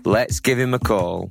Let's 0.04 0.40
give 0.40 0.58
him 0.58 0.74
a 0.74 0.80
call. 0.80 1.30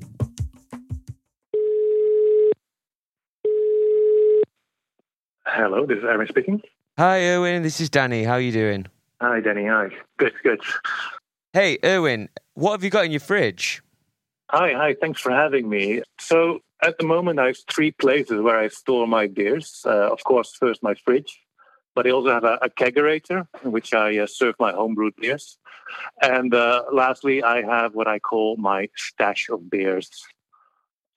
Hello, 5.44 5.86
this 5.86 5.98
is 5.98 6.04
Aaron 6.04 6.28
speaking. 6.28 6.62
Hi, 6.96 7.20
Erwin. 7.24 7.62
This 7.62 7.80
is 7.80 7.90
Danny. 7.90 8.24
How 8.24 8.34
are 8.34 8.40
you 8.40 8.52
doing? 8.52 8.86
Hi, 9.20 9.40
Danny. 9.40 9.66
Hi. 9.66 9.88
Good, 10.18 10.32
good. 10.42 10.60
Hey, 11.52 11.78
Erwin. 11.84 12.28
What 12.54 12.72
have 12.72 12.84
you 12.84 12.90
got 12.90 13.04
in 13.04 13.10
your 13.10 13.20
fridge? 13.20 13.82
Hi, 14.50 14.72
hi. 14.72 14.96
Thanks 15.00 15.20
for 15.20 15.32
having 15.32 15.68
me. 15.68 16.02
So, 16.18 16.60
at 16.82 16.96
the 16.98 17.04
moment, 17.04 17.38
I 17.40 17.46
have 17.46 17.58
three 17.68 17.90
places 17.90 18.40
where 18.40 18.58
I 18.58 18.68
store 18.68 19.06
my 19.06 19.26
beers. 19.26 19.82
Uh, 19.84 20.12
of 20.12 20.22
course, 20.24 20.54
first 20.54 20.82
my 20.82 20.94
fridge, 20.94 21.40
but 22.00 22.06
I 22.06 22.12
also 22.12 22.30
have 22.30 22.44
a, 22.44 22.58
a 22.62 22.70
kegerator 22.70 23.46
in 23.62 23.72
which 23.72 23.92
I 23.92 24.16
uh, 24.16 24.26
serve 24.26 24.54
my 24.58 24.72
homebrewed 24.72 25.16
beers. 25.20 25.58
And 26.22 26.54
uh, 26.54 26.84
lastly, 26.90 27.42
I 27.42 27.60
have 27.60 27.94
what 27.94 28.08
I 28.08 28.18
call 28.18 28.56
my 28.56 28.88
stash 28.96 29.50
of 29.50 29.68
beers. 29.68 30.08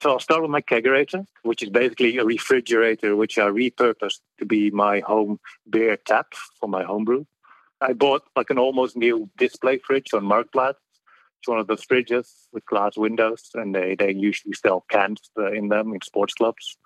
So 0.02 0.12
I'll 0.12 0.20
start 0.20 0.42
with 0.42 0.52
my 0.52 0.60
kegerator, 0.60 1.26
which 1.44 1.64
is 1.64 1.70
basically 1.70 2.18
a 2.18 2.26
refrigerator 2.26 3.16
which 3.16 3.38
I 3.38 3.48
repurposed 3.48 4.20
to 4.40 4.46
be 4.46 4.72
my 4.72 5.00
home 5.00 5.40
beer 5.70 5.96
tap 5.96 6.34
for 6.60 6.68
my 6.68 6.84
homebrew. 6.84 7.24
I 7.80 7.94
bought 7.94 8.24
like 8.36 8.50
an 8.50 8.60
almost 8.60 8.98
new 8.98 9.30
display 9.38 9.78
fridge 9.78 10.14
on 10.14 10.26
Marktplaats. 10.26 10.84
It's 11.40 11.48
one 11.48 11.60
of 11.60 11.68
those 11.68 11.86
fridges 11.86 12.28
with 12.52 12.66
glass 12.66 12.98
windows, 12.98 13.52
and 13.54 13.74
they, 13.74 13.96
they 13.96 14.12
usually 14.12 14.54
sell 14.54 14.84
cans 14.90 15.32
uh, 15.40 15.54
in 15.54 15.70
them 15.70 15.94
in 15.94 16.02
sports 16.02 16.34
clubs. 16.34 16.78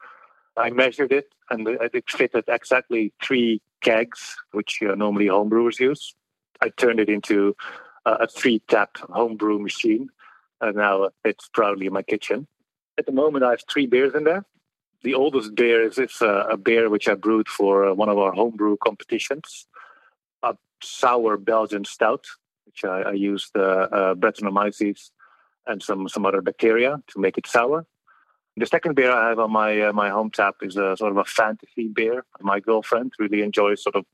I 0.56 0.70
measured 0.70 1.12
it, 1.12 1.34
and 1.50 1.68
it 1.68 2.04
fitted 2.08 2.44
exactly 2.48 3.12
three 3.24 3.62
kegs, 3.82 4.36
which 4.52 4.80
uh, 4.82 4.96
normally 4.96 5.28
homebrewers 5.28 5.80
use. 5.80 6.16
I 6.62 6.70
turned 6.70 7.00
it 7.00 7.10
into 7.10 7.56
uh, 8.06 8.18
a 8.22 8.28
three 8.28 8.62
tap 8.68 8.98
homebrew 9.10 9.60
machine, 9.60 10.10
and 10.62 10.76
now 10.76 11.10
it's 11.24 11.50
proudly 11.50 11.88
in 11.88 11.94
my 11.94 12.04
kitchen. 12.04 12.48
At 12.98 13.06
the 13.06 13.12
moment, 13.12 13.44
I 13.44 13.52
have 13.52 13.64
three 13.72 13.86
beers 13.86 14.16
in 14.16 14.24
there. 14.24 14.46
The 15.04 15.14
oldest 15.14 15.54
beer 15.56 15.84
is, 15.84 16.00
is 16.00 16.22
uh, 16.22 16.48
a 16.50 16.58
beer 16.58 16.90
which 16.90 17.08
I 17.08 17.14
brewed 17.14 17.48
for 17.48 17.88
uh, 17.88 17.94
one 17.94 18.10
of 18.10 18.18
our 18.18 18.32
homebrew 18.32 18.78
competitions, 18.84 19.68
a 20.42 20.56
sour 20.82 21.38
Belgian 21.38 21.86
stout, 21.86 22.26
which 22.66 22.84
I, 22.84 23.02
I 23.02 23.12
used 23.12 23.56
uh, 23.56 23.88
uh, 23.92 24.16
Brettanomyces 24.16 25.12
and 25.68 25.84
some, 25.84 26.08
some 26.10 26.26
other 26.26 26.42
bacteria 26.42 27.02
to 27.08 27.20
make 27.20 27.38
it 27.38 27.46
sour. 27.46 27.86
The 28.58 28.66
second 28.66 28.96
beer 28.96 29.12
I 29.12 29.30
have 29.30 29.38
on 29.38 29.52
my 29.52 29.82
uh, 29.82 29.94
my 29.94 30.10
home 30.10 30.32
tap 30.32 30.56
is 30.64 30.78
a 30.78 30.98
sort 30.98 31.12
of 31.12 31.18
a 31.18 31.26
fantasy 31.26 31.88
beer. 31.90 32.26
My 32.42 32.60
girlfriend 32.60 33.14
really 33.20 33.44
enjoys 33.44 33.84
sort 33.84 33.96
of 33.96 34.06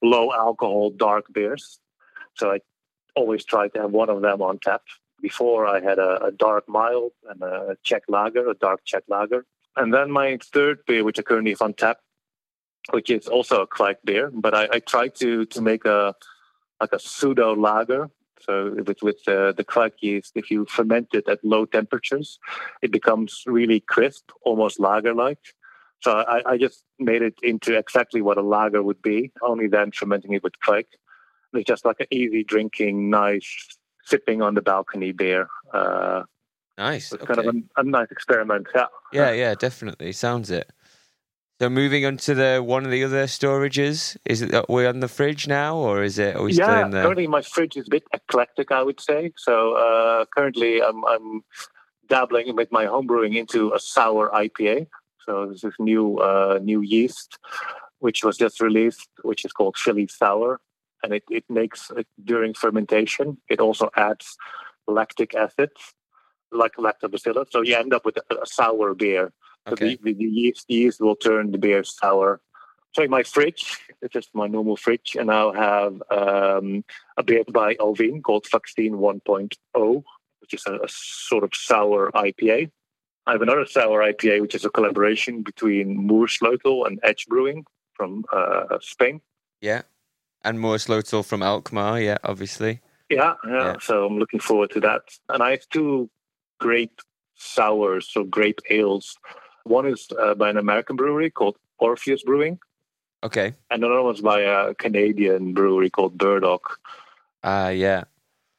low 0.00 0.32
alcohol 0.32 0.88
dark 0.88 1.26
beers, 1.34 1.80
so 2.34 2.50
I 2.50 2.60
always 3.14 3.44
try 3.44 3.68
to 3.68 3.82
have 3.82 3.90
one 3.90 4.08
of 4.08 4.22
them 4.22 4.40
on 4.40 4.58
tap. 4.58 4.80
Before 5.20 5.66
I 5.66 5.80
had 5.80 5.98
a, 5.98 6.24
a 6.24 6.32
dark 6.32 6.66
mild 6.66 7.12
and 7.28 7.42
a 7.42 7.76
Czech 7.82 8.04
lager, 8.08 8.48
a 8.48 8.54
dark 8.54 8.80
Czech 8.86 9.04
lager, 9.08 9.44
and 9.76 9.92
then 9.92 10.10
my 10.10 10.38
third 10.42 10.78
beer, 10.86 11.04
which 11.04 11.18
I 11.18 11.22
currently 11.22 11.50
have 11.50 11.60
on 11.60 11.74
tap, 11.74 11.98
which 12.92 13.10
is 13.10 13.28
also 13.28 13.60
a 13.60 13.66
Kveik 13.66 13.96
beer, 14.02 14.30
but 14.32 14.54
I, 14.54 14.68
I 14.72 14.78
try 14.78 15.08
to 15.08 15.44
to 15.44 15.60
make 15.60 15.84
a 15.84 16.14
like 16.80 16.94
a 16.94 16.98
pseudo 16.98 17.54
lager 17.54 18.08
so 18.40 18.74
with 18.86 19.02
with 19.02 19.20
uh, 19.28 19.52
the 19.52 19.64
Kveik 19.64 19.92
yeast, 20.00 20.32
if 20.34 20.50
you 20.50 20.66
ferment 20.66 21.08
it 21.12 21.28
at 21.28 21.44
low 21.44 21.66
temperatures, 21.66 22.38
it 22.82 22.90
becomes 22.90 23.42
really 23.46 23.80
crisp, 23.80 24.30
almost 24.42 24.80
lager-like. 24.80 25.54
So 26.00 26.12
I, 26.12 26.52
I, 26.52 26.56
just 26.56 26.82
made 26.98 27.20
it 27.20 27.34
into 27.42 27.76
exactly 27.76 28.22
what 28.22 28.38
a 28.38 28.42
lager 28.42 28.82
would 28.82 29.02
be, 29.02 29.32
only 29.42 29.68
then 29.68 29.90
fermenting 29.92 30.32
it 30.32 30.42
with 30.42 30.54
Kveik. 30.66 30.86
It's 31.52 31.68
just 31.68 31.84
like 31.84 32.00
an 32.00 32.06
easy 32.10 32.42
drinking, 32.42 33.10
nice 33.10 33.78
sipping 34.04 34.40
on 34.40 34.54
the 34.54 34.62
balcony 34.62 35.12
beer. 35.12 35.48
Uh, 35.74 36.22
nice. 36.78 37.12
Okay. 37.12 37.26
Kind 37.26 37.40
of 37.40 37.54
a, 37.54 37.80
a 37.80 37.84
nice 37.84 38.10
experiment. 38.10 38.66
Yeah. 38.74 38.86
Yeah, 39.12 39.32
yeah, 39.32 39.54
definitely. 39.54 40.12
Sounds 40.12 40.50
it. 40.50 40.72
So 41.60 41.68
moving 41.68 42.06
on 42.06 42.16
to 42.16 42.34
the 42.34 42.62
one 42.64 42.86
of 42.86 42.90
the 42.90 43.04
other 43.04 43.24
storages, 43.24 44.16
is 44.24 44.40
it 44.40 44.64
we're 44.70 44.88
on 44.88 45.00
the 45.00 45.08
fridge 45.08 45.46
now, 45.46 45.76
or 45.76 46.02
is 46.02 46.18
it? 46.18 46.34
Are 46.34 46.42
we 46.42 46.54
yeah, 46.54 46.64
still 46.64 46.84
in 46.86 46.90
the... 46.90 47.02
currently 47.02 47.26
my 47.26 47.42
fridge 47.42 47.76
is 47.76 47.86
a 47.86 47.90
bit 47.90 48.04
eclectic, 48.14 48.72
I 48.72 48.82
would 48.82 48.98
say. 48.98 49.32
So 49.36 49.74
uh, 49.74 50.24
currently 50.34 50.82
I'm, 50.82 51.04
I'm 51.04 51.44
dabbling 52.08 52.56
with 52.56 52.72
my 52.72 52.86
homebrewing 52.86 53.36
into 53.36 53.74
a 53.74 53.78
sour 53.78 54.30
IPA. 54.30 54.86
So 55.26 55.50
this 55.50 55.62
is 55.62 55.74
new 55.78 56.16
uh, 56.16 56.60
new 56.62 56.80
yeast, 56.80 57.38
which 57.98 58.24
was 58.24 58.38
just 58.38 58.62
released, 58.62 59.10
which 59.20 59.44
is 59.44 59.52
called 59.52 59.76
Philly 59.76 60.06
Sour, 60.06 60.62
and 61.02 61.12
it 61.12 61.24
it 61.30 61.44
makes 61.50 61.90
it, 61.94 62.06
during 62.24 62.54
fermentation. 62.54 63.36
It 63.50 63.60
also 63.60 63.90
adds 63.98 64.34
lactic 64.88 65.34
acid, 65.34 65.72
like 66.52 66.76
lactobacillus. 66.76 67.50
So 67.50 67.60
you 67.60 67.76
end 67.76 67.92
up 67.92 68.06
with 68.06 68.16
a, 68.16 68.40
a 68.40 68.46
sour 68.46 68.94
beer. 68.94 69.30
Okay. 69.66 69.96
The, 69.96 70.12
the, 70.12 70.14
the, 70.14 70.24
yeast, 70.24 70.66
the 70.68 70.74
yeast 70.74 71.00
will 71.00 71.16
turn 71.16 71.52
the 71.52 71.58
beer 71.58 71.84
sour. 71.84 72.40
So 72.92 73.06
my 73.06 73.22
fridge, 73.22 73.78
it's 74.02 74.12
just 74.12 74.34
my 74.34 74.48
normal 74.48 74.76
fridge, 74.76 75.16
and 75.18 75.30
I'll 75.30 75.52
have 75.52 76.02
um, 76.10 76.84
a 77.16 77.22
beer 77.22 77.44
by 77.44 77.74
Alvinne 77.76 78.22
called 78.22 78.46
Vaccine 78.50 78.94
1.0, 78.94 80.02
which 80.40 80.54
is 80.54 80.64
a, 80.66 80.74
a, 80.74 80.88
sort 80.88 81.44
of 81.44 81.50
sour 81.54 82.10
IPA. 82.12 82.70
I 83.26 83.32
have 83.32 83.42
another 83.42 83.66
sour 83.66 84.00
IPA, 84.00 84.40
which 84.40 84.56
is 84.56 84.64
a 84.64 84.70
collaboration 84.70 85.42
between 85.42 86.08
Moersleutel 86.08 86.86
and 86.86 86.98
Edge 87.04 87.26
Brewing 87.28 87.64
from 87.94 88.24
uh, 88.32 88.78
Spain. 88.80 89.20
Yeah, 89.60 89.82
and 90.42 90.58
Moersleutel 90.58 91.24
from 91.24 91.42
Alkmaar, 91.42 92.00
yeah, 92.00 92.18
obviously. 92.24 92.80
Yeah, 93.08 93.34
yeah, 93.46 93.52
yeah, 93.52 93.76
So 93.80 94.06
I'm 94.06 94.18
looking 94.18 94.40
forward 94.40 94.70
to 94.70 94.80
that. 94.80 95.02
And 95.28 95.42
I 95.42 95.50
have 95.52 95.68
two 95.68 96.10
great 96.58 96.92
sours, 97.34 98.08
so 98.10 98.24
grape 98.24 98.60
ales 98.68 99.16
one 99.64 99.86
is 99.86 100.08
uh, 100.18 100.34
by 100.34 100.50
an 100.50 100.56
American 100.56 100.96
brewery 100.96 101.30
called 101.30 101.56
Orpheus 101.78 102.22
Brewing. 102.22 102.58
Okay. 103.22 103.54
And 103.70 103.84
another 103.84 104.02
one's 104.02 104.20
by 104.20 104.40
a 104.40 104.74
Canadian 104.74 105.52
brewery 105.52 105.90
called 105.90 106.16
Burdock. 106.16 106.78
Ah, 107.44 107.66
uh, 107.66 107.68
yeah. 107.68 108.04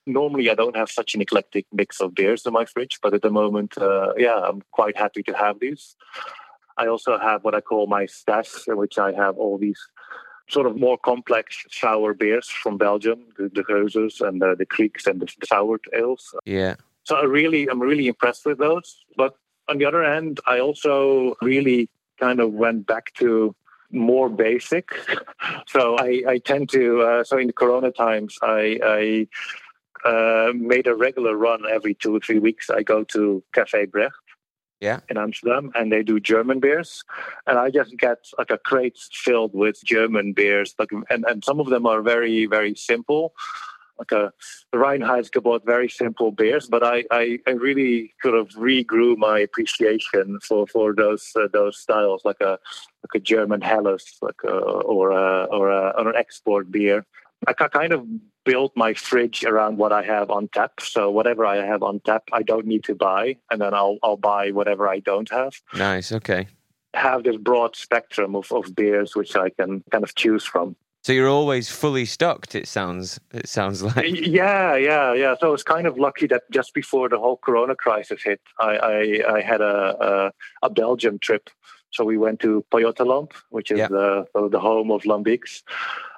Normally, 0.07 0.49
I 0.49 0.55
don't 0.55 0.75
have 0.75 0.89
such 0.89 1.13
an 1.15 1.21
eclectic 1.21 1.65
mix 1.71 2.01
of 2.01 2.15
beers 2.15 2.45
in 2.45 2.53
my 2.53 2.65
fridge, 2.65 2.99
but 3.01 3.13
at 3.13 3.21
the 3.21 3.29
moment, 3.29 3.77
uh, 3.77 4.13
yeah, 4.17 4.35
I'm 4.35 4.63
quite 4.71 4.97
happy 4.97 5.23
to 5.23 5.33
have 5.33 5.59
these. 5.59 5.95
I 6.77 6.87
also 6.87 7.19
have 7.19 7.43
what 7.43 7.53
I 7.53 7.61
call 7.61 7.85
my 7.87 8.07
stash, 8.07 8.67
in 8.67 8.77
which 8.77 8.97
I 8.97 9.11
have 9.13 9.37
all 9.37 9.57
these 9.57 9.79
sort 10.49 10.65
of 10.65 10.75
more 10.75 10.97
complex 10.97 11.63
sour 11.71 12.13
beers 12.13 12.49
from 12.49 12.77
Belgium, 12.77 13.19
the, 13.37 13.49
the 13.49 14.27
and 14.27 14.41
the, 14.41 14.55
the 14.57 14.65
Krieks 14.65 15.05
and 15.07 15.21
the, 15.21 15.27
the 15.39 15.47
sour 15.47 15.79
ales. 15.95 16.35
Yeah. 16.45 16.75
So 17.03 17.15
I 17.15 17.23
really, 17.23 17.67
I'm 17.67 17.79
really 17.79 18.07
impressed 18.07 18.45
with 18.45 18.57
those. 18.57 19.05
But 19.15 19.35
on 19.71 19.77
the 19.77 19.85
other 19.85 20.03
hand, 20.03 20.39
I 20.45 20.59
also 20.59 21.35
really 21.41 21.89
kind 22.19 22.39
of 22.41 22.51
went 22.51 22.85
back 22.85 23.13
to 23.15 23.55
more 23.89 24.29
basic. 24.29 24.89
so 25.67 25.97
I, 25.97 26.23
I 26.27 26.37
tend 26.39 26.69
to, 26.69 27.01
uh, 27.01 27.23
so 27.23 27.37
in 27.37 27.47
the 27.47 27.53
Corona 27.53 27.91
times, 27.91 28.37
I, 28.41 29.27
I 30.05 30.09
uh, 30.09 30.51
made 30.53 30.87
a 30.87 30.95
regular 30.95 31.35
run 31.37 31.61
every 31.69 31.93
two 31.93 32.15
or 32.15 32.19
three 32.19 32.39
weeks. 32.39 32.69
I 32.69 32.83
go 32.83 33.03
to 33.05 33.43
Cafe 33.53 33.85
Brecht. 33.85 34.15
Yeah. 34.81 35.01
In 35.09 35.17
Amsterdam, 35.19 35.71
and 35.75 35.91
they 35.91 36.01
do 36.01 36.19
German 36.19 36.59
beers, 36.59 37.03
and 37.45 37.59
I 37.59 37.69
just 37.69 37.95
get 37.97 38.17
like 38.39 38.49
a 38.49 38.57
crate 38.57 38.97
filled 39.13 39.53
with 39.53 39.79
German 39.85 40.33
beers, 40.33 40.73
like, 40.79 40.89
and 41.11 41.23
and 41.23 41.45
some 41.45 41.59
of 41.59 41.67
them 41.67 41.85
are 41.85 42.01
very 42.01 42.47
very 42.47 42.73
simple, 42.73 43.35
like 44.01 44.11
a 44.11 44.33
Reinheitsgebot, 44.75 45.65
very 45.65 45.89
simple 45.89 46.31
beers. 46.31 46.67
But 46.67 46.83
I, 46.83 47.03
I, 47.11 47.39
I, 47.47 47.51
really 47.51 48.13
sort 48.23 48.35
of 48.35 48.49
regrew 48.49 49.15
my 49.17 49.39
appreciation 49.39 50.39
for, 50.47 50.65
for 50.67 50.93
those 50.95 51.31
uh, 51.35 51.47
those 51.53 51.77
styles, 51.77 52.21
like 52.25 52.41
a 52.41 52.57
like 53.03 53.15
a 53.15 53.19
German 53.19 53.61
Helles, 53.61 54.17
like 54.21 54.41
a, 54.43 54.51
or 54.51 55.11
a, 55.11 55.45
or, 55.45 55.69
a, 55.69 55.93
or 55.97 56.09
an 56.09 56.15
export 56.15 56.71
beer. 56.71 57.05
I 57.47 57.53
kind 57.53 57.93
of 57.93 58.05
built 58.43 58.71
my 58.75 58.93
fridge 58.93 59.43
around 59.43 59.77
what 59.77 59.91
I 59.91 60.03
have 60.03 60.29
on 60.29 60.47
tap. 60.47 60.73
So 60.79 61.09
whatever 61.09 61.45
I 61.45 61.57
have 61.57 61.83
on 61.83 61.99
tap, 62.05 62.23
I 62.31 62.43
don't 62.43 62.67
need 62.67 62.83
to 62.85 62.95
buy, 62.95 63.37
and 63.49 63.61
then 63.61 63.73
I'll 63.73 63.97
I'll 64.03 64.17
buy 64.17 64.51
whatever 64.51 64.87
I 64.87 64.99
don't 64.99 65.29
have. 65.29 65.53
Nice. 65.75 66.11
Okay. 66.11 66.47
Have 66.93 67.23
this 67.23 67.37
broad 67.37 67.75
spectrum 67.75 68.35
of, 68.35 68.51
of 68.51 68.75
beers 68.75 69.15
which 69.15 69.35
I 69.35 69.49
can 69.49 69.83
kind 69.91 70.03
of 70.03 70.13
choose 70.15 70.43
from. 70.43 70.75
So 71.03 71.13
you're 71.13 71.29
always 71.29 71.69
fully 71.69 72.05
stocked. 72.05 72.53
It 72.53 72.67
sounds. 72.67 73.19
It 73.33 73.49
sounds 73.49 73.81
like. 73.95 74.05
Yeah, 74.07 74.75
yeah, 74.75 75.13
yeah. 75.13 75.35
So 75.39 75.47
I 75.47 75.51
was 75.51 75.63
kind 75.63 75.87
of 75.87 75.97
lucky 75.97 76.27
that 76.27 76.43
just 76.51 76.73
before 76.73 77.09
the 77.09 77.17
whole 77.17 77.37
Corona 77.37 77.75
crisis 77.75 78.23
hit, 78.23 78.41
I 78.59 78.77
I, 78.77 79.33
I 79.37 79.41
had 79.41 79.61
a, 79.61 79.95
a, 79.99 80.31
a 80.63 80.69
Belgium 80.69 81.19
trip. 81.19 81.49
So 81.91 82.05
we 82.05 82.17
went 82.17 82.39
to 82.39 82.63
Pajottenland, 82.71 83.31
which 83.49 83.69
is 83.69 83.79
the 83.89 84.25
the 84.33 84.59
home 84.59 84.91
of 84.91 85.03
Lambics. 85.03 85.63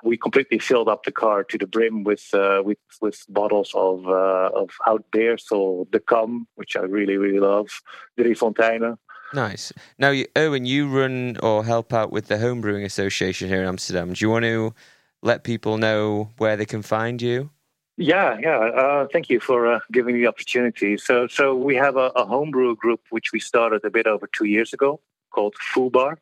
We 0.04 0.18
completely 0.18 0.60
filled 0.60 0.88
up 0.88 1.04
the 1.04 1.12
car 1.12 1.44
to 1.46 1.58
the 1.58 1.66
brim 1.66 2.04
with 2.04 2.30
uh, 2.34 2.62
with 2.64 2.78
with 3.02 3.26
bottles 3.30 3.72
of 3.74 4.06
uh, 4.08 4.50
of 4.54 4.70
Oud 4.86 5.04
Beersel 5.12 5.88
the 5.92 6.00
Kam, 6.00 6.48
which 6.56 6.76
I 6.76 6.82
really 6.82 7.18
really 7.18 7.40
love, 7.40 7.82
Drie 8.18 8.36
Fonteinen, 8.36 8.98
Nice. 9.34 9.74
Now, 9.98 10.14
Owen, 10.36 10.66
you 10.66 10.88
run 10.88 11.38
or 11.42 11.66
help 11.66 11.92
out 11.92 12.12
with 12.12 12.28
the 12.28 12.36
Homebrewing 12.36 12.86
Association 12.86 13.50
here 13.50 13.62
in 13.62 13.68
Amsterdam. 13.68 14.14
Do 14.14 14.24
you 14.24 14.30
want 14.30 14.46
to 14.46 14.76
let 15.24 15.44
people 15.44 15.78
know 15.78 16.30
where 16.38 16.56
they 16.56 16.66
can 16.66 16.84
find 16.84 17.22
you? 17.22 17.50
Yeah, 17.98 18.38
yeah. 18.40 18.58
Uh, 18.58 19.08
thank 19.12 19.30
you 19.30 19.40
for 19.40 19.72
uh, 19.72 19.80
giving 19.92 20.16
me 20.16 20.22
the 20.22 20.28
opportunity. 20.28 20.98
So, 20.98 21.28
so 21.28 21.56
we 21.56 21.76
have 21.76 21.96
a, 21.96 22.12
a, 22.16 22.26
homebrew 22.26 22.76
group 22.76 23.02
which 23.12 23.32
we 23.32 23.40
started 23.40 23.86
a 23.86 23.92
bit 23.92 24.08
over 24.08 24.28
two 24.28 24.46
years 24.46 24.74
ago 24.74 25.00
called 25.32 25.56
Fubar. 25.74 26.18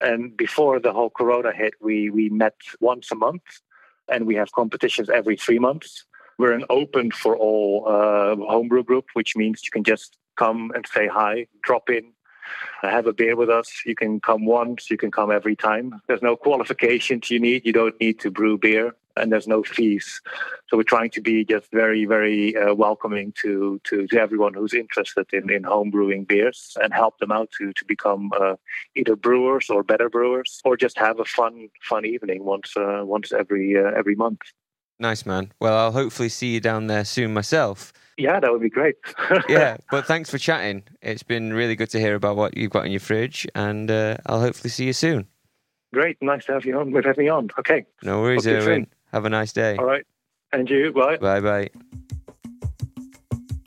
And 0.00 0.36
before 0.36 0.80
the 0.80 0.92
whole 0.92 1.10
Corona 1.10 1.52
hit, 1.52 1.74
we 1.80 2.10
we 2.10 2.28
met 2.28 2.56
once 2.80 3.10
a 3.10 3.14
month, 3.14 3.44
and 4.12 4.26
we 4.26 4.34
have 4.34 4.52
competitions 4.52 5.08
every 5.08 5.36
three 5.36 5.58
months. 5.58 6.04
We're 6.38 6.52
an 6.52 6.64
open 6.68 7.12
for 7.12 7.36
all 7.36 7.84
uh, 7.88 8.36
homebrew 8.36 8.84
group, 8.84 9.06
which 9.14 9.36
means 9.36 9.62
you 9.64 9.70
can 9.70 9.84
just 9.84 10.18
come 10.36 10.70
and 10.74 10.86
say 10.86 11.06
hi, 11.06 11.46
drop 11.62 11.88
in, 11.88 12.12
have 12.82 13.06
a 13.06 13.12
beer 13.12 13.36
with 13.36 13.50
us. 13.50 13.82
You 13.84 13.94
can 13.94 14.20
come 14.20 14.44
once, 14.44 14.90
you 14.90 14.96
can 14.96 15.10
come 15.10 15.30
every 15.30 15.56
time. 15.56 16.00
There's 16.06 16.22
no 16.22 16.36
qualifications 16.36 17.30
you 17.30 17.40
need. 17.40 17.64
You 17.64 17.72
don't 17.72 17.98
need 18.00 18.20
to 18.20 18.30
brew 18.30 18.58
beer, 18.58 18.94
and 19.16 19.32
there's 19.32 19.48
no 19.48 19.62
fees. 19.62 20.20
So 20.68 20.76
we're 20.76 20.82
trying 20.82 21.10
to 21.10 21.20
be 21.20 21.44
just 21.44 21.70
very, 21.72 22.04
very 22.04 22.56
uh, 22.56 22.74
welcoming 22.74 23.32
to, 23.42 23.80
to, 23.84 24.06
to 24.08 24.20
everyone 24.20 24.54
who's 24.54 24.74
interested 24.74 25.26
in, 25.32 25.50
in 25.50 25.64
home 25.64 25.90
brewing 25.90 26.24
beers 26.24 26.76
and 26.82 26.92
help 26.92 27.18
them 27.18 27.32
out 27.32 27.50
to 27.58 27.72
to 27.72 27.84
become 27.84 28.30
uh, 28.38 28.56
either 28.94 29.16
brewers 29.16 29.70
or 29.70 29.82
better 29.82 30.08
brewers, 30.08 30.60
or 30.64 30.76
just 30.76 30.98
have 30.98 31.20
a 31.20 31.24
fun 31.24 31.68
fun 31.82 32.04
evening 32.04 32.44
once 32.44 32.76
uh, 32.76 33.02
once 33.04 33.32
every 33.32 33.76
uh, 33.76 33.90
every 33.96 34.14
month. 34.14 34.40
Nice 34.98 35.26
man. 35.26 35.52
Well, 35.60 35.76
I'll 35.76 35.92
hopefully 35.92 36.30
see 36.30 36.54
you 36.54 36.60
down 36.60 36.86
there 36.86 37.04
soon 37.04 37.34
myself. 37.34 37.92
Yeah, 38.16 38.40
that 38.40 38.50
would 38.50 38.62
be 38.62 38.70
great. 38.70 38.96
yeah, 39.48 39.76
but 39.90 40.06
thanks 40.06 40.30
for 40.30 40.38
chatting. 40.38 40.84
It's 41.02 41.22
been 41.22 41.52
really 41.52 41.76
good 41.76 41.90
to 41.90 42.00
hear 42.00 42.14
about 42.14 42.36
what 42.36 42.56
you've 42.56 42.70
got 42.70 42.86
in 42.86 42.92
your 42.92 43.00
fridge, 43.00 43.46
and 43.54 43.90
uh, 43.90 44.16
I'll 44.26 44.40
hopefully 44.40 44.70
see 44.70 44.86
you 44.86 44.92
soon. 44.92 45.26
Great, 45.92 46.16
nice 46.20 46.44
to 46.46 46.52
have 46.52 46.64
you 46.64 46.78
on. 46.78 46.92
We've 46.92 47.04
having 47.04 47.24
me 47.24 47.30
on. 47.30 47.48
Okay. 47.58 47.86
No 48.02 48.20
worries, 48.20 48.46
Erwin. 48.46 48.86
Have 49.12 49.24
a 49.24 49.30
nice 49.30 49.52
day. 49.52 49.76
All 49.76 49.84
right. 49.84 50.06
And 50.52 50.68
you. 50.68 50.92
Bye. 50.92 51.16
Bye 51.18 51.40
bye. 51.40 51.70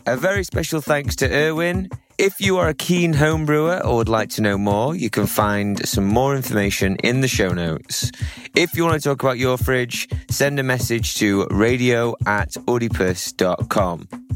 A 0.05 0.17
very 0.17 0.43
special 0.43 0.81
thanks 0.81 1.15
to 1.17 1.31
Erwin. 1.31 1.89
If 2.17 2.41
you 2.41 2.57
are 2.57 2.67
a 2.67 2.73
keen 2.73 3.13
home 3.13 3.45
brewer 3.45 3.79
or 3.85 3.97
would 3.97 4.09
like 4.09 4.29
to 4.31 4.41
know 4.41 4.57
more, 4.57 4.95
you 4.95 5.09
can 5.09 5.25
find 5.25 5.87
some 5.87 6.05
more 6.05 6.35
information 6.35 6.97
in 6.97 7.21
the 7.21 7.27
show 7.27 7.49
notes. 7.49 8.11
If 8.55 8.75
you 8.75 8.83
want 8.83 9.01
to 9.01 9.09
talk 9.09 9.23
about 9.23 9.37
your 9.37 9.57
fridge, 9.57 10.09
send 10.29 10.59
a 10.59 10.63
message 10.63 11.15
to 11.15 11.47
radio 11.49 12.15
at 12.25 12.49
oedipus.com. 12.67 14.28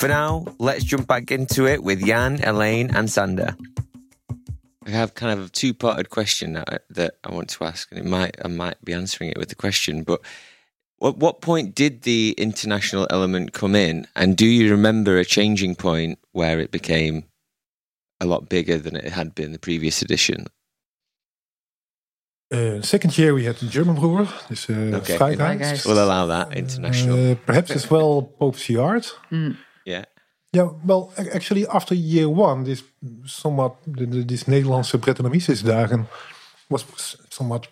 For 0.00 0.08
now, 0.08 0.46
let's 0.58 0.82
jump 0.82 1.06
back 1.06 1.30
into 1.30 1.66
it 1.66 1.82
with 1.82 2.02
Jan, 2.02 2.42
Elaine, 2.42 2.88
and 2.96 3.10
Sander. 3.10 3.54
I 4.86 4.90
have 4.90 5.12
kind 5.12 5.38
of 5.38 5.44
a 5.44 5.50
two-parted 5.50 6.08
question 6.08 6.54
that, 6.54 6.84
that 6.88 7.18
I 7.22 7.34
want 7.34 7.50
to 7.50 7.64
ask, 7.64 7.90
and 7.92 8.00
it 8.00 8.06
might 8.06 8.34
I 8.42 8.48
might 8.48 8.82
be 8.82 8.94
answering 8.94 9.28
it 9.28 9.36
with 9.36 9.50
the 9.50 9.56
question, 9.56 10.02
but 10.02 10.22
at 11.02 11.18
what 11.18 11.42
point 11.42 11.74
did 11.74 12.00
the 12.00 12.34
international 12.38 13.06
element 13.10 13.52
come 13.52 13.74
in? 13.74 14.06
And 14.16 14.38
do 14.38 14.46
you 14.46 14.70
remember 14.70 15.18
a 15.18 15.24
changing 15.26 15.74
point 15.74 16.18
where 16.32 16.58
it 16.60 16.70
became 16.70 17.24
a 18.22 18.24
lot 18.24 18.48
bigger 18.48 18.78
than 18.78 18.96
it 18.96 19.12
had 19.12 19.34
been 19.34 19.52
the 19.52 19.58
previous 19.58 20.00
edition? 20.00 20.46
Uh, 22.50 22.80
second 22.80 23.18
year 23.18 23.34
we 23.34 23.44
had 23.44 23.56
the 23.56 23.66
German 23.66 23.96
brewer, 23.96 24.26
this 24.48 24.70
uh, 24.70 24.72
Okay. 24.72 25.18
Freigeist. 25.18 25.58
Freigeist. 25.58 25.86
We'll 25.86 26.02
allow 26.02 26.24
that 26.24 26.56
international. 26.56 27.32
Uh, 27.32 27.34
perhaps 27.34 27.70
as 27.72 27.90
well 27.90 28.22
Pope's 28.22 28.70
Yard. 28.70 29.06
yeah. 29.30 29.50
Yeah, 30.52 30.70
well, 30.84 31.12
actually, 31.32 31.66
after 31.68 31.94
year 31.94 32.28
one, 32.28 32.64
this 32.64 32.82
somewhat 33.24 33.76
the, 33.86 34.06
the, 34.06 34.24
this 34.24 34.44
Nederlandse 34.44 34.98
Brettanomyces-dagen 34.98 36.06
was 36.68 37.16
somewhat 37.30 37.68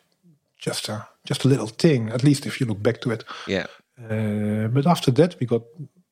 just 0.59 0.89
a 0.89 1.07
just 1.25 1.45
a 1.45 1.49
little 1.49 1.67
thing. 1.67 2.11
At 2.11 2.23
least 2.23 2.47
if 2.47 2.61
you 2.61 2.67
look 2.67 2.81
back 2.83 3.01
to 3.01 3.11
it. 3.11 3.25
Yeah. 3.49 3.67
Uh, 3.99 4.69
but 4.69 4.87
after 4.87 5.11
that, 5.13 5.37
we 5.41 5.47
got 5.47 5.63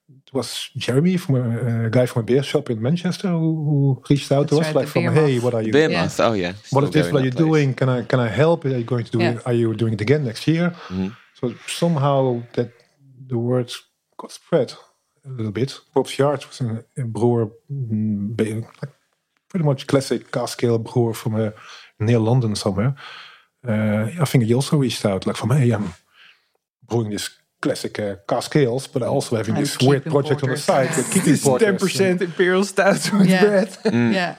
it 0.08 0.34
was 0.34 0.70
Jeremy 0.76 1.16
from 1.18 1.36
a, 1.36 1.86
a 1.86 1.90
guy 1.90 2.06
from 2.06 2.20
a 2.20 2.24
beer 2.24 2.42
shop 2.42 2.68
in 2.68 2.82
Manchester 2.82 3.28
who, 3.28 3.38
who 3.66 4.02
reached 4.10 4.32
out 4.32 4.48
to 4.48 4.56
That's 4.56 4.68
us 4.70 4.74
like 4.74 4.88
from 4.88 5.02
hey, 5.14 5.34
Moth. 5.36 5.44
what 5.44 5.54
are 5.54 5.62
you? 5.62 5.72
Beer 5.72 5.88
Yeah. 5.88 6.02
Moth. 6.02 6.18
Oh, 6.20 6.32
yeah. 6.32 6.52
What 6.52 6.64
Still 6.66 6.84
is 6.84 6.90
this? 6.90 7.12
What 7.12 7.22
are 7.22 7.24
you 7.24 7.30
place. 7.30 7.44
doing? 7.46 7.74
Can 7.74 7.88
I 7.88 8.02
can 8.02 8.18
I 8.18 8.28
help? 8.28 8.64
Are 8.64 8.70
you 8.70 8.82
going 8.84 9.04
to 9.04 9.10
do 9.12 9.18
Yeah. 9.20 9.34
it? 9.36 9.46
Are 9.46 9.52
you 9.52 9.72
doing 9.74 9.92
it 9.92 10.00
again 10.00 10.24
next 10.24 10.48
year? 10.48 10.74
Mhm. 10.88 11.14
So 11.40 11.54
somehow 11.68 12.42
that 12.54 12.70
the 13.28 13.38
word 13.38 13.72
got 14.16 14.32
spread 14.32 14.74
a 15.26 15.30
little 15.30 15.52
bit. 15.52 15.80
Pop's 15.94 16.16
Yard 16.18 16.44
was 16.46 16.60
a, 16.60 16.84
a 16.98 17.04
brewer, 17.04 17.50
mm, 17.70 18.36
ba- 18.36 18.66
like 18.82 18.92
pretty 19.48 19.64
much 19.64 19.86
classic 19.86 20.30
cask 20.32 20.52
scale 20.58 20.78
brewer 20.78 21.14
from 21.14 21.34
uh, 21.34 21.50
near 22.00 22.18
London 22.18 22.54
somewhere. 22.56 22.94
Uh, 23.66 24.08
I 24.20 24.24
think 24.24 24.44
he 24.44 24.54
also 24.54 24.76
reached 24.76 25.04
out 25.04 25.26
like 25.26 25.36
from 25.36 25.50
hey, 25.50 25.70
I'm 25.72 25.94
brewing 26.88 27.10
this 27.10 27.30
classic 27.60 27.98
uh, 27.98 28.16
cask 28.28 28.54
ales, 28.56 28.86
but 28.86 29.02
I 29.02 29.06
also 29.06 29.36
having 29.36 29.54
this 29.54 29.78
weird 29.80 30.04
project 30.04 30.42
on 30.44 30.50
the 30.50 30.56
side 30.56 30.90
with 30.96 31.10
keeping 31.12 31.36
porters. 31.38 31.66
ten 31.66 31.78
percent 31.78 32.22
imperial 32.22 32.64
stout 32.64 33.10
with 33.12 33.28
Yeah. 33.28 33.40
bread. 33.44 33.76
Yeah, 34.14 34.34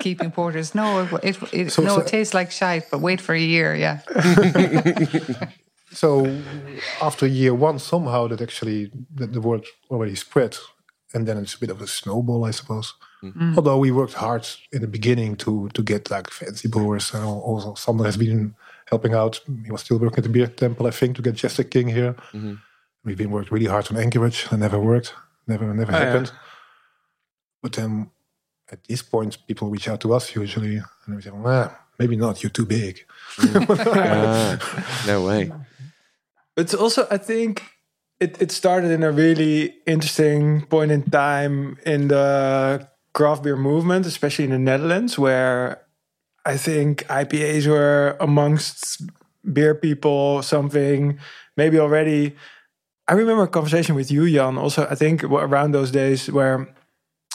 keeping 0.00 0.30
porters. 0.32 0.74
No, 0.74 1.00
it, 1.00 1.12
it, 1.22 1.36
it 1.52 1.72
So- 1.72 1.82
no, 1.82 1.94
so- 1.96 2.00
it 2.00 2.06
tastes 2.08 2.34
like 2.34 2.50
shite, 2.50 2.90
but 2.90 3.00
wait 3.00 3.20
for 3.20 3.34
a 3.34 3.38
year. 3.40 3.74
Yeah, 3.76 4.00
So 5.94 6.26
after 7.00 7.26
year 7.26 7.54
one, 7.54 7.78
somehow 7.78 8.28
that 8.28 8.40
actually 8.40 8.90
the, 9.14 9.26
the 9.26 9.40
word 9.40 9.64
already 9.90 10.14
spread, 10.16 10.56
and 11.14 11.26
then 11.26 11.38
it's 11.38 11.54
a 11.54 11.58
bit 11.60 11.70
of 11.70 11.80
a 11.80 11.86
snowball, 11.86 12.44
I 12.44 12.50
suppose. 12.52 12.94
Mm-hmm. 13.22 13.54
Although 13.56 13.78
we 13.78 13.90
worked 13.90 14.14
hard 14.14 14.46
in 14.72 14.80
the 14.80 14.88
beginning 14.88 15.36
to 15.36 15.68
to 15.74 15.82
get 15.82 16.10
like 16.10 16.30
fancy 16.30 16.68
brewers, 16.68 17.14
and 17.14 17.24
also 17.24 17.74
someone 17.74 18.06
has 18.06 18.16
been 18.16 18.54
helping 18.90 19.14
out. 19.14 19.40
He 19.64 19.70
was 19.72 19.80
still 19.82 19.98
working 19.98 20.18
at 20.18 20.24
the 20.24 20.30
beer 20.30 20.48
temple, 20.48 20.86
I 20.86 20.90
think, 20.90 21.16
to 21.16 21.22
get 21.22 21.34
Jester 21.42 21.64
King 21.64 21.88
here. 21.88 22.14
Mm-hmm. 22.32 22.54
We've 23.04 23.16
been 23.18 23.30
worked 23.30 23.50
really 23.50 23.66
hard 23.70 23.90
on 23.90 23.96
Anchorage, 23.96 24.46
and 24.50 24.60
never 24.60 24.78
worked, 24.78 25.14
never 25.46 25.72
never 25.74 25.92
Oh, 25.92 25.98
yeah. 25.98 26.04
happened. 26.04 26.32
But 27.62 27.72
then 27.72 28.10
at 28.72 28.84
this 28.88 29.02
point, 29.02 29.38
people 29.46 29.70
reach 29.70 29.88
out 29.88 30.00
to 30.00 30.12
us 30.14 30.34
usually, 30.36 30.76
and 31.06 31.16
we 31.16 31.22
say, 31.22 31.30
"Well, 31.30 31.70
maybe 31.98 32.16
not. 32.16 32.42
You're 32.42 32.50
too 32.52 32.66
big." 32.66 33.06
Mm. 33.38 33.66
Ah, 33.96 35.04
no 35.06 35.24
way. 35.26 35.50
It's 36.56 36.74
also, 36.74 37.06
I 37.10 37.18
think 37.18 37.62
it, 38.20 38.40
it 38.40 38.52
started 38.52 38.90
in 38.90 39.02
a 39.02 39.10
really 39.10 39.74
interesting 39.86 40.62
point 40.66 40.90
in 40.92 41.02
time 41.02 41.78
in 41.84 42.08
the 42.08 42.88
craft 43.12 43.42
beer 43.42 43.56
movement, 43.56 44.06
especially 44.06 44.44
in 44.44 44.50
the 44.50 44.58
Netherlands, 44.58 45.18
where 45.18 45.82
I 46.44 46.56
think 46.56 47.04
IPAs 47.08 47.66
were 47.66 48.16
amongst 48.20 49.02
beer 49.52 49.74
people 49.74 50.42
something 50.42 51.18
maybe 51.56 51.78
already. 51.78 52.34
I 53.08 53.14
remember 53.14 53.42
a 53.44 53.48
conversation 53.48 53.94
with 53.94 54.10
you, 54.10 54.30
Jan, 54.30 54.56
also, 54.58 54.86
I 54.90 54.94
think 54.94 55.24
around 55.24 55.72
those 55.72 55.90
days 55.90 56.30
where 56.30 56.74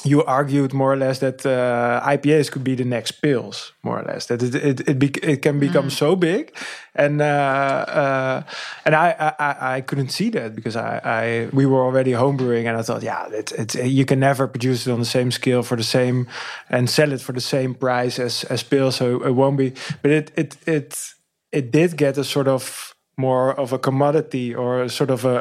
you 0.05 0.23
argued 0.23 0.73
more 0.73 0.93
or 0.93 0.97
less 0.97 1.19
that 1.19 1.45
uh, 1.45 2.01
IPAs 2.05 2.49
could 2.51 2.63
be 2.63 2.75
the 2.75 2.85
next 2.85 3.21
pils, 3.21 3.71
more 3.83 3.99
or 3.99 4.03
less. 4.03 4.27
That 4.27 4.41
it 4.41 4.55
it 4.55 4.87
it, 4.87 4.99
bec 4.99 5.17
it 5.23 5.41
can 5.41 5.59
become 5.59 5.89
so 5.89 6.15
big, 6.15 6.55
and 6.95 7.21
uh, 7.21 7.25
uh, 7.25 8.43
and 8.85 8.95
I, 8.95 9.33
I 9.39 9.75
I- 9.75 9.81
couldn't 9.81 10.09
see 10.09 10.29
that 10.31 10.55
because 10.55 10.75
I, 10.75 11.01
I 11.03 11.49
we 11.51 11.65
were 11.65 11.81
already 11.83 12.11
homebrewing, 12.11 12.65
and 12.67 12.77
I 12.77 12.81
thought, 12.81 13.03
yeah, 13.03 13.27
it's 13.31 13.51
it's 13.51 13.75
you 13.75 14.05
can 14.05 14.19
never 14.19 14.47
produce 14.47 14.87
it 14.87 14.91
on 14.91 14.99
the 14.99 15.05
same 15.05 15.31
scale 15.31 15.63
for 15.63 15.75
the 15.75 15.83
same 15.83 16.27
and 16.69 16.89
sell 16.89 17.11
it 17.11 17.21
for 17.21 17.33
the 17.33 17.41
same 17.41 17.73
price 17.75 18.19
as 18.19 18.43
as 18.45 18.63
pils, 18.63 18.93
so 18.93 19.21
it 19.23 19.35
won't 19.35 19.57
be. 19.57 19.73
But 20.01 20.11
it 20.11 20.31
it 20.35 20.57
it 20.65 21.13
it 21.51 21.71
did 21.71 21.97
get 21.97 22.17
a 22.17 22.23
sort 22.23 22.47
of 22.47 22.93
more 23.17 23.53
of 23.59 23.73
a 23.73 23.77
commodity 23.79 24.55
or 24.55 24.87
sort 24.87 25.09
of 25.11 25.25
a 25.25 25.35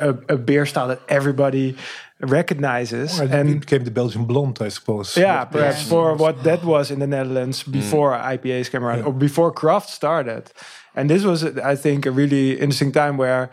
a, 0.00 0.08
a, 0.10 0.34
a 0.34 0.36
beer 0.36 0.66
style 0.66 0.88
that 0.88 1.00
everybody 1.08 1.76
recognizes 2.22 3.18
And 3.20 3.32
and 3.34 3.48
it 3.50 3.60
became 3.60 3.84
the 3.84 3.90
Belgian 3.90 4.24
blonde, 4.24 4.58
I 4.60 4.68
suppose. 4.70 5.16
yeah, 5.16 5.44
But- 5.44 5.58
perhaps 5.58 5.82
for 5.88 6.14
what 6.14 6.42
that 6.44 6.64
was 6.64 6.90
in 6.90 6.98
the 6.98 7.06
Netherlands 7.06 7.62
before 7.62 8.12
IPAs 8.12 8.70
came 8.70 8.84
around 8.84 9.02
or 9.04 9.12
before 9.12 9.50
craft 9.52 9.88
started. 9.90 10.52
And 10.94 11.08
this 11.08 11.24
was, 11.24 11.42
I 11.44 11.76
think, 11.76 12.06
a 12.06 12.10
really 12.10 12.52
interesting 12.52 12.92
time 12.92 13.16
where 13.16 13.48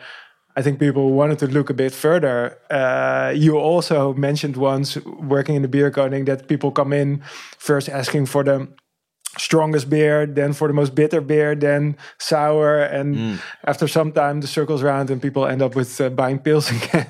I 0.58 0.62
think 0.62 0.80
people 0.80 1.14
wanted 1.14 1.40
to 1.40 1.48
look 1.48 1.70
a 1.70 1.74
bit 1.74 1.94
further. 1.94 2.58
Uh, 2.70 3.32
you 3.36 3.58
also 3.58 4.14
mentioned 4.14 4.58
once 4.58 4.98
working 5.36 5.56
in 5.56 5.62
the 5.62 5.70
Bierkoning 5.70 6.26
that 6.26 6.48
people 6.48 6.72
come 6.72 6.92
in 6.94 7.22
first 7.58 7.88
asking 7.90 8.26
for 8.28 8.44
the 8.44 8.68
strongest 9.38 9.90
beer, 9.90 10.26
then 10.26 10.54
for 10.54 10.68
the 10.68 10.74
most 10.74 10.96
bitter 10.96 11.22
beer, 11.22 11.56
then 11.56 11.96
sour, 12.18 12.82
and 12.82 13.40
after 13.66 13.88
some 13.88 14.12
time 14.12 14.42
the 14.42 14.48
circles 14.48 14.82
round 14.82 15.10
and 15.10 15.22
people 15.22 15.46
end 15.46 15.62
up 15.62 15.76
with 15.76 16.02
uh, 16.02 16.10
buying 16.10 16.40
pils 16.40 16.70
again. 16.78 17.08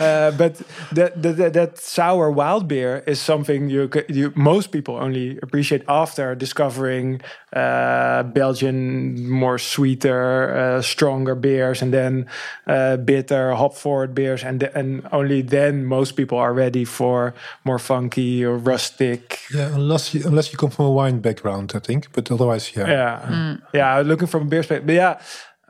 uh, 0.00 0.30
but 0.36 0.60
that, 0.92 1.22
that 1.22 1.36
that 1.36 1.52
that 1.54 1.78
sour 1.78 2.30
wild 2.30 2.68
beer 2.68 3.02
is 3.06 3.20
something 3.20 3.70
you 3.70 3.90
you 4.08 4.32
most 4.36 4.70
people 4.70 4.96
only 4.96 5.38
appreciate 5.42 5.82
after 5.88 6.34
discovering 6.34 7.20
uh, 7.56 8.22
Belgian 8.22 9.28
more 9.30 9.58
sweeter, 9.58 10.54
uh, 10.54 10.82
stronger 10.82 11.34
beers, 11.34 11.80
and 11.80 11.92
then 11.92 12.26
uh, 12.66 12.96
bitter 12.98 13.54
hop 13.54 13.74
forward 13.74 14.14
beers, 14.14 14.44
and 14.44 14.60
th- 14.60 14.72
and 14.74 15.06
only 15.10 15.40
then 15.42 15.84
most 15.84 16.12
people 16.16 16.38
are 16.38 16.52
ready 16.52 16.84
for 16.84 17.32
more 17.64 17.78
funky 17.78 18.44
or 18.44 18.56
rustic. 18.58 19.40
Yeah, 19.54 19.74
unless 19.74 20.12
you, 20.12 20.22
unless 20.26 20.52
you 20.52 20.58
come 20.58 20.70
from 20.70 20.84
a 20.84 20.90
wine 20.90 21.20
background, 21.20 21.46
I 21.74 21.78
think. 21.78 22.12
But 22.12 22.30
otherwise, 22.30 22.74
yeah. 22.76 22.88
yeah, 22.88 23.56
yeah. 23.72 24.00
Looking 24.00 24.28
from 24.28 24.42
a 24.42 24.46
beer 24.46 24.62
space, 24.62 24.82
but 24.84 24.94
yeah, 24.94 25.18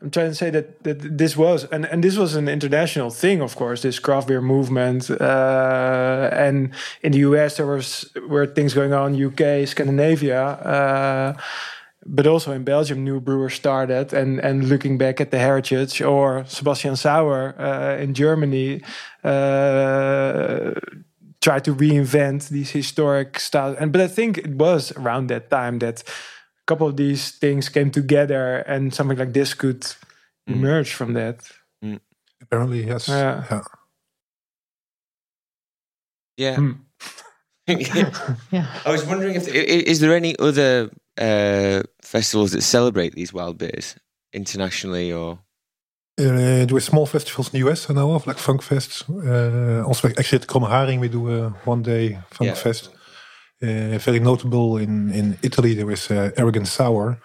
I'm 0.02 0.10
trying 0.10 0.28
to 0.28 0.34
say 0.34 0.50
that 0.50 0.82
that 0.84 1.18
this 1.18 1.36
was 1.36 1.64
and 1.64 1.86
and 1.86 2.04
this 2.04 2.16
was 2.16 2.34
an 2.34 2.48
international 2.48 3.10
thing, 3.10 3.40
of 3.40 3.56
course. 3.56 3.82
This 3.82 3.98
craft 3.98 4.28
beer 4.28 4.42
movement, 4.42 5.10
uh, 5.10 6.28
and 6.32 6.70
in 7.02 7.12
the 7.12 7.18
US 7.20 7.56
there 7.56 7.66
was 7.66 8.10
were 8.28 8.46
things 8.46 8.74
going 8.74 8.92
on, 8.92 9.14
UK, 9.14 9.66
Scandinavia. 9.66 10.42
Uh, 10.42 11.32
but 12.08 12.26
also 12.26 12.52
in 12.52 12.62
Belgium, 12.62 13.02
new 13.04 13.20
brewers 13.20 13.54
started, 13.54 14.12
and 14.12 14.38
and 14.40 14.68
looking 14.68 14.98
back 14.98 15.20
at 15.20 15.30
the 15.30 15.38
heritage, 15.38 16.02
or 16.02 16.44
Sebastian 16.46 16.96
Sauer 16.96 17.54
uh, 17.58 17.96
in 18.00 18.14
Germany, 18.14 18.82
uh, 19.24 20.72
try 21.46 21.58
to 21.60 21.72
reinvent 21.74 22.48
these 22.48 22.70
historic 22.80 23.38
styles. 23.38 23.76
And 23.80 23.92
but 23.92 24.00
I 24.00 24.08
think 24.08 24.38
it 24.38 24.54
was 24.66 24.92
around 25.00 25.28
that 25.30 25.48
time 25.50 25.78
that 25.78 26.02
a 26.02 26.64
couple 26.66 26.86
of 26.90 26.96
these 26.96 27.30
things 27.42 27.68
came 27.68 27.90
together, 27.90 28.44
and 28.72 28.92
something 28.92 29.18
like 29.22 29.32
this 29.32 29.54
could 29.54 29.82
emerge 30.48 30.90
from 30.98 31.14
that. 31.14 31.36
Apparently, 32.42 32.80
yes. 32.86 33.08
Yeah. 33.08 33.44
yeah. 33.50 33.62
Yeah. 36.36 36.56
Hmm. 36.56 36.72
yeah. 38.52 38.66
I 38.86 38.90
was 38.90 39.04
wondering 39.06 39.34
if 39.36 39.46
i- 39.48 39.50
i- 39.74 39.86
is 39.92 39.98
there 40.00 40.14
any 40.14 40.34
other 40.38 40.90
uh, 41.18 41.82
festivals 42.02 42.50
that 42.52 42.62
celebrate 42.62 43.14
these 43.14 43.32
wild 43.32 43.56
beers 43.58 43.96
internationally 44.32 45.12
or 45.12 45.38
Uh, 46.18 46.64
there 46.64 46.72
were 46.74 46.80
small 46.80 47.04
festivals 47.04 47.52
in 47.52 47.60
the 47.60 47.68
US 47.68 47.90
I 47.90 47.94
know 47.94 48.12
of, 48.12 48.26
like 48.26 48.38
Funkfest. 48.38 49.04
Uh, 49.08 49.86
also, 49.86 50.08
actually 50.08 50.40
at 50.40 50.46
Kromme 50.46 50.68
Haring 50.68 51.00
we 51.00 51.08
do 51.08 51.30
a 51.30 51.50
one 51.64 51.82
day 51.82 52.18
Funkfest. 52.30 52.88
Uh, 53.62 53.98
very 53.98 54.20
notable 54.20 54.76
in, 54.76 55.10
in 55.12 55.38
Italy, 55.42 55.74
there 55.74 55.90
is 55.90 56.10
uh, 56.10 56.30
Arrogant 56.36 56.68
Sour. 56.68 57.18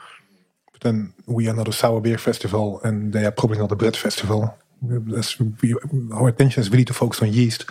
But 0.72 0.82
then 0.82 1.14
we 1.26 1.48
are 1.50 1.54
not 1.54 1.68
a 1.68 1.74
sour 1.74 2.02
beer 2.02 2.18
festival, 2.18 2.82
and 2.84 3.12
they 3.14 3.26
are 3.26 3.32
probably 3.32 3.58
not 3.58 3.72
a 3.72 3.76
Brett 3.76 3.98
festival. 3.98 4.58
We, 4.82 5.76
our 6.14 6.30
attention 6.30 6.62
is 6.62 6.70
really 6.72 6.86
to 6.86 6.94
focus 6.94 7.22
on 7.22 7.32
yeast 7.32 7.66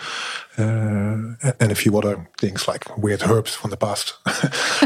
uh, 0.58 1.34
and 1.58 1.72
a 1.72 1.74
few 1.74 1.98
other 1.98 2.28
things 2.38 2.68
like 2.68 2.96
weird 2.96 3.22
herbs 3.22 3.54
from 3.54 3.70
the 3.70 3.76
past, 3.76 4.14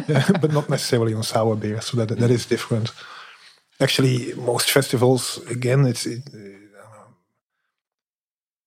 but 0.41 0.53
not 0.53 0.71
necessarily 0.71 1.13
on 1.13 1.23
sour 1.23 1.55
beer. 1.57 1.81
So 1.81 1.97
that 1.99 2.17
that 2.17 2.31
is 2.31 2.47
different. 2.47 2.93
Actually, 3.81 4.33
most 4.35 4.71
festivals, 4.71 5.39
again, 5.51 5.87
it's 5.87 6.07
it, 6.07 6.23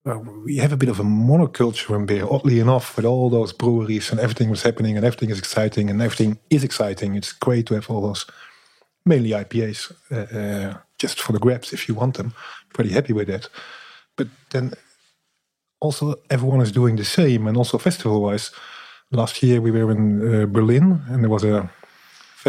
uh, 0.08 0.20
we 0.20 0.58
have 0.58 0.72
a 0.72 0.78
bit 0.78 0.90
of 0.90 1.00
a 1.00 1.04
monoculture 1.04 1.96
in 1.96 2.06
beer, 2.06 2.26
oddly 2.30 2.60
enough, 2.60 2.96
with 2.96 3.06
all 3.06 3.30
those 3.30 3.52
breweries 3.52 4.10
and 4.12 4.20
everything 4.20 4.50
was 4.50 4.64
happening 4.64 4.96
and 4.96 5.06
everything 5.06 5.30
is 5.30 5.40
exciting 5.40 5.90
and 5.90 6.02
everything 6.02 6.40
is 6.50 6.64
exciting. 6.64 7.16
It's 7.16 7.34
great 7.34 7.66
to 7.68 7.74
have 7.74 7.90
all 7.90 8.02
those 8.02 8.26
mainly 9.06 9.32
IPAs 9.32 9.92
uh, 10.12 10.38
uh, 10.38 10.78
just 10.98 11.20
for 11.20 11.34
the 11.34 11.40
grabs 11.40 11.74
if 11.74 11.88
you 11.90 11.96
want 11.96 12.16
them. 12.16 12.34
Pretty 12.74 12.92
happy 12.92 13.14
with 13.14 13.28
that. 13.28 13.50
But 14.16 14.28
then 14.52 14.74
also 15.82 16.16
everyone 16.30 16.62
is 16.62 16.72
doing 16.72 16.96
the 16.96 17.06
same, 17.06 17.48
and 17.48 17.58
also 17.58 17.78
festival 17.78 18.22
wise. 18.22 18.52
Last 19.12 19.42
year 19.44 19.62
we 19.62 19.72
were 19.72 19.92
in 19.92 20.44
uh, 20.44 20.46
Berlin 20.46 21.02
and 21.10 21.24
there 21.24 21.30
was 21.30 21.44
a 21.44 21.70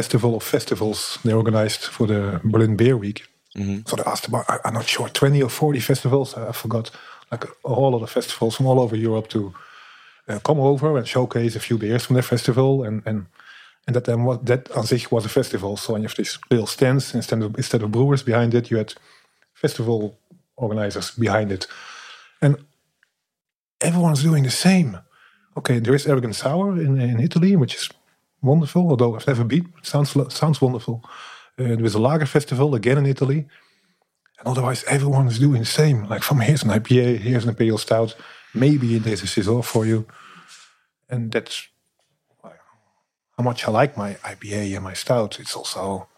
festival 0.01 0.33
of 0.35 0.43
festivals 0.43 1.19
they 1.25 1.33
organized 1.33 1.83
for 1.95 2.07
the 2.07 2.41
Berlin 2.45 2.77
Beer 2.77 2.97
Week. 2.97 3.19
Mm-hmm. 3.57 3.79
So 3.87 3.97
they 3.97 4.11
asked 4.13 4.29
about, 4.29 4.45
I, 4.49 4.69
am 4.69 4.75
not 4.75 4.87
sure, 4.87 5.09
20 5.09 5.43
or 5.43 5.51
40 5.51 5.81
festivals, 5.81 6.35
I, 6.35 6.49
I 6.49 6.53
forgot 6.53 6.91
like 7.33 7.45
a 7.65 7.75
whole 7.75 7.93
lot 7.93 8.03
of 8.03 8.11
festivals 8.11 8.57
from 8.57 8.67
all 8.67 8.81
over 8.81 8.97
Europe 8.97 9.29
to 9.29 9.53
uh, 10.29 10.39
come 10.39 10.61
over 10.61 10.97
and 10.99 11.07
showcase 11.07 11.57
a 11.57 11.61
few 11.61 11.79
beers 11.79 12.05
from 12.05 12.15
their 12.15 12.29
festival, 12.35 12.85
and 12.87 13.03
and 13.07 13.27
and 13.87 13.97
that 13.97 14.05
then 14.05 14.25
what 14.25 14.47
that 14.47 14.71
on 14.77 14.85
zich 14.85 15.11
was 15.11 15.25
a 15.25 15.29
festival. 15.29 15.77
So 15.77 15.97
you 15.97 16.03
have 16.03 16.15
these 16.17 16.39
little 16.51 16.67
stands 16.67 17.15
instead 17.15 17.43
of 17.43 17.57
instead 17.57 17.83
of 17.83 17.91
brewers 17.91 18.23
behind 18.23 18.55
it, 18.55 18.71
you 18.71 18.79
had 18.79 18.95
festival 19.55 20.19
organizers 20.57 21.11
behind 21.19 21.51
it, 21.53 21.67
and 22.41 22.57
everyone's 23.81 24.23
doing 24.23 24.45
the 24.45 24.51
same. 24.51 24.99
Okay, 25.57 25.81
there 25.81 25.95
is 25.95 26.07
Arrogant 26.07 26.35
Sour 26.35 26.81
in 26.81 27.01
in 27.01 27.21
Italy, 27.21 27.57
which 27.57 27.75
is 27.75 27.89
wonderful. 28.43 28.89
Although 28.89 29.17
I've 29.17 29.27
never 29.27 29.45
been, 29.45 29.73
it 29.79 29.87
sounds 29.87 30.17
sounds 30.35 30.61
wonderful. 30.61 31.03
Uh, 31.59 31.75
there 31.77 31.85
is 31.85 31.95
a 31.95 31.99
lager 31.99 32.27
festival 32.27 32.75
again 32.75 32.99
in 32.99 33.07
Italy. 33.07 33.47
And 34.39 34.47
otherwise, 34.47 34.85
everyone 34.85 35.27
is 35.27 35.39
doing 35.39 35.61
the 35.61 35.67
same. 35.67 36.05
Like, 36.05 36.23
from 36.23 36.41
here's 36.41 36.63
an 36.63 36.71
IPA, 36.71 37.19
here's 37.19 37.45
an 37.45 37.51
Imperial 37.51 37.79
Stout. 37.79 38.15
Maybe 38.55 38.99
there's 38.99 39.23
a 39.23 39.27
Scissor 39.27 39.63
for 39.63 39.85
you. 39.85 40.07
And 41.11 41.33
that's 41.33 41.69
how 43.37 43.43
much 43.45 43.67
I 43.67 43.71
like 43.71 43.97
my 43.97 44.15
IPA 44.15 44.75
and 44.75 44.85
my 44.85 44.95
Stout. 44.95 45.41
It's 45.41 45.57
also, 45.57 46.09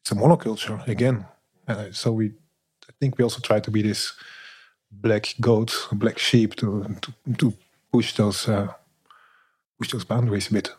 it's 0.00 0.12
a 0.12 0.14
monoculture 0.14 0.86
again. 0.88 1.26
Uh, 1.66 1.86
so 1.92 2.12
we, 2.12 2.28
I 2.88 2.92
think 2.98 3.18
we 3.18 3.24
also 3.24 3.40
try 3.40 3.60
to 3.60 3.70
be 3.70 3.82
this 3.82 4.14
black 4.90 5.34
goat, 5.40 5.88
black 5.92 6.18
sheep 6.18 6.54
to 6.56 6.96
to, 7.02 7.12
to 7.34 7.52
push 7.92 8.14
those 8.14 8.48
uh, 8.48 8.72
push 9.78 9.92
those 9.92 10.04
boundaries 10.04 10.50
a 10.50 10.54
bit. 10.54 10.72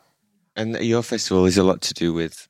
And 0.55 0.75
your 0.81 1.03
festival 1.03 1.45
is 1.45 1.57
a 1.57 1.63
lot 1.63 1.81
to 1.81 1.93
do 1.93 2.13
with 2.13 2.47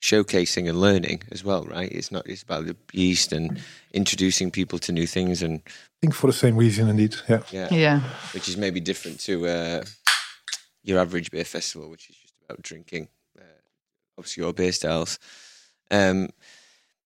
showcasing 0.00 0.68
and 0.68 0.80
learning 0.80 1.22
as 1.32 1.42
well, 1.42 1.64
right? 1.64 1.90
It's 1.90 2.12
not 2.12 2.26
it's 2.26 2.42
about 2.42 2.66
the 2.66 2.76
yeast 2.92 3.32
and 3.32 3.60
introducing 3.92 4.50
people 4.50 4.78
to 4.80 4.92
new 4.92 5.06
things 5.06 5.42
and 5.42 5.60
I 5.66 5.70
think 6.00 6.14
for 6.14 6.28
the 6.28 6.32
same 6.32 6.56
reason 6.56 6.88
indeed. 6.88 7.16
Yeah. 7.28 7.42
Yeah. 7.50 7.68
Yeah. 7.72 8.00
Which 8.32 8.48
is 8.48 8.56
maybe 8.56 8.80
different 8.80 9.18
to 9.20 9.46
uh, 9.46 9.84
your 10.84 11.00
average 11.00 11.30
beer 11.30 11.44
festival, 11.44 11.90
which 11.90 12.08
is 12.08 12.16
just 12.16 12.34
about 12.44 12.62
drinking 12.62 13.08
uh, 13.36 13.42
obscure 14.16 14.52
beer 14.52 14.72
styles. 14.72 15.18
Um, 15.90 16.28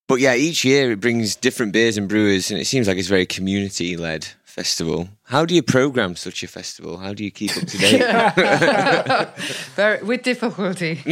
but 0.09 0.21
yeah, 0.21 0.35
each 0.35 0.65
year 0.65 0.93
it 0.93 1.01
brings 1.01 1.37
different 1.37 1.73
beers 1.73 1.97
and 1.97 2.09
brewers, 2.09 2.51
and 2.51 2.61
it 2.61 2.67
seems 2.67 2.87
like 2.87 2.99
it's 2.99 3.09
very 3.09 3.25
community 3.25 3.97
led 3.97 4.29
festival. 4.53 5.09
How 5.23 5.47
do 5.47 5.55
you 5.55 5.63
program 5.63 6.15
such 6.15 6.43
a 6.43 6.47
festival? 6.47 6.99
How 6.99 7.15
do 7.15 7.25
you 7.25 7.31
keep 7.31 7.57
up 7.57 7.67
to 7.67 7.79
date? 7.79 8.03
Very, 9.77 10.03
with 10.05 10.23
difficulty. 10.23 11.01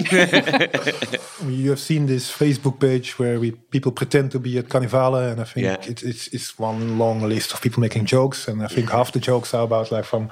you 1.46 1.70
have 1.70 1.80
seen 1.80 2.06
this 2.06 2.30
Facebook 2.30 2.78
page 2.78 3.18
where 3.18 3.40
we 3.40 3.52
people 3.52 3.92
pretend 3.92 4.30
to 4.32 4.38
be 4.38 4.58
at 4.58 4.68
Carnivale, 4.68 5.32
and 5.32 5.40
I 5.40 5.44
think 5.44 5.64
yeah. 5.64 5.90
it, 5.90 6.02
it's 6.02 6.28
it's 6.28 6.58
one 6.58 6.98
long 6.98 7.22
list 7.22 7.54
of 7.54 7.62
people 7.62 7.80
making 7.80 8.04
jokes, 8.04 8.48
and 8.48 8.62
I 8.62 8.68
think 8.68 8.90
half 8.90 9.10
the 9.12 9.20
jokes 9.20 9.54
are 9.54 9.64
about 9.64 9.90
like 9.90 10.04
from 10.04 10.30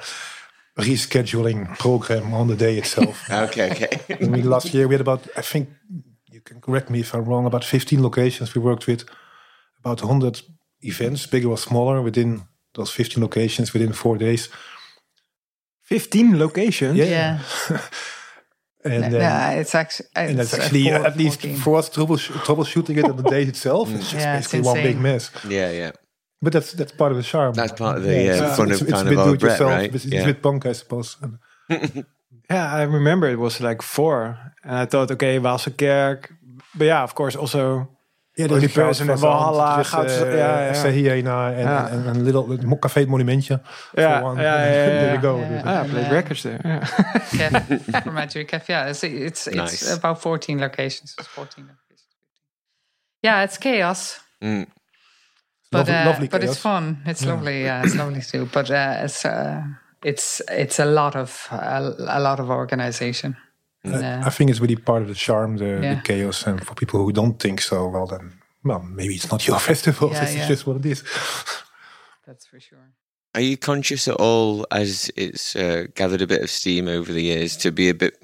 rescheduling 0.76 1.78
program 1.78 2.34
on 2.34 2.48
the 2.48 2.56
day 2.56 2.76
itself. 2.76 3.30
okay, 3.46 3.70
okay. 3.70 4.16
I 4.24 4.28
mean, 4.28 4.48
last 4.50 4.74
year 4.74 4.86
we 4.86 4.94
had 4.94 5.00
about 5.00 5.26
I 5.34 5.42
think 5.42 5.68
you 6.30 6.42
can 6.42 6.60
correct 6.60 6.90
me 6.90 7.00
if 7.00 7.14
I'm 7.14 7.24
wrong 7.24 7.46
about 7.46 7.64
15 7.64 8.02
locations 8.02 8.54
we 8.54 8.60
worked 8.60 8.86
with, 8.86 9.04
about 9.82 10.02
100 10.02 10.42
events, 10.82 11.26
bigger 11.26 11.48
or 11.48 11.58
smaller, 11.58 12.02
within 12.02 12.42
those 12.74 12.90
15 12.90 13.22
locations 13.22 13.72
within 13.72 13.92
four 13.92 14.16
days. 14.16 14.48
15 15.84 16.38
locations? 16.38 16.96
Yeah. 16.96 17.40
yeah. 17.70 17.80
and 18.84 19.12
no, 19.12 19.18
no, 19.18 19.48
it's 19.58 19.74
actually, 19.74 20.06
it's 20.16 20.30
and 20.30 20.38
that's 20.38 20.54
actually 20.54 20.90
uh, 20.90 20.98
four, 20.98 21.06
at 21.06 21.16
least 21.16 21.40
14. 21.40 21.56
for 21.58 21.76
us 21.78 21.90
troubleshooting 21.90 22.96
it 22.96 23.04
on 23.04 23.16
the 23.16 23.22
day 23.22 23.42
itself. 23.52 23.90
It's 23.90 24.10
just 24.10 24.14
yeah, 24.14 24.36
basically 24.36 24.60
one 24.60 24.82
big 24.82 24.98
mess. 24.98 25.30
Yeah, 25.48 25.70
yeah. 25.70 25.92
But 26.40 26.52
that's 26.52 26.72
that's 26.72 26.92
part 26.92 27.10
of 27.10 27.18
the 27.18 27.24
charm. 27.24 27.54
That's 27.54 27.72
part 27.72 27.96
of 27.96 28.04
the 28.04 28.14
yeah, 28.14 28.36
yeah, 28.36 28.54
fun 28.54 28.70
it's, 28.70 28.80
of 28.80 28.88
kind 28.88 29.08
of 29.08 29.18
our 29.18 29.36
Brett, 29.36 29.60
right? 29.60 29.92
It's, 29.92 30.04
yeah. 30.04 30.22
a 30.22 30.26
bit 30.26 30.40
punk, 30.40 30.66
I 30.66 30.72
suppose. 30.72 31.16
yeah, 31.68 32.74
I 32.74 32.82
remember 32.82 33.28
it 33.28 33.40
was 33.40 33.60
like 33.60 33.82
four, 33.82 34.38
and 34.62 34.76
I 34.76 34.86
thought, 34.86 35.10
okay, 35.10 35.40
Kerk, 35.40 36.32
but 36.76 36.84
yeah, 36.84 37.02
of 37.02 37.16
course, 37.16 37.34
also 37.34 37.88
ja, 38.38 38.46
oh, 38.46 38.60
die 38.60 38.68
person 38.68 39.08
in 39.10 39.18
Valhalla. 39.18 39.76
Dus, 39.76 39.88
goud, 39.88 40.10
ja, 40.10 40.60
ja. 40.72 40.90
Hyena 40.90 41.52
en, 41.52 41.58
ja. 41.58 41.88
en, 41.88 42.06
en, 42.06 42.06
een 42.06 42.22
little 42.22 42.78
café 42.78 43.06
monumentje. 43.06 43.60
Ja, 43.92 44.22
one, 44.22 44.42
ja, 44.42 44.64
ja, 44.64 44.72
ja. 44.72 44.84
There 44.84 45.20
we 45.20 45.26
go. 45.26 45.38
Ja, 45.70 45.82
played 45.82 46.06
uh, 46.06 46.10
records 46.10 46.40
there. 46.40 46.58
Yeah. 46.62 47.62
Caf, 47.90 48.04
Magic 48.04 48.46
Cafe. 48.46 48.72
Yeah, 48.72 48.88
it's 48.88 49.02
it's, 49.02 49.46
it's 49.46 49.56
nice. 49.56 49.92
about 49.92 50.20
14 50.20 50.58
locations. 50.58 51.14
It's 51.18 51.28
14 51.28 51.64
locations. 51.64 52.06
Yeah, 53.20 53.42
it's 53.42 53.58
chaos. 53.58 54.20
Mm. 54.44 54.66
But 55.70 55.78
lovely, 55.78 55.94
uh, 55.94 56.04
lovely 56.04 56.28
but 56.28 56.44
it's 56.44 56.58
fun. 56.58 56.98
It's 57.04 57.22
yeah. 57.22 57.32
lovely. 57.32 57.62
Yeah, 57.62 57.82
it's 57.84 57.94
lovely 57.94 58.22
too. 58.22 58.48
But 58.52 58.70
uh, 58.70 59.04
it's 59.04 59.24
uh, 59.24 59.62
it's 60.02 60.40
it's 60.48 60.78
a 60.78 60.84
lot 60.84 61.16
of 61.16 61.48
a, 61.50 61.94
a 62.06 62.20
lot 62.20 62.38
of 62.38 62.50
organization. 62.50 63.36
Uh, 63.94 64.22
I 64.24 64.30
think 64.30 64.50
it's 64.50 64.60
really 64.60 64.76
part 64.76 65.02
of 65.02 65.08
the 65.08 65.14
charm, 65.14 65.56
the, 65.56 65.80
yeah. 65.82 65.94
the, 65.94 66.00
chaos. 66.02 66.46
And 66.46 66.64
for 66.66 66.74
people 66.74 67.02
who 67.02 67.12
don't 67.12 67.38
think 67.38 67.60
so, 67.60 67.88
well, 67.88 68.06
then, 68.06 68.38
well, 68.64 68.80
maybe 68.80 69.14
it's 69.14 69.30
not 69.30 69.46
your 69.46 69.58
festival. 69.70 70.10
Yeah, 70.10 70.24
it's 70.24 70.34
yeah. 70.34 70.48
just 70.48 70.66
what 70.66 70.76
it 70.76 70.86
is. 70.86 71.02
That's 72.26 72.46
for 72.46 72.60
sure. 72.60 72.92
Are 73.34 73.40
you 73.40 73.56
conscious 73.56 74.08
at 74.08 74.16
all, 74.16 74.66
as 74.70 75.10
it's 75.16 75.54
uh, 75.54 75.86
gathered 75.94 76.22
a 76.22 76.26
bit 76.26 76.42
of 76.42 76.50
steam 76.50 76.88
over 76.88 77.12
the 77.12 77.22
years, 77.22 77.56
to 77.58 77.70
be 77.70 77.88
a 77.88 77.94
bit 77.94 78.22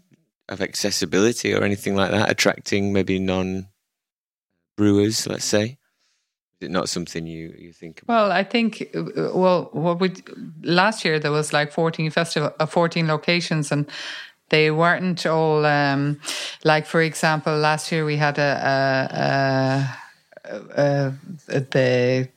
of 0.49 0.61
accessibility 0.61 1.55
or 1.55 1.63
anything 1.63 1.95
like 1.95 2.11
that, 2.11 2.31
attracting 2.31 2.93
maybe 2.93 3.19
non 3.19 3.69
brewers, 4.77 5.27
let's 5.27 5.45
say? 5.45 5.79
Is 6.61 6.69
it 6.69 6.71
not 6.71 6.89
something 6.89 7.27
you, 7.27 7.55
you 7.59 7.73
think 7.73 8.03
about? 8.03 8.15
Well, 8.15 8.33
I 8.33 8.45
think, 8.45 8.91
uh, 8.95 9.31
well, 9.35 9.69
what 9.73 10.01
we 10.01 10.13
last 10.63 11.05
year 11.05 11.19
there 11.19 11.33
was 11.33 11.53
like 11.53 11.73
14 11.73 12.11
festival, 12.11 12.53
uh, 12.59 12.67
14 12.67 13.07
locations, 13.07 13.73
and 13.73 13.87
they 14.49 14.71
weren't 14.71 15.27
all 15.27 15.65
um, 15.65 16.21
like, 16.65 16.87
for 16.87 17.01
example, 17.03 17.57
last 17.57 17.91
year 17.91 18.05
we 18.05 18.17
had 18.17 18.39
a, 18.39 19.97
a, 20.45 20.81
a, 20.83 21.15
a 21.49 21.61
the 21.61 22.29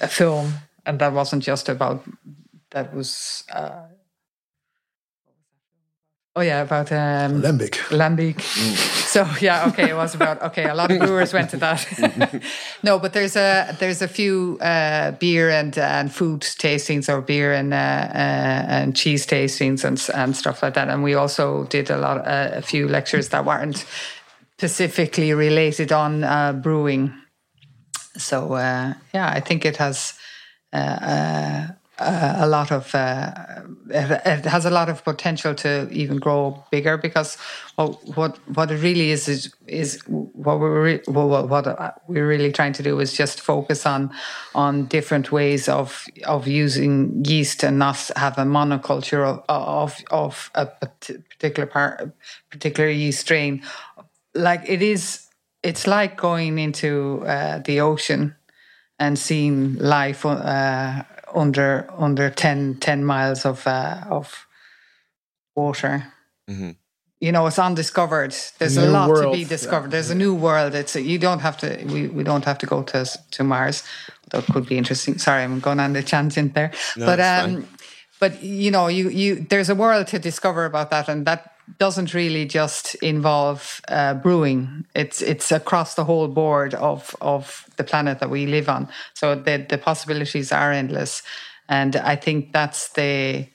a 0.00 0.08
film, 0.08 0.52
and 0.84 0.98
that 0.98 1.12
wasn't 1.12 1.42
just 1.42 1.68
about 1.68 2.04
that 2.70 2.94
was. 2.94 3.44
Uh, 3.52 3.86
Oh 6.38 6.42
yeah, 6.42 6.60
about 6.60 6.92
um, 6.92 7.40
Lambic. 7.40 7.76
Lambic. 7.88 8.34
Mm. 8.34 8.76
So 9.06 9.26
yeah, 9.40 9.68
okay, 9.68 9.88
it 9.88 9.96
was 9.96 10.14
about 10.14 10.42
okay. 10.42 10.68
A 10.68 10.74
lot 10.74 10.90
of 10.90 10.98
brewers 10.98 11.32
went 11.32 11.48
to 11.50 11.56
that. 11.56 12.42
no, 12.82 12.98
but 12.98 13.14
there's 13.14 13.36
a 13.36 13.74
there's 13.78 14.02
a 14.02 14.08
few 14.08 14.58
uh, 14.60 15.12
beer 15.12 15.48
and 15.48 15.78
and 15.78 16.12
food 16.12 16.42
tastings, 16.42 17.08
or 17.08 17.22
beer 17.22 17.54
and 17.54 17.72
uh, 17.72 17.76
uh, 17.76 18.64
and 18.68 18.94
cheese 18.94 19.26
tastings 19.26 19.82
and 19.82 19.98
and 20.14 20.36
stuff 20.36 20.62
like 20.62 20.74
that. 20.74 20.90
And 20.90 21.02
we 21.02 21.14
also 21.14 21.64
did 21.64 21.88
a 21.88 21.96
lot 21.96 22.18
uh, 22.18 22.50
a 22.52 22.60
few 22.60 22.86
lectures 22.86 23.30
that 23.30 23.46
weren't 23.46 23.86
specifically 24.58 25.32
related 25.32 25.90
on 25.90 26.22
uh, 26.22 26.52
brewing. 26.52 27.14
So 28.18 28.52
uh, 28.52 28.92
yeah, 29.14 29.30
I 29.30 29.40
think 29.40 29.64
it 29.64 29.78
has 29.78 30.12
uh, 31.98 32.34
a 32.38 32.46
lot 32.46 32.70
of 32.70 32.94
uh, 32.94 33.32
it, 33.88 34.20
it, 34.26 34.44
has 34.44 34.66
a 34.66 34.70
lot 34.70 34.88
of 34.88 35.02
potential 35.02 35.54
to 35.54 35.88
even 35.90 36.18
grow 36.18 36.62
bigger 36.70 36.98
because 36.98 37.36
what 37.76 37.96
what, 38.16 38.38
what 38.54 38.70
it 38.70 38.82
really 38.82 39.10
is 39.10 39.28
is, 39.28 39.54
is 39.66 40.02
what 40.06 40.60
we're 40.60 40.82
re- 40.82 41.02
what, 41.06 41.48
what 41.48 42.02
we're 42.06 42.26
really 42.26 42.52
trying 42.52 42.74
to 42.74 42.82
do 42.82 43.00
is 43.00 43.14
just 43.14 43.40
focus 43.40 43.86
on 43.86 44.10
on 44.54 44.84
different 44.86 45.32
ways 45.32 45.68
of 45.68 46.06
of 46.26 46.46
using 46.46 47.24
yeast 47.24 47.62
and 47.62 47.78
not 47.78 48.10
have 48.16 48.36
a 48.36 48.44
monoculture 48.44 49.24
of 49.24 49.42
of, 49.48 50.04
of 50.10 50.50
a 50.54 50.66
particular 50.66 51.66
part 51.66 52.12
particular 52.50 52.90
yeast 52.90 53.20
strain. 53.20 53.62
Like 54.34 54.62
it 54.68 54.82
is 54.82 55.26
it's 55.62 55.86
like 55.86 56.16
going 56.16 56.58
into 56.58 57.24
uh, 57.26 57.60
the 57.60 57.80
ocean 57.80 58.36
and 58.98 59.18
seeing 59.18 59.74
life 59.76 60.24
uh, 60.24 61.02
under 61.34 61.88
under 61.96 62.30
10, 62.30 62.76
10 62.76 63.04
miles 63.04 63.44
of 63.44 63.66
uh, 63.66 64.02
of 64.08 64.46
water. 65.54 66.12
Mm-hmm. 66.48 66.70
You 67.20 67.32
know, 67.32 67.46
it's 67.46 67.58
undiscovered. 67.58 68.36
There's 68.58 68.76
a 68.76 68.90
lot 68.90 69.08
world. 69.08 69.32
to 69.32 69.38
be 69.38 69.44
discovered. 69.44 69.90
There's 69.90 70.10
a 70.10 70.14
new 70.14 70.34
world. 70.34 70.74
It's 70.74 70.94
a, 70.96 71.00
you 71.00 71.18
don't 71.18 71.40
have 71.40 71.56
to. 71.58 71.82
We, 71.86 72.08
we 72.08 72.22
don't 72.22 72.44
have 72.44 72.58
to 72.58 72.66
go 72.66 72.82
to 72.82 73.06
to 73.30 73.44
Mars. 73.44 73.84
That 74.30 74.44
could 74.46 74.66
be 74.66 74.76
interesting. 74.76 75.16
Sorry, 75.18 75.42
I'm 75.42 75.60
going 75.60 75.80
on 75.80 75.94
the 75.94 76.02
tangent 76.02 76.54
there. 76.54 76.72
No, 76.96 77.06
but 77.06 77.20
um, 77.20 77.66
but 78.20 78.42
you 78.42 78.70
know, 78.70 78.88
you 78.88 79.08
you 79.08 79.46
there's 79.48 79.70
a 79.70 79.74
world 79.74 80.08
to 80.08 80.18
discover 80.18 80.66
about 80.66 80.90
that, 80.90 81.08
and 81.08 81.26
that 81.26 81.55
doesn't 81.78 82.14
really 82.14 82.46
just 82.46 82.94
involve 82.96 83.80
uh, 83.88 84.14
brewing. 84.14 84.86
It's 84.94 85.22
it's 85.22 85.50
across 85.52 85.94
the 85.94 86.04
whole 86.04 86.28
board 86.28 86.74
of 86.74 87.14
of 87.20 87.68
the 87.76 87.84
planet 87.84 88.20
that 88.20 88.30
we 88.30 88.46
live 88.46 88.68
on. 88.68 88.88
So 89.14 89.34
the 89.34 89.66
the 89.68 89.78
possibilities 89.78 90.52
are 90.52 90.72
endless, 90.72 91.22
and 91.68 91.96
I 91.96 92.16
think 92.16 92.52
that's 92.52 92.90
the 92.90 93.48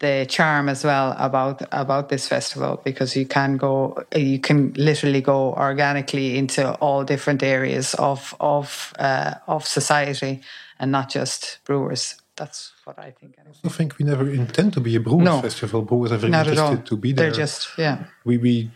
the 0.00 0.26
charm 0.28 0.68
as 0.68 0.84
well 0.84 1.14
about 1.18 1.62
about 1.72 2.08
this 2.08 2.26
festival 2.26 2.80
because 2.84 3.14
you 3.16 3.26
can 3.26 3.56
go 3.56 4.02
you 4.14 4.38
can 4.38 4.72
literally 4.74 5.20
go 5.20 5.52
organically 5.54 6.38
into 6.38 6.72
all 6.76 7.04
different 7.04 7.42
areas 7.42 7.94
of 7.94 8.34
of 8.40 8.92
uh, 8.98 9.34
of 9.46 9.66
society 9.66 10.40
and 10.78 10.90
not 10.90 11.10
just 11.10 11.58
brewers 11.64 12.19
that's 12.40 12.72
what 12.84 12.98
I 12.98 13.10
think. 13.10 13.36
I 13.38 13.68
think 13.68 13.98
we 13.98 14.04
never 14.06 14.26
intend 14.30 14.72
to 14.72 14.80
be 14.80 14.96
a 14.96 15.00
brewers 15.00 15.24
no, 15.24 15.42
festival. 15.42 15.82
Brewers 15.82 16.12
are 16.12 16.16
very 16.16 16.32
not 16.32 16.46
interested 16.46 16.86
to 16.86 16.96
be 16.96 17.12
there. 17.12 17.26
They're 17.26 17.40
just 17.44 17.68
yeah. 17.76 18.04
We 18.24 18.38
we 18.38 18.70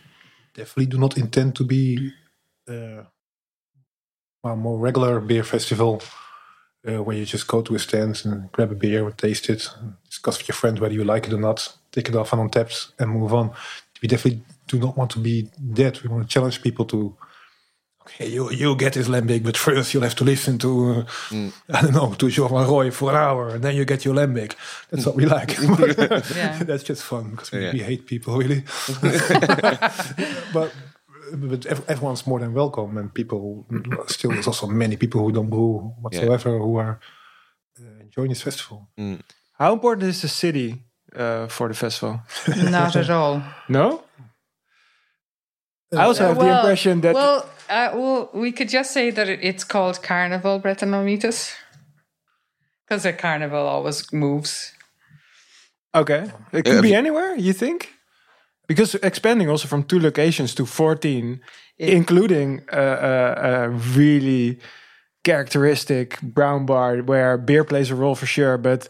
definitely 0.53 0.85
do 0.85 0.99
not 0.99 1.17
intend 1.17 1.55
to 1.55 1.63
be 1.63 2.13
uh, 2.69 3.03
a 4.43 4.55
more 4.55 4.77
regular 4.77 5.19
beer 5.19 5.43
festival 5.43 6.01
uh, 6.87 7.01
where 7.03 7.17
you 7.17 7.25
just 7.25 7.47
go 7.47 7.63
to 7.63 7.73
a 7.73 7.79
stand 7.79 8.21
and 8.25 8.51
grab 8.51 8.71
a 8.71 8.75
beer, 8.75 9.09
taste 9.11 9.49
it, 9.49 9.67
discuss 10.07 10.37
with 10.37 10.47
your 10.47 10.55
friend 10.61 10.77
whether 10.77 10.93
you 10.93 11.03
like 11.03 11.25
it 11.27 11.33
or 11.33 11.39
not, 11.49 11.75
take 11.91 12.07
it 12.07 12.15
off 12.15 12.33
and 12.33 12.41
on 12.41 12.49
taps 12.49 12.91
and 12.99 13.09
move 13.09 13.33
on. 13.33 13.51
We 14.01 14.07
definitely 14.07 14.41
do 14.67 14.77
not 14.77 14.95
want 14.95 15.09
to 15.11 15.19
be 15.19 15.49
that. 15.79 16.03
We 16.03 16.09
want 16.09 16.23
to 16.23 16.33
challenge 16.33 16.61
people 16.61 16.85
to 16.85 17.17
okay, 18.05 18.27
you 18.27 18.51
you 18.51 18.75
get 18.75 18.93
this 18.93 19.07
lambic, 19.07 19.43
but 19.43 19.57
first 19.57 19.93
you'll 19.93 20.03
have 20.03 20.15
to 20.15 20.23
listen 20.23 20.57
to 20.59 20.69
uh, 20.91 21.03
mm. 21.29 21.51
I 21.69 21.81
don't 21.81 21.93
know 21.93 22.13
to 22.13 22.29
Jean 22.29 22.51
Roy 22.51 22.91
for 22.91 23.09
an 23.11 23.15
hour, 23.17 23.49
and 23.49 23.63
then 23.63 23.75
you 23.75 23.85
get 23.85 24.05
your 24.05 24.15
lambic. 24.15 24.55
That's 24.89 25.05
what 25.05 25.15
we 25.15 25.25
like. 25.37 25.57
yeah. 26.35 26.63
That's 26.63 26.83
just 26.83 27.03
fun 27.03 27.31
because 27.31 27.51
we, 27.51 27.63
yeah. 27.63 27.73
we 27.73 27.79
hate 27.79 28.05
people 28.05 28.37
really. 28.37 28.63
but 30.53 30.73
but 31.33 31.65
everyone's 31.65 32.27
more 32.27 32.39
than 32.39 32.53
welcome, 32.53 32.97
and 32.97 33.13
people 33.13 33.65
still 34.07 34.31
there's 34.31 34.47
also 34.47 34.67
many 34.67 34.95
people 34.95 35.21
who 35.21 35.31
don't 35.31 35.49
brew 35.49 35.93
whatsoever 36.01 36.51
yeah. 36.51 36.59
who 36.59 36.77
are 36.77 36.99
uh, 37.79 38.01
enjoying 38.01 38.29
this 38.29 38.41
festival. 38.41 38.87
Mm. 38.97 39.21
How 39.53 39.73
important 39.73 40.09
is 40.09 40.21
the 40.21 40.27
city 40.27 40.83
uh, 41.15 41.47
for 41.47 41.67
the 41.67 41.73
festival? 41.73 42.21
Not 42.47 42.95
at 42.95 43.09
all. 43.09 43.41
No. 43.69 44.04
I 45.95 46.05
also 46.05 46.27
have 46.27 46.37
well, 46.37 46.47
the 46.47 46.59
impression 46.59 47.01
that 47.01 47.13
well 47.13 47.49
uh, 47.69 47.91
well, 47.93 48.29
we 48.33 48.51
could 48.51 48.69
just 48.69 48.91
say 48.91 49.09
that 49.11 49.27
it's 49.27 49.63
called 49.63 50.01
Carnival 50.03 50.59
Brettanomyces 50.59 51.53
because 52.87 53.03
the 53.03 53.13
carnival 53.13 53.65
always 53.65 54.11
moves. 54.13 54.73
Okay, 55.93 56.31
it 56.51 56.65
could 56.65 56.83
be 56.83 56.93
anywhere. 56.93 57.35
You 57.35 57.53
think? 57.53 57.93
Because 58.67 58.95
expanding 58.95 59.49
also 59.49 59.67
from 59.67 59.83
two 59.83 59.99
locations 59.99 60.53
to 60.55 60.65
fourteen, 60.65 61.41
it, 61.77 61.89
including 61.89 62.63
a, 62.71 62.81
a, 62.81 63.63
a 63.63 63.69
really 63.69 64.59
characteristic 65.23 66.21
brown 66.21 66.65
bar 66.65 66.97
where 66.97 67.37
beer 67.37 67.63
plays 67.63 67.89
a 67.89 67.95
role 67.95 68.15
for 68.15 68.25
sure, 68.25 68.57
but 68.57 68.87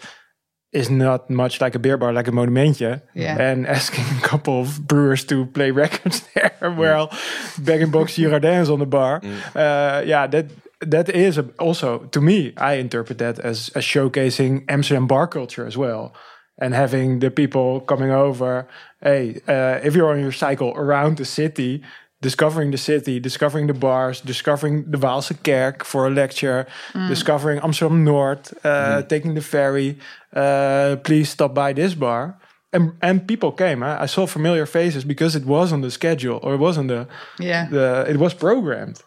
is 0.76 0.90
not 0.90 1.30
much 1.30 1.62
like 1.62 1.74
a 1.74 1.80
beer 1.80 1.98
bar, 1.98 2.12
like 2.12 2.28
a 2.28 2.32
monumentje. 2.32 3.02
Yeah. 3.14 3.40
And 3.40 3.66
asking 3.78 4.06
a 4.18 4.22
couple 4.22 4.62
of 4.62 4.86
brewers 4.86 5.24
to 5.26 5.46
play 5.46 5.72
records 5.72 6.28
there 6.36 6.74
while 6.76 7.10
Bag 7.58 7.82
in 7.82 7.92
Box 7.92 8.18
Girardin 8.18 8.62
is 8.62 8.70
on 8.70 8.80
the 8.80 8.86
bar. 8.86 9.22
Mm. 9.22 9.56
Uh, 9.56 10.04
yeah, 10.06 10.28
that 10.28 10.46
that 10.82 11.10
is 11.10 11.40
also 11.60 12.00
to 12.12 12.22
me. 12.22 12.54
I 12.58 12.74
interpret 12.74 13.18
that 13.20 13.40
as, 13.40 13.70
as 13.70 13.84
showcasing 13.84 14.66
Amsterdam 14.68 15.08
bar 15.08 15.28
culture 15.28 15.66
as 15.66 15.78
well, 15.78 16.14
and 16.60 16.74
having 16.74 17.20
the 17.20 17.32
people 17.32 17.80
coming 17.82 18.12
over. 18.12 18.68
Hey, 19.02 19.42
uh, 19.48 19.80
if 19.84 19.96
you're 19.96 20.12
on 20.12 20.20
your 20.20 20.32
cycle 20.32 20.74
around 20.76 21.18
the 21.18 21.26
city, 21.26 21.84
discovering 22.30 22.72
the 22.72 22.78
city, 22.78 23.20
discovering 23.20 23.68
the 23.68 23.80
bars, 23.88 24.22
discovering 24.22 24.76
the 24.94 24.98
Waalse 25.06 25.36
Kerk 25.44 25.78
for 25.92 26.02
a 26.08 26.10
lecture, 26.22 26.66
mm. 26.94 27.08
discovering 27.08 27.58
Amsterdam 27.68 28.04
North, 28.04 28.46
uh, 28.66 28.70
mm. 28.70 29.08
taking 29.14 29.36
the 29.36 29.46
ferry. 29.54 29.90
Uh, 30.34 30.96
please 31.08 31.28
stop 31.30 31.54
by 31.54 31.74
this 31.74 31.94
bar. 31.96 32.24
And, 32.74 32.86
and 33.02 33.16
people 33.28 33.52
came. 33.52 33.80
Huh? 33.82 34.06
I 34.06 34.08
saw 34.08 34.26
familiar 34.28 34.66
faces 34.66 35.06
because 35.06 35.34
it 35.40 35.46
was 35.46 35.72
on 35.72 35.82
the 35.82 35.92
schedule 35.92 36.40
or 36.44 36.56
it 36.56 36.62
was 36.68 36.78
on 36.78 36.88
the 36.88 37.08
yeah. 37.40 37.70
The, 37.70 38.06
it 38.10 38.18
was 38.18 38.34
programmed. 38.34 38.98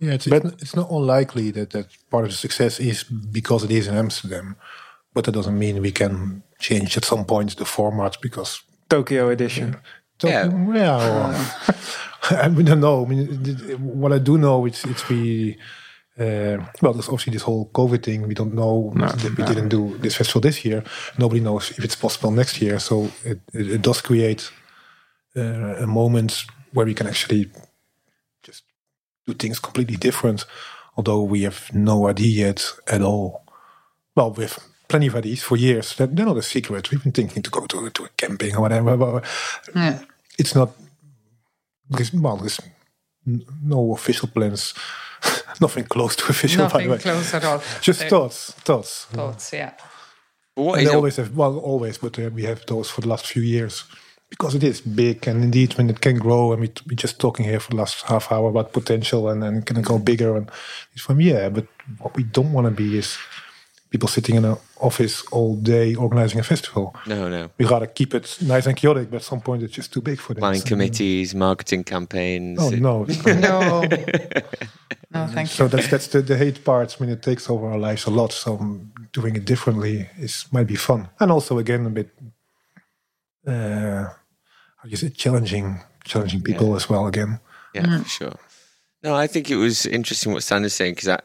Yeah, 0.00 0.14
it's, 0.14 0.26
but 0.26 0.44
it's 0.62 0.76
not 0.76 0.90
unlikely 0.90 1.52
that 1.52 1.70
that 1.70 1.86
part 2.10 2.24
of 2.24 2.30
the 2.30 2.36
success 2.36 2.80
is 2.80 3.04
because 3.38 3.64
it 3.64 3.70
is 3.70 3.86
in 3.88 3.96
Amsterdam, 3.96 4.56
but 5.14 5.24
that 5.24 5.34
doesn't 5.34 5.58
mean 5.58 5.82
we 5.82 5.92
can 5.92 6.42
change 6.58 6.96
at 6.96 7.04
some 7.04 7.24
point 7.24 7.56
the 7.56 7.64
format 7.64 8.16
because 8.20 8.62
Tokyo 8.88 9.30
edition. 9.30 9.68
Yeah. 9.68 9.80
Tokyo, 10.18 10.74
yeah. 10.74 10.96
Well, 10.96 11.34
I 12.30 12.48
don't 12.48 12.80
know. 12.80 13.04
I 13.04 13.08
mean, 13.08 13.26
what 13.78 14.12
I 14.12 14.18
do 14.18 14.38
know, 14.38 14.66
is 14.66 14.84
it's 14.84 15.08
we. 15.08 15.58
Uh, 16.18 16.64
well, 16.80 16.94
there's 16.94 17.08
obviously 17.08 17.34
this 17.34 17.42
whole 17.42 17.68
COVID 17.74 18.02
thing. 18.02 18.26
We 18.26 18.34
don't 18.34 18.54
know. 18.54 18.90
No, 18.94 19.12
we 19.22 19.30
no. 19.30 19.46
didn't 19.46 19.68
do 19.68 19.98
this 19.98 20.16
festival 20.16 20.40
this 20.40 20.64
year. 20.64 20.82
Nobody 21.18 21.40
knows 21.40 21.70
if 21.72 21.84
it's 21.84 21.94
possible 21.94 22.30
next 22.30 22.60
year. 22.62 22.78
So 22.78 23.10
it, 23.22 23.40
it, 23.52 23.70
it 23.72 23.82
does 23.82 24.00
create 24.00 24.50
uh, 25.36 25.76
a 25.76 25.86
moment 25.86 26.46
where 26.72 26.86
we 26.86 26.94
can 26.94 27.06
actually 27.06 27.50
just 28.42 28.64
do 29.26 29.34
things 29.34 29.58
completely 29.58 29.96
different. 29.96 30.46
Although 30.96 31.22
we 31.22 31.42
have 31.42 31.70
no 31.74 32.08
idea 32.08 32.46
yet 32.46 32.72
at 32.86 33.02
all. 33.02 33.44
Well, 34.14 34.32
we 34.32 34.44
have 34.44 34.58
plenty 34.88 35.08
of 35.08 35.16
ideas 35.16 35.42
for 35.42 35.58
years. 35.58 35.94
They're, 35.96 36.06
they're 36.06 36.24
not 36.24 36.38
a 36.38 36.42
secret. 36.42 36.90
We've 36.90 37.02
been 37.02 37.12
thinking 37.12 37.42
to 37.42 37.50
go 37.50 37.66
to, 37.66 37.90
to 37.90 38.04
a 38.04 38.08
camping 38.16 38.56
or 38.56 38.62
whatever. 38.62 39.22
Yeah. 39.74 39.98
It's 40.38 40.54
not 40.54 40.70
there's, 41.90 42.12
well, 42.12 42.36
there's 42.36 42.60
no 43.62 43.92
official 43.92 44.28
plans. 44.28 44.74
Nothing 45.60 45.84
close 45.84 46.16
to 46.16 46.24
official. 46.28 46.64
Nothing 46.64 46.98
close 46.98 47.34
at 47.34 47.44
all. 47.44 47.62
Just 47.80 48.00
They're, 48.00 48.10
thoughts, 48.10 48.52
thoughts. 48.52 49.06
Thoughts, 49.06 49.52
yeah. 49.52 49.72
What 50.54 50.76
they 50.76 50.88
always 50.88 51.16
have, 51.16 51.36
well, 51.36 51.58
always, 51.58 51.98
but 51.98 52.18
uh, 52.18 52.30
we 52.32 52.44
have 52.44 52.64
those 52.66 52.88
for 52.88 53.02
the 53.02 53.08
last 53.08 53.26
few 53.26 53.42
years 53.42 53.84
because 54.30 54.54
it 54.54 54.64
is 54.64 54.80
big, 54.80 55.28
and 55.28 55.44
indeed, 55.44 55.76
when 55.76 55.88
it 55.90 56.00
can 56.00 56.18
grow, 56.18 56.52
and 56.52 56.60
we 56.62 56.72
we're 56.88 56.96
just 56.96 57.18
talking 57.18 57.44
here 57.44 57.60
for 57.60 57.70
the 57.70 57.76
last 57.76 58.02
half 58.02 58.32
hour 58.32 58.48
about 58.48 58.72
potential, 58.72 59.28
and 59.28 59.42
then 59.42 59.62
can 59.62 59.76
it 59.76 59.84
go 59.84 59.98
bigger? 59.98 60.36
And 60.36 60.50
it's 60.92 61.02
from 61.02 61.20
yeah, 61.20 61.48
but 61.48 61.66
what 61.98 62.16
we 62.16 62.24
don't 62.24 62.52
want 62.52 62.66
to 62.66 62.70
be 62.70 62.98
is 62.98 63.18
people 63.90 64.08
sitting 64.08 64.34
in 64.36 64.44
an 64.44 64.56
office 64.80 65.24
all 65.32 65.56
day 65.56 65.94
organizing 65.94 66.40
a 66.40 66.42
festival. 66.42 66.94
No, 67.06 67.28
no. 67.28 67.50
We 67.58 67.66
rather 67.66 67.86
keep 67.86 68.14
it 68.14 68.38
nice 68.42 68.66
and 68.66 68.76
chaotic, 68.76 69.10
but 69.10 69.18
at 69.18 69.22
some 69.22 69.40
point 69.40 69.62
it's 69.62 69.72
just 69.72 69.92
too 69.92 70.00
big 70.00 70.18
for 70.20 70.34
them. 70.34 70.40
Planning 70.40 70.62
committees, 70.62 71.34
marketing 71.34 71.84
campaigns. 71.84 72.58
Oh 72.60 72.70
no, 72.70 73.04
no, 73.26 73.80
no, 75.10 75.26
thank 75.28 75.48
so 75.48 75.64
you. 75.64 75.68
So 75.68 75.68
that's 75.68 75.88
that's 75.88 76.08
the, 76.08 76.22
the 76.22 76.36
hate 76.36 76.64
part. 76.64 76.96
I 76.98 77.04
mean, 77.04 77.12
it 77.12 77.22
takes 77.22 77.48
over 77.48 77.66
our 77.68 77.78
lives 77.78 78.06
a 78.06 78.10
lot. 78.10 78.32
So 78.32 78.80
doing 79.12 79.36
it 79.36 79.44
differently 79.44 80.08
is 80.18 80.46
might 80.52 80.66
be 80.66 80.76
fun, 80.76 81.08
and 81.20 81.30
also 81.30 81.58
again 81.58 81.86
a 81.86 81.90
bit, 81.90 82.10
uh, 83.46 84.04
how 84.76 84.84
do 84.84 84.90
you 84.90 84.96
say, 84.96 85.10
challenging, 85.10 85.80
challenging 86.04 86.42
people 86.42 86.70
yeah. 86.70 86.76
as 86.76 86.88
well. 86.88 87.06
Again, 87.06 87.40
yeah, 87.74 87.82
mm. 87.82 88.02
for 88.02 88.08
sure. 88.08 88.34
No, 89.06 89.14
I 89.14 89.28
think 89.28 89.52
it 89.52 89.56
was 89.56 89.86
interesting 89.86 90.32
what 90.32 90.42
Sander's 90.42 90.74
saying 90.74 90.96
because 90.96 91.20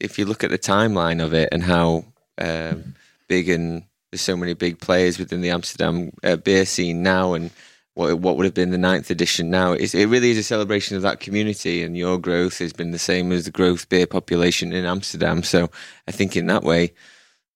if 0.00 0.18
you 0.18 0.24
look 0.24 0.42
at 0.42 0.50
the 0.50 0.58
timeline 0.58 1.24
of 1.24 1.32
it 1.32 1.48
and 1.52 1.62
how 1.62 2.06
um, 2.38 2.96
big 3.28 3.48
and 3.48 3.84
there's 4.10 4.20
so 4.20 4.36
many 4.36 4.52
big 4.54 4.80
players 4.80 5.16
within 5.16 5.40
the 5.40 5.50
Amsterdam 5.50 6.10
uh, 6.24 6.34
beer 6.34 6.66
scene 6.66 7.04
now, 7.04 7.34
and 7.34 7.52
what 7.94 8.18
what 8.18 8.36
would 8.36 8.46
have 8.46 8.54
been 8.54 8.72
the 8.72 8.78
ninth 8.78 9.12
edition 9.12 9.48
now, 9.48 9.74
it 9.74 9.94
really 9.94 10.32
is 10.32 10.38
a 10.38 10.42
celebration 10.42 10.96
of 10.96 11.02
that 11.02 11.20
community, 11.20 11.84
and 11.84 11.96
your 11.96 12.18
growth 12.18 12.58
has 12.58 12.72
been 12.72 12.90
the 12.90 12.98
same 12.98 13.30
as 13.30 13.44
the 13.44 13.52
growth 13.52 13.88
beer 13.88 14.08
population 14.08 14.72
in 14.72 14.84
Amsterdam. 14.84 15.44
So 15.44 15.70
I 16.08 16.10
think 16.10 16.34
in 16.34 16.46
that 16.46 16.64
way, 16.64 16.94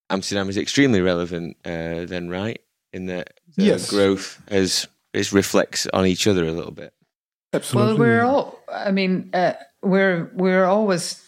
Amsterdam 0.09 0.49
is 0.49 0.57
extremely 0.57 1.01
relevant. 1.01 1.57
Uh, 1.64 2.05
then, 2.05 2.29
right 2.29 2.61
in 2.93 3.07
the, 3.07 3.25
the 3.57 3.64
Yes. 3.64 3.91
growth 3.91 4.41
as 4.47 4.87
it 5.12 5.33
reflects 5.33 5.89
on 5.93 6.07
each 6.07 6.29
other 6.29 6.47
a 6.47 6.53
little 6.53 6.70
bit. 6.70 6.95
Absolutely. 7.55 7.92
Well, 7.92 7.98
we're 7.98 8.24
all. 8.24 8.61
I 8.72 8.90
mean, 8.90 9.30
uh, 9.32 9.55
we're 9.82 10.30
we're 10.34 10.64
always 10.64 11.22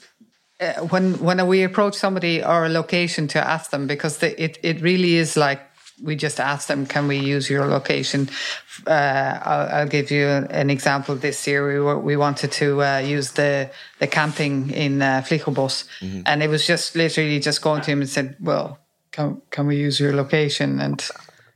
uh, 0.60 0.74
when 0.88 1.14
when 1.20 1.46
we 1.46 1.62
approach 1.62 1.94
somebody 1.94 2.42
or 2.42 2.66
a 2.66 2.68
location 2.68 3.28
to 3.28 3.46
ask 3.46 3.70
them 3.70 3.86
because 3.86 4.18
the, 4.18 4.42
it 4.42 4.58
it 4.62 4.80
really 4.80 5.16
is 5.16 5.36
like 5.36 5.60
we 6.02 6.14
just 6.14 6.38
ask 6.40 6.68
them, 6.68 6.84
can 6.86 7.08
we 7.08 7.16
use 7.16 7.48
your 7.48 7.66
location? 7.66 8.28
Uh, 8.86 9.38
I'll, 9.42 9.68
I'll 9.80 9.88
give 9.88 10.10
you 10.10 10.26
an 10.26 10.68
example. 10.68 11.14
This 11.14 11.46
year, 11.46 11.66
we 11.66 11.80
were, 11.80 11.98
we 11.98 12.16
wanted 12.16 12.52
to 12.52 12.82
uh, 12.82 12.98
use 12.98 13.32
the 13.32 13.70
the 13.98 14.06
camping 14.06 14.70
in 14.70 15.00
uh, 15.00 15.22
Vliegenbos, 15.26 15.84
and 16.26 16.42
it 16.42 16.50
was 16.50 16.66
just 16.66 16.96
literally 16.96 17.40
just 17.40 17.62
going 17.62 17.82
to 17.82 17.90
him 17.90 18.00
and 18.00 18.10
said, 18.10 18.36
"Well, 18.40 18.78
can 19.10 19.40
can 19.50 19.66
we 19.66 19.76
use 19.76 19.98
your 19.98 20.12
location?" 20.14 20.80
And 20.80 21.08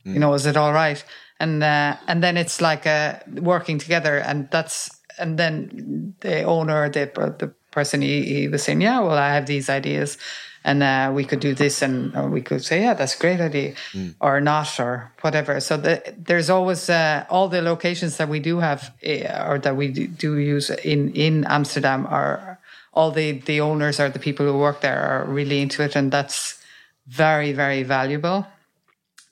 you 0.03 0.19
know, 0.19 0.33
is 0.33 0.45
it 0.45 0.57
all 0.57 0.73
right? 0.73 1.03
And 1.41 1.63
uh, 1.63 1.97
and 2.07 2.21
then 2.21 2.37
it's 2.37 2.61
like 2.61 2.85
uh, 2.85 3.17
working 3.41 3.79
together, 3.79 4.15
and 4.29 4.47
that's 4.51 4.77
and 5.17 5.37
then 5.37 6.13
the 6.19 6.43
owner, 6.43 6.89
the 6.89 7.05
the 7.39 7.47
person 7.71 8.01
he, 8.01 8.23
he 8.25 8.47
was 8.47 8.63
saying, 8.63 8.81
yeah, 8.81 8.99
well, 8.99 9.17
I 9.17 9.33
have 9.33 9.45
these 9.45 9.69
ideas, 9.69 10.17
and 10.63 10.83
uh, 10.83 11.11
we 11.17 11.23
could 11.23 11.39
do 11.39 11.53
this, 11.55 11.81
and 11.81 12.13
we 12.31 12.41
could 12.41 12.63
say, 12.63 12.83
yeah, 12.83 12.93
that's 12.93 13.15
a 13.15 13.19
great 13.19 13.39
idea, 13.41 13.73
or 14.19 14.41
not, 14.41 14.79
or 14.79 15.11
whatever. 15.21 15.59
So 15.59 15.77
the, 15.77 16.03
there's 16.27 16.49
always 16.49 16.89
uh, 16.89 17.25
all 17.29 17.47
the 17.47 17.61
locations 17.61 18.17
that 18.17 18.29
we 18.29 18.39
do 18.39 18.59
have, 18.59 18.93
uh, 19.03 19.49
or 19.49 19.57
that 19.59 19.75
we 19.75 19.87
do- 19.87 20.07
do 20.07 20.37
use 20.37 20.69
in 20.69 21.11
in 21.15 21.45
Amsterdam 21.45 22.05
are 22.05 22.59
all 22.93 23.11
the 23.11 23.41
the 23.45 23.61
owners 23.61 23.99
or 23.99 24.09
the 24.09 24.19
people 24.19 24.45
who 24.45 24.57
work 24.57 24.81
there 24.81 24.99
are 25.01 25.25
really 25.25 25.59
into 25.61 25.81
it, 25.83 25.95
and 25.95 26.11
that's 26.11 26.59
very 27.07 27.51
very 27.53 27.83
valuable 27.83 28.45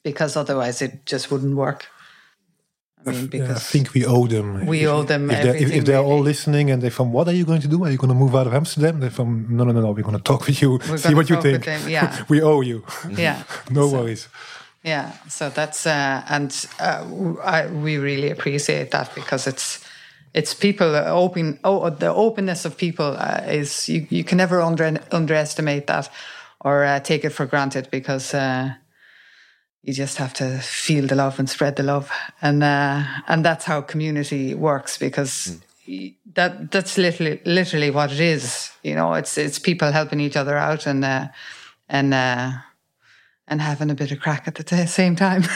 because 0.03 0.39
otherwise 0.39 0.81
it 0.81 1.05
just 1.05 1.29
wouldn't 1.31 1.55
work. 1.55 1.85
I 3.05 3.11
mean, 3.11 3.29
Yeah, 3.31 3.51
I 3.51 3.59
think 3.59 3.93
we 3.93 4.05
owe 4.05 4.27
them. 4.27 4.65
We 4.65 4.81
If- 4.83 4.89
owe 4.89 5.03
them 5.03 5.29
If 5.31 5.37
they're, 5.37 5.55
if, 5.55 5.61
everything, 5.61 5.77
if 5.79 5.85
they're 5.85 5.99
all 6.09 6.19
listening 6.19 6.69
and 6.71 6.81
they're 6.81 6.91
from, 6.91 7.11
what 7.13 7.27
are 7.27 7.33
you 7.33 7.45
going 7.45 7.61
to 7.61 7.67
do? 7.67 7.83
Are 7.85 7.89
you 7.91 7.97
going 7.97 8.09
to 8.09 8.19
move 8.23 8.35
out 8.35 8.45
of 8.47 8.53
Amsterdam? 8.53 8.99
They're 8.99 9.09
from, 9.09 9.47
no, 9.49 9.63
no, 9.63 9.71
no, 9.71 9.81
no. 9.81 9.91
We're 9.91 10.03
going 10.03 10.17
to 10.17 10.23
talk 10.23 10.45
with 10.47 10.61
you, 10.61 10.79
We're 10.89 10.97
see 11.07 11.13
what 11.15 11.29
you 11.29 11.41
think. 11.41 11.65
yeah. 11.87 12.23
we 12.29 12.41
owe 12.41 12.61
you. 12.61 12.83
yeah, 13.09 13.43
no 13.69 13.87
So- 13.89 13.97
worries. 14.01 14.27
Yeah, 14.83 15.11
so 15.27 15.49
that's 15.49 15.85
uh, 15.85 16.23
and 16.29 16.51
uh, 16.79 17.03
I, 17.43 17.67
we 17.67 17.97
really 17.97 18.31
appreciate 18.31 18.91
that 18.91 19.13
because 19.13 19.45
it's 19.45 19.85
it's 20.33 20.53
people 20.53 20.95
open. 20.95 21.59
Oh, 21.65 21.89
the 21.89 22.07
openness 22.13 22.63
of 22.63 22.77
people 22.77 23.13
uh, 23.17 23.41
is 23.45 23.89
you, 23.89 24.07
you 24.09 24.23
can 24.23 24.37
never 24.37 24.61
under, 24.61 24.97
underestimate 25.11 25.87
that 25.87 26.09
or 26.61 26.85
uh, 26.85 27.01
take 27.01 27.25
it 27.25 27.31
for 27.31 27.45
granted 27.45 27.89
because 27.91 28.33
uh, 28.33 28.69
you 29.83 29.93
just 29.93 30.17
have 30.17 30.33
to 30.35 30.59
feel 30.59 31.07
the 31.07 31.15
love 31.15 31.39
and 31.39 31.49
spread 31.49 31.75
the 31.75 31.83
love, 31.83 32.09
and 32.41 32.63
uh, 32.63 33.03
and 33.27 33.43
that's 33.45 33.65
how 33.65 33.81
community 33.81 34.53
works 34.55 34.97
because. 34.97 35.57
y- 35.87 36.13
That 36.35 36.71
that's 36.71 36.97
literally 36.97 37.39
literally 37.45 37.91
what 37.91 38.11
it 38.11 38.19
is, 38.19 38.71
you 38.83 38.93
know. 38.95 39.15
It's 39.17 39.37
it's 39.37 39.59
people 39.59 39.91
helping 39.91 40.19
each 40.21 40.37
other 40.37 40.55
out 40.57 40.87
and 40.87 41.03
uh, 41.03 41.27
and 41.87 42.13
uh, 42.13 42.51
and 43.47 43.61
having 43.61 43.89
a 43.91 43.95
bit 43.95 44.11
of 44.11 44.19
crack 44.19 44.47
at 44.47 44.55
the 44.55 44.63
t- 44.63 44.85
same 44.87 45.15
time. 45.15 45.43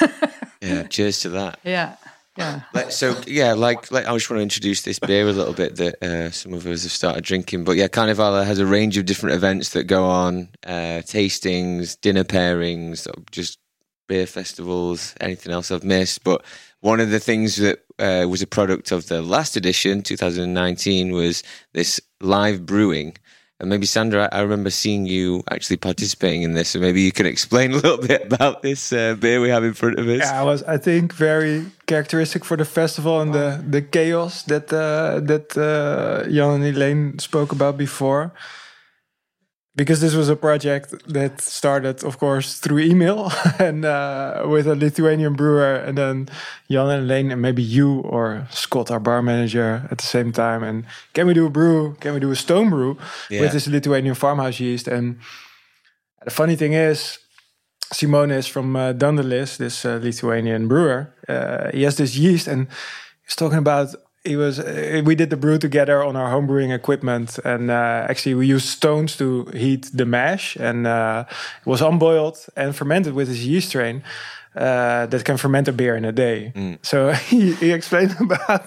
Yeah, 0.62 0.84
cheers 0.88 1.20
to 1.22 1.30
that. 1.30 1.60
yeah, 1.66 1.98
yeah. 2.38 2.62
Like, 2.74 2.92
so 2.92 3.16
yeah, 3.28 3.52
like, 3.54 3.92
like 3.92 4.08
I 4.08 4.14
just 4.14 4.30
want 4.30 4.40
to 4.40 4.44
introduce 4.44 4.82
this 4.84 4.98
beer 4.98 5.28
a 5.28 5.34
little 5.34 5.54
bit 5.54 5.76
that 5.76 6.02
uh, 6.02 6.32
some 6.32 6.54
of 6.54 6.66
us 6.66 6.84
have 6.84 6.92
started 6.92 7.26
drinking. 7.26 7.66
But 7.66 7.76
yeah, 7.76 7.90
Carnivala 7.90 8.46
has 8.46 8.60
a 8.60 8.66
range 8.66 8.98
of 8.98 9.06
different 9.06 9.36
events 9.36 9.70
that 9.72 9.88
go 9.88 10.06
on: 10.06 10.48
uh, 10.66 11.02
tastings, 11.04 12.00
dinner 12.00 12.24
pairings, 12.24 13.08
just 13.32 13.60
beer 14.08 14.28
festivals, 14.28 15.16
anything 15.22 15.52
else 15.52 15.72
I've 15.72 15.84
missed. 15.84 16.24
But 16.24 16.44
one 16.82 17.00
of 17.00 17.10
the 17.10 17.20
things 17.20 17.58
that 17.58 17.80
uh, 18.00 18.28
was 18.28 18.42
a 18.42 18.48
product 18.48 18.92
of 18.92 19.08
the 19.08 19.22
last 19.22 19.56
edition, 19.56 20.02
2019, 20.02 21.12
was 21.12 21.44
this 21.74 22.02
live 22.22 22.66
brewing. 22.66 23.16
And 23.60 23.70
maybe 23.70 23.86
Sander, 23.86 24.20
I 24.20 24.30
I 24.40 24.42
remember 24.42 24.70
seeing 24.70 25.06
you 25.06 25.44
actually 25.50 25.78
participating 25.78 26.42
in 26.42 26.54
this, 26.54 26.70
so 26.70 26.80
maybe 26.80 27.02
you 27.02 27.12
can 27.12 27.26
explain 27.26 27.72
a 27.72 27.76
little 27.76 27.98
bit 28.08 28.26
about 28.26 28.62
this 28.62 28.92
uh, 28.92 29.16
beer 29.16 29.40
we 29.40 29.50
have 29.50 29.64
in 29.64 29.74
front 29.74 30.00
of 30.00 30.08
us. 30.08 30.20
Yeah, 30.20 30.42
it 30.42 30.46
was 30.46 30.64
I 30.64 30.78
think 30.78 31.14
very 31.14 31.66
characteristic 31.86 32.44
for 32.44 32.58
the 32.58 32.66
festival 32.66 33.22
and 33.22 33.34
the 33.34 33.64
the 33.66 33.82
chaos 33.82 34.44
that 34.44 34.74
uh, 34.74 35.22
that 35.22 35.56
uh, 35.56 36.30
Jan 36.30 36.56
and 36.56 36.64
Elaine 36.66 37.20
spoke 37.20 37.54
about 37.54 37.78
before. 37.78 38.34
Because 39.76 40.02
this 40.02 40.14
was 40.14 40.30
a 40.30 40.36
project 40.36 40.94
that 41.12 41.42
started, 41.42 42.04
of 42.04 42.20
course, 42.20 42.60
through 42.60 42.78
email 42.80 43.32
and 43.60 43.84
uh, 43.84 44.46
with 44.48 44.68
a 44.68 44.76
Lithuanian 44.76 45.34
brewer, 45.34 45.74
and 45.76 45.98
then 45.98 46.30
Jan 46.70 46.90
and 46.90 47.04
Elaine, 47.06 47.32
and 47.32 47.42
maybe 47.42 47.64
you 47.64 48.02
or 48.02 48.48
Scott, 48.52 48.92
our 48.92 49.00
bar 49.00 49.24
manager, 49.24 49.88
at 49.90 49.98
the 49.98 50.06
same 50.06 50.32
time. 50.32 50.62
And 50.64 50.86
can 51.14 51.26
we 51.26 51.34
do 51.34 51.48
a 51.48 51.50
brew? 51.50 51.96
Can 52.02 52.14
we 52.14 52.20
do 52.20 52.30
a 52.30 52.36
stone 52.36 52.70
brew 52.70 52.98
Yeah. 53.30 53.42
with 53.42 53.52
this 53.54 53.68
Lithuanian 53.68 54.14
farmhouse 54.14 54.60
yeast? 54.60 54.88
And 54.88 55.18
the 56.24 56.30
funny 56.32 56.56
thing 56.56 56.74
is, 56.74 57.18
Simone 57.92 58.32
is 58.32 58.48
from 58.48 58.76
uh, 58.76 58.94
this 58.94 59.86
uh, 59.86 60.00
Lithuanian 60.02 60.68
brewer. 60.68 61.14
Uh, 61.28 61.72
he 61.72 61.84
has 61.84 61.96
this 61.98 62.16
yeast, 62.16 62.48
and 62.48 62.68
he's 63.26 63.36
talking 63.36 63.58
about 63.58 63.96
he 64.24 64.36
was. 64.36 64.60
Uh, 64.60 65.02
we 65.06 65.16
did 65.16 65.30
the 65.30 65.38
brew 65.38 65.58
together 65.58 66.04
on 66.04 66.16
our 66.16 66.30
home 66.30 66.48
brewing 66.48 66.72
equipment, 66.72 67.40
and 67.44 67.70
uh, 67.70 68.08
actually 68.10 68.36
we 68.36 68.48
used 68.48 68.68
stones 68.68 69.18
to 69.18 69.46
heat 69.54 69.90
the 69.94 70.06
mash, 70.06 70.56
and 70.56 70.88
uh, 70.88 71.26
it 71.62 71.68
was 71.68 71.82
unboiled 71.82 72.46
and 72.56 72.76
fermented 72.76 73.14
with 73.14 73.28
his 73.28 73.46
yeast 73.46 73.70
strain 73.70 74.04
uh, 74.56 75.06
that 75.08 75.26
can 75.26 75.38
ferment 75.38 75.68
a 75.68 75.74
beer 75.74 75.96
in 75.96 76.06
a 76.06 76.12
day. 76.12 76.52
So 76.82 77.12
he, 77.30 77.54
he 77.54 77.72
explained 77.72 78.16
about 78.20 78.66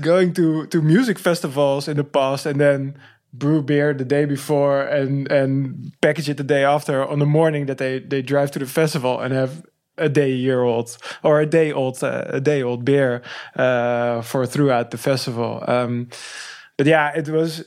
going 0.00 0.34
to 0.34 0.66
to 0.66 0.82
music 0.82 1.18
festivals 1.18 1.88
in 1.88 1.96
the 1.96 2.04
past, 2.04 2.46
and 2.46 2.60
then 2.60 2.96
brew 3.32 3.62
beer 3.62 3.94
the 3.94 4.04
day 4.04 4.24
before 4.26 4.82
and 4.82 5.30
and 5.30 5.92
package 6.02 6.28
it 6.28 6.36
the 6.36 6.44
day 6.44 6.64
after 6.64 7.06
on 7.06 7.18
the 7.18 7.26
morning 7.26 7.66
that 7.66 7.78
they 7.78 7.98
they 7.98 8.20
drive 8.20 8.50
to 8.50 8.58
the 8.58 8.66
festival 8.66 9.20
and 9.20 9.32
have 9.32 9.62
a 9.98 10.08
day 10.08 10.32
year 10.32 10.62
old 10.62 10.96
or 11.22 11.40
a 11.40 11.46
day 11.46 11.72
old 11.72 12.02
uh, 12.02 12.24
a 12.28 12.40
day 12.40 12.62
old 12.62 12.84
beer 12.84 13.22
uh, 13.56 14.22
for 14.22 14.46
throughout 14.46 14.90
the 14.90 14.98
festival. 14.98 15.62
Um, 15.66 16.08
but 16.76 16.86
yeah, 16.86 17.12
it 17.14 17.28
was 17.28 17.64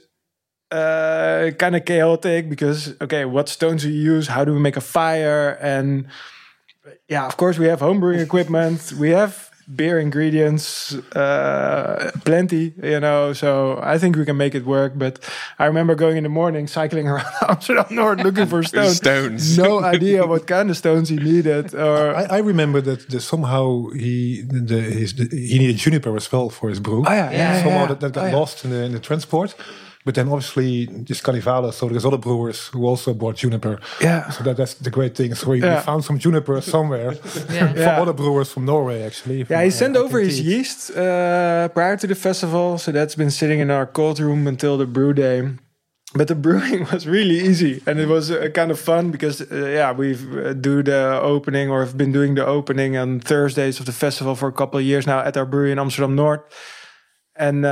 uh, 0.71 1.51
kind 1.57 1.75
of 1.75 1.85
chaotic 1.85 2.49
because 2.49 2.99
okay, 3.01 3.25
what 3.25 3.49
stones 3.49 3.83
do 3.83 3.89
you 3.89 4.13
use? 4.13 4.27
How 4.27 4.43
do 4.45 4.53
we 4.53 4.59
make 4.59 4.77
a 4.77 4.81
fire? 4.81 5.57
And 5.61 6.07
yeah, 7.07 7.25
of 7.25 7.37
course 7.37 7.57
we 7.57 7.67
have 7.67 7.79
homebrewing 7.79 8.21
equipment. 8.21 8.93
We 8.99 9.11
have 9.11 9.51
beer 9.73 9.99
ingredients, 9.99 10.93
uh, 11.15 12.11
plenty, 12.25 12.73
you 12.83 12.99
know. 12.99 13.33
So 13.33 13.79
I 13.81 13.97
think 13.97 14.15
we 14.15 14.25
can 14.25 14.37
make 14.37 14.53
it 14.55 14.65
work. 14.65 14.93
But 14.95 15.19
I 15.59 15.65
remember 15.65 15.95
going 15.95 16.17
in 16.17 16.23
the 16.23 16.29
morning, 16.29 16.67
cycling 16.67 17.07
around 17.11 17.25
Amsterdam 17.49 17.85
North 17.91 18.19
looking 18.21 18.45
for 18.53 18.63
stones. 18.63 18.97
stones. 18.97 19.57
No 19.57 19.83
idea 19.83 20.25
what 20.27 20.45
kind 20.47 20.69
of 20.69 20.77
stones 20.77 21.09
he 21.09 21.17
needed. 21.17 21.73
Or 21.85 22.15
I, 22.15 22.23
I 22.23 22.37
remember 22.39 22.81
that 22.81 23.09
the, 23.09 23.19
somehow 23.19 23.89
he 23.89 24.41
the, 24.47 24.81
his, 24.81 25.13
the, 25.15 25.25
he 25.29 25.59
needed 25.59 25.77
juniper 25.77 26.15
as 26.15 26.31
well 26.31 26.49
for 26.49 26.69
his 26.69 26.79
brew. 26.79 27.03
oh 27.05 27.11
yeah, 27.11 27.31
yeah, 27.31 27.63
somehow 27.63 27.79
yeah. 27.81 27.85
that, 27.87 27.99
that 28.01 28.13
got 28.13 28.23
Oh, 28.23 28.27
yeah. 28.27 28.35
lost 28.35 28.65
in 28.65 28.71
the, 28.71 28.83
in 28.83 28.91
the 28.93 28.99
transport. 28.99 29.55
But 30.05 30.13
then 30.13 30.27
obviously 30.29 30.85
this 30.85 31.19
Carnivala, 31.19 31.73
so 31.73 31.89
there's 31.89 32.05
other 32.05 32.19
brewers 32.19 32.67
who 32.67 32.85
also 32.85 33.13
brought 33.13 33.37
juniper. 33.37 33.79
Yeah. 33.99 34.29
So 34.29 34.43
that, 34.43 34.55
that's 34.57 34.75
the 34.75 34.91
great 34.91 35.15
thing. 35.17 35.33
So 35.33 35.49
we, 35.49 35.61
we 35.61 35.75
found 35.81 36.03
some 36.05 36.19
juniper 36.19 36.61
somewhere 36.61 37.13
Yeah. 37.49 37.73
from 37.73 37.77
Yeah. 37.77 38.01
other 38.01 38.13
brewers 38.13 38.51
from 38.51 38.65
Norway 38.65 39.01
actually. 39.01 39.45
Yeah, 39.49 39.61
he 39.63 39.69
uh, 39.69 39.71
sent 39.71 39.97
I 39.97 39.99
over 40.01 40.19
his 40.19 40.37
teach. 40.37 40.45
yeast 40.45 40.91
uh, 40.91 41.67
prior 41.69 41.97
to 41.97 42.05
the 42.07 42.13
festival, 42.15 42.77
so 42.77 42.91
that's 42.91 43.15
been 43.15 43.31
sitting 43.31 43.59
in 43.59 43.71
our 43.71 43.87
cold 43.87 44.19
room 44.19 44.45
until 44.47 44.77
the 44.77 44.85
brew 44.85 45.13
day. 45.13 45.49
But 46.13 46.27
the 46.27 46.35
brewing 46.45 46.85
was 46.93 47.07
really 47.07 47.39
easy, 47.49 47.81
and 47.87 47.99
it 47.99 48.07
was 48.07 48.29
uh, 48.29 48.49
kind 48.53 48.69
of 48.71 48.79
fun 48.79 49.09
because 49.11 49.41
uh, 49.41 49.47
yeah, 49.79 49.91
we've 49.91 50.23
uh, 50.37 50.53
do 50.53 50.83
the 50.83 51.19
opening 51.21 51.71
or 51.71 51.79
have 51.83 51.97
been 51.97 52.11
doing 52.11 52.35
the 52.35 52.45
opening 52.45 52.95
on 52.95 53.19
Thursdays 53.21 53.79
of 53.79 53.85
the 53.87 53.91
festival 53.91 54.35
for 54.35 54.47
a 54.47 54.53
couple 54.53 54.77
of 54.79 54.85
years 54.85 55.05
now 55.07 55.19
at 55.19 55.35
our 55.35 55.45
brewery 55.47 55.71
in 55.71 55.79
Amsterdam 55.79 56.15
North, 56.15 56.41
and. 57.35 57.65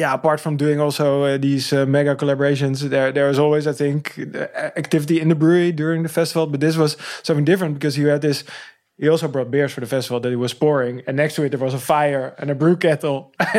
Yeah, 0.00 0.14
apart 0.14 0.40
from 0.40 0.56
doing 0.56 0.80
also 0.80 1.24
uh, 1.24 1.36
these 1.36 1.74
uh, 1.74 1.84
mega 1.84 2.16
collaborations, 2.16 2.80
there 2.88 3.12
there 3.12 3.28
was 3.28 3.38
always, 3.38 3.66
I 3.66 3.74
think, 3.74 4.18
uh, 4.18 4.46
activity 4.74 5.20
in 5.20 5.28
the 5.28 5.34
brewery 5.34 5.72
during 5.72 6.02
the 6.04 6.08
festival. 6.08 6.46
But 6.46 6.60
this 6.60 6.78
was 6.78 6.96
something 7.22 7.44
different 7.44 7.74
because 7.74 7.98
you 7.98 8.08
had 8.08 8.22
this. 8.22 8.42
He 8.96 9.10
also 9.10 9.28
brought 9.28 9.50
beers 9.50 9.72
for 9.72 9.80
the 9.80 9.86
festival 9.86 10.18
that 10.20 10.30
he 10.30 10.36
was 10.36 10.54
pouring, 10.54 11.02
and 11.06 11.18
next 11.18 11.34
to 11.34 11.42
it 11.42 11.50
there 11.50 11.58
was 11.58 11.74
a 11.74 11.78
fire 11.78 12.34
and 12.38 12.50
a 12.50 12.54
brew 12.54 12.76
kettle. 12.78 13.34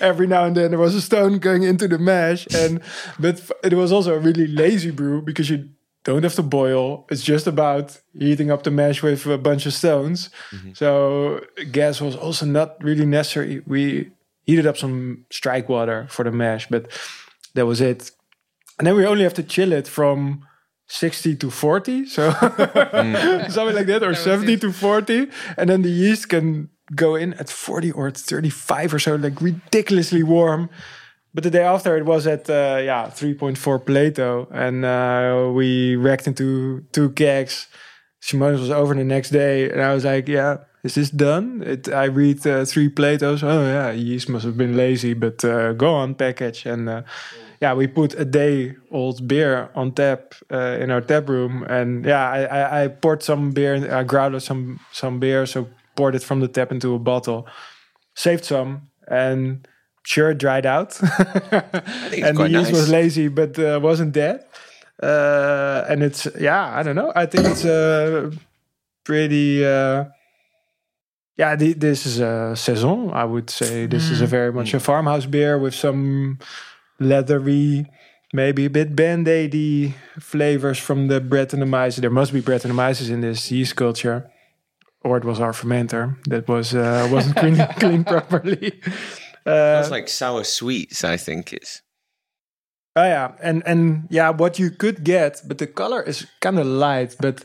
Every 0.00 0.28
now 0.28 0.44
and 0.44 0.56
then 0.56 0.70
there 0.70 0.78
was 0.78 0.94
a 0.94 1.00
stone 1.00 1.40
going 1.40 1.64
into 1.64 1.88
the 1.88 1.98
mash, 1.98 2.46
and 2.54 2.80
but 3.18 3.42
it 3.64 3.74
was 3.74 3.90
also 3.90 4.14
a 4.14 4.20
really 4.20 4.46
lazy 4.46 4.92
brew 4.92 5.22
because 5.22 5.50
you 5.50 5.68
don't 6.04 6.22
have 6.22 6.36
to 6.36 6.42
boil. 6.44 7.04
It's 7.10 7.24
just 7.24 7.48
about 7.48 8.00
heating 8.16 8.52
up 8.52 8.62
the 8.62 8.70
mash 8.70 9.02
with 9.02 9.26
a 9.26 9.38
bunch 9.38 9.66
of 9.66 9.74
stones. 9.74 10.30
So 10.74 11.40
gas 11.72 12.00
was 12.00 12.14
also 12.14 12.46
not 12.46 12.82
really 12.82 13.06
necessary. 13.06 13.62
We 13.66 14.12
heated 14.48 14.66
up 14.66 14.78
some 14.78 15.26
strike 15.30 15.68
water 15.68 16.06
for 16.08 16.24
the 16.24 16.32
mash, 16.32 16.66
but 16.68 16.88
that 17.54 17.66
was 17.66 17.80
it. 17.82 18.10
And 18.78 18.86
then 18.86 18.96
we 18.96 19.04
only 19.06 19.24
have 19.24 19.34
to 19.34 19.42
chill 19.42 19.72
it 19.72 19.86
from 19.86 20.46
60 20.86 21.36
to 21.36 21.50
40 21.50 22.06
so 22.06 22.30
something 22.30 23.76
like 23.76 23.86
that 23.86 24.00
or 24.02 24.14
70 24.14 24.56
to 24.56 24.72
40 24.72 25.26
and 25.58 25.68
then 25.68 25.82
the 25.82 25.90
yeast 25.90 26.30
can 26.30 26.70
go 26.94 27.14
in 27.14 27.34
at 27.34 27.50
40 27.50 27.92
or 27.92 28.08
at 28.08 28.16
35 28.16 28.94
or 28.94 28.98
so 28.98 29.16
like 29.16 29.38
ridiculously 29.42 30.22
warm. 30.22 30.70
But 31.34 31.44
the 31.44 31.50
day 31.50 31.62
after 31.62 31.94
it 31.98 32.06
was 32.06 32.26
at 32.26 32.48
uh, 32.48 32.80
yeah 32.82 33.10
3.4 33.10 33.84
plato. 33.84 34.48
And 34.50 34.84
uh, 34.84 35.50
we 35.54 35.96
wrecked 35.96 36.26
into 36.26 36.86
two 36.92 37.10
kegs. 37.10 37.66
Simone 38.20 38.58
was 38.58 38.70
over 38.70 38.94
the 38.94 39.04
next 39.04 39.30
day 39.30 39.70
and 39.70 39.82
I 39.82 39.92
was 39.92 40.06
like 40.06 40.26
yeah 40.26 40.58
is 40.88 40.94
this 40.94 41.10
done 41.10 41.62
it, 41.72 41.88
I 41.88 42.06
read 42.20 42.46
uh, 42.46 42.64
three 42.64 42.88
platos 42.88 43.42
oh 43.42 43.62
yeah 43.76 43.90
yeast 43.90 44.28
must 44.28 44.44
have 44.44 44.56
been 44.56 44.76
lazy 44.76 45.14
but 45.14 45.44
uh, 45.44 45.72
go 45.72 45.90
on 46.02 46.14
package 46.14 46.66
and 46.66 46.88
uh, 46.88 47.02
yeah, 47.60 47.74
we 47.74 47.86
put 47.86 48.14
a 48.14 48.24
day 48.24 48.76
old 48.90 49.26
beer 49.26 49.70
on 49.74 49.92
tap 49.92 50.34
uh, 50.52 50.78
in 50.80 50.90
our 50.90 51.00
tap 51.00 51.28
room, 51.28 51.64
and 51.64 52.04
yeah, 52.04 52.30
I, 52.30 52.42
I, 52.42 52.84
I 52.84 52.88
poured 52.88 53.22
some 53.22 53.50
beer, 53.50 53.92
I 53.92 54.04
grounded 54.04 54.42
some 54.42 54.80
some 54.92 55.18
beer, 55.18 55.44
so 55.46 55.68
poured 55.96 56.14
it 56.14 56.22
from 56.22 56.40
the 56.40 56.48
tap 56.48 56.70
into 56.70 56.94
a 56.94 56.98
bottle, 56.98 57.48
saved 58.14 58.44
some, 58.44 58.88
and 59.08 59.66
sure 60.04 60.30
it 60.30 60.38
dried 60.38 60.66
out, 60.66 61.00
and 61.50 62.38
the 62.38 62.48
yeast 62.48 62.70
nice. 62.70 62.72
was 62.72 62.88
lazy, 62.88 63.28
but 63.28 63.58
uh, 63.58 63.80
wasn't 63.82 64.12
dead. 64.12 64.44
Uh, 65.02 65.84
and 65.88 66.02
it's 66.02 66.28
yeah, 66.38 66.76
I 66.76 66.82
don't 66.84 66.96
know. 66.96 67.12
I 67.14 67.26
think 67.26 67.46
it's 67.46 67.64
a 67.64 68.30
pretty. 69.04 69.64
Yeah, 71.38 71.54
the, 71.54 71.72
this 71.72 72.04
is 72.04 72.18
a 72.18 72.54
saison. 72.56 73.10
I 73.12 73.24
would 73.24 73.48
say 73.48 73.86
this 73.86 74.10
is 74.10 74.20
a 74.20 74.26
very 74.26 74.52
much 74.52 74.74
a 74.74 74.80
farmhouse 74.80 75.24
beer 75.24 75.56
with 75.56 75.72
some 75.74 76.38
leathery, 76.98 77.86
maybe 78.32 78.64
a 78.64 78.70
bit 78.70 78.96
band-aidy 78.96 79.94
flavors 80.18 80.78
from 80.78 81.06
the 81.06 81.20
Brettanomyces. 81.20 82.00
There 82.00 82.10
must 82.10 82.32
be 82.32 82.42
Brettanomyces 82.42 83.08
in 83.08 83.20
this 83.20 83.52
yeast 83.52 83.76
culture, 83.76 84.28
or 85.02 85.16
it 85.16 85.24
was 85.24 85.38
our 85.38 85.52
fermenter 85.52 86.16
that 86.24 86.48
was 86.48 86.74
uh, 86.74 87.08
wasn't 87.12 87.36
clean, 87.36 87.56
cleaned 87.78 88.06
properly. 88.06 88.72
Uh, 89.46 89.78
It's 89.80 89.92
like 89.92 90.08
sour 90.08 90.42
sweets, 90.44 91.04
I 91.04 91.16
think 91.16 91.52
it's. 91.52 91.82
Oh 92.96 93.04
yeah, 93.04 93.36
and 93.40 93.62
and 93.64 94.08
yeah, 94.10 94.30
what 94.30 94.58
you 94.58 94.70
could 94.70 95.04
get, 95.04 95.40
but 95.46 95.58
the 95.58 95.68
color 95.68 96.02
is 96.02 96.26
kind 96.40 96.58
of 96.58 96.66
light. 96.66 97.14
But 97.20 97.44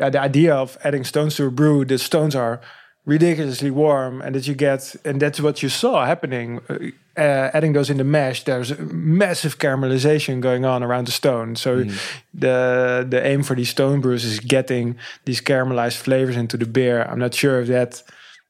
yeah, 0.00 0.08
the 0.08 0.20
idea 0.22 0.54
of 0.54 0.78
adding 0.82 1.04
stones 1.04 1.36
to 1.36 1.44
a 1.46 1.50
brew, 1.50 1.84
the 1.84 1.98
stones 1.98 2.34
are 2.34 2.62
ridiculously 3.06 3.70
warm, 3.70 4.22
and 4.22 4.34
that 4.34 4.46
you 4.46 4.54
get, 4.54 4.96
and 5.04 5.20
that's 5.20 5.40
what 5.40 5.62
you 5.62 5.68
saw 5.68 6.04
happening. 6.06 6.60
Uh, 6.68 6.78
uh, 7.16 7.50
adding 7.54 7.72
those 7.74 7.90
in 7.90 7.98
the 7.98 8.04
mash, 8.04 8.44
there's 8.44 8.72
a 8.72 8.76
massive 8.82 9.58
caramelization 9.58 10.40
going 10.40 10.64
on 10.64 10.82
around 10.82 11.06
the 11.06 11.12
stone. 11.12 11.54
So 11.54 11.84
the 12.32 13.06
the 13.08 13.24
aim 13.24 13.42
for 13.42 13.54
these 13.54 13.70
stone 13.70 14.00
brews 14.00 14.24
is 14.24 14.40
getting 14.40 14.96
these 15.24 15.40
caramelized 15.40 15.98
flavors 15.98 16.36
into 16.36 16.56
the 16.56 16.66
beer. 16.66 17.02
I'm 17.04 17.18
not 17.18 17.34
sure 17.34 17.60
if 17.60 17.68
that 17.68 18.02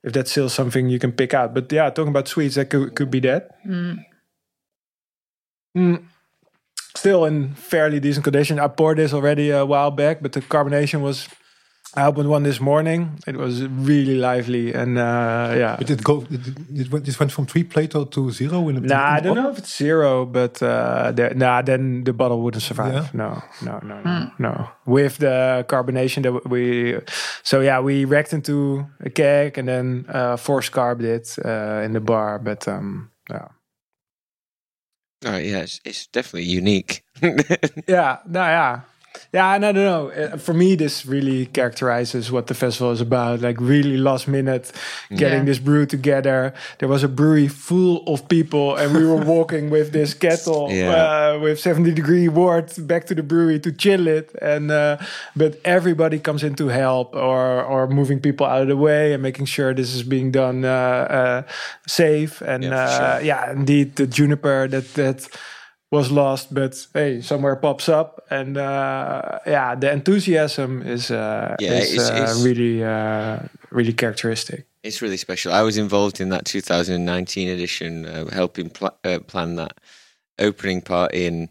if 0.03 0.13
that's 0.13 0.31
still 0.31 0.49
something 0.49 0.89
you 0.89 0.99
can 0.99 1.13
pick 1.13 1.35
out. 1.35 1.53
But 1.55 1.73
yeah, 1.73 1.91
talking 1.91 2.11
about 2.11 2.29
sweets, 2.29 2.55
that 2.55 2.71
could, 2.71 2.95
could 2.95 3.11
be 3.11 3.21
that. 3.21 3.63
Mm. 3.67 4.05
Still 6.97 7.25
in 7.25 7.55
fairly 7.55 8.01
decent 8.01 8.25
condition. 8.25 8.61
I 8.61 8.69
poured 8.69 8.99
this 8.99 9.13
already 9.13 9.51
a 9.51 9.67
while 9.67 9.91
back, 9.91 10.23
but 10.23 10.33
the 10.33 10.41
carbonation 10.41 11.01
was. 11.01 11.29
I 11.97 12.07
opened 12.07 12.29
one 12.29 12.43
this 12.43 12.61
morning. 12.61 13.21
It 13.27 13.37
was 13.37 13.63
really 13.67 14.17
lively, 14.17 14.73
and 14.75 14.99
uh, 14.99 15.55
yeah. 15.57 15.77
But 15.79 15.91
it 15.91 16.03
go. 16.03 16.27
It, 16.31 16.41
it 16.81 16.91
went, 16.91 17.05
this 17.05 17.19
went 17.21 17.31
from 17.31 17.47
three 17.47 17.63
Plato 17.65 18.05
to 18.05 18.31
zero 18.33 18.69
in 18.69 18.75
the. 18.75 18.81
Nah, 18.81 18.97
I 18.97 19.19
in 19.19 19.23
the 19.23 19.23
don't 19.23 19.35
bottle? 19.37 19.43
know 19.45 19.51
if 19.51 19.59
it's 19.59 19.77
zero, 19.77 20.27
but 20.27 20.63
uh, 20.63 21.13
the, 21.13 21.35
nah, 21.35 21.63
then 21.63 22.05
the 22.05 22.13
bottle 22.13 22.41
wouldn't 22.43 22.63
survive. 22.63 22.95
Yeah? 22.95 23.09
No, 23.13 23.43
no, 23.63 23.79
no, 23.83 24.01
no, 24.03 24.31
no. 24.39 24.69
With 24.87 25.19
the 25.19 25.65
carbonation 25.69 26.23
that 26.25 26.49
we, 26.51 26.99
so 27.43 27.61
yeah, 27.61 27.81
we 27.81 28.05
wrecked 28.05 28.33
into 28.33 28.87
a 29.01 29.11
keg 29.11 29.57
and 29.59 29.69
then 29.69 30.07
uh, 30.09 30.37
force 30.37 30.69
carbed 30.69 31.05
it 31.05 31.37
uh, 31.45 31.83
in 31.85 31.93
the 31.93 32.01
bar. 32.01 32.39
But 32.39 32.67
um, 32.67 33.11
yeah, 33.31 33.49
Oh, 35.27 35.39
yeah, 35.39 35.61
it's, 35.61 35.81
it's 35.85 36.07
definitely 36.09 36.45
unique. 36.45 37.03
yeah, 37.89 38.19
no, 38.27 38.41
yeah. 38.41 38.81
Yeah, 39.33 39.55
and 39.55 39.65
I 39.67 39.73
don't 39.73 39.85
know. 39.85 40.11
Uh, 40.11 40.37
For 40.39 40.55
me, 40.55 40.77
this 40.77 41.05
really 41.07 41.47
characterizes 41.47 42.31
what 42.31 42.47
the 42.47 42.55
festival 42.55 42.93
is 42.93 43.01
about. 43.01 43.41
Like 43.41 43.59
really 43.61 43.97
last 43.97 44.27
minute, 44.29 44.73
getting 45.11 45.41
Yeah. 45.41 45.45
this 45.45 45.59
brew 45.59 45.87
together. 45.87 46.53
There 46.79 46.89
was 46.89 47.03
a 47.05 47.09
brewery 47.09 47.49
full 47.49 48.03
of 48.07 48.27
people, 48.29 48.77
and 48.77 48.95
we 48.95 49.05
were 49.05 49.17
walking 49.37 49.71
with 49.71 49.93
this 49.93 50.15
kettle 50.25 50.69
Yeah. 50.71 50.91
uh, 51.35 51.39
with 51.43 51.59
seventy 51.61 51.93
degree 51.93 52.29
wort 52.29 52.75
back 52.87 53.07
to 53.07 53.15
the 53.15 53.23
brewery 53.23 53.59
to 53.61 53.71
chill 53.73 54.07
it. 54.07 54.31
And 54.43 54.71
uh, 54.71 54.97
but 55.37 55.61
everybody 55.65 56.19
comes 56.19 56.43
in 56.43 56.55
to 56.57 56.69
help, 56.69 57.15
or 57.15 57.63
or 57.65 57.87
moving 57.89 58.21
people 58.21 58.47
out 58.47 58.63
of 58.63 58.69
the 58.69 58.77
way 58.77 59.13
and 59.15 59.23
making 59.23 59.47
sure 59.47 59.75
this 59.75 59.95
is 59.95 60.03
being 60.03 60.31
done 60.33 60.65
uh, 60.65 61.07
uh, 61.19 61.43
safe. 61.87 62.41
And 62.41 62.63
Yeah, 62.65 62.77
uh, 62.77 62.99
sure. 63.19 63.27
yeah, 63.27 63.53
indeed, 63.53 63.97
the 63.97 64.07
juniper 64.07 64.69
that 64.69 64.95
that 64.95 65.29
was 65.95 66.11
lost, 66.11 66.53
but 66.53 66.73
hey, 66.93 67.21
somewhere 67.23 67.57
pops 67.57 67.89
up, 67.89 68.09
and 68.31 68.57
uh, 68.57 69.39
yeah, 69.47 69.75
the 69.83 69.91
enthusiasm 69.93 70.83
is 70.95 71.11
uh, 71.11 71.55
Yeah, 71.61 71.79
is 71.81 71.93
it's- 71.95 72.11
uh, 72.11 72.15
it's- 72.23 72.43
really 72.45 72.83
uh, 72.85 73.39
really 73.71 73.93
characteristic. 73.93 74.67
It's 74.83 75.01
really 75.01 75.17
special. 75.17 75.53
I 75.53 75.63
was 75.63 75.77
involved 75.79 76.21
in 76.21 76.29
that 76.29 76.45
2019 76.45 77.49
edition, 77.49 78.05
uh, 78.07 78.27
helping 78.31 78.69
pl- 78.71 78.99
uh, 79.03 79.19
plan 79.27 79.57
that 79.57 79.73
opening 80.39 80.83
party, 80.83 81.27
and 81.27 81.49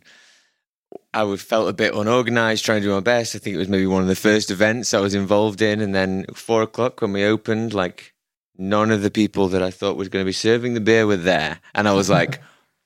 I 1.14 1.24
would 1.24 1.40
felt 1.42 1.68
a 1.70 1.74
bit 1.74 1.96
unorganized, 1.96 2.64
trying 2.66 2.82
to 2.84 2.88
do 2.88 2.94
my 2.94 3.00
best. 3.16 3.36
I 3.36 3.40
think 3.40 3.56
it 3.56 3.60
was 3.66 3.70
maybe 3.70 3.88
one 3.88 4.04
of 4.04 4.08
the 4.08 4.16
first 4.30 4.52
events 4.52 4.94
I 4.94 5.00
was 5.00 5.16
involved 5.16 5.62
in, 5.62 5.82
and 5.82 5.94
then 5.96 6.26
four 6.36 6.62
o'clock 6.62 7.02
when 7.02 7.12
we 7.14 7.24
opened, 7.26 7.74
like 7.74 8.14
none 8.58 8.92
of 8.92 9.02
the 9.02 9.10
people 9.12 9.48
that 9.50 9.64
I 9.64 9.72
thought 9.72 9.98
was 9.98 10.10
going 10.10 10.24
to 10.26 10.30
be 10.30 10.34
serving 10.48 10.74
the 10.76 10.82
beer 10.92 11.08
were 11.08 11.18
there, 11.18 11.60
and 11.74 11.88
I 11.88 11.94
was 11.94 12.10
like. 12.10 12.40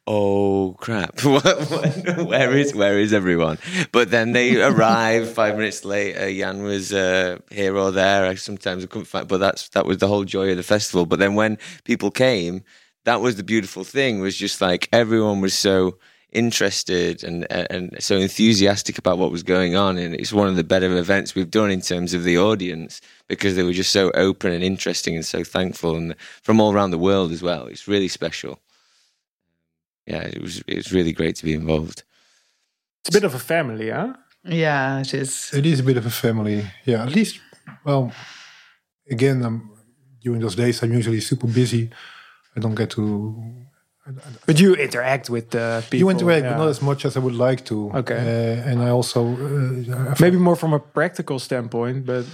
Oh 0.10 0.74
crap! 0.80 1.22
Where 1.24 2.56
is 2.58 2.74
where 2.74 2.98
is 2.98 3.12
everyone? 3.12 3.58
But 3.92 4.10
then 4.10 4.32
they 4.32 4.62
arrived 4.72 5.28
five 5.28 5.58
minutes 5.58 5.84
later. 5.84 6.32
Jan 6.34 6.64
was 6.64 6.94
uh, 6.94 7.40
here 7.52 7.76
or 7.76 7.92
there. 7.92 8.26
I 8.26 8.36
sometimes 8.36 8.86
I 8.86 8.88
couldn't 8.88 9.08
find, 9.08 9.28
but 9.28 9.40
that's 9.40 9.68
that 9.70 9.86
was 9.86 9.98
the 9.98 10.08
whole 10.08 10.24
joy 10.24 10.52
of 10.52 10.58
the 10.58 10.64
festival. 10.64 11.06
But 11.06 11.20
then 11.20 11.36
when 11.36 11.58
people 11.84 12.10
came, 12.10 12.64
that 13.04 13.20
was 13.20 13.36
the 13.36 13.44
beautiful 13.44 13.84
thing. 13.84 14.22
Was 14.22 14.38
just 14.38 14.62
like 14.62 14.88
everyone 14.94 15.42
was 15.42 15.54
so 15.54 15.98
interested 16.32 17.22
and 17.26 17.46
and 17.52 18.02
so 18.02 18.16
enthusiastic 18.16 18.98
about 18.98 19.18
what 19.18 19.30
was 19.30 19.44
going 19.44 19.76
on, 19.76 19.98
and 19.98 20.16
it's 20.16 20.32
one 20.32 20.48
of 20.48 20.56
the 20.56 20.64
better 20.64 20.96
events 20.96 21.36
we've 21.36 21.52
done 21.52 21.70
in 21.70 21.82
terms 21.82 22.14
of 22.14 22.24
the 22.24 22.38
audience 22.38 23.02
because 23.28 23.58
they 23.58 23.64
were 23.64 23.74
just 23.74 23.92
so 23.92 24.10
open 24.12 24.54
and 24.54 24.64
interesting 24.64 25.16
and 25.16 25.26
so 25.26 25.44
thankful, 25.44 25.98
and 25.98 26.16
from 26.44 26.62
all 26.62 26.72
around 26.74 26.92
the 26.92 26.98
world 26.98 27.34
as 27.34 27.42
well. 27.42 27.68
It's 27.68 27.90
really 27.90 28.08
special. 28.08 28.62
Yeah, 30.08 30.22
it 30.22 30.42
was 30.42 30.64
it 30.68 30.78
was 30.78 30.92
really 30.94 31.12
great 31.12 31.36
to 31.36 31.46
be 31.46 31.54
involved. 31.54 32.04
It's 33.02 33.10
a 33.10 33.20
bit 33.20 33.26
of 33.26 33.36
a 33.36 33.40
family, 33.40 33.90
huh? 33.90 34.14
Yeah, 34.44 35.02
it 35.02 35.14
is. 35.14 35.52
It 35.54 35.66
is 35.66 35.80
a 35.80 35.84
bit 35.84 35.98
of 35.98 36.06
a 36.06 36.10
family. 36.10 36.66
Yeah, 36.86 37.04
at 37.04 37.14
least. 37.14 37.42
Well, 37.84 38.12
again, 39.10 39.44
um, 39.44 39.72
during 40.22 40.42
those 40.42 40.56
days, 40.56 40.82
I'm 40.84 40.94
usually 40.94 41.20
super 41.20 41.48
busy. 41.48 41.90
I 42.56 42.60
don't 42.60 42.76
get 42.76 42.90
to. 42.92 43.36
But 44.46 44.60
you 44.60 44.76
interact 44.76 45.30
with 45.30 45.50
the 45.50 45.84
people. 45.84 46.00
You 46.00 46.10
interact, 46.10 46.44
yeah. 46.44 46.52
but 46.52 46.58
not 46.58 46.70
as 46.70 46.82
much 46.82 47.04
as 47.06 47.18
I 47.18 47.20
would 47.20 47.36
like 47.36 47.66
to. 47.66 47.92
Okay. 47.94 48.16
Uh, 48.16 48.70
and 48.70 48.82
I 48.82 48.90
also. 48.90 49.22
Uh, 49.26 50.12
I 50.12 50.16
Maybe 50.22 50.38
more 50.38 50.56
from 50.56 50.74
a 50.74 50.80
practical 50.80 51.40
standpoint, 51.40 52.06
but 52.06 52.26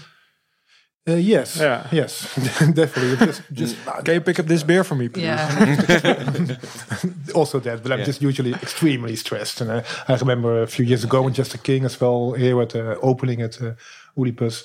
Uh, 1.05 1.15
yes. 1.15 1.57
Yeah. 1.59 1.85
Yes. 1.91 2.33
Definitely. 2.73 3.25
Just, 3.27 3.41
just 3.51 3.75
can 4.05 4.13
you 4.15 4.21
pick 4.21 4.39
up 4.39 4.45
this 4.45 4.63
beer 4.63 4.83
for 4.85 4.95
me, 4.95 5.09
please? 5.09 5.23
Yeah. 5.23 5.49
also 7.35 7.59
that, 7.59 7.83
but 7.83 7.91
I'm 7.91 7.99
Yeah. 7.99 8.05
just 8.05 8.21
usually 8.21 8.53
extremely 8.53 9.15
stressed. 9.17 9.61
And 9.61 9.69
uh, 9.71 9.83
I 10.07 10.15
remember 10.15 10.61
a 10.61 10.67
few 10.67 10.85
years 10.85 11.03
ago 11.03 11.21
when 11.21 11.33
Jester 11.33 11.57
King 11.57 11.83
as 11.85 11.99
well 11.99 12.31
here 12.33 12.61
at 12.61 12.69
the 12.69 12.97
opening 13.01 13.41
at 13.41 13.61
uh, 13.61 13.73
Oedipus. 14.17 14.63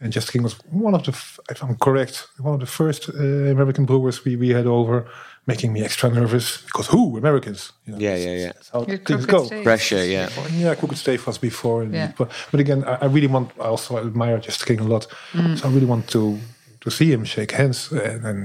And 0.00 0.12
Jester 0.12 0.32
King 0.32 0.42
was 0.42 0.54
one 0.70 0.94
of 0.94 1.04
the, 1.04 1.12
f- 1.12 1.40
if 1.50 1.62
I'm 1.62 1.74
correct, 1.76 2.26
one 2.38 2.54
of 2.54 2.60
the 2.60 2.66
first 2.66 3.08
uh, 3.08 3.22
American 3.50 3.84
brewers 3.86 4.24
we, 4.24 4.36
we 4.36 4.50
had 4.50 4.66
over, 4.66 5.06
making 5.48 5.72
me 5.72 5.80
extra 5.82 6.08
nervous 6.10 6.46
because 6.68 6.86
who 6.92 7.16
Americans? 7.18 7.72
You 7.86 7.92
know, 7.92 7.98
Yeah, 7.98 8.10
that's- 8.10 8.26
yeah, 8.26 8.36
yeah. 8.44 8.52
That's 8.56 8.70
how 8.72 8.80
Your 8.86 8.98
things 9.08 9.26
go. 9.26 9.44
steak. 9.46 9.64
Pressure, 9.64 10.04
yeah. 10.04 10.28
Yeah, 10.62 10.74
Crooked 10.78 10.98
Stave 10.98 11.26
was 11.26 11.38
before. 11.38 11.82
and- 11.82 11.94
Yeah. 11.94 12.12
But, 12.18 12.28
but 12.50 12.60
again, 12.60 12.80
I, 12.84 12.94
I 13.04 13.06
really 13.06 13.26
want. 13.34 13.48
I 13.58 13.68
also 13.74 13.96
admire 13.98 14.38
Jester 14.38 14.66
King 14.66 14.80
a 14.80 14.88
lot, 14.94 15.06
mm. 15.32 15.56
so 15.58 15.68
I 15.68 15.72
really 15.74 15.86
want 15.94 16.04
to 16.10 16.38
to 16.84 16.90
see 16.90 17.08
him 17.14 17.24
shake 17.24 17.52
hands 17.60 17.90
and 17.92 18.24
and, 18.30 18.40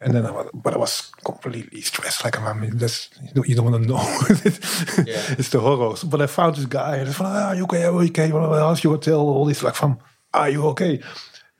and 0.00 0.10
then. 0.14 0.24
I, 0.26 0.30
wa- 0.30 0.50
but 0.64 0.72
I 0.74 0.78
was 0.78 1.10
completely 1.24 1.80
stressed. 1.82 2.24
Like 2.24 2.38
I 2.40 2.52
mean, 2.62 2.78
that's 2.78 3.10
you 3.22 3.32
don't, 3.34 3.48
you 3.48 3.54
don't 3.56 3.70
want 3.70 3.82
to 3.82 3.88
know. 3.92 4.00
it's 5.38 5.48
the 5.50 5.60
horrors. 5.60 6.04
But 6.04 6.20
I 6.22 6.26
found 6.26 6.56
this 6.56 6.66
guy 6.66 6.96
and 7.00 7.06
I 7.06 7.10
was 7.10 7.20
like, 7.20 7.28
ah, 7.42 7.48
"Are 7.50 7.56
you 7.56 7.64
okay? 7.64 7.84
Are 7.84 8.02
you 8.04 8.10
okay? 8.10 8.32
Well, 8.32 8.52
How's 8.68 8.82
your 8.84 8.98
tell 8.98 9.20
All 9.20 9.44
this 9.46 9.62
like 9.62 9.74
from, 9.74 9.98
are 10.32 10.50
you 10.50 10.62
okay? 10.68 11.00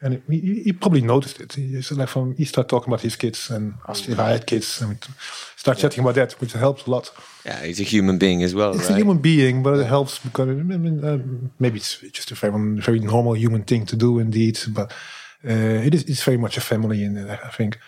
And 0.00 0.22
he, 0.28 0.62
he 0.62 0.72
probably 0.72 1.00
noticed 1.00 1.40
it. 1.40 1.54
He, 1.54 1.80
like 1.90 2.08
from, 2.08 2.36
he 2.36 2.44
started 2.44 2.68
talking 2.68 2.88
about 2.88 3.00
his 3.00 3.16
kids 3.16 3.50
and 3.50 3.74
asked 3.88 4.08
if 4.08 4.18
I 4.18 4.30
had 4.30 4.46
kids 4.46 4.80
and 4.80 4.96
start 5.56 5.78
chatting 5.78 6.04
about 6.04 6.14
that, 6.14 6.32
which 6.40 6.52
helps 6.52 6.86
a 6.86 6.90
lot. 6.90 7.10
Yeah, 7.44 7.64
he's 7.64 7.80
a 7.80 7.84
human 7.84 8.16
being 8.16 8.44
as 8.44 8.54
well, 8.54 8.74
It's 8.74 8.84
right? 8.84 8.92
a 8.92 8.96
human 8.96 9.18
being, 9.18 9.62
but 9.62 9.78
it 9.78 9.86
helps 9.86 10.20
because 10.20 10.48
I 10.48 10.52
mean, 10.52 11.04
uh, 11.04 11.18
maybe 11.58 11.78
it's 11.78 11.98
just 12.12 12.30
a 12.30 12.36
very, 12.36 12.80
very 12.80 13.00
normal 13.00 13.34
human 13.34 13.64
thing 13.64 13.86
to 13.86 13.96
do, 13.96 14.20
indeed. 14.20 14.58
But 14.68 14.92
uh, 15.44 15.86
it 15.86 15.94
is 15.94 16.04
it's 16.04 16.22
very 16.22 16.36
much 16.36 16.56
a 16.56 16.60
family, 16.60 17.02
it, 17.02 17.30
I 17.44 17.50
think. 17.50 17.78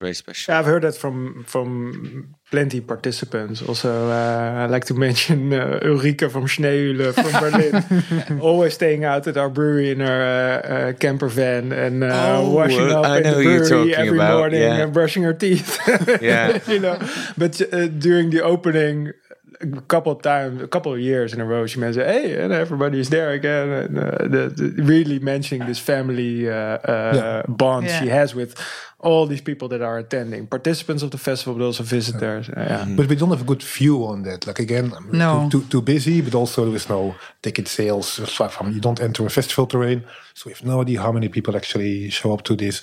Very 0.00 0.14
special. 0.14 0.52
Yeah, 0.54 0.60
I've 0.60 0.66
heard 0.66 0.82
that 0.82 0.94
from 0.94 1.42
from 1.44 2.34
plenty 2.52 2.80
participants. 2.80 3.60
Also, 3.62 3.90
uh, 4.10 4.62
I 4.62 4.66
like 4.66 4.84
to 4.84 4.94
mention 4.94 5.52
uh, 5.52 5.80
Ulrike 5.82 6.30
from 6.30 6.46
Schneehülle 6.46 7.12
from 7.12 7.32
Berlin, 7.42 8.40
always 8.40 8.74
staying 8.74 9.02
out 9.04 9.26
at 9.26 9.36
our 9.36 9.48
brewery 9.50 9.90
in 9.90 10.00
our 10.00 10.22
uh, 10.22 10.60
uh, 10.60 10.92
camper 10.92 11.26
van 11.28 11.72
and 11.72 12.04
uh, 12.04 12.36
Oh, 12.38 12.50
washing 12.54 12.90
up 12.92 13.04
I 13.06 13.16
in 13.18 13.22
know 13.24 13.34
the 13.38 13.44
brewery 13.44 13.94
every 13.96 14.18
about, 14.18 14.38
morning 14.38 14.60
yeah. 14.62 14.82
and 14.84 14.92
brushing 14.92 15.24
her 15.24 15.34
teeth. 15.34 15.78
Yeah. 16.22 16.60
you 16.70 16.78
know. 16.78 16.96
But 17.36 17.60
uh, 17.72 17.88
during 17.88 18.30
the 18.30 18.42
opening. 18.42 19.12
A 19.60 19.80
couple 19.88 20.12
of 20.12 20.22
times, 20.22 20.62
a 20.62 20.68
couple 20.68 20.92
of 20.92 21.00
years 21.00 21.32
in 21.32 21.40
a 21.40 21.44
row, 21.44 21.66
she 21.66 21.80
mentioned, 21.80 22.06
"Hey, 22.06 22.38
and 22.44 22.52
everybody's 22.52 23.08
there 23.08 23.30
again." 23.32 23.68
And 23.70 23.98
uh, 23.98 24.04
the, 24.34 24.48
the, 24.54 24.82
really 24.84 25.18
mentioning 25.18 25.66
this 25.66 25.80
family 25.80 26.48
uh, 26.48 26.54
uh, 26.54 27.12
Yeah. 27.14 27.42
bond 27.48 27.86
Yeah. 27.86 28.00
she 28.00 28.08
has 28.08 28.34
with 28.34 28.54
all 29.00 29.26
these 29.28 29.42
people 29.42 29.68
that 29.68 29.80
are 29.82 29.98
attending, 29.98 30.46
participants 30.46 31.02
of 31.02 31.10
the 31.10 31.18
festival, 31.18 31.54
but 31.58 31.64
also 31.64 31.82
visitors. 31.82 32.46
Yeah. 32.48 32.84
Mm-hmm. 32.84 32.96
But 32.96 33.06
we 33.08 33.16
don't 33.16 33.30
have 33.30 33.40
a 33.40 33.44
good 33.52 33.62
view 33.62 34.04
on 34.06 34.22
that. 34.22 34.46
Like 34.46 34.60
again, 34.62 34.92
I'm 34.96 35.10
No. 35.12 35.48
too, 35.50 35.60
too 35.60 35.66
too 35.68 35.82
busy, 35.82 36.20
but 36.22 36.34
also 36.34 36.64
there 36.64 36.76
is 36.76 36.88
no 36.88 37.14
ticket 37.42 37.68
sales. 37.68 38.06
So 38.06 38.48
from- 38.48 38.72
You 38.72 38.80
don't 38.80 39.00
enter 39.00 39.26
a 39.26 39.30
festival 39.30 39.66
terrain, 39.66 40.02
so 40.34 40.42
we 40.46 40.52
have 40.52 40.64
no 40.64 40.80
idea 40.82 41.00
how 41.00 41.12
many 41.12 41.28
people 41.28 41.56
actually 41.56 42.10
show 42.10 42.32
up 42.32 42.42
to 42.42 42.54
this. 42.54 42.80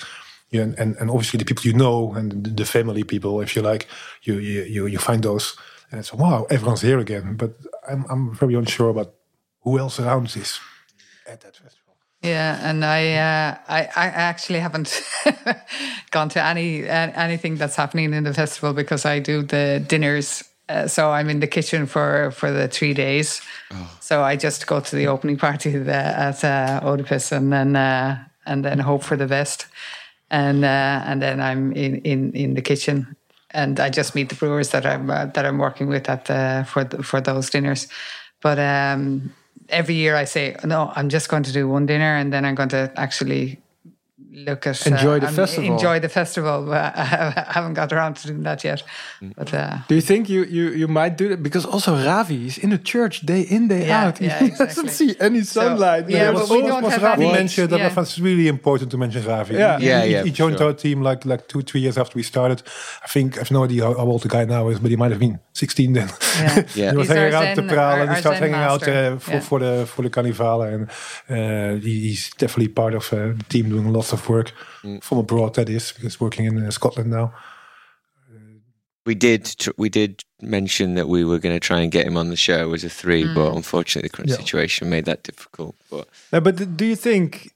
Yeah, 0.51 0.63
and, 0.63 0.79
and, 0.79 0.95
and 0.99 1.09
obviously 1.09 1.37
the 1.37 1.45
people 1.45 1.63
you 1.71 1.73
know 1.77 2.13
and 2.17 2.31
the, 2.43 2.49
the 2.63 2.65
family 2.65 3.03
people, 3.03 3.41
if 3.43 3.55
you 3.55 3.61
like, 3.71 3.87
you 4.23 4.35
you 4.39 4.61
you, 4.75 4.87
you 4.87 4.99
find 4.99 5.21
those, 5.23 5.55
and 5.95 6.01
it's 6.01 6.13
wow, 6.13 6.45
everyone's 6.49 6.81
here 6.81 6.99
again. 6.99 7.35
But 7.35 7.53
I'm 7.87 8.05
I'm 8.09 8.35
very 8.35 8.55
unsure 8.55 8.89
about 8.89 9.13
who 9.61 9.79
else 9.79 9.97
around 9.99 10.27
this 10.27 10.59
at 11.25 11.39
that 11.41 11.55
festival. 11.55 11.95
Yeah, 12.21 12.69
and 12.69 12.83
I, 12.83 13.13
uh, 13.13 13.57
I, 13.67 13.81
I 13.95 14.07
actually 14.31 14.59
haven't 14.59 15.01
gone 16.11 16.29
to 16.29 16.43
any 16.43 16.85
anything 16.85 17.55
that's 17.55 17.75
happening 17.75 18.13
in 18.13 18.23
the 18.23 18.33
festival 18.33 18.73
because 18.73 19.05
I 19.05 19.19
do 19.19 19.41
the 19.41 19.83
dinners. 19.87 20.43
Uh, 20.67 20.87
so 20.87 21.11
I'm 21.11 21.29
in 21.29 21.39
the 21.39 21.47
kitchen 21.47 21.85
for 21.85 22.31
for 22.31 22.51
the 22.51 22.67
three 22.67 22.93
days. 22.93 23.41
So 23.99 24.21
I 24.23 24.35
just 24.35 24.67
go 24.67 24.79
to 24.79 24.95
the 24.95 25.07
opening 25.07 25.37
party 25.37 25.77
the, 25.77 25.93
at 25.93 26.43
uh, 26.43 26.81
Oedipus 26.83 27.31
and 27.31 27.53
then 27.53 27.75
uh, 27.75 28.17
and 28.45 28.65
then 28.65 28.79
hope 28.79 29.03
for 29.03 29.15
the 29.15 29.27
best, 29.27 29.67
and 30.29 30.65
uh, 30.65 31.03
and 31.05 31.21
then 31.21 31.39
I'm 31.39 31.71
in, 31.71 32.01
in, 32.01 32.33
in 32.33 32.53
the 32.55 32.61
kitchen 32.61 33.15
and 33.55 33.79
I 33.79 33.89
just 33.89 34.13
meet 34.13 34.29
the 34.29 34.35
brewers 34.35 34.69
that 34.69 34.85
I'm 34.85 35.09
uh, 35.09 35.25
that 35.27 35.45
I'm 35.45 35.57
working 35.57 35.87
with 35.87 36.09
at 36.09 36.25
the, 36.25 36.67
for 36.69 36.83
the, 36.83 37.01
for 37.01 37.21
those 37.21 37.49
dinners. 37.49 37.87
But 38.41 38.59
um, 38.59 39.33
every 39.69 39.95
year 39.95 40.15
I 40.15 40.25
say 40.25 40.55
no, 40.63 40.91
I'm 40.95 41.09
just 41.09 41.29
going 41.29 41.43
to 41.43 41.51
do 41.51 41.67
one 41.67 41.85
dinner, 41.85 42.15
and 42.15 42.31
then 42.31 42.45
I'm 42.45 42.53
going 42.53 42.69
to 42.69 42.91
actually 42.97 43.59
look 44.35 44.67
at 44.67 44.85
Enjoy 44.87 45.19
the 45.19 45.27
festival. 45.27 45.71
Enjoy 45.73 45.99
the 45.99 46.09
festival. 46.09 46.65
But 46.65 46.95
I 46.97 47.45
haven't 47.49 47.73
got 47.75 47.91
around 47.93 48.15
to 48.17 48.27
doing 48.27 48.43
that 48.43 48.63
yet. 48.63 48.83
But 49.35 49.53
uh, 49.53 49.77
Do 49.87 49.95
you 49.95 50.01
think 50.01 50.29
you, 50.29 50.43
you, 50.45 50.69
you 50.69 50.87
might 50.87 51.17
do 51.17 51.29
that? 51.29 51.41
Because 51.41 51.65
also 51.65 51.95
Ravi 51.95 52.47
is 52.47 52.57
in 52.57 52.69
the 52.69 52.77
church 52.77 53.21
day 53.21 53.41
in, 53.41 53.67
day 53.67 53.87
Yeah, 53.87 54.05
out. 54.07 54.21
yeah, 54.27 54.39
he 54.39 54.45
exactly. 54.47 54.65
doesn't 54.67 54.89
see 54.89 55.15
any 55.19 55.41
sunlight. 55.43 56.09
yeah, 56.09 56.19
There 56.25 56.33
but 56.33 56.41
was 56.41 56.49
we 56.51 56.61
don't 56.61 56.83
was 56.83 56.93
have 56.93 57.03
Ravi 57.03 57.23
any- 57.25 57.33
mentioned 57.33 57.69
that 57.69 57.79
yeah. 57.79 57.87
I 57.87 57.89
thought 57.89 58.01
it's 58.03 58.19
really 58.19 58.47
important 58.47 58.91
to 58.91 58.97
mention 58.97 59.23
Ravi. 59.25 59.55
Yeah. 59.55 59.79
He, 59.79 59.87
Yeah, 59.87 60.03
he- 60.03 60.11
yeah, 60.11 60.23
he 60.23 60.31
joined 60.31 60.57
sure. 60.57 60.67
our 60.67 60.73
team 60.73 61.01
like 61.01 61.25
like 61.25 61.47
two 61.47 61.61
three 61.61 61.81
years 61.81 61.97
after 61.97 62.15
we 62.17 62.23
started. 62.23 62.61
I 63.03 63.07
think 63.07 63.37
I 63.37 63.39
have 63.39 63.51
no 63.51 63.63
idea 63.63 63.83
how, 63.83 63.93
how 63.93 64.05
old 64.05 64.21
the 64.23 64.29
guy 64.29 64.45
now 64.45 64.67
is, 64.69 64.79
but 64.79 64.89
he 64.91 64.97
might 64.97 65.11
have 65.11 65.19
been 65.19 65.39
16 65.53 65.93
then. 65.93 66.09
yeah. 66.09 66.63
Yeah. 66.75 66.91
he 66.91 66.97
was 66.97 67.07
He's 67.07 67.17
hanging 67.17 67.33
out 67.33 67.55
the 67.55 67.61
Zen- 67.61 67.69
Prael 67.69 68.01
and 68.01 68.09
he 68.11 68.19
started 68.21 68.39
Zen 68.39 68.49
hanging 68.53 68.65
out 68.71 68.87
uh, 68.87 69.17
for, 69.19 69.31
Yeah. 69.31 69.39
for 69.39 69.59
the 69.59 69.85
for 69.85 70.01
the 70.01 70.09
Carnivale 70.09 70.61
and 70.73 70.89
uh, 71.29 71.79
he's 71.81 72.31
definitely 72.37 72.69
part 72.73 72.93
of 72.95 73.11
uh, 73.13 73.17
the 73.37 73.45
team 73.49 73.69
doing 73.69 73.91
lots 73.93 74.11
of 74.13 74.24
work 74.29 74.51
from 75.01 75.17
abroad. 75.17 75.55
That 75.55 75.69
is 75.69 75.91
because 75.91 76.19
working 76.19 76.45
in 76.45 76.65
uh, 76.65 76.71
Scotland 76.71 77.09
now. 77.11 77.33
We 79.05 79.13
did 79.13 79.45
tr- 79.59 79.69
we 79.77 79.89
did 79.89 80.23
mention 80.41 80.95
that 80.95 81.07
we 81.07 81.23
were 81.23 81.37
going 81.37 81.55
to 81.55 81.59
try 81.59 81.81
and 81.81 81.91
get 81.91 82.07
him 82.07 82.17
on 82.17 82.29
the 82.29 82.35
show 82.35 82.73
as 82.73 82.83
a 82.83 82.89
three, 82.89 83.23
but 83.35 83.53
unfortunately 83.55 84.07
the 84.09 84.15
current 84.17 84.29
Yeah. 84.31 84.37
situation 84.37 84.89
made 84.89 85.05
that 85.05 85.21
difficult. 85.23 85.75
But 85.91 86.07
No, 86.33 86.41
but 86.41 86.75
do 86.75 86.85
you 86.85 86.95
think 86.95 87.51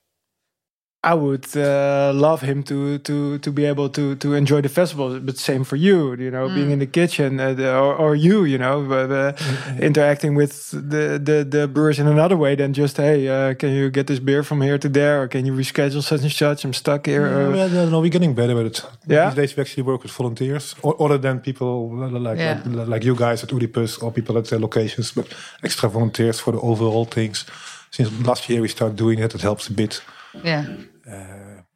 I 1.01 1.13
would 1.13 1.45
uh, 1.55 2.11
love 2.13 2.41
him 2.41 2.61
to 2.63 2.97
to 2.99 3.37
to 3.39 3.51
be 3.53 3.63
able 3.63 3.87
to 3.89 4.15
to 4.15 4.33
enjoy 4.33 4.59
the 4.61 4.67
festival? 4.67 5.17
But 5.21 5.37
same 5.37 5.63
for 5.63 5.77
you, 5.77 6.13
you 6.15 6.29
know, 6.29 6.49
being 6.49 6.71
in 6.71 6.79
the 6.79 6.85
kitchen, 6.91 7.39
uh, 7.39 7.53
the- 7.53 7.73
or, 7.73 7.95
or 7.95 8.15
you, 8.15 8.43
you 8.43 8.57
know, 8.57 8.83
uh, 8.91 9.07
uh, 9.07 9.31
interacting 9.79 10.35
with 10.35 10.71
the, 10.71 11.17
the 11.23 11.45
the 11.49 11.67
brewers 11.69 11.99
in 11.99 12.07
another 12.07 12.35
way 12.35 12.55
than 12.55 12.73
just 12.73 12.97
hey, 12.97 13.27
uh, 13.29 13.53
can 13.53 13.69
you 13.69 13.89
get 13.89 14.07
this 14.07 14.19
beer 14.19 14.43
from 14.43 14.61
here 14.61 14.77
to 14.77 14.89
there, 14.89 15.21
or 15.21 15.27
can 15.29 15.45
you 15.45 15.53
reschedule 15.53 16.03
such 16.03 16.21
and 16.21 16.31
such? 16.33 16.65
I'm 16.65 16.73
stuck 16.73 17.05
here. 17.07 17.25
Uh, 17.27 17.49
Well, 17.51 17.69
no, 17.69 17.89
no, 17.89 17.99
we're 18.01 18.11
getting 18.11 18.33
better 18.35 18.59
at 18.59 18.65
it. 18.65 18.83
Yeah? 19.07 19.29
These 19.29 19.35
days 19.35 19.55
we 19.55 19.61
actually 19.61 19.83
work 19.83 20.03
with 20.03 20.11
volunteers, 20.11 20.75
o- 20.83 20.97
other 21.05 21.17
than 21.17 21.39
people 21.39 21.95
like 21.95 22.39
Yeah. 22.39 22.61
like, 22.65 22.87
like 22.89 23.05
you 23.05 23.15
guys 23.15 23.41
at 23.43 23.53
Oedipus 23.53 23.97
or 24.03 24.11
people 24.11 24.37
at 24.37 24.45
the 24.49 24.59
locations, 24.59 25.13
but 25.13 25.27
extra 25.63 25.87
volunteers 25.89 26.39
for 26.41 26.51
the 26.51 26.59
overall 26.59 27.05
things. 27.05 27.45
Since 27.91 28.11
last 28.27 28.49
year 28.49 28.59
we 28.61 28.67
started 28.67 28.97
doing 28.97 29.19
it, 29.19 29.33
it 29.33 29.41
helps 29.41 29.69
a 29.69 29.73
bit. 29.73 30.01
Yeah. 30.43 30.65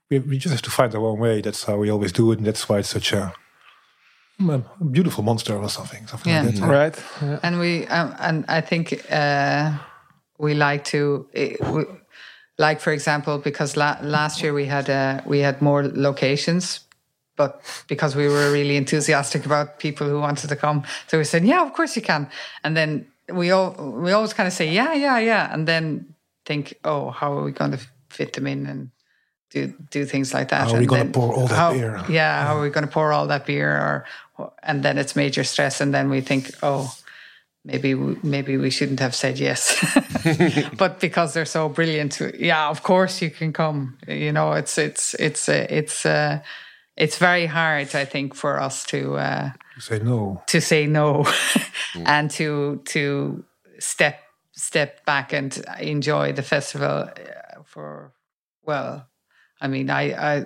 We, 0.09 0.19
we 0.19 0.37
just 0.37 0.51
have 0.53 0.61
to 0.61 0.71
find 0.71 0.93
our 0.95 1.05
own 1.05 1.19
way. 1.19 1.41
That's 1.41 1.63
how 1.63 1.77
we 1.77 1.89
always 1.89 2.11
do 2.11 2.31
it, 2.31 2.37
and 2.37 2.45
that's 2.47 2.67
why 2.69 2.79
it's 2.79 2.89
such 2.89 3.13
a, 3.13 3.33
a 4.49 4.61
beautiful 4.91 5.23
monster 5.23 5.55
or 5.57 5.69
something. 5.69 6.05
something 6.07 6.31
Yeah. 6.31 6.43
like 6.43 6.55
that. 6.55 6.67
right? 6.67 7.03
Yeah. 7.21 7.39
and 7.43 7.59
we 7.59 7.87
um, 7.87 8.13
and 8.19 8.45
I 8.47 8.61
think 8.61 9.03
uh, 9.11 9.71
we 10.37 10.53
like 10.53 10.83
to 10.85 11.27
eh, 11.33 11.55
we, 11.71 11.83
like 12.57 12.79
for 12.81 12.91
example 12.93 13.37
because 13.39 13.75
la- 13.77 13.97
last 14.01 14.41
year 14.43 14.53
we 14.53 14.65
had 14.65 14.89
uh, 14.89 15.21
we 15.25 15.39
had 15.39 15.61
more 15.61 15.83
locations 15.83 16.81
but 17.35 17.61
because 17.87 18.15
we 18.15 18.27
were 18.27 18.51
really 18.51 18.75
enthusiastic 18.77 19.45
about 19.45 19.79
people 19.79 20.07
who 20.07 20.19
wanted 20.19 20.47
to 20.49 20.55
come 20.55 20.83
so 21.07 21.17
we 21.17 21.23
said 21.23 21.43
yeah 21.43 21.63
of 21.65 21.73
course 21.73 21.95
you 21.95 22.01
can 22.01 22.27
and 22.63 22.75
then 22.77 23.07
we 23.33 23.49
all 23.49 23.71
we 24.03 24.11
always 24.11 24.33
kind 24.33 24.45
of 24.47 24.53
say 24.53 24.69
yeah 24.69 24.93
yeah 24.93 25.17
yeah 25.17 25.51
and 25.53 25.67
then 25.67 26.05
think 26.45 26.75
oh 26.83 27.09
how 27.09 27.33
are 27.35 27.43
we 27.43 27.51
going 27.51 27.71
to 27.71 27.79
fit 28.13 28.33
them 28.33 28.47
in 28.47 28.65
and 28.65 28.91
do 29.51 29.73
do 29.91 30.05
things 30.05 30.33
like 30.33 30.49
that 30.49 30.67
How 30.67 30.69
are 30.69 30.73
we 30.73 30.77
And 30.79 30.87
gonna 30.89 31.03
then 31.03 31.11
pour 31.13 31.33
all 31.33 31.47
that 31.47 31.55
how- 31.57 31.73
beer? 31.73 32.01
yeah 32.09 32.45
how 32.45 32.57
are 32.57 32.61
we 32.63 32.69
going 32.69 32.87
to 32.87 32.91
pour 32.93 33.11
all 33.13 33.27
that 33.27 33.45
beer 33.45 33.69
or 33.71 34.05
and 34.63 34.83
then 34.83 34.97
it's 34.97 35.15
major 35.15 35.43
stress 35.43 35.81
and 35.81 35.93
then 35.93 36.09
we 36.09 36.21
think 36.21 36.51
oh 36.63 36.93
maybe 37.65 37.93
we- 37.95 38.17
maybe 38.23 38.57
we 38.57 38.69
shouldn't 38.69 38.99
have 38.99 39.13
said 39.15 39.39
yes 39.39 39.61
but 40.77 40.99
because 40.99 41.33
they're 41.33 41.45
so 41.45 41.69
brilliant 41.69 42.19
yeah 42.39 42.69
of 42.69 42.81
course 42.83 43.21
you 43.21 43.29
can 43.29 43.53
come 43.53 43.97
you 44.07 44.31
know 44.31 44.53
it's 44.53 44.77
it's 44.77 45.13
it's 45.19 45.47
uh, 45.49 45.65
it's 45.69 46.05
uh, 46.05 46.39
it's 46.97 47.17
very 47.17 47.45
hard 47.45 47.95
i 47.95 48.05
think 48.05 48.35
for 48.35 48.59
us 48.59 48.83
to 48.85 49.15
uh, 49.15 49.51
say 49.79 49.99
no. 49.99 50.41
to 50.47 50.59
say 50.59 50.87
no 50.87 51.25
and 52.05 52.31
to 52.31 52.81
to 52.85 53.43
step 53.79 54.19
step 54.51 55.05
back 55.05 55.33
and 55.33 55.63
enjoy 55.79 56.33
the 56.33 56.43
festival 56.43 57.09
uh, 57.09 57.52
for 57.73 58.13
well 58.63 59.07
i 59.61 59.67
mean 59.67 59.89
i 59.89 60.03
i 60.29 60.43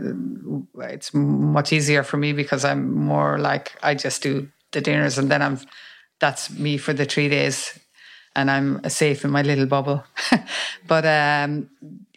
it's 0.94 1.14
much 1.14 1.74
easier 1.74 2.04
for 2.04 2.18
me 2.18 2.32
because 2.34 2.64
i'm 2.64 2.84
more 2.94 3.38
like 3.38 3.76
i 3.84 3.94
just 3.94 4.24
do 4.24 4.48
the 4.72 4.82
dinners 4.82 5.18
and 5.18 5.30
then 5.30 5.42
i'm 5.42 5.60
that's 6.20 6.50
me 6.50 6.78
for 6.78 6.94
the 6.94 7.06
3 7.06 7.28
days 7.30 7.78
and 8.36 8.50
i'm 8.50 8.82
safe 8.90 9.26
in 9.26 9.32
my 9.32 9.42
little 9.42 9.66
bubble. 9.66 10.04
But 10.88 11.06
um 11.06 11.70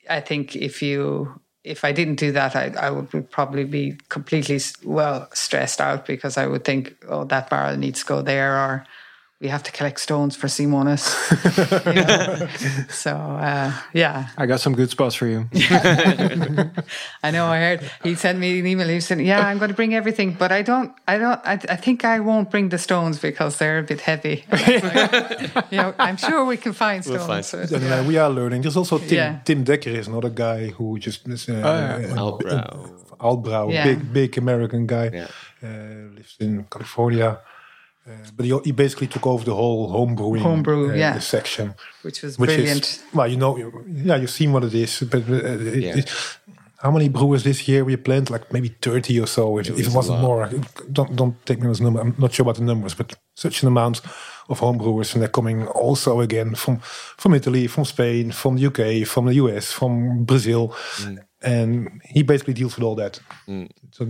i 0.08 0.20
think 0.20 0.54
if 0.54 0.80
you 0.82 1.40
if 1.62 1.84
I 1.84 1.92
didn't 1.92 2.14
do 2.14 2.32
that, 2.32 2.56
I, 2.56 2.72
I 2.78 2.90
would 2.90 3.30
probably 3.30 3.64
be 3.64 3.98
completely 4.08 4.58
well 4.82 5.28
stressed 5.34 5.80
out 5.80 6.06
because 6.06 6.38
I 6.38 6.46
would 6.46 6.64
think, 6.64 6.96
oh, 7.06 7.24
that 7.24 7.50
barrel 7.50 7.76
needs 7.76 8.00
to 8.00 8.06
go 8.06 8.22
there, 8.22 8.56
or 8.56 8.86
we 9.40 9.48
have 9.48 9.62
to 9.62 9.72
collect 9.72 9.98
stones 10.00 10.36
for 10.36 10.48
Simonis. 10.48 11.04
You 11.86 12.04
know? 12.04 12.48
So 12.90 13.12
uh, 13.16 13.72
yeah, 13.94 14.28
I 14.36 14.46
got 14.46 14.60
some 14.60 14.74
good 14.76 14.90
spots 14.90 15.14
for 15.14 15.26
you. 15.26 15.48
I 17.22 17.30
know. 17.30 17.46
I 17.46 17.58
heard 17.58 17.90
he 18.02 18.14
sent 18.14 18.38
me 18.38 18.58
an 18.60 18.66
email. 18.66 18.88
He 18.88 19.00
said, 19.00 19.20
"Yeah, 19.20 19.40
I'm 19.46 19.58
going 19.58 19.70
to 19.70 19.74
bring 19.74 19.94
everything, 19.94 20.36
but 20.38 20.52
I 20.52 20.62
don't. 20.62 20.92
I 21.08 21.18
don't. 21.18 21.40
I, 21.44 21.52
I 21.52 21.76
think 21.76 22.04
I 22.04 22.20
won't 22.20 22.50
bring 22.50 22.68
the 22.70 22.78
stones 22.78 23.18
because 23.18 23.56
they're 23.58 23.78
a 23.78 23.82
bit 23.82 24.00
heavy. 24.00 24.44
And 24.50 24.60
I 24.60 24.72
was 24.72 24.82
like, 25.54 25.72
you 25.72 25.78
know, 25.78 25.94
I'm 25.98 26.16
sure 26.16 26.44
we 26.44 26.56
can 26.56 26.72
find 26.72 27.04
We'll 27.04 27.18
stones. 27.24 27.50
find 27.50 27.68
So, 27.68 27.76
And 27.76 27.84
uh, 27.92 28.04
we 28.06 28.18
are 28.18 28.30
learning. 28.30 28.62
There's 28.62 28.76
also 28.76 28.98
Tim, 28.98 29.08
Yeah. 29.16 29.40
Tim 29.44 29.64
Decker 29.64 29.90
is 29.90 30.08
another 30.08 30.30
guy 30.30 30.68
who 30.68 30.98
just 30.98 31.26
uh, 31.28 31.32
yeah. 31.48 31.66
uh, 31.66 32.16
Altbrow. 32.16 32.90
Altbrow, 33.20 33.72
Yeah. 33.72 33.84
big 33.84 34.12
big 34.12 34.38
American 34.38 34.86
guy, 34.86 35.10
Yeah. 35.12 35.28
uh, 35.62 36.14
lives 36.16 36.36
in 36.40 36.64
California. 36.70 37.38
Uh, 38.10 38.30
but 38.36 38.44
he, 38.46 38.58
he 38.64 38.72
basically 38.72 39.06
took 39.06 39.26
over 39.26 39.44
the 39.44 39.54
whole 39.54 39.88
homebrewing 39.90 40.40
Homebrew, 40.42 40.90
uh, 40.90 40.94
yeah. 40.94 41.18
section, 41.20 41.74
which 42.02 42.22
was 42.22 42.38
which 42.38 42.48
brilliant. 42.50 42.82
is 42.82 43.02
well, 43.14 43.28
you 43.28 43.36
know, 43.36 43.56
yeah, 44.06 44.16
you've 44.16 44.30
seen 44.30 44.52
what 44.52 44.64
it 44.64 44.74
is. 44.74 45.00
But 45.10 45.22
uh, 45.28 45.34
it, 45.34 45.82
Yeah. 45.82 45.96
it- 45.98 46.12
how 46.82 46.90
many 46.90 47.10
brewers 47.10 47.42
this 47.42 47.68
year 47.68 47.84
we 47.84 47.96
planned? 47.96 48.30
Like 48.30 48.50
maybe 48.52 48.68
thirty 48.80 49.20
or 49.20 49.26
so, 49.26 49.58
if, 49.58 49.68
if 49.68 49.86
it 49.88 49.92
wasn't 49.94 50.20
more. 50.22 50.48
Don't 50.90 51.14
don't 51.14 51.36
take 51.44 51.60
me 51.60 51.68
as 51.70 51.78
number. 51.80 52.00
I'm 52.00 52.14
not 52.18 52.32
sure 52.32 52.44
about 52.44 52.56
the 52.56 52.64
numbers, 52.64 52.94
but 52.94 53.14
such 53.34 53.62
an 53.62 53.68
amount 53.68 54.00
of 54.48 54.60
homebrewers. 54.60 55.12
and 55.12 55.20
they're 55.20 55.28
coming 55.32 55.66
also 55.66 56.20
again 56.20 56.54
from 56.54 56.78
from 57.18 57.34
Italy, 57.34 57.66
from 57.66 57.84
Spain, 57.84 58.32
from 58.32 58.56
the 58.56 58.64
UK, 58.66 59.06
from 59.06 59.26
the 59.26 59.34
US, 59.34 59.72
from 59.72 60.24
Brazil, 60.24 60.68
Mm. 61.02 61.18
and 61.42 61.88
he 62.14 62.22
basically 62.22 62.54
deals 62.54 62.76
with 62.76 62.84
all 62.86 62.94
that. 62.96 63.20
So 63.92 64.06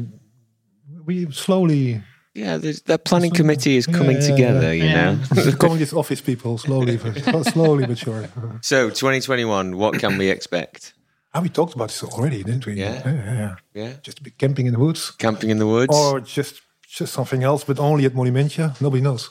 we 1.07 1.31
slowly 1.33 2.03
Yeah, 2.35 2.59
there's, 2.59 2.83
that 2.83 3.05
planning 3.05 3.33
committee 3.33 3.77
is 3.77 3.87
coming 3.87 4.17
Yeah, 4.17 4.23
yeah, 4.23 4.37
together, 4.37 4.75
you 4.75 4.85
Yeah. 4.85 5.15
know. 5.15 5.45
becoming 5.45 5.79
these 5.79 5.93
office 5.93 6.21
people 6.21 6.59
slowly, 6.59 6.97
but 6.97 7.45
slowly 7.53 7.87
but 7.87 7.99
sure. 7.99 8.29
So, 8.63 8.89
2021, 8.89 9.77
what 9.77 9.99
can 9.99 10.17
we 10.17 10.29
expect? 10.31 10.95
Ah, 11.35 11.41
we 11.41 11.49
talked 11.49 11.75
about 11.75 11.89
this 11.89 12.03
already, 12.05 12.43
didn't 12.43 12.67
we? 12.67 12.75
Yeah. 12.75 13.03
yeah, 13.05 13.35
yeah. 13.35 13.55
Yeah, 13.75 13.93
Just 14.03 14.23
be 14.23 14.31
camping 14.31 14.67
in 14.67 14.73
the 14.73 14.79
woods, 14.81 15.11
camping 15.13 15.51
in 15.51 15.59
the 15.59 15.67
woods. 15.67 15.95
or 15.95 16.21
just 16.21 16.61
just 16.89 17.13
something 17.13 17.45
else, 17.45 17.63
but 17.65 17.79
only 17.79 18.05
at 18.05 18.15
Monumentia. 18.15 18.75
Nobody 18.81 19.01
knows. 19.01 19.31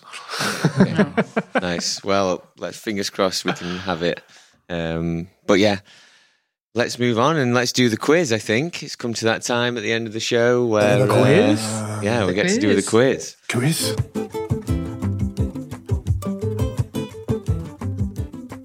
nice. 1.62 2.02
Well, 2.04 2.42
let's 2.58 2.78
fingers 2.78 3.10
crossed 3.10 3.44
we 3.46 3.52
can 3.54 3.78
have 3.80 4.02
it. 4.02 4.22
Um, 4.70 5.28
but 5.46 5.60
yeah, 5.60 5.80
let's 6.80 6.98
move 6.98 7.20
on 7.20 7.36
and 7.36 7.54
let's 7.54 7.74
do 7.74 7.90
the 7.90 7.98
quiz. 7.98 8.32
I 8.32 8.38
think 8.38 8.82
it's 8.84 8.96
come 8.96 9.14
to 9.16 9.26
that 9.26 9.42
time 9.42 9.76
at 9.76 9.84
the 9.84 9.92
end 9.92 10.08
of 10.08 10.14
the 10.14 10.22
show 10.22 10.66
where 10.66 11.06
the 11.06 11.14
uh, 11.14 11.22
quiz? 11.22 11.60
yeah, 12.02 12.26
we 12.26 12.34
get 12.34 12.48
to 12.48 12.58
do 12.58 12.74
the 12.74 12.82
quiz. 12.82 13.36
Quiz. 13.50 13.98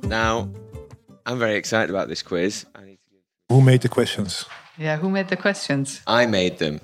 Now, 0.04 0.48
I'm 1.26 1.40
very 1.40 1.56
excited 1.56 1.90
about 1.90 2.06
this 2.06 2.22
quiz. 2.22 2.66
I 2.76 2.84
need 2.84 2.98
to 3.08 3.52
Who 3.52 3.60
made 3.60 3.80
the 3.80 3.88
questions? 3.88 4.44
yeah, 4.78 4.96
who 4.96 5.10
made 5.10 5.26
the 5.28 5.36
questions? 5.36 6.00
I 6.06 6.26
made 6.26 6.58
them. 6.58 6.80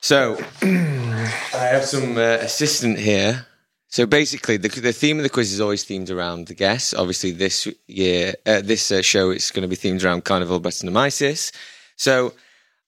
So 0.00 0.38
I 0.62 1.66
have 1.74 1.84
some 1.84 2.16
uh, 2.16 2.38
assistant 2.40 2.98
here. 2.98 3.46
So 3.90 4.06
basically, 4.06 4.56
the, 4.56 4.68
the 4.68 4.92
theme 4.92 5.18
of 5.18 5.24
the 5.24 5.28
quiz 5.28 5.52
is 5.52 5.60
always 5.60 5.84
themed 5.84 6.10
around 6.10 6.46
the 6.46 6.54
guests. 6.54 6.94
Obviously, 6.94 7.32
this 7.32 7.66
year, 7.88 8.34
uh, 8.46 8.60
this 8.60 8.90
uh, 8.92 9.02
show, 9.02 9.30
it's 9.30 9.50
going 9.50 9.62
to 9.62 9.68
be 9.68 9.76
themed 9.76 10.04
around 10.04 10.24
Carnival 10.24 10.60
Brettanomyces. 10.60 11.50
So 11.96 12.32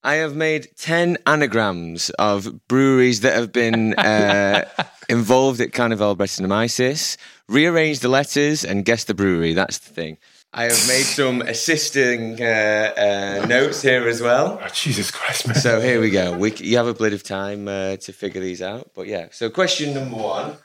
I 0.05 0.15
have 0.15 0.37
made 0.37 0.69
10 0.77 1.19
anagrams 1.27 2.11
of 2.21 2.69
breweries 2.69 3.23
that 3.23 3.35
have 3.35 3.53
been 3.53 3.95
uh, 3.95 4.65
involved 5.09 5.61
at 5.61 5.73
Carnival 5.73 6.17
Brettanomyces, 6.17 7.17
rearranged 7.49 8.03
the 8.03 8.09
letters, 8.09 8.65
and 8.65 8.85
guessed 8.85 9.09
the 9.09 9.15
brewery. 9.15 9.55
That's 9.55 9.79
the 9.79 9.93
thing. 9.93 10.19
I 10.55 10.65
have 10.65 10.87
made 10.87 11.03
some 11.03 11.43
assisting 11.55 12.41
uh, 12.41 12.45
uh, 13.43 13.47
notes 13.49 13.83
here 13.83 14.07
as 14.07 14.23
well. 14.23 14.61
Oh, 14.63 14.69
Jesus 14.73 15.11
Christ, 15.11 15.49
man. 15.49 15.57
So 15.57 15.81
here 15.81 16.01
we 16.01 16.11
go. 16.11 16.39
We, 16.39 16.53
you 16.53 16.77
have 16.77 16.87
a 16.87 16.95
bit 16.95 17.13
of 17.13 17.25
time 17.25 17.67
uh, 17.67 17.97
to 17.97 18.13
figure 18.13 18.41
these 18.41 18.63
out, 18.63 18.93
but 18.95 19.09
yeah. 19.09 19.29
So 19.33 19.51
question 19.51 19.95
number 19.95 20.17
one 20.17 20.59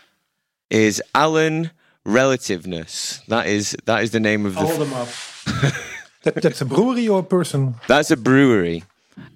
is 0.69 1.01
Alan 1.13 1.71
relativeness. 2.05 3.21
That 3.27 3.47
is 3.47 3.75
that 3.85 4.03
is 4.03 4.11
the 4.11 4.19
name 4.19 4.45
of 4.45 4.53
the. 4.55 4.61
Hold 4.61 4.81
them 4.81 4.93
up. 4.93 5.07
That, 6.23 6.41
that's 6.41 6.59
a 6.61 6.65
brewery 6.65 7.07
or 7.07 7.19
a 7.19 7.23
person? 7.23 7.75
that's 7.87 8.11
a 8.11 8.17
brewery. 8.17 8.83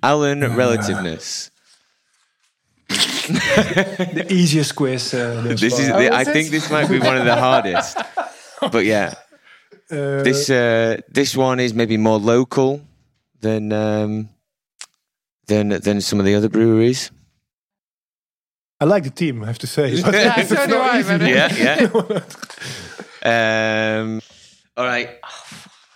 Alan 0.03 0.41
relativeness. 0.41 1.51
The 2.91 4.25
easiest 4.29 4.75
quiz. 4.75 5.13
Uh, 5.13 5.41
This 5.55 5.79
is. 5.79 5.87
far. 5.89 6.01
The, 6.01 6.13
I 6.13 6.23
think 6.25 6.49
this 6.49 6.69
might 6.69 6.89
be 6.89 6.99
one 6.99 7.15
of 7.17 7.23
the 7.25 7.35
hardest. 7.35 7.97
But 8.71 8.83
yeah, 8.83 9.13
Uh, 9.91 10.23
this 10.23 10.49
uh, 10.49 10.97
this 11.07 11.35
one 11.35 11.59
is 11.63 11.73
maybe 11.73 11.97
more 11.97 12.17
local 12.19 12.81
than 13.41 13.71
um, 13.71 14.29
than 15.47 15.69
than 15.69 16.01
some 16.01 16.19
of 16.19 16.25
the 16.25 16.35
other 16.35 16.49
breweries. 16.49 17.11
I 18.81 18.85
like 18.85 19.03
the 19.03 19.11
team, 19.11 19.43
I 19.43 19.47
have 19.47 19.59
to 19.59 19.67
say. 19.67 19.89
Yeah, 19.89 20.43
so 20.43 20.55
do 20.67 20.75
I, 20.77 20.99
easy. 20.99 21.17
but- 21.17 21.27
Yeah, 21.29 21.53
yeah. 23.23 23.99
um, 24.01 24.21
all 24.75 24.85
right. 24.85 25.09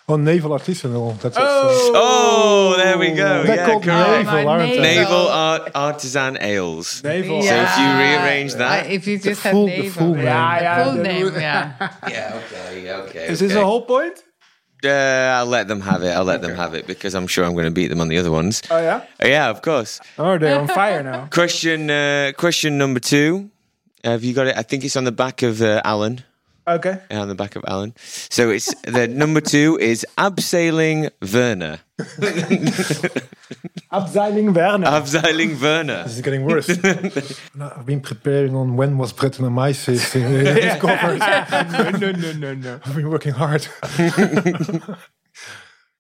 Oh, 0.08 0.18
Nevel 0.18 0.52
Artisanal. 0.60 1.20
That's 1.20 1.36
Oh! 1.40 1.92
Oh, 1.96 2.78
there 2.78 2.96
we 3.00 3.08
go. 3.14 3.42
They're 3.44 3.56
yeah, 3.56 3.66
called 3.66 3.82
correct. 3.84 4.28
Nevel, 4.30 4.46
aren't 4.48 4.70
they? 4.76 4.98
Nevel 4.98 5.28
Art, 5.32 5.72
Artisan 5.74 6.38
Ales. 6.40 7.02
Nevel. 7.02 7.42
So 7.42 7.56
if 7.56 7.78
you 7.80 7.86
rearrange 8.04 8.54
that- 8.54 8.86
I- 8.86 8.88
if 8.90 9.08
you 9.08 9.18
just 9.18 9.42
full- 9.42 9.68
have 9.68 9.76
the 9.78 9.82
name, 9.82 9.92
full 9.92 10.14
name. 10.14 10.26
Yeah, 10.26 10.62
yeah, 10.62 10.84
full 10.84 10.94
the- 10.94 11.04
name, 11.04 11.32
yeah. 11.34 11.74
Yeah, 12.08 12.40
okay, 12.46 12.92
okay. 12.92 13.28
Is 13.30 13.40
this 13.40 13.52
okay. 13.54 13.62
a 13.62 13.66
whole 13.66 13.82
point? 13.82 14.22
Uh, 14.84 14.90
I'll 15.38 15.46
let 15.46 15.68
them 15.68 15.82
have 15.82 16.04
it. 16.04 16.10
I'll 16.10 16.24
let 16.26 16.42
them 16.42 16.56
have 16.56 16.74
it 16.74 16.86
because 16.86 17.16
I'm 17.16 17.28
sure 17.28 17.46
I'm 17.46 17.54
going 17.54 17.66
to 17.66 17.72
beat 17.72 17.88
them 17.88 18.02
on 18.02 18.08
the 18.08 18.18
other 18.18 18.32
ones. 18.32 18.62
Oh 18.70 18.80
yeah. 18.80 19.06
Uh, 19.24 19.28
yeah, 19.28 19.50
of 19.50 19.62
course. 19.62 20.00
Oh, 20.18 20.38
they're 20.38 20.60
on 20.60 20.68
fire 20.68 21.02
now. 21.04 21.26
Question 21.32 21.90
uh, 21.90 22.32
question 22.38 22.78
number 22.78 23.00
two. 23.00 23.50
Have 24.04 24.24
you 24.24 24.34
got 24.34 24.48
it? 24.48 24.58
I 24.58 24.62
think 24.62 24.84
it's 24.84 24.96
on 24.96 25.04
the 25.06 25.12
back 25.12 25.42
of 25.42 25.62
uh, 25.62 25.82
Alan. 25.84 26.24
Okay. 26.68 27.00
Yeah, 27.10 27.22
on 27.22 27.28
the 27.28 27.36
back 27.36 27.56
of 27.56 27.64
Alan. 27.68 27.94
So 27.98 28.50
it's 28.50 28.74
the 28.84 29.08
number 29.08 29.42
two 29.42 29.78
is 29.80 30.06
abseiling 30.18 31.10
Werner. 31.34 31.80
Abseiling 33.92 34.54
Werner. 34.54 34.88
Abseiling 34.88 35.60
Werner. 35.62 36.04
This 36.04 36.16
is 36.18 36.22
getting 36.22 36.44
worse. 36.46 36.68
No, 37.56 37.72
I've 37.78 37.86
been 37.86 38.02
preparing 38.02 38.54
on 38.56 38.76
when 38.76 38.98
was 38.98 39.14
Brettanomyces 39.14 40.14
uh, 40.16 40.54
discovered. 40.60 41.20
no, 41.72 41.90
no, 41.92 42.12
no, 42.12 42.32
no, 42.34 42.54
no. 42.54 42.80
I've 42.86 42.96
been 42.96 43.10
working 43.10 43.32
hard. 43.34 43.66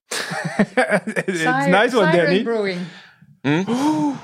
it's 0.08 1.44
Siren- 1.44 1.72
nice 1.72 1.94
one, 1.94 2.12
Siren 2.12 2.26
Danny. 2.26 2.44
Brewing. 2.44 2.86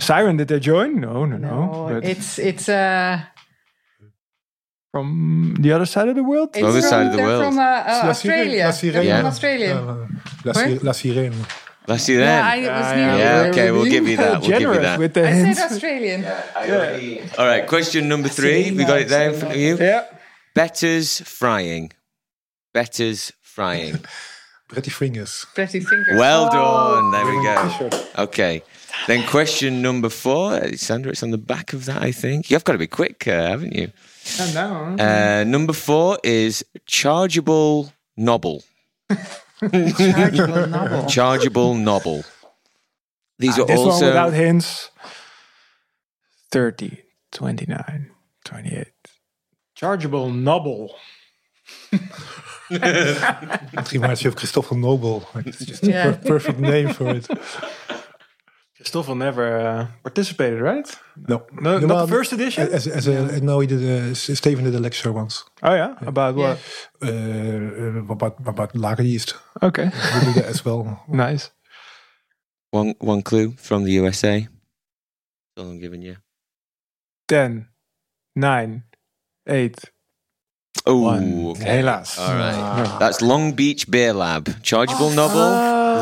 Siren, 0.00 0.36
did 0.36 0.48
they 0.48 0.60
join? 0.60 1.00
No, 1.00 1.24
no, 1.24 1.36
no. 1.36 1.48
No, 1.66 1.88
But 1.94 2.04
it's 2.04 2.38
it's 2.38 2.68
uh 2.68 3.20
from 4.92 5.56
the 5.60 5.72
other 5.72 5.86
side 5.86 6.08
of 6.08 6.16
the 6.16 6.24
world. 6.24 6.50
it's 6.54 6.64
Other 6.64 6.80
from, 6.80 6.90
side 6.90 7.06
of 7.06 7.12
the 7.12 7.18
they're 7.18 7.26
world. 7.26 7.44
from 7.44 7.58
uh, 7.58 7.62
uh, 7.62 8.00
La 8.04 8.10
Australia. 8.10 8.64
Sirene. 8.72 8.92
They're 8.92 9.02
Yeah. 9.04 9.16
from 9.18 9.26
Australia. 9.26 9.74
Uh, 9.76 10.06
La, 10.44 10.52
Where? 10.52 10.68
Sir- 10.78 10.84
La 10.84 10.92
Sirene. 10.92 11.46
Let's. 11.86 12.08
Yeah, 12.08 12.42
I 12.44 12.56
was 12.58 12.66
Yeah, 12.68 12.94
near. 12.94 13.18
Yeah, 13.18 13.50
okay, 13.50 13.70
we'll 13.72 13.86
give 13.90 14.06
you 14.06 14.16
that. 14.18 14.40
We'll 14.42 14.50
give 14.50 14.60
you 14.60 14.80
that. 14.80 14.98
with 14.98 15.14
the 15.14 15.26
I 15.26 15.32
hints. 15.32 15.58
said 15.58 15.72
Australian. 15.72 16.24
All 17.38 17.46
right, 17.46 17.66
question 17.66 18.06
number 18.08 18.28
three. 18.28 18.62
Have 18.64 18.74
you 18.78 18.86
got 18.86 19.00
it 19.00 19.08
there 19.08 19.30
in 19.30 19.38
front 19.38 19.54
of 19.54 19.60
you? 19.60 19.76
Yeah. 19.78 20.04
Better's 20.54 21.20
frying. 21.22 21.90
Better's 22.74 23.32
frying. 23.40 23.98
Pretty 24.68 24.90
fingers. 24.90 25.46
Pretty 25.54 25.80
fingers. 25.80 26.16
Well 26.16 26.48
done. 26.50 27.10
There 27.10 27.26
we 27.26 27.42
go. 27.42 27.90
Okay. 28.24 28.62
Then 29.08 29.26
question 29.26 29.82
number 29.82 30.10
four. 30.10 30.60
Sander, 30.76 31.08
it's 31.10 31.22
on 31.24 31.30
the 31.32 31.38
back 31.38 31.72
of 31.72 31.86
that, 31.86 32.02
I 32.02 32.12
think. 32.12 32.50
You've 32.50 32.62
got 32.62 32.72
to 32.72 32.78
be 32.78 32.86
quick, 32.86 33.26
uh, 33.26 33.48
haven't 33.48 33.74
you? 33.74 33.90
And 34.40 34.54
down. 34.54 35.00
Uh, 35.00 35.44
number 35.44 35.72
four 35.72 36.18
is 36.22 36.64
chargeable 36.86 37.92
nobble. 38.16 38.62
Chargeable 39.60 40.66
novel. 40.66 41.06
Chargeable 41.06 41.74
nobble. 41.74 42.24
These 43.38 43.58
are 43.58 43.62
Ah, 43.62 43.66
this 43.66 43.78
one 43.78 43.88
also. 43.88 44.06
without 44.06 44.32
hints. 44.32 44.90
30, 46.52 47.02
29, 47.32 48.10
28. 48.44 48.86
Chargeable 49.74 50.30
Nobble. 50.30 50.94
It 52.70 53.92
reminds 53.92 54.22
you 54.22 54.28
of 54.28 54.36
Christoffel 54.36 54.78
Nobel. 54.78 55.26
Like, 55.34 55.46
it's 55.46 55.64
just 55.64 55.82
a 55.84 55.90
per- 55.90 56.20
perfect 56.26 56.58
name 56.60 56.92
for 56.92 57.08
it. 57.16 57.26
Stoffel 58.82 59.14
never 59.14 59.58
uh, 59.60 59.86
participated, 60.02 60.60
right? 60.60 60.86
No, 61.28 61.46
No, 61.52 61.78
not 61.78 61.88
well, 61.88 62.06
the 62.06 62.12
first 62.12 62.32
edition? 62.32 62.68
As, 62.72 62.86
as 62.86 63.06
a, 63.06 63.40
no, 63.40 63.60
he 63.60 63.66
did. 63.66 63.82
A, 63.82 64.14
Steven 64.14 64.64
did 64.64 64.74
a 64.74 64.80
lecture 64.80 65.12
once 65.12 65.44
Oh 65.62 65.74
yeah? 65.74 65.94
About 66.06 66.34
what? 66.34 66.58
uh, 67.02 67.06
uh, 67.06 68.12
about 68.12 68.34
about 68.46 68.74
lager 68.76 69.02
yeast. 69.02 69.34
Okay. 69.62 69.84
We 70.14 70.20
do 70.26 70.32
that 70.40 70.46
as 70.46 70.64
well. 70.64 71.04
nice. 71.08 71.50
One, 72.72 72.94
one 73.00 73.22
clue 73.22 73.52
from 73.58 73.84
the 73.84 73.92
USA. 73.92 74.40
That's 74.40 75.58
all 75.66 75.70
I'm 75.72 75.80
giving 75.80 76.02
you. 76.02 76.16
10, 77.28 77.66
9, 78.36 78.82
8, 79.48 79.90
Oh, 80.86 81.50
okay. 81.50 81.82
Helaas. 81.82 82.18
All 82.18 82.34
right. 82.34 82.54
Ah. 82.54 82.96
That's 82.98 83.20
Long 83.22 83.52
Beach 83.52 83.90
Beer 83.90 84.12
Lab. 84.12 84.62
Chargeable 84.62 85.10
novel, 85.10 85.50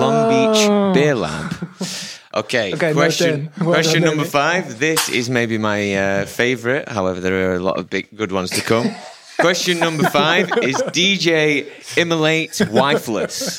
Long 0.00 0.28
Beach 0.28 0.68
Beer 0.94 1.14
Lab. 1.14 1.52
Okay, 2.34 2.74
Okay, 2.74 2.92
question, 2.92 3.50
Well 3.60 3.72
question 3.72 4.02
done, 4.02 4.16
number 4.16 4.30
Danny. 4.30 4.62
five. 4.62 4.78
This 4.78 5.09
is 5.09 5.30
maybe 5.30 5.56
my 5.59 5.94
uh, 5.94 6.26
favorite. 6.26 6.88
However, 6.88 7.20
there 7.20 7.50
are 7.50 7.55
a 7.55 7.60
lot 7.60 7.78
of 7.78 7.88
big 7.88 8.09
good 8.14 8.32
ones 8.32 8.50
to 8.50 8.60
come. 8.60 8.90
question 9.38 9.78
number 9.78 10.05
five 10.10 10.50
is 10.62 10.76
DJ 10.92 11.66
Immolate 11.96 12.50
Wifeless. 12.70 13.59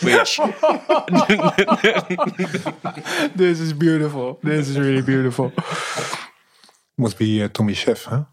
Which, 0.02 0.40
This 3.36 3.60
is 3.60 3.72
beautiful. 3.72 4.38
This 4.42 4.68
is 4.68 4.78
really 4.78 5.02
beautiful. 5.02 5.52
Must 6.96 7.18
be 7.18 7.42
uh, 7.42 7.48
Tommie 7.48 7.74
Sjef, 7.74 8.04
huh? 8.04 8.24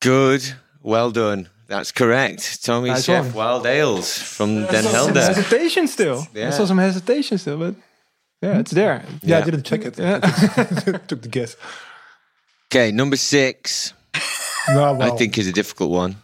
Good. 0.00 0.42
Well 0.82 1.10
done. 1.10 1.48
That's 1.68 1.90
correct. 1.92 2.62
Tommie 2.64 2.90
Nice 2.90 3.06
Sjef 3.06 3.24
one. 3.24 3.32
Wild 3.34 3.66
Ales 3.66 4.18
from 4.18 4.66
Den 4.66 4.84
Helder. 4.84 4.84
Some 4.84 4.94
Helder. 5.14 5.20
hesitation 5.34 5.88
still. 5.88 6.26
Yeah. 6.34 6.48
I 6.48 6.50
saw 6.50 6.64
some 6.66 6.78
hesitation 6.78 7.38
still, 7.38 7.58
but 7.58 7.74
yeah, 8.42 8.58
it's 8.58 8.70
there. 8.72 9.02
Yeah, 9.22 9.38
Yeah. 9.38 9.38
I 9.38 9.44
didn't 9.50 9.64
check 9.64 9.84
it. 9.84 9.98
Yeah. 9.98 10.18
Took 11.08 11.22
the 11.22 11.28
guess. 11.30 11.56
Okay, 12.70 12.90
number 12.92 13.16
six, 13.16 13.92
No, 14.68 14.94
well, 14.94 15.02
I 15.14 15.16
think 15.16 15.38
is 15.38 15.46
a 15.48 15.52
difficult 15.52 15.90
one. 15.90 16.16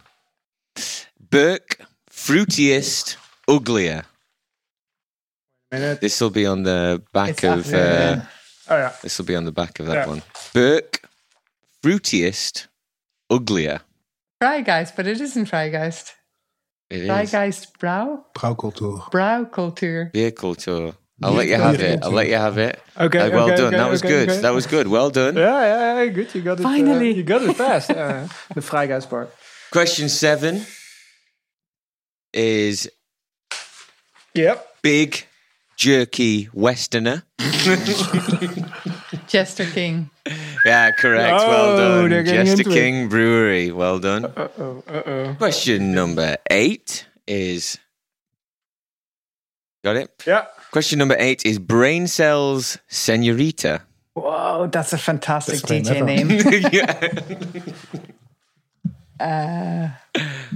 Burke, 1.29 1.79
fruitiest, 2.11 3.15
uglier. 3.47 4.03
This 5.71 6.21
will 6.21 6.29
be 6.29 6.45
on 6.45 6.63
the 6.63 7.01
back 7.13 7.29
It's 7.31 7.43
of. 7.43 7.59
after, 7.59 7.75
Uh, 7.77 7.79
yeah. 7.79 8.25
Oh 8.69 8.77
yeah. 8.77 8.93
this 9.01 9.17
will 9.17 9.25
be 9.25 9.35
on 9.35 9.45
the 9.45 9.51
back 9.51 9.79
of 9.79 9.87
that 9.87 9.95
Yeah. 9.95 10.07
one. 10.07 10.21
Burke, 10.53 11.01
fruitiest, 11.83 12.67
uglier. 13.29 13.81
Freigeist, 14.41 14.95
but 14.95 15.07
it 15.07 15.19
isn't 15.21 15.45
Freigeist. 15.49 16.11
It 16.89 17.03
is. 17.03 17.09
Freigeist 17.09 17.77
Brau? 17.79 18.23
Brouwcultuur. 18.35 19.09
Braucultuur. 19.09 20.11
Vehicle 20.13 20.55
tour. 20.55 20.93
I'll 21.23 21.33
let 21.33 21.47
you 21.47 21.55
have 21.55 21.79
it. 21.79 22.03
I'll 22.03 22.11
let 22.11 22.27
you 22.27 22.35
have 22.35 22.57
it. 22.57 22.79
Okay. 22.99 23.19
Uh, 23.19 23.29
well 23.31 23.45
okay, 23.47 23.55
done. 23.55 23.67
okay, 23.67 23.77
that 23.77 23.89
was 23.89 24.01
okay, 24.01 24.09
good. 24.09 24.29
okay. 24.29 24.41
That 24.41 24.53
was 24.53 24.67
good. 24.67 24.87
Well 24.87 25.09
done. 25.09 25.35
Yeah, 25.35 25.61
yeah, 25.61 26.03
yeah, 26.03 26.09
good. 26.11 26.35
You 26.35 26.41
got 26.41 26.59
it. 26.59 26.65
uh, 26.65 26.69
Finally. 26.69 27.11
you 27.13 27.23
got 27.23 27.41
it 27.41 27.53
fast. 27.55 27.89
Uh, 27.91 28.27
the 28.53 28.61
Freigeist 28.61 29.09
part. 29.09 29.33
Question 29.71 30.09
seven 30.09 30.65
is 32.33 32.89
Yep. 34.35 34.77
big 34.81 35.25
jerky 35.77 36.49
Westerner. 36.53 37.23
Jester 39.27 39.65
King. 39.65 40.09
Yeah, 40.65 40.91
correct. 40.91 41.39
Oh, 41.41 41.47
well 41.49 41.77
done. 41.77 42.09
they're 42.09 42.23
getting 42.23 42.45
Jester 42.45 42.61
into 42.61 42.71
it. 42.71 42.73
King 42.73 43.09
Brewery. 43.09 43.71
Well 43.71 43.99
done. 43.99 44.25
Uh 44.25 44.47
oh. 44.57 44.83
Uh 44.87 45.01
oh. 45.05 45.35
Question 45.37 45.93
number 45.93 46.37
eight 46.49 47.05
is. 47.27 47.77
Got 49.83 49.97
it? 49.97 50.23
Yeah. 50.25 50.45
Question 50.73 50.97
number 50.97 51.15
eight 51.19 51.45
is 51.45 51.59
Brain 51.59 52.07
Cells 52.07 52.79
Senorita. 52.87 53.83
Whoa, 54.15 54.67
that's 54.71 54.91
a 54.91 54.97
fantastic 54.97 55.61
That's 55.61 55.71
DJ 55.71 55.99
very 55.99 56.01
name. 56.01 56.31
yeah. 59.19 59.19
Uh, 59.19 59.89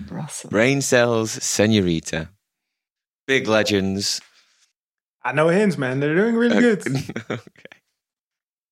Brussels. 0.07 0.49
Brain 0.49 0.81
Cells 0.81 1.29
Senorita. 1.29 2.29
Big 3.27 3.47
legends. 3.47 4.19
I 5.23 5.33
know 5.33 5.49
hints, 5.49 5.77
man. 5.77 5.99
They're 5.99 6.15
doing 6.15 6.33
really 6.33 6.61
good. 6.61 6.87
okay. 7.29 7.41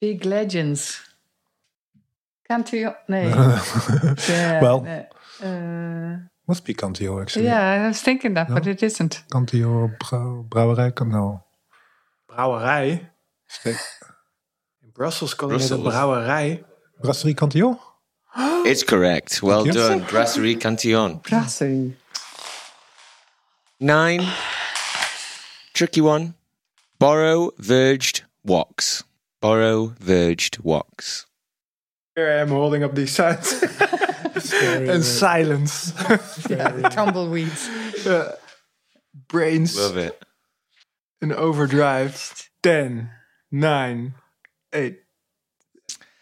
Big 0.01 0.25
legends. 0.25 0.99
Cantillon. 2.49 2.95
Nee. 3.07 3.29
well, 3.29 4.83
Yeah, 4.83 5.05
nee. 5.41 5.47
Uh, 5.47 6.17
must 6.47 6.63
be 6.65 6.73
Cantillon 6.73 7.21
actually. 7.21 7.45
yeah, 7.45 7.83
I 7.83 7.87
was 7.87 8.01
thinking 8.01 8.33
that, 8.35 8.47
but 8.49 8.67
it 8.67 8.81
isn't. 8.83 9.23
Cantillon 9.31 9.95
brouw, 9.97 10.45
brouwerij. 10.49 10.93
kan- 10.93 11.09
No. 11.11 11.43
Brouwerij. 12.27 12.99
In 13.65 13.77
Brussels 14.93 15.33
call 15.35 15.49
it 15.49 15.53
a 15.55 15.57
Brussels. 15.57 15.81
brouwerij. 15.93 16.63
Brasserie 17.01 17.33
Cantillon? 17.35 17.79
It's 18.65 18.83
correct. 18.83 19.41
Well 19.41 19.63
Thank 19.63 19.75
done. 19.75 19.99
Brasserie 20.09 20.57
Cantillon. 20.57 21.19
Brasserie. 21.21 21.95
Nine. 23.79 24.23
Tricky 25.73 26.01
one. 26.01 26.33
Borrow 26.99 27.51
verged 27.57 28.23
wax. 28.43 29.03
Borrow 29.41 29.93
verged 29.99 30.57
wax. 30.63 31.25
Here 32.15 32.29
I 32.31 32.41
am 32.41 32.49
holding 32.49 32.83
up 32.83 32.95
these 32.95 33.11
signs. 33.13 33.53
and 34.35 35.03
silence. 35.03 35.93
Yeah, 36.49 36.89
tumbleweeds. 36.89 37.69
Uh, 38.05 38.35
brains 39.27 39.77
Love 39.77 39.97
it. 39.97 40.21
in 41.21 41.31
overdrive. 41.33 42.49
10, 42.63 43.09
9, 43.51 44.13
8. 44.73 44.99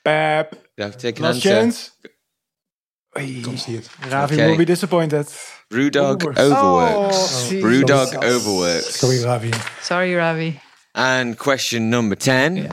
Bap. 0.04 0.56
You 0.78 0.84
have 0.84 0.94
to 0.94 0.98
take 1.00 1.18
an 1.20 1.24
Last 1.24 1.46
answer. 1.46 1.50
chance. 1.50 1.92
Don't 3.46 3.58
see 3.58 3.76
it. 3.76 3.90
Ravi 4.12 4.36
Okay. 4.36 4.50
will 4.50 4.58
be 4.58 4.66
disappointed. 4.66 5.28
Brewdog 5.72 6.24
Overworks. 6.24 6.40
overworks. 6.40 7.52
Oh, 7.52 7.56
Brewdog 7.62 8.06
Jesus. 8.12 8.24
overworks. 8.24 8.96
Sorry, 9.00 9.24
Ravi. 9.24 9.52
Sorry, 9.82 10.16
Ravi. 10.16 10.60
And 10.96 11.38
question 11.38 11.90
number 11.90 12.16
10. 12.16 12.72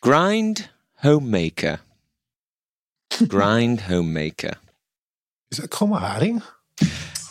Grind 0.00 0.68
homemaker. 0.98 1.80
Grind 3.28 3.82
homemaker. 3.82 4.54
Is 5.50 5.58
that 5.58 5.70
Kromme 5.70 6.00
Haring? 6.00 6.42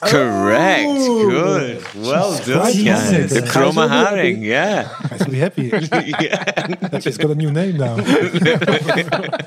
Correct. 0.01 0.83
Oh. 0.87 1.29
Good. 1.29 1.83
Well 1.95 2.37
done, 2.45 2.85
guys. 2.85 3.29
The 3.33 3.41
Guys 3.41 3.51
Kromme 3.51 3.75
will 3.75 3.83
be 3.87 3.89
happy. 3.89 4.15
Haring, 4.35 4.43
yeah. 4.43 5.07
Guys 5.09 5.19
will 5.19 5.31
be 5.31 5.39
happy. 5.39 5.63
yeah. 6.23 6.97
It's 7.05 7.17
got 7.17 7.31
a 7.31 7.35
new 7.35 7.51
name 7.51 7.77
now. 7.77 7.97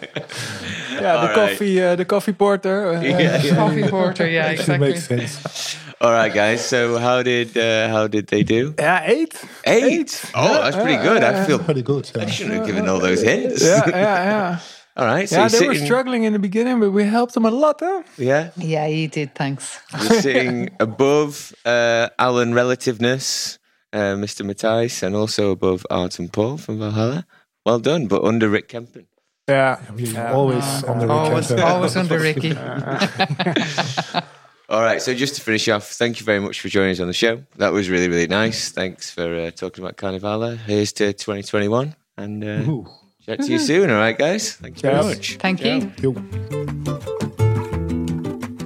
Yeah, 1.01 1.15
All 1.17 1.23
the 1.23 1.29
right. 1.29 1.35
coffee, 1.51 1.83
uh, 1.83 1.97
the 1.97 2.05
coffee 2.05 2.33
porter. 2.33 2.93
Uh, 2.95 3.01
Yeah, 3.01 3.43
yeah. 3.43 3.55
Coffee 3.63 3.89
porter, 3.89 4.29
yeah, 4.29 4.45
Actually 4.45 4.75
exactly. 4.87 5.17
makes 5.19 5.33
sense. 5.33 5.77
All 6.01 6.13
right, 6.13 6.33
guys. 6.33 6.65
So 6.65 6.99
how 6.99 7.23
did 7.25 7.57
uh, 7.57 7.89
how 7.89 8.07
did 8.07 8.27
they 8.29 8.43
do? 8.45 8.75
Yeah, 8.79 9.03
eight. 9.07 9.35
Eight. 9.65 10.23
Oh, 10.35 10.63
that's 10.63 10.77
pretty 10.77 11.03
good. 11.03 11.25
I 11.25 11.45
feel 11.45 11.59
Pretty 11.59 11.83
good. 11.83 12.09
I 12.17 12.27
shouldn't 12.27 12.55
have 12.57 12.67
given 12.67 12.89
all 12.89 13.01
those 13.01 13.23
hints. 13.23 13.65
Yeah, 13.65 13.83
yeah, 13.89 14.25
yeah. 14.25 14.59
All 14.97 15.07
right. 15.07 15.29
So 15.29 15.37
yeah, 15.37 15.49
you're 15.49 15.61
they 15.61 15.69
were 15.69 15.75
struggling 15.87 16.25
in 16.25 16.33
the 16.33 16.39
beginning, 16.39 16.81
but 16.81 16.91
we 16.91 17.05
helped 17.05 17.35
them 17.35 17.47
a 17.47 17.51
lot, 17.51 17.81
huh? 17.81 18.03
Yeah. 18.19 18.51
Yeah, 18.57 18.87
he 18.89 19.07
did, 19.07 19.35
thanks. 19.35 19.81
You're 19.93 20.21
sitting 20.21 20.71
above 20.81 21.55
uh, 21.65 22.09
Alan 22.19 22.53
Relativeness, 22.53 23.59
uh, 23.93 24.17
Mr. 24.17 24.45
Matthijs, 24.45 25.03
and 25.03 25.15
also 25.17 25.51
above 25.51 25.87
Art 25.91 26.19
and 26.19 26.31
Paul 26.33 26.59
from 26.59 26.79
Valhalla. 26.79 27.27
Well 27.65 27.79
done, 27.79 28.07
but 28.07 28.23
under 28.23 28.49
Rick 28.51 28.69
Kempen. 28.69 29.07
Yeah. 29.49 29.81
We 29.95 30.17
always 30.17 30.85
on 30.85 30.99
the 30.99 31.09
Always, 31.09 31.51
weekend. 31.51 31.69
always 31.69 31.97
under 31.97 32.19
Ricky. 32.29 32.57
All 34.69 34.81
right, 34.81 35.03
so 35.03 35.13
just 35.15 35.35
to 35.35 35.41
finish 35.43 35.69
off, 35.69 35.89
thank 35.91 36.19
you 36.21 36.25
very 36.25 36.41
much 36.41 36.61
for 36.61 36.69
joining 36.69 36.93
us 36.93 37.01
on 37.01 37.07
the 37.07 37.13
show. 37.13 37.43
That 37.57 37.73
was 37.73 37.91
really, 37.91 38.09
really 38.09 38.29
nice. 38.29 38.71
Thanks 38.71 39.11
for 39.11 39.35
uh, 39.35 39.51
talking 39.51 39.85
about 39.85 39.97
Carnivala. 39.99 40.57
Here's 40.59 40.93
to 40.95 41.13
2021, 41.13 41.95
and 42.17 42.45
uh, 42.45 42.71
Ooh. 42.71 42.89
Chat 43.27 43.41
to 43.41 43.47
you 43.47 43.59
mm-hmm. 43.59 43.67
soon. 43.67 43.91
All 43.91 43.97
right, 43.97 44.17
guys. 44.17 44.55
Thank 44.55 44.83
you 44.83 44.91
very 44.91 45.05
much. 45.05 45.37
Thank 45.37 45.65
you. 45.65 45.93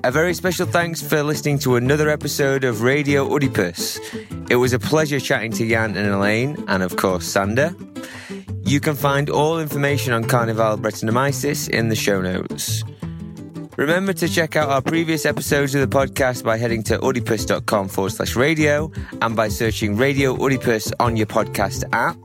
A 0.04 0.10
very 0.10 0.34
special 0.34 0.66
thanks 0.66 1.02
for 1.02 1.22
listening 1.22 1.58
to 1.60 1.74
another 1.74 2.08
episode 2.08 2.62
of 2.62 2.82
Radio 2.82 3.26
Oedipus. 3.26 3.98
It 4.48 4.56
was 4.56 4.72
a 4.72 4.78
pleasure 4.78 5.18
chatting 5.18 5.50
to 5.52 5.68
Jan 5.68 5.96
and 5.96 6.08
Elaine, 6.08 6.64
and 6.68 6.82
of 6.82 6.96
course, 6.96 7.26
Sander. 7.26 7.74
You 8.62 8.78
can 8.80 8.94
find 8.94 9.28
all 9.28 9.58
information 9.58 10.12
on 10.12 10.24
Carnival 10.24 10.76
Brettanomyces 10.78 11.68
in 11.68 11.88
the 11.88 11.96
show 11.96 12.20
notes. 12.20 12.84
Remember 13.76 14.12
to 14.12 14.28
check 14.28 14.56
out 14.56 14.68
our 14.70 14.80
previous 14.80 15.26
episodes 15.26 15.74
of 15.74 15.88
the 15.88 15.98
podcast 15.98 16.44
by 16.44 16.56
heading 16.56 16.82
to 16.84 16.98
oedipus.com 16.98 17.88
forward 17.88 18.10
slash 18.10 18.34
radio 18.34 18.90
and 19.20 19.36
by 19.36 19.48
searching 19.48 19.96
Radio 19.96 20.34
Oedipus 20.36 20.92
on 20.98 21.16
your 21.16 21.26
podcast 21.26 21.84
app. 21.92 22.16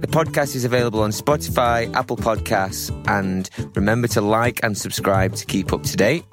The 0.00 0.06
podcast 0.06 0.54
is 0.54 0.64
available 0.64 1.00
on 1.00 1.10
Spotify, 1.10 1.92
Apple 1.92 2.16
Podcasts, 2.16 2.90
and 3.08 3.50
remember 3.74 4.06
to 4.08 4.20
like 4.20 4.60
and 4.62 4.78
subscribe 4.78 5.34
to 5.34 5.44
keep 5.44 5.72
up 5.72 5.82
to 5.82 5.96
date. 5.96 6.24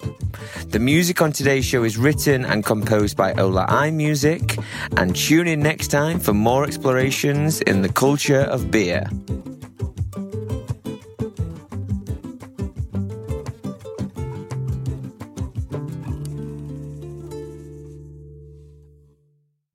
The 0.68 0.78
music 0.78 1.20
on 1.20 1.32
today's 1.32 1.66
show 1.66 1.84
is 1.84 1.98
written 1.98 2.46
and 2.46 2.64
composed 2.64 3.18
by 3.18 3.34
Ola 3.34 3.66
iMusic, 3.68 4.64
and 4.98 5.16
tune 5.16 5.48
in 5.48 5.62
next 5.62 5.88
time 5.88 6.20
for 6.20 6.34
more 6.34 6.64
explorations 6.64 7.60
in 7.62 7.82
the 7.82 7.90
culture 7.90 8.42
of 8.42 8.70
beer. 8.70 9.10